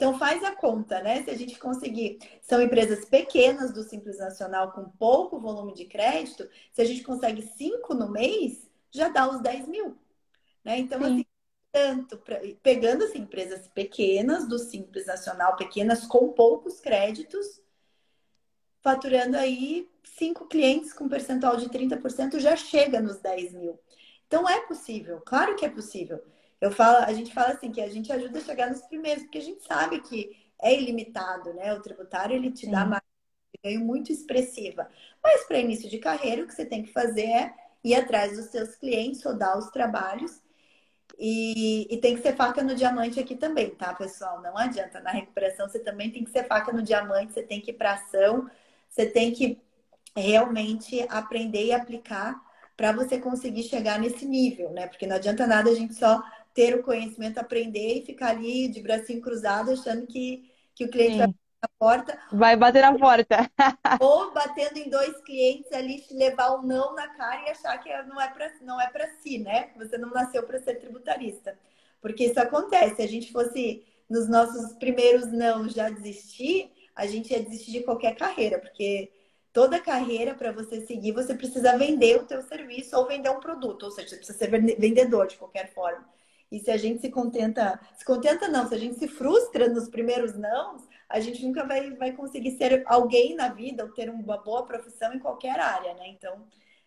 Então 0.00 0.18
faz 0.18 0.42
a 0.42 0.56
conta, 0.56 1.02
né? 1.02 1.22
Se 1.22 1.28
a 1.28 1.36
gente 1.36 1.58
conseguir, 1.58 2.18
são 2.40 2.62
empresas 2.62 3.04
pequenas 3.04 3.70
do 3.70 3.82
Simples 3.82 4.16
Nacional 4.16 4.72
com 4.72 4.88
pouco 4.88 5.38
volume 5.38 5.74
de 5.74 5.84
crédito, 5.84 6.48
se 6.72 6.80
a 6.80 6.86
gente 6.86 7.02
consegue 7.02 7.42
cinco 7.42 7.92
no 7.92 8.10
mês, 8.10 8.66
já 8.90 9.10
dá 9.10 9.28
os 9.28 9.42
10 9.42 9.68
mil. 9.68 9.98
Né? 10.64 10.78
Então, 10.78 11.00
Sim. 11.00 11.04
assim, 11.04 11.26
tanto 11.70 12.16
pra, 12.16 12.40
pegando 12.62 13.04
assim, 13.04 13.18
empresas 13.18 13.68
pequenas 13.68 14.48
do 14.48 14.58
Simples 14.58 15.04
Nacional, 15.04 15.54
pequenas 15.56 16.06
com 16.06 16.32
poucos 16.32 16.80
créditos, 16.80 17.60
faturando 18.80 19.36
aí 19.36 19.86
cinco 20.02 20.46
clientes 20.46 20.94
com 20.94 21.10
percentual 21.10 21.58
de 21.58 21.68
30% 21.68 22.40
já 22.40 22.56
chega 22.56 23.02
nos 23.02 23.18
10 23.18 23.52
mil. 23.52 23.78
Então 24.26 24.48
é 24.48 24.62
possível, 24.62 25.20
claro 25.20 25.56
que 25.56 25.66
é 25.66 25.68
possível. 25.68 26.24
Eu 26.60 26.70
falo, 26.70 26.98
a 26.98 27.12
gente 27.12 27.32
fala 27.32 27.54
assim 27.54 27.72
que 27.72 27.80
a 27.80 27.88
gente 27.88 28.12
ajuda 28.12 28.38
a 28.38 28.42
chegar 28.42 28.68
nos 28.68 28.82
primeiros, 28.82 29.22
porque 29.22 29.38
a 29.38 29.42
gente 29.42 29.62
sabe 29.64 30.00
que 30.00 30.36
é 30.60 30.78
ilimitado, 30.78 31.54
né? 31.54 31.72
O 31.72 31.80
tributário 31.80 32.36
ele 32.36 32.50
te 32.50 32.66
Sim. 32.66 32.72
dá 32.72 32.84
uma 32.84 33.02
ganho 33.62 33.80
muito 33.80 34.12
expressiva. 34.12 34.88
Mas 35.22 35.44
para 35.44 35.58
início 35.58 35.88
de 35.88 35.98
carreira, 35.98 36.42
o 36.42 36.46
que 36.46 36.54
você 36.54 36.64
tem 36.64 36.82
que 36.82 36.92
fazer 36.92 37.26
é 37.26 37.54
ir 37.84 37.94
atrás 37.94 38.36
dos 38.36 38.46
seus 38.46 38.74
clientes, 38.74 39.22
rodar 39.22 39.58
os 39.58 39.70
trabalhos. 39.70 40.40
E, 41.18 41.86
e, 41.90 41.98
tem 41.98 42.16
que 42.16 42.22
ser 42.22 42.34
faca 42.34 42.62
no 42.62 42.74
diamante 42.74 43.20
aqui 43.20 43.36
também, 43.36 43.70
tá, 43.74 43.92
pessoal? 43.94 44.40
Não 44.40 44.56
adianta. 44.56 45.00
Na 45.00 45.10
recuperação, 45.10 45.68
você 45.68 45.78
também 45.78 46.10
tem 46.10 46.24
que 46.24 46.30
ser 46.30 46.44
faca 46.44 46.72
no 46.72 46.82
diamante, 46.82 47.32
você 47.32 47.42
tem 47.42 47.60
que 47.60 47.72
ir 47.72 47.74
para 47.74 47.92
ação, 47.94 48.48
você 48.88 49.04
tem 49.04 49.32
que 49.32 49.60
realmente 50.16 51.04
aprender 51.10 51.66
e 51.66 51.72
aplicar 51.72 52.40
para 52.76 52.92
você 52.92 53.18
conseguir 53.18 53.64
chegar 53.64 53.98
nesse 53.98 54.24
nível, 54.24 54.70
né? 54.70 54.86
Porque 54.86 55.06
não 55.06 55.16
adianta 55.16 55.46
nada 55.46 55.70
a 55.70 55.74
gente 55.74 55.94
só 55.94 56.22
ter 56.54 56.74
o 56.74 56.82
conhecimento, 56.82 57.38
aprender 57.38 57.98
e 57.98 58.06
ficar 58.06 58.30
ali 58.30 58.68
de 58.68 58.80
bracinho 58.80 59.20
cruzado 59.20 59.72
achando 59.72 60.06
que, 60.06 60.50
que 60.74 60.84
o 60.84 60.90
cliente 60.90 61.12
Sim. 61.12 61.18
vai 61.18 61.26
bater 61.28 61.38
na 61.62 61.68
porta. 61.78 62.18
Vai 62.32 62.56
bater 62.56 62.82
na 62.82 62.98
porta. 62.98 63.50
ou 64.00 64.32
batendo 64.32 64.78
em 64.78 64.88
dois 64.88 65.20
clientes 65.22 65.70
ali, 65.72 66.04
levar 66.10 66.56
um 66.56 66.62
não 66.62 66.94
na 66.94 67.08
cara 67.08 67.46
e 67.46 67.50
achar 67.50 67.78
que 67.78 67.90
não 68.04 68.20
é 68.20 68.28
para 68.28 68.50
não 68.62 68.80
é 68.80 68.90
si, 69.22 69.38
né? 69.38 69.70
Você 69.76 69.96
não 69.96 70.10
nasceu 70.10 70.42
para 70.42 70.60
ser 70.60 70.76
tributarista. 70.76 71.58
Porque 72.00 72.24
isso 72.24 72.40
acontece. 72.40 72.96
Se 72.96 73.02
a 73.02 73.08
gente 73.08 73.30
fosse 73.30 73.84
nos 74.08 74.28
nossos 74.28 74.72
primeiros 74.74 75.30
não 75.30 75.68
já 75.68 75.88
desistir, 75.88 76.72
a 76.94 77.06
gente 77.06 77.32
ia 77.32 77.42
desistir 77.42 77.72
de 77.72 77.82
qualquer 77.82 78.16
carreira, 78.16 78.58
porque 78.58 79.10
toda 79.52 79.80
carreira 79.80 80.34
para 80.34 80.52
você 80.52 80.84
seguir, 80.86 81.12
você 81.12 81.34
precisa 81.34 81.78
vender 81.78 82.16
o 82.16 82.26
teu 82.26 82.42
serviço 82.42 82.96
ou 82.96 83.06
vender 83.06 83.30
um 83.30 83.40
produto, 83.40 83.84
ou 83.84 83.90
seja, 83.90 84.08
você 84.08 84.16
precisa 84.16 84.38
ser 84.38 84.50
vendedor 84.50 85.26
de 85.26 85.36
qualquer 85.36 85.72
forma. 85.72 86.06
E 86.50 86.58
se 86.58 86.70
a 86.70 86.76
gente 86.76 87.00
se 87.00 87.10
contenta, 87.10 87.78
se 87.96 88.04
contenta 88.04 88.48
não, 88.48 88.66
se 88.66 88.74
a 88.74 88.78
gente 88.78 88.98
se 88.98 89.06
frustra 89.06 89.68
nos 89.68 89.88
primeiros 89.88 90.36
não, 90.36 90.76
a 91.08 91.20
gente 91.20 91.44
nunca 91.46 91.64
vai, 91.64 91.90
vai 91.92 92.12
conseguir 92.12 92.52
ser 92.56 92.82
alguém 92.86 93.36
na 93.36 93.48
vida 93.48 93.84
ou 93.84 93.92
ter 93.92 94.10
uma 94.10 94.36
boa 94.38 94.64
profissão 94.66 95.12
em 95.12 95.18
qualquer 95.18 95.58
área, 95.60 95.94
né? 95.94 96.08
Então, 96.08 96.44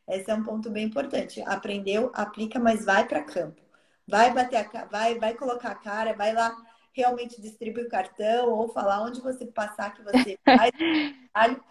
esse 0.07 0.29
é 0.29 0.33
um 0.33 0.43
ponto 0.43 0.69
bem 0.69 0.85
importante. 0.85 1.41
Aprendeu, 1.45 2.11
aplica, 2.13 2.59
mas 2.59 2.83
vai 2.83 3.07
para 3.07 3.23
campo. 3.23 3.61
Vai 4.05 4.33
bater 4.33 4.57
a 4.57 4.85
vai, 4.85 5.17
vai 5.17 5.33
colocar 5.33 5.71
a 5.71 5.75
cara, 5.75 6.13
vai 6.13 6.33
lá 6.33 6.55
realmente 6.91 7.41
distribuir 7.41 7.85
o 7.85 7.89
cartão 7.89 8.49
ou 8.49 8.69
falar 8.69 9.01
onde 9.01 9.21
você 9.21 9.45
passar 9.45 9.93
que 9.93 10.03
você 10.03 10.37
faz. 10.45 10.71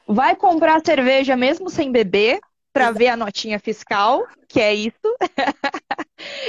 vai 0.08 0.34
comprar 0.34 0.80
cerveja 0.84 1.36
mesmo 1.36 1.70
sem 1.70 1.92
beber 1.92 2.40
para 2.72 2.90
ver 2.90 3.08
a 3.08 3.16
notinha 3.16 3.58
fiscal, 3.58 4.26
que 4.48 4.60
é 4.60 4.74
isso. 4.74 4.96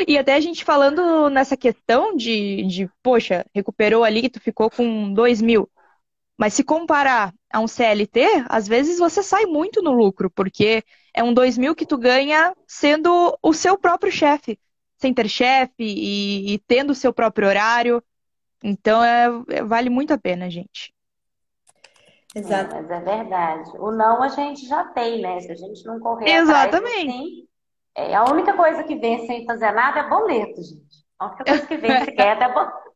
E 0.08 0.18
até 0.18 0.36
a 0.36 0.40
gente 0.40 0.64
falando 0.64 1.30
nessa 1.30 1.58
questão 1.58 2.16
de, 2.16 2.64
de, 2.68 2.90
poxa, 3.02 3.46
recuperou 3.56 4.04
ali, 4.04 4.30
tu 4.30 4.40
ficou 4.40 4.70
com 4.70 5.12
2 5.14 5.42
mil. 5.42 5.70
Mas 6.38 6.54
se 6.54 6.64
comparar 6.64 7.34
a 7.52 7.60
um 7.60 7.68
CLT, 7.68 8.46
às 8.50 8.68
vezes 8.68 9.00
você 9.00 9.24
sai 9.24 9.46
muito 9.46 9.82
no 9.82 9.92
lucro, 9.92 10.30
porque 10.30 10.84
é 11.14 11.24
um 11.24 11.34
2 11.34 11.58
mil 11.58 11.76
que 11.76 11.86
tu 11.86 11.98
ganha 11.98 12.56
sendo 12.68 13.38
o 13.42 13.54
seu 13.54 13.78
próprio 13.78 14.12
chefe, 14.12 14.60
sem 14.98 15.14
ter 15.14 15.30
chefe 15.30 15.74
e, 15.80 16.54
e, 16.54 16.60
tendo 16.60 16.92
o 16.92 16.96
seu 16.96 17.14
próprio 17.14 17.48
horário. 17.48 18.04
Então, 18.64 19.04
é, 19.04 19.28
é, 19.50 19.64
vale 19.64 19.90
muito 19.90 20.14
a 20.14 20.18
pena, 20.18 20.50
gente. 20.50 20.94
Exato. 22.36 22.76
É, 22.76 22.82
mas 22.82 22.92
é 22.92 23.00
verdade. 23.00 23.72
O 23.78 23.92
não 23.92 24.24
a 24.24 24.28
gente 24.30 24.68
já 24.68 24.86
tem, 24.86 25.22
né? 25.22 25.40
Se 25.40 25.52
a 25.52 25.56
gente 25.56 25.86
não 25.86 26.00
correr 26.00 26.30
Exatamente. 26.30 26.76
atrás, 26.76 27.10
assim, 27.10 27.48
é, 27.96 28.16
a 28.16 28.24
única 28.26 28.54
coisa 28.54 28.84
que 28.84 28.96
vem 28.96 29.26
sem 29.28 29.46
fazer 29.46 29.72
nada 29.72 30.00
é 30.00 30.10
boleto, 30.10 30.62
gente. 30.62 31.04
A 31.20 31.28
única 31.28 31.46
coisa 31.46 31.68
que 31.68 31.78
vem 31.78 32.06
sequer 32.06 32.38
é 32.42 32.54
boleto. 32.54 32.94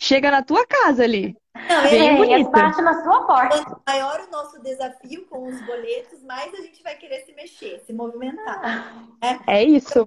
Chega 0.00 0.30
na 0.30 0.42
tua 0.42 0.64
casa 0.66 1.02
ali. 1.02 1.36
Não, 1.68 1.82
Bem 1.82 2.08
é, 2.08 2.16
bonito. 2.16 2.50
bate 2.50 2.80
na 2.82 3.02
sua 3.02 3.26
porta. 3.26 3.64
Quanto 3.64 3.82
maior 3.86 4.20
o 4.20 4.30
nosso 4.30 4.62
desafio 4.62 5.26
com 5.26 5.48
os 5.48 5.60
boletos, 5.66 6.22
mais 6.22 6.52
a 6.54 6.62
gente 6.62 6.82
vai 6.82 6.96
querer 6.96 7.24
se 7.24 7.32
mexer, 7.32 7.80
se 7.80 7.92
movimentar. 7.92 9.08
Ah. 9.20 9.38
É, 9.46 9.58
é 9.58 9.64
isso. 9.64 10.06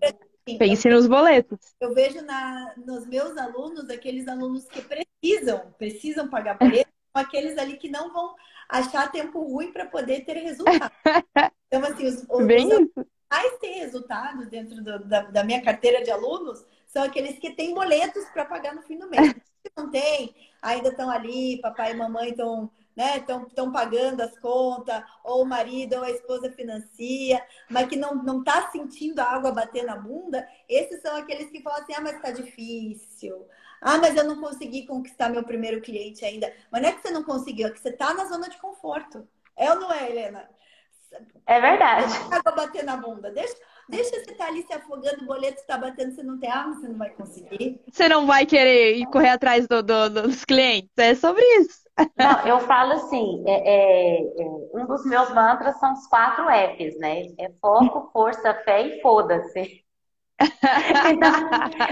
Pense 0.58 0.90
nos 0.90 1.08
boletos. 1.08 1.60
Eu 1.80 1.94
vejo 1.94 2.22
na, 2.22 2.74
nos 2.78 3.06
meus 3.06 3.38
alunos, 3.38 3.90
aqueles 3.90 4.28
alunos 4.28 4.66
que 4.66 4.82
precisam, 4.82 5.74
precisam 5.78 6.30
pagar 6.30 6.58
boleto, 6.58 6.90
aqueles 7.14 7.58
ali 7.58 7.78
que 7.78 7.90
não 7.90 8.12
vão 8.12 8.36
achar 8.68 9.12
tempo 9.12 9.42
ruim 9.42 9.72
para 9.72 9.86
poder 9.86 10.26
ter 10.26 10.38
resultado. 10.38 10.92
Então, 11.74 11.90
assim, 11.90 12.06
os, 12.06 12.16
os, 12.16 12.26
os, 12.28 13.06
mais 13.32 13.58
tem 13.60 13.80
resultados 13.80 14.50
dentro 14.50 14.84
do, 14.84 15.00
da, 15.06 15.22
da, 15.22 15.42
minha 15.42 15.62
carteira 15.62 16.04
de 16.04 16.12
alunos 16.12 16.66
são 16.86 17.02
aqueles 17.02 17.40
que 17.40 17.52
têm 17.52 17.74
boletos 17.74 18.26
para 18.26 18.44
pagar 18.44 18.76
no 18.76 18.82
fim 18.82 18.98
do 18.98 19.10
mês. 19.10 19.34
Se 19.64 19.72
não 19.78 19.90
tem, 19.90 20.36
ainda 20.62 20.90
estão 20.90 21.10
ali, 21.10 21.62
papai 21.62 21.92
e 21.92 21.96
mamãe 21.96 22.32
estão 22.32 22.70
né, 22.96 23.18
estão 23.18 23.72
pagando 23.72 24.22
as 24.22 24.38
contas, 24.40 25.04
ou 25.24 25.44
o 25.44 25.46
marido 25.46 25.96
ou 25.96 26.04
a 26.04 26.12
esposa 26.12 26.52
financia, 26.52 27.42
mas 27.70 27.88
que 27.88 27.96
não, 27.96 28.16
não 28.16 28.44
tá 28.44 28.70
sentindo 28.70 29.20
a 29.20 29.26
água 29.26 29.52
bater 29.52 29.84
na 29.84 29.96
bunda, 29.96 30.48
esses 30.68 31.02
são 31.02 31.16
aqueles 31.16 31.50
que 31.50 31.62
falam 31.62 31.82
assim, 31.82 31.94
ah, 31.94 32.02
mas 32.02 32.22
tá 32.22 32.32
difícil, 32.32 33.48
Ah, 33.82 33.98
mas 33.98 34.16
eu 34.16 34.24
não 34.24 34.40
consegui 34.40 34.86
conquistar 34.86 35.28
meu 35.30 35.44
primeiro 35.44 35.82
cliente 35.82 36.24
ainda. 36.24 36.54
Mas 36.72 36.82
não 36.82 36.90
é 36.90 36.92
que 36.92 37.02
você 37.02 37.12
não 37.12 37.24
conseguiu, 37.24 37.68
é 37.68 37.72
que 37.72 37.80
você 37.80 37.90
está 37.90 38.14
na 38.14 38.26
zona 38.26 38.48
de 38.48 38.58
conforto. 38.60 39.28
É 39.58 39.72
ou 39.72 39.80
não 39.80 39.92
é, 39.92 40.10
Helena? 40.10 40.48
É 41.46 41.60
verdade. 41.60 42.14
Água 42.32 42.52
bater 42.52 42.84
na 42.84 42.96
bunda. 42.96 43.32
Deixa, 43.32 43.56
deixa 43.90 44.12
você 44.12 44.32
estar 44.32 44.46
tá 44.46 44.48
ali 44.48 44.64
se 44.64 44.74
afogando, 44.74 45.24
o 45.24 45.26
boleto 45.26 45.60
está 45.60 45.78
batendo, 45.78 46.14
você 46.14 46.24
não 46.24 46.40
tem 46.40 46.50
arma, 46.50 46.76
você 46.76 46.88
não 46.88 46.98
vai 46.98 47.10
conseguir. 47.10 47.82
Você 47.92 48.08
não 48.08 48.26
vai 48.26 48.46
querer 48.46 48.96
ir 48.98 49.06
correr 49.08 49.30
atrás 49.30 49.68
do, 49.68 49.82
do, 49.82 50.10
dos 50.10 50.46
clientes. 50.46 50.92
É 50.98 51.16
sobre 51.16 51.44
isso. 51.58 51.82
Não, 52.18 52.48
eu 52.48 52.60
falo 52.62 52.94
assim, 52.94 53.44
é, 53.46 53.52
é, 53.52 54.22
é, 54.22 54.46
um 54.74 54.86
dos 54.86 55.06
meus 55.06 55.30
mantras 55.34 55.78
são 55.80 55.94
os 55.94 56.08
quatro 56.08 56.46
Fs, 56.46 56.98
né? 56.98 57.26
É 57.38 57.52
foco, 57.60 58.10
força, 58.14 58.54
fé 58.64 58.82
e 58.88 59.02
foda-se. 59.02 59.81
Então, 61.12 61.32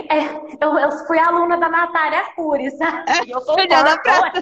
é, 0.09 0.65
eu, 0.65 0.77
eu, 0.77 0.91
fui 1.05 1.19
aluna 1.19 1.57
da 1.57 1.69
Natália 1.69 2.23
Cury, 2.35 2.71
sabe? 2.71 3.31
Eu, 3.31 3.41
sou 3.41 3.55
pra... 4.01 4.33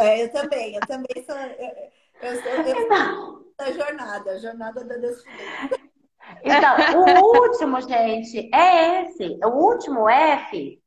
é, 0.00 0.24
eu 0.24 0.32
também, 0.32 0.74
eu 0.74 0.80
também 0.80 1.24
sou. 1.24 1.36
Eu, 1.36 2.28
eu 2.30 2.42
sou, 2.42 2.50
eu 2.52 2.84
então... 2.84 3.44
da 3.56 3.72
jornada, 3.72 4.30
a 4.30 4.38
jornada 4.38 4.84
da 4.84 4.96
descoberta. 4.96 5.80
Então, 6.44 6.76
o 6.96 7.42
último, 7.42 7.80
gente, 7.80 8.50
é 8.54 9.02
esse. 9.02 9.38
O 9.42 9.48
último 9.48 10.08
F 10.08 10.80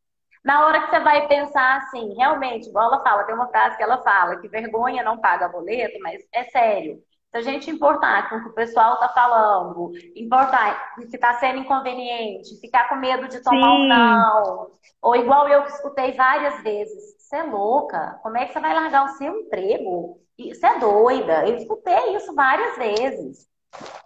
na 0.44 0.66
hora 0.66 0.82
que 0.82 0.90
você 0.90 1.00
vai 1.02 1.28
pensar 1.28 1.78
assim, 1.78 2.16
realmente, 2.16 2.68
igual 2.68 2.92
ela 2.92 3.04
fala, 3.04 3.24
tem 3.24 3.36
uma 3.36 3.50
frase 3.50 3.78
que 3.78 3.84
ela 3.84 4.02
fala, 4.02 4.40
que 4.40 4.48
vergonha 4.48 5.04
não 5.04 5.20
paga 5.20 5.48
boleto, 5.48 6.00
mas 6.02 6.22
é 6.34 6.46
sério. 6.46 7.02
Se 7.32 7.38
a 7.38 7.42
gente 7.42 7.72
importar 7.72 8.30
com 8.30 8.36
o 8.36 8.44
que 8.44 8.50
o 8.50 8.54
pessoal 8.54 8.96
está 8.96 9.08
falando, 9.08 9.92
importar 10.16 10.96
que 10.96 11.16
está 11.16 11.34
sendo 11.36 11.60
inconveniente, 11.60 12.60
ficar 12.60 12.90
com 12.90 12.96
medo 12.96 13.28
de 13.30 13.42
tomar 13.42 13.72
Sim. 13.72 13.84
um 13.84 13.88
não, 13.88 14.72
ou 15.02 15.16
igual 15.16 15.48
eu 15.48 15.64
que 15.64 15.72
escutei 15.72 16.12
várias 16.12 16.62
vezes, 16.62 17.16
você 17.18 17.38
é 17.38 17.44
louca, 17.44 18.20
como 18.22 18.38
é 18.38 18.46
que 18.46 18.52
você 18.52 18.60
vai 18.60 18.74
largar 18.74 19.06
o 19.06 19.18
seu 19.18 19.34
emprego? 19.40 20.20
Você 20.38 20.66
é 20.66 20.80
doida. 20.80 21.48
Eu 21.48 21.56
escutei 21.56 22.16
isso 22.16 22.36
várias 22.36 22.76
vezes. 22.78 23.48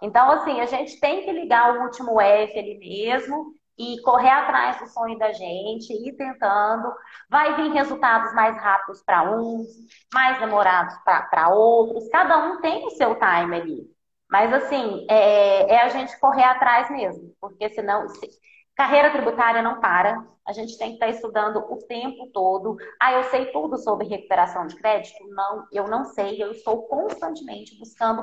Então, 0.00 0.30
assim, 0.30 0.60
a 0.60 0.66
gente 0.66 1.00
tem 1.00 1.24
que 1.24 1.32
ligar 1.32 1.74
o 1.74 1.82
último 1.82 2.20
F 2.20 2.56
ali 2.56 2.78
mesmo 2.78 3.55
e 3.78 4.00
correr 4.02 4.30
atrás 4.30 4.78
do 4.78 4.86
sonho 4.88 5.18
da 5.18 5.32
gente, 5.32 5.92
ir 5.92 6.12
tentando. 6.16 6.92
Vai 7.28 7.54
vir 7.56 7.72
resultados 7.72 8.32
mais 8.34 8.56
rápidos 8.56 9.02
para 9.02 9.30
uns, 9.30 9.66
mais 10.12 10.38
demorados 10.38 10.94
para 11.04 11.48
outros. 11.48 12.08
Cada 12.08 12.38
um 12.38 12.60
tem 12.60 12.86
o 12.86 12.90
seu 12.90 13.14
time 13.14 13.56
ali. 13.56 13.96
Mas, 14.30 14.52
assim, 14.52 15.06
é, 15.08 15.74
é, 15.74 15.82
a 15.82 15.88
gente 15.88 16.18
correr 16.18 16.44
atrás 16.44 16.90
mesmo, 16.90 17.34
porque 17.40 17.68
senão. 17.70 18.08
Se, 18.08 18.28
carreira 18.76 19.10
tributária 19.10 19.62
não 19.62 19.80
para, 19.80 20.22
a 20.46 20.52
gente 20.52 20.76
tem 20.76 20.88
que 20.88 20.94
estar 20.94 21.08
estudando 21.08 21.56
o 21.56 21.78
tempo 21.86 22.30
todo. 22.32 22.76
Ah, 23.00 23.12
eu 23.12 23.24
sei 23.24 23.46
tudo 23.46 23.78
sobre 23.78 24.06
recuperação 24.06 24.66
de 24.66 24.76
crédito? 24.76 25.26
Não, 25.30 25.66
eu 25.72 25.88
não 25.88 26.04
sei. 26.04 26.40
Eu 26.42 26.52
estou 26.52 26.82
constantemente 26.82 27.78
buscando 27.78 28.20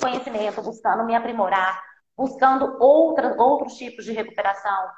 conhecimento, 0.00 0.62
buscando 0.62 1.04
me 1.04 1.14
aprimorar, 1.14 1.82
buscando 2.16 2.76
outra, 2.80 3.34
outros 3.38 3.74
tipos 3.74 4.04
de 4.04 4.12
recuperação 4.12 4.88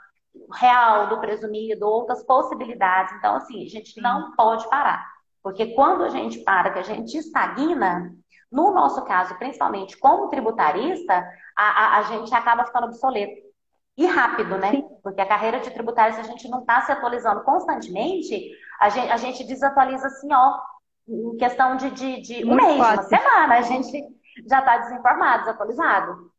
real 0.54 1.08
do 1.08 1.18
presumido, 1.18 1.86
outras 1.86 2.22
possibilidades. 2.24 3.14
Então, 3.14 3.36
assim, 3.36 3.64
a 3.64 3.68
gente 3.68 4.00
não 4.00 4.32
pode 4.36 4.68
parar. 4.68 5.04
Porque 5.42 5.74
quando 5.74 6.04
a 6.04 6.08
gente 6.08 6.38
para, 6.40 6.70
que 6.70 6.78
a 6.78 6.82
gente 6.82 7.16
estagna, 7.16 8.12
no 8.50 8.72
nosso 8.72 9.02
caso, 9.04 9.36
principalmente 9.36 9.96
como 9.98 10.28
tributarista, 10.28 11.26
a, 11.56 11.64
a, 11.64 11.98
a 11.98 12.02
gente 12.02 12.34
acaba 12.34 12.64
ficando 12.64 12.86
obsoleto. 12.86 13.48
E 13.96 14.06
rápido, 14.06 14.56
né? 14.56 14.84
Porque 15.02 15.20
a 15.20 15.26
carreira 15.26 15.58
de 15.58 15.72
tributário, 15.72 16.14
se 16.14 16.20
a 16.20 16.24
gente 16.24 16.48
não 16.48 16.60
está 16.60 16.82
se 16.82 16.92
atualizando 16.92 17.42
constantemente, 17.42 18.52
a 18.78 18.88
gente, 18.88 19.10
a 19.10 19.16
gente 19.16 19.42
desatualiza 19.42 20.06
assim, 20.06 20.32
ó, 20.32 20.60
em 21.08 21.36
questão 21.36 21.76
de, 21.76 21.90
de, 21.90 22.20
de 22.20 22.44
um 22.44 22.54
mês, 22.54 22.78
fácil. 22.78 23.00
uma 23.00 23.02
semana, 23.02 23.54
a 23.56 23.62
gente 23.62 24.04
já 24.48 24.60
está 24.60 24.76
desinformado, 24.78 25.44
desatualizado. 25.44 26.30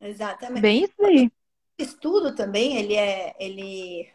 Exatamente. 0.00 0.62
Bem 0.62 0.84
isso 0.84 1.04
aí. 1.04 1.26
O 1.78 1.82
estudo 1.82 2.34
também, 2.34 2.76
ele 2.76 2.94
é, 2.94 3.34
ele, 3.38 4.08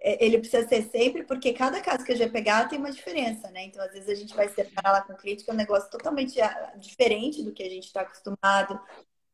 é, 0.00 0.24
ele 0.24 0.38
precisa 0.38 0.66
ser 0.66 0.82
sempre, 0.84 1.24
porque 1.24 1.52
cada 1.52 1.80
caso 1.80 2.04
que 2.04 2.12
a 2.12 2.16
gente 2.16 2.32
pegar 2.32 2.68
tem 2.68 2.78
uma 2.78 2.90
diferença, 2.90 3.50
né? 3.50 3.64
Então, 3.64 3.82
às 3.84 3.92
vezes 3.92 4.08
a 4.08 4.14
gente 4.14 4.34
vai 4.34 4.48
se 4.48 4.56
deparar 4.56 4.92
lá 4.92 5.00
com 5.02 5.14
crítica, 5.14 5.50
é 5.50 5.54
um 5.54 5.58
negócio 5.58 5.90
totalmente 5.90 6.40
ah, 6.40 6.72
diferente 6.76 7.42
do 7.42 7.52
que 7.52 7.62
a 7.62 7.68
gente 7.68 7.86
está 7.86 8.02
acostumado. 8.02 8.80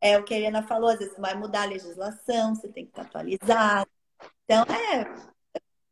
É 0.01 0.19
o 0.19 0.25
que 0.25 0.33
a 0.33 0.37
Helena 0.37 0.62
falou, 0.62 0.91
às 0.91 0.99
vezes 0.99 1.17
vai 1.19 1.35
mudar 1.35 1.62
a 1.62 1.67
legislação, 1.67 2.55
você 2.55 2.69
tem 2.69 2.85
que 2.85 2.91
estar 2.91 3.03
atualizado. 3.03 3.89
Então, 4.45 4.65
é 4.65 5.01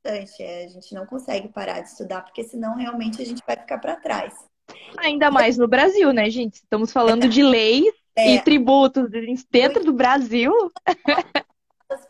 importante, 0.09 0.43
é, 0.43 0.65
a 0.65 0.69
gente 0.69 0.95
não 0.95 1.07
consegue 1.07 1.49
parar 1.49 1.81
de 1.81 1.89
estudar, 1.89 2.23
porque 2.23 2.43
senão 2.43 2.75
realmente 2.75 3.21
a 3.21 3.25
gente 3.25 3.43
vai 3.47 3.57
ficar 3.57 3.79
para 3.79 3.97
trás. 3.97 4.35
Ainda 4.99 5.31
mais 5.31 5.57
no 5.57 5.69
Brasil, 5.69 6.13
né, 6.13 6.29
gente? 6.31 6.55
Estamos 6.55 6.93
falando 6.93 7.25
é. 7.25 7.29
de 7.29 7.43
leis 7.43 7.93
é. 8.19 8.35
e 8.35 8.43
tributos 8.43 9.09
dentro 9.51 9.85
do 9.85 9.93
Brasil. 9.93 10.53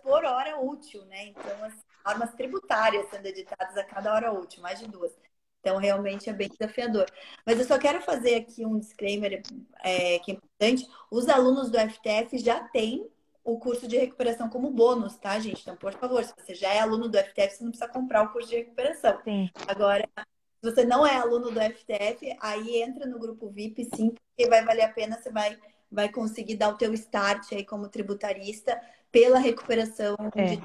Por 0.03 0.25
hora 0.25 0.59
útil, 0.59 1.05
né? 1.05 1.27
Então, 1.27 1.65
as 1.65 1.75
normas 2.05 2.35
tributárias 2.35 3.09
sendo 3.11 3.27
editadas 3.27 3.77
a 3.77 3.85
cada 3.85 4.13
hora 4.13 4.33
útil, 4.33 4.63
mais 4.63 4.79
de 4.81 4.89
duas. 4.89 5.13
Então, 5.61 5.77
realmente 5.77 6.31
é 6.31 6.33
bem 6.33 6.49
desafiador. 6.49 7.07
Mas 7.45 7.59
eu 7.59 7.67
só 7.67 7.79
quero 7.79 8.01
fazer 8.01 8.37
aqui 8.37 8.65
um 8.65 8.79
disclaimer 8.79 9.43
é, 9.83 10.19
que 10.21 10.33
é 10.33 10.35
importante. 10.35 10.89
Os 11.11 11.29
alunos 11.29 11.71
do 11.71 11.79
FTF 11.79 12.39
já 12.39 12.61
têm 12.69 13.09
o 13.45 13.59
curso 13.59 13.87
de 13.87 13.97
recuperação 13.97 14.49
como 14.49 14.71
bônus, 14.71 15.17
tá, 15.17 15.39
gente? 15.39 15.63
Então, 15.63 15.77
por 15.77 15.93
favor, 15.95 16.23
se 16.25 16.35
você 16.37 16.55
já 16.55 16.73
é 16.73 16.81
aluno 16.81 17.09
do 17.09 17.19
FTF, 17.19 17.57
você 17.57 17.65
não 17.65 17.71
precisa 17.71 17.91
comprar 17.91 18.23
o 18.23 18.33
curso 18.33 18.49
de 18.49 18.57
recuperação. 18.57 19.21
Sim. 19.25 19.51
Agora, 19.67 20.09
se 20.17 20.71
você 20.71 20.85
não 20.85 21.07
é 21.07 21.17
aluno 21.17 21.51
do 21.51 21.61
FTF, 21.61 22.37
aí 22.41 22.83
entra 22.83 23.07
no 23.07 23.19
grupo 23.19 23.49
VIP, 23.49 23.85
sim, 23.95 24.11
porque 24.11 24.49
vai 24.49 24.65
valer 24.65 24.83
a 24.83 24.93
pena, 24.93 25.19
você 25.19 25.31
vai 25.31 25.57
vai 25.91 26.09
conseguir 26.09 26.57
dar 26.57 26.71
o 26.71 26.77
teu 26.77 26.93
start 26.95 27.53
aí 27.53 27.65
como 27.65 27.89
tributarista 27.89 28.81
pela 29.11 29.39
recuperação 29.39 30.17
é. 30.35 30.57
de, 30.57 30.63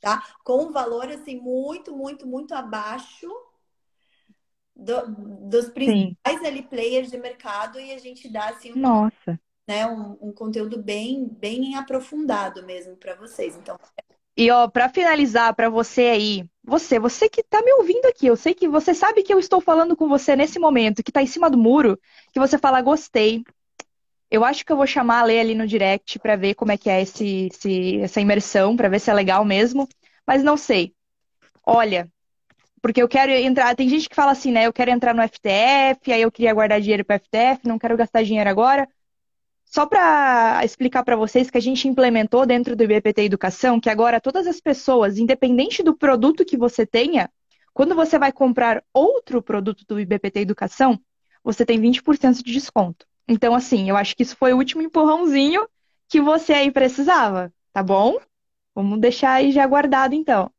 tá? 0.00 0.22
Com 0.44 0.66
um 0.66 0.72
valor 0.72 1.08
assim 1.08 1.40
muito, 1.40 1.96
muito, 1.96 2.26
muito 2.26 2.54
abaixo 2.54 3.28
do, 4.74 5.06
dos 5.48 5.68
principais 5.70 6.44
ali 6.44 6.62
players 6.62 7.10
de 7.10 7.18
mercado 7.18 7.80
e 7.80 7.92
a 7.92 7.98
gente 7.98 8.28
dá 8.28 8.50
assim 8.50 8.72
um, 8.72 8.76
Nossa. 8.76 9.40
Né, 9.66 9.86
um, 9.86 10.16
um 10.20 10.32
conteúdo 10.32 10.80
bem, 10.80 11.26
bem 11.26 11.76
aprofundado 11.76 12.64
mesmo 12.64 12.96
para 12.96 13.14
vocês. 13.14 13.56
Então, 13.56 13.76
e 14.36 14.50
ó, 14.50 14.68
para 14.68 14.90
finalizar 14.90 15.54
para 15.54 15.70
você 15.70 16.02
aí, 16.02 16.44
você, 16.62 16.98
você 16.98 17.26
que 17.26 17.42
tá 17.42 17.62
me 17.62 17.72
ouvindo 17.72 18.04
aqui, 18.04 18.26
eu 18.26 18.36
sei 18.36 18.52
que 18.52 18.68
você 18.68 18.92
sabe 18.92 19.22
que 19.22 19.32
eu 19.32 19.38
estou 19.38 19.62
falando 19.62 19.96
com 19.96 20.06
você 20.06 20.36
nesse 20.36 20.58
momento, 20.58 21.02
que 21.02 21.10
tá 21.10 21.22
em 21.22 21.26
cima 21.26 21.48
do 21.48 21.56
muro, 21.56 21.98
que 22.32 22.38
você 22.38 22.58
fala 22.58 22.82
gostei, 22.82 23.42
eu 24.30 24.44
acho 24.44 24.64
que 24.64 24.72
eu 24.72 24.76
vou 24.76 24.86
chamar 24.86 25.20
a 25.20 25.24
Lê 25.24 25.40
ali 25.40 25.54
no 25.54 25.66
direct 25.66 26.18
para 26.18 26.36
ver 26.36 26.54
como 26.54 26.72
é 26.72 26.76
que 26.78 26.90
é 26.90 27.02
esse, 27.02 27.48
esse 27.52 28.00
essa 28.00 28.20
imersão, 28.20 28.76
para 28.76 28.88
ver 28.88 29.00
se 29.00 29.10
é 29.10 29.14
legal 29.14 29.44
mesmo. 29.44 29.88
Mas 30.26 30.42
não 30.42 30.56
sei. 30.56 30.94
Olha, 31.64 32.10
porque 32.82 33.02
eu 33.02 33.08
quero 33.08 33.32
entrar. 33.32 33.74
Tem 33.76 33.88
gente 33.88 34.08
que 34.08 34.14
fala 34.16 34.32
assim, 34.32 34.52
né? 34.52 34.66
Eu 34.66 34.72
quero 34.72 34.90
entrar 34.90 35.14
no 35.14 35.22
FTF, 35.22 36.12
aí 36.12 36.22
eu 36.22 36.32
queria 36.32 36.54
guardar 36.54 36.80
dinheiro 36.80 37.04
para 37.04 37.16
FTF, 37.16 37.66
não 37.66 37.78
quero 37.78 37.96
gastar 37.96 38.22
dinheiro 38.22 38.48
agora. 38.50 38.88
Só 39.64 39.84
para 39.86 40.64
explicar 40.64 41.02
para 41.04 41.16
vocês 41.16 41.50
que 41.50 41.58
a 41.58 41.60
gente 41.60 41.88
implementou 41.88 42.46
dentro 42.46 42.76
do 42.76 42.84
IBPT 42.84 43.22
Educação 43.22 43.80
que 43.80 43.90
agora 43.90 44.20
todas 44.20 44.46
as 44.46 44.60
pessoas, 44.60 45.18
independente 45.18 45.82
do 45.82 45.96
produto 45.96 46.44
que 46.44 46.56
você 46.56 46.86
tenha, 46.86 47.30
quando 47.74 47.94
você 47.94 48.18
vai 48.18 48.32
comprar 48.32 48.82
outro 48.94 49.42
produto 49.42 49.84
do 49.86 50.00
IBPT 50.00 50.40
Educação, 50.40 50.98
você 51.44 51.66
tem 51.66 51.80
20% 51.80 52.42
de 52.42 52.52
desconto. 52.52 53.06
Então, 53.28 53.54
assim, 53.54 53.88
eu 53.88 53.96
acho 53.96 54.14
que 54.16 54.22
isso 54.22 54.36
foi 54.36 54.52
o 54.52 54.56
último 54.56 54.82
empurrãozinho 54.82 55.68
que 56.08 56.20
você 56.20 56.52
aí 56.52 56.70
precisava, 56.70 57.52
tá 57.72 57.82
bom? 57.82 58.18
Vamos 58.74 59.00
deixar 59.00 59.32
aí 59.32 59.50
já 59.50 59.66
guardado, 59.66 60.14
então. 60.14 60.50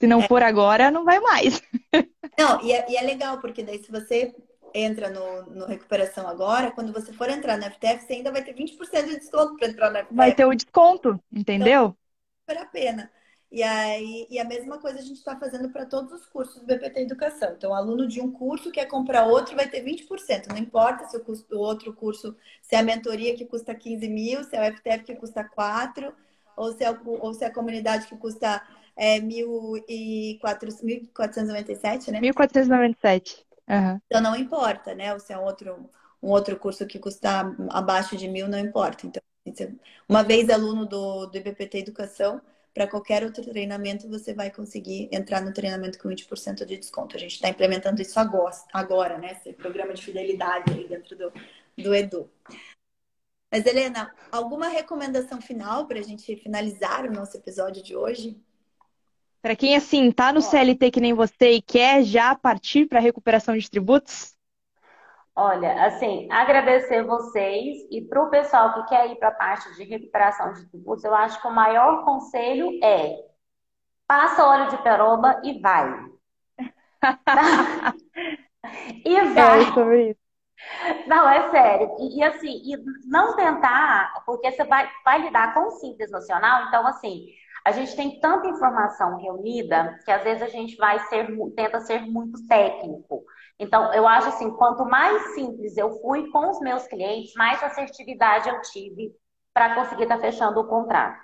Se 0.00 0.06
não 0.06 0.20
é. 0.20 0.28
for 0.28 0.42
agora, 0.42 0.90
não 0.90 1.04
vai 1.04 1.18
mais. 1.20 1.62
Não, 2.38 2.62
e 2.62 2.70
é, 2.70 2.88
e 2.88 2.96
é, 2.96 3.02
legal, 3.02 3.40
porque 3.40 3.64
daí 3.64 3.82
se 3.82 3.90
você 3.90 4.32
entra 4.72 5.10
no, 5.10 5.42
no 5.46 5.66
Recuperação 5.66 6.28
agora, 6.28 6.70
quando 6.70 6.92
você 6.92 7.12
for 7.12 7.28
entrar 7.28 7.56
na 7.56 7.66
FTF, 7.66 8.04
você 8.04 8.12
ainda 8.12 8.30
vai 8.30 8.44
ter 8.44 8.54
20% 8.54 9.06
de 9.06 9.18
desconto 9.18 9.56
para 9.56 9.66
entrar 9.66 9.90
na 9.90 10.00
FTF. 10.00 10.14
Vai 10.14 10.32
ter 10.32 10.44
o 10.44 10.54
desconto, 10.54 11.20
entendeu? 11.32 11.66
Então, 11.66 11.96
vale 12.46 12.60
a 12.60 12.66
pena. 12.66 13.10
E, 13.50 13.62
aí, 13.62 14.26
e 14.28 14.38
a 14.38 14.44
mesma 14.44 14.76
coisa 14.78 14.98
a 14.98 15.02
gente 15.02 15.16
está 15.16 15.34
fazendo 15.34 15.70
para 15.70 15.86
todos 15.86 16.12
os 16.12 16.26
cursos 16.26 16.60
do 16.60 16.66
BPT 16.66 17.00
Educação. 17.00 17.54
Então, 17.56 17.72
aluno 17.72 18.06
de 18.06 18.20
um 18.20 18.30
curso 18.30 18.70
quer 18.70 18.84
comprar 18.84 19.24
outro 19.26 19.56
vai 19.56 19.66
ter 19.66 19.82
20%. 19.82 20.48
Não 20.48 20.58
importa 20.58 21.08
se 21.08 21.16
o, 21.16 21.20
custo, 21.20 21.56
o 21.56 21.58
outro 21.58 21.94
curso, 21.94 22.36
se 22.60 22.76
é 22.76 22.80
a 22.80 22.82
mentoria 22.82 23.34
que 23.34 23.46
custa 23.46 23.74
15 23.74 24.06
mil, 24.06 24.44
se 24.44 24.54
é 24.54 24.60
o 24.60 24.64
FTF 24.74 25.04
que 25.04 25.16
custa 25.16 25.42
4, 25.42 26.12
ou 26.56 26.72
se 26.72 26.84
é, 26.84 26.90
o, 26.90 26.98
ou 27.04 27.32
se 27.32 27.42
é 27.42 27.46
a 27.46 27.52
comunidade 27.52 28.06
que 28.06 28.18
custa 28.18 28.62
é, 28.94 29.18
1.497, 29.18 32.10
né? 32.10 32.20
1.497. 32.20 33.46
Uhum. 33.66 33.98
Então, 34.06 34.20
não 34.20 34.36
importa, 34.36 34.94
né? 34.94 35.14
Ou 35.14 35.20
se 35.20 35.32
é 35.32 35.38
outro, 35.38 35.88
um 36.22 36.28
outro 36.28 36.54
curso 36.58 36.86
que 36.86 36.98
custa 36.98 37.50
abaixo 37.70 38.14
de 38.14 38.28
mil, 38.28 38.46
não 38.46 38.58
importa. 38.58 39.06
Então, 39.06 39.22
uma 40.06 40.22
vez 40.22 40.50
aluno 40.50 40.84
do, 40.84 41.24
do 41.26 41.38
IBPT 41.38 41.78
Educação 41.78 42.42
para 42.78 42.86
qualquer 42.86 43.24
outro 43.24 43.42
treinamento, 43.42 44.08
você 44.08 44.32
vai 44.32 44.52
conseguir 44.52 45.08
entrar 45.10 45.40
no 45.40 45.52
treinamento 45.52 45.98
com 45.98 46.08
20% 46.08 46.64
de 46.64 46.76
desconto. 46.76 47.16
A 47.16 47.18
gente 47.18 47.34
está 47.34 47.48
implementando 47.48 48.00
isso 48.00 48.20
agora, 48.20 48.54
agora, 48.72 49.18
né? 49.18 49.32
Esse 49.32 49.52
programa 49.52 49.92
de 49.92 50.04
fidelidade 50.04 50.72
aí 50.72 50.86
dentro 50.86 51.18
do, 51.18 51.32
do 51.76 51.92
Edu. 51.92 52.30
Mas, 53.50 53.66
Helena, 53.66 54.14
alguma 54.30 54.68
recomendação 54.68 55.40
final 55.40 55.88
para 55.88 55.98
a 55.98 56.02
gente 56.02 56.36
finalizar 56.36 57.04
o 57.04 57.12
nosso 57.12 57.36
episódio 57.36 57.82
de 57.82 57.96
hoje? 57.96 58.40
Para 59.42 59.56
quem, 59.56 59.74
assim, 59.74 60.12
tá 60.12 60.32
no 60.32 60.40
CLT 60.40 60.92
que 60.92 61.00
nem 61.00 61.12
você 61.12 61.54
e 61.54 61.60
quer 61.60 62.04
já 62.04 62.32
partir 62.36 62.86
para 62.86 63.00
a 63.00 63.02
recuperação 63.02 63.56
de 63.56 63.68
tributos? 63.68 64.37
Olha, 65.40 65.86
assim, 65.86 66.26
agradecer 66.32 67.04
vocês 67.04 67.86
e 67.92 68.02
para 68.02 68.24
o 68.24 68.28
pessoal 68.28 68.74
que 68.74 68.88
quer 68.88 69.08
ir 69.08 69.14
para 69.20 69.28
a 69.28 69.34
parte 69.34 69.72
de 69.76 69.84
recuperação 69.84 70.52
de 70.52 70.68
tributos, 70.68 71.04
eu 71.04 71.14
acho 71.14 71.40
que 71.40 71.46
o 71.46 71.54
maior 71.54 72.04
conselho 72.04 72.76
é 72.82 73.14
passa 74.04 74.44
óleo 74.44 74.68
de 74.68 74.82
peroba 74.82 75.40
e 75.44 75.60
vai. 75.60 75.94
e 79.06 79.16
é 79.16 79.24
vai. 79.26 79.60
É 79.60 79.64
sobre 79.66 80.10
isso. 80.10 80.20
Não, 81.06 81.28
é 81.28 81.48
sério. 81.52 81.94
E, 82.00 82.18
e, 82.18 82.24
assim, 82.24 82.60
e 82.64 82.76
não 83.08 83.36
tentar, 83.36 84.24
porque 84.26 84.50
você 84.50 84.64
vai, 84.64 84.90
vai 85.04 85.20
lidar 85.20 85.54
com 85.54 85.68
o 85.68 85.70
Simples 85.70 86.10
Nacional, 86.10 86.66
então 86.66 86.84
assim, 86.84 87.28
a 87.64 87.70
gente 87.70 87.94
tem 87.94 88.18
tanta 88.18 88.48
informação 88.48 89.18
reunida 89.18 90.00
que 90.04 90.10
às 90.10 90.24
vezes 90.24 90.42
a 90.42 90.48
gente 90.48 90.74
vai 90.74 90.98
ser, 91.06 91.28
tenta 91.54 91.78
ser 91.78 92.00
muito 92.00 92.44
técnico. 92.48 93.24
Então, 93.58 93.92
eu 93.92 94.06
acho 94.06 94.28
assim, 94.28 94.50
quanto 94.52 94.84
mais 94.84 95.34
simples 95.34 95.76
eu 95.76 96.00
fui 96.00 96.30
com 96.30 96.50
os 96.50 96.60
meus 96.60 96.86
clientes, 96.86 97.34
mais 97.34 97.62
assertividade 97.62 98.48
eu 98.48 98.60
tive 98.62 99.12
para 99.52 99.74
conseguir 99.74 100.04
estar 100.04 100.16
tá 100.16 100.20
fechando 100.20 100.60
o 100.60 100.68
contrato. 100.68 101.18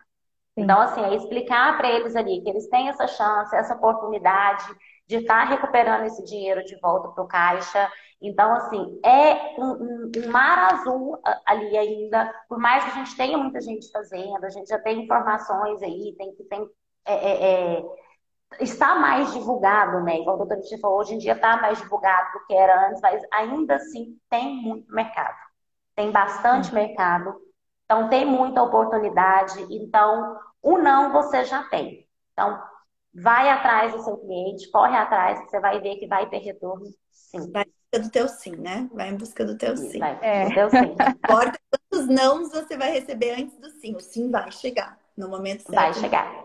Sim. 0.54 0.62
Então, 0.62 0.80
assim, 0.80 1.02
é 1.02 1.14
explicar 1.14 1.76
para 1.76 1.88
eles 1.88 2.16
ali 2.16 2.40
que 2.42 2.48
eles 2.48 2.68
têm 2.68 2.88
essa 2.88 3.06
chance, 3.06 3.54
essa 3.54 3.74
oportunidade 3.74 4.64
de 5.06 5.16
estar 5.16 5.44
tá 5.44 5.50
recuperando 5.54 6.06
esse 6.06 6.24
dinheiro 6.24 6.64
de 6.64 6.78
volta 6.80 7.08
para 7.10 7.22
o 7.22 7.28
caixa. 7.28 7.90
Então, 8.20 8.52
assim, 8.54 9.00
é 9.04 9.60
um, 9.60 10.10
um, 10.16 10.30
mar 10.30 10.72
azul 10.72 11.20
ali 11.46 11.76
ainda, 11.76 12.32
por 12.48 12.58
mais 12.58 12.84
que 12.84 12.90
a 12.90 12.94
gente 12.94 13.16
tenha 13.16 13.36
muita 13.36 13.60
gente 13.60 13.90
fazendo, 13.92 14.44
a 14.44 14.50
gente 14.50 14.68
já 14.68 14.78
tem 14.78 15.04
informações 15.04 15.82
aí, 15.82 16.14
tem 16.16 16.34
que 16.34 16.44
tem, 16.44 16.68
é, 17.06 17.14
é, 17.14 17.76
é 17.78 17.84
está 18.60 18.94
mais 18.96 19.32
divulgado, 19.32 20.00
né? 20.02 20.20
Igual 20.20 20.36
o 20.36 20.38
doutor 20.38 20.56
Cristian 20.56 20.78
falou, 20.78 21.00
hoje 21.00 21.14
em 21.14 21.18
dia 21.18 21.32
está 21.32 21.56
mais 21.56 21.78
divulgado 21.78 22.32
do 22.32 22.46
que 22.46 22.54
era 22.54 22.88
antes, 22.88 23.00
mas 23.00 23.22
ainda 23.32 23.76
assim 23.76 24.16
tem 24.30 24.56
muito 24.56 24.92
mercado. 24.92 25.36
Tem 25.94 26.10
bastante 26.10 26.68
uhum. 26.68 26.74
mercado. 26.74 27.34
Então, 27.84 28.08
tem 28.08 28.24
muita 28.24 28.62
oportunidade. 28.62 29.66
Então, 29.70 30.38
o 30.62 30.78
não 30.78 31.12
você 31.12 31.44
já 31.44 31.62
tem. 31.64 32.06
Então, 32.32 32.60
vai 33.14 33.48
atrás 33.48 33.92
do 33.92 34.02
seu 34.02 34.16
cliente, 34.16 34.70
corre 34.70 34.96
atrás, 34.96 35.38
que 35.40 35.50
você 35.50 35.60
vai 35.60 35.80
ver 35.80 35.96
que 35.96 36.06
vai 36.06 36.28
ter 36.28 36.38
retorno 36.38 36.86
sim. 37.10 37.52
Vai 37.52 37.62
em 37.62 37.66
busca 37.66 38.00
do 38.00 38.10
teu 38.10 38.28
sim, 38.28 38.56
né? 38.56 38.88
Vai 38.92 39.08
em 39.08 39.16
busca 39.16 39.44
do 39.44 39.56
teu 39.56 39.76
sim. 39.76 39.98
Vai 39.98 40.18
é. 40.20 40.48
do 40.48 40.54
teu 40.54 40.70
sim. 40.70 40.96
Importa 41.10 41.58
quantos 41.70 42.08
nãos 42.08 42.50
você 42.50 42.76
vai 42.76 42.90
receber 42.90 43.32
antes 43.40 43.56
do 43.58 43.70
sim. 43.70 43.94
O 43.94 44.00
sim 44.00 44.30
vai 44.30 44.50
chegar 44.50 44.98
no 45.16 45.28
momento 45.28 45.62
certo. 45.62 45.74
Vai 45.74 45.94
chegar. 45.94 46.44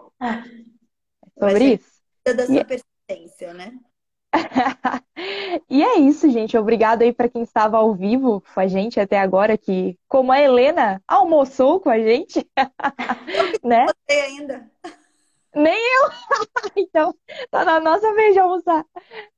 Sobre 1.39 1.73
isso? 1.73 1.99
da 2.25 2.45
sua 2.45 2.65
persistência, 2.65 3.53
né? 3.53 3.73
e 5.69 5.83
é 5.83 5.97
isso, 5.97 6.29
gente. 6.29 6.57
Obrigado 6.57 7.01
aí 7.01 7.11
para 7.11 7.29
quem 7.29 7.41
estava 7.41 7.77
ao 7.77 7.95
vivo 7.95 8.43
com 8.53 8.59
a 8.59 8.67
gente 8.67 8.99
até 8.99 9.19
agora, 9.19 9.57
que, 9.57 9.97
como 10.07 10.31
a 10.31 10.39
Helena 10.39 11.01
almoçou 11.07 11.79
com 11.79 11.89
a 11.89 11.97
gente, 11.97 12.45
né? 13.63 13.85
Não 13.85 14.23
ainda. 14.23 14.69
Nem 15.55 15.75
eu! 15.75 16.09
então, 16.77 17.15
tá 17.49 17.65
na 17.65 17.79
nossa 17.79 18.13
vez 18.13 18.33
de 18.33 18.39
almoçar. 18.39 18.85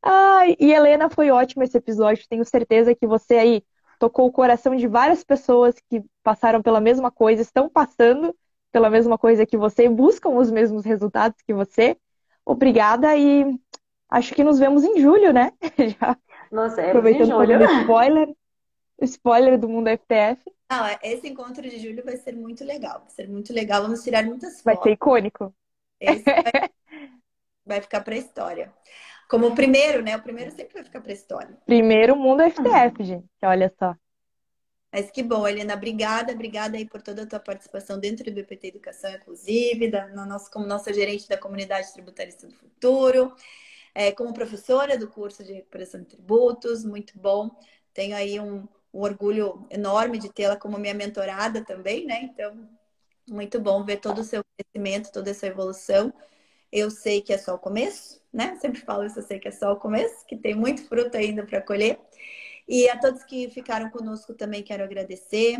Ai, 0.01 0.57
e 0.59 0.71
Helena, 0.71 1.09
foi 1.09 1.31
ótimo 1.31 1.63
esse 1.63 1.77
episódio. 1.77 2.27
Tenho 2.27 2.43
certeza 2.43 2.93
que 2.93 3.07
você 3.07 3.35
aí 3.35 3.63
tocou 3.97 4.27
o 4.27 4.31
coração 4.31 4.75
de 4.75 4.87
várias 4.87 5.23
pessoas 5.23 5.75
que 5.89 6.03
passaram 6.23 6.61
pela 6.61 6.81
mesma 6.81 7.11
coisa, 7.11 7.41
estão 7.41 7.69
passando 7.69 8.35
pela 8.71 8.89
mesma 8.89 9.17
coisa 9.17 9.45
que 9.45 9.57
você, 9.57 9.87
buscam 9.89 10.29
os 10.29 10.49
mesmos 10.49 10.85
resultados 10.85 11.41
que 11.41 11.53
você. 11.53 11.97
Obrigada 12.45 13.15
e 13.15 13.45
acho 14.09 14.33
que 14.33 14.43
nos 14.43 14.59
vemos 14.59 14.83
em 14.83 14.99
julho, 14.99 15.31
né? 15.33 15.53
Já 15.99 16.17
nos 16.51 16.75
vemos 16.75 17.05
em 17.05 17.25
julho. 17.25 17.59
O 17.59 17.81
spoiler, 17.81 18.35
spoiler 19.01 19.57
do 19.57 19.69
Mundo 19.69 19.89
FTF. 19.89 20.43
Não, 20.69 20.85
é, 20.85 20.97
esse 21.03 21.27
encontro 21.27 21.61
de 21.61 21.79
julho 21.79 22.03
vai 22.03 22.17
ser 22.17 22.33
muito 22.33 22.63
legal. 22.63 22.99
Vai 22.99 23.09
ser 23.09 23.27
muito 23.27 23.53
legal. 23.53 23.81
Vamos 23.83 24.03
tirar 24.03 24.23
muitas 24.23 24.61
fotos. 24.61 24.63
Vai 24.63 24.77
ser 24.77 24.91
icônico. 24.91 25.53
Esse 25.99 26.23
vai, 26.23 26.69
vai 27.65 27.81
ficar 27.81 28.01
para 28.01 28.15
a 28.15 28.17
história. 28.17 28.73
Como 29.29 29.47
o 29.47 29.55
primeiro, 29.55 30.01
né? 30.03 30.15
O 30.17 30.21
primeiro 30.21 30.51
sempre 30.51 30.73
vai 30.73 30.83
ficar 30.83 30.99
para 30.99 31.11
a 31.11 31.13
história. 31.13 31.57
Primeiro 31.65 32.15
Mundo 32.15 32.43
FTF, 32.43 33.03
gente. 33.03 33.29
Olha 33.43 33.73
só. 33.79 33.95
Mas 34.91 35.09
que 35.09 35.23
bom, 35.23 35.47
Helena, 35.47 35.73
obrigada, 35.75 36.33
obrigada 36.33 36.77
aí 36.77 36.85
por 36.85 37.01
toda 37.01 37.23
a 37.23 37.25
tua 37.25 37.39
participação 37.39 37.97
dentro 37.97 38.29
do 38.29 38.39
IPT 38.39 38.67
Educação 38.67 39.11
Inclusive, 39.13 39.89
da, 39.89 40.07
no 40.07 40.25
nosso, 40.25 40.51
como 40.51 40.65
nossa 40.65 40.93
gerente 40.93 41.29
da 41.29 41.37
comunidade 41.37 41.93
tributarista 41.93 42.45
do 42.47 42.53
futuro, 42.53 43.33
é, 43.95 44.11
como 44.11 44.33
professora 44.33 44.97
do 44.97 45.07
curso 45.07 45.43
de 45.43 45.53
recuperação 45.53 46.01
de 46.01 46.07
tributos, 46.07 46.83
muito 46.83 47.17
bom. 47.17 47.49
Tenho 47.93 48.15
aí 48.15 48.39
um, 48.39 48.67
um 48.93 49.01
orgulho 49.01 49.65
enorme 49.69 50.17
de 50.17 50.31
tê-la 50.31 50.57
como 50.57 50.77
minha 50.77 50.93
mentorada 50.93 51.63
também, 51.63 52.05
né? 52.05 52.23
Então, 52.23 52.69
muito 53.29 53.59
bom 53.59 53.83
ver 53.85 53.97
todo 53.97 54.19
o 54.19 54.23
seu 54.23 54.43
crescimento, 54.57 55.11
toda 55.11 55.29
essa 55.31 55.47
evolução. 55.47 56.13
Eu 56.71 56.89
sei 56.91 57.21
que 57.21 57.33
é 57.33 57.37
só 57.37 57.55
o 57.55 57.59
começo, 57.59 58.21
né? 58.31 58.57
Sempre 58.61 58.81
falo 58.81 59.05
isso, 59.05 59.19
eu 59.19 59.23
sei 59.23 59.39
que 59.39 59.47
é 59.47 59.51
só 59.51 59.71
o 59.73 59.77
começo, 59.77 60.25
que 60.25 60.37
tem 60.37 60.55
muito 60.55 60.83
fruto 60.87 61.17
ainda 61.17 61.45
para 61.45 61.61
colher. 61.61 61.99
E 62.71 62.87
a 62.87 62.97
todos 62.97 63.21
que 63.25 63.49
ficaram 63.49 63.89
conosco 63.89 64.33
também 64.33 64.63
quero 64.63 64.81
agradecer. 64.81 65.57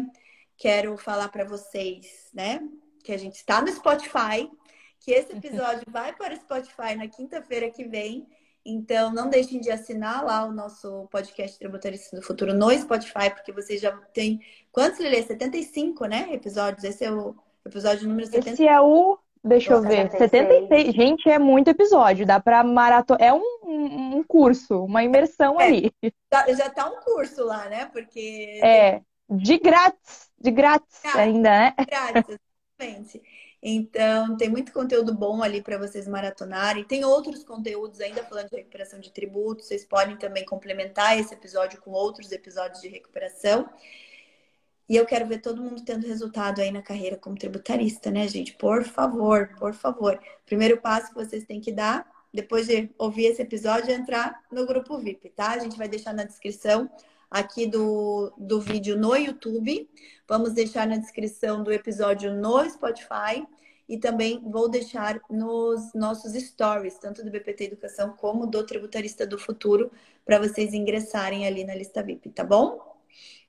Quero 0.56 0.96
falar 0.96 1.28
para 1.28 1.44
vocês, 1.44 2.30
né, 2.34 2.62
que 3.04 3.12
a 3.12 3.18
gente 3.18 3.36
está 3.36 3.62
no 3.62 3.68
Spotify, 3.68 4.50
que 4.98 5.12
esse 5.12 5.34
episódio 5.34 5.84
vai 5.92 6.16
para 6.16 6.34
o 6.34 6.38
Spotify 6.38 6.96
na 6.96 7.10
quinta-feira 7.10 7.70
que 7.70 7.84
vem. 7.84 8.26
Então, 8.64 9.12
não 9.12 9.30
deixem 9.30 9.60
de 9.60 9.70
assinar 9.70 10.24
lá 10.24 10.46
o 10.46 10.54
nosso 10.54 11.10
podcast 11.12 11.60
Tributarista 11.60 12.16
do 12.16 12.22
Futuro 12.22 12.54
no 12.54 12.72
Spotify, 12.80 13.30
porque 13.30 13.52
vocês 13.52 13.82
já 13.82 13.92
têm. 14.14 14.40
Quantos, 14.72 15.02
Lili? 15.02 15.22
75, 15.22 16.06
né? 16.06 16.30
Episódios. 16.32 16.86
Esse 16.86 17.04
é 17.04 17.12
o 17.12 17.36
episódio 17.66 18.08
número 18.08 18.26
75. 18.26 18.54
Esse 18.54 18.68
é 18.70 18.80
o 18.80 19.20
Deixa 19.44 19.74
eu 19.74 19.82
ver. 19.82 20.12
76. 20.12 20.94
Gente, 20.94 21.30
é 21.30 21.40
muito 21.40 21.70
episódio. 21.70 22.26
Dá 22.26 22.40
pra 22.40 22.64
maratona. 22.64 23.20
É 23.24 23.34
um, 23.34 23.44
um, 23.64 24.24
curso, 24.24 24.84
uma 24.86 25.04
imersão 25.04 25.60
é, 25.60 25.66
ali. 25.66 25.92
Já, 26.32 26.54
já 26.54 26.70
tá 26.70 26.88
um 26.88 27.00
curso 27.02 27.44
lá, 27.44 27.68
né? 27.68 27.86
Porque. 27.86 28.60
É. 28.64 29.02
De 29.30 29.58
grátis. 29.58 30.30
De 30.40 30.52
grátis 30.52 31.04
ainda, 31.16 31.50
né? 31.50 31.74
Grátis, 31.88 32.38
exatamente. 32.80 33.22
Então, 33.64 34.36
tem 34.38 34.50
muito 34.50 34.74
conteúdo 34.74 35.14
bom 35.14 35.44
ali 35.44 35.62
para 35.62 35.78
vocês 35.78 36.08
maratonarem. 36.08 36.84
Tem 36.84 37.06
outros 37.06 37.44
conteúdos 37.44 38.02
ainda 38.02 38.24
falando 38.24 38.50
de 38.50 38.58
recuperação 38.58 39.00
de 39.00 39.12
tributos. 39.12 39.68
Vocês 39.68 39.86
podem 39.86 40.18
também 40.18 40.44
complementar 40.46 41.18
esse 41.20 41.34
episódio 41.34 41.80
com 41.80 41.92
outros 41.92 42.32
episódios 42.32 42.82
de 42.82 42.88
recuperação. 42.88 43.70
E 44.92 44.98
eu 44.98 45.06
quero 45.06 45.26
ver 45.26 45.38
todo 45.38 45.62
mundo 45.62 45.82
tendo 45.86 46.06
resultado 46.06 46.60
aí 46.60 46.70
na 46.70 46.82
carreira 46.82 47.16
como 47.16 47.38
tributarista, 47.38 48.12
né, 48.12 48.28
gente? 48.28 48.52
Por 48.56 48.84
favor, 48.84 49.50
por 49.58 49.74
favor. 49.74 50.20
Primeiro 50.46 50.82
passo 50.82 51.08
que 51.08 51.16
vocês 51.16 51.46
têm 51.46 51.62
que 51.62 51.72
dar, 51.72 52.06
depois 52.34 52.68
de 52.68 52.90
ouvir 52.98 53.28
esse 53.28 53.42
episódio, 53.42 53.90
é 53.90 53.94
entrar 53.94 54.42
no 54.52 54.66
grupo 54.66 54.98
VIP, 54.98 55.30
tá? 55.30 55.52
A 55.52 55.60
gente 55.60 55.78
vai 55.78 55.88
deixar 55.88 56.14
na 56.14 56.26
descrição 56.26 56.90
aqui 57.30 57.66
do, 57.66 58.34
do 58.38 58.60
vídeo 58.60 58.98
no 58.98 59.16
YouTube. 59.16 59.90
Vamos 60.28 60.52
deixar 60.52 60.86
na 60.86 60.98
descrição 60.98 61.64
do 61.64 61.72
episódio 61.72 62.34
no 62.34 62.70
Spotify. 62.70 63.48
E 63.88 63.98
também 63.98 64.42
vou 64.44 64.68
deixar 64.68 65.22
nos 65.30 65.94
nossos 65.94 66.34
stories, 66.34 67.00
tanto 67.00 67.24
do 67.24 67.32
BPT 67.32 67.64
Educação 67.64 68.12
como 68.18 68.46
do 68.46 68.66
Tributarista 68.66 69.26
do 69.26 69.40
Futuro, 69.40 69.90
para 70.26 70.38
vocês 70.38 70.74
ingressarem 70.74 71.48
ali 71.48 71.64
na 71.64 71.76
lista 71.76 72.04
VIP, 72.04 72.30
tá 72.32 72.44
bom? 72.44 72.91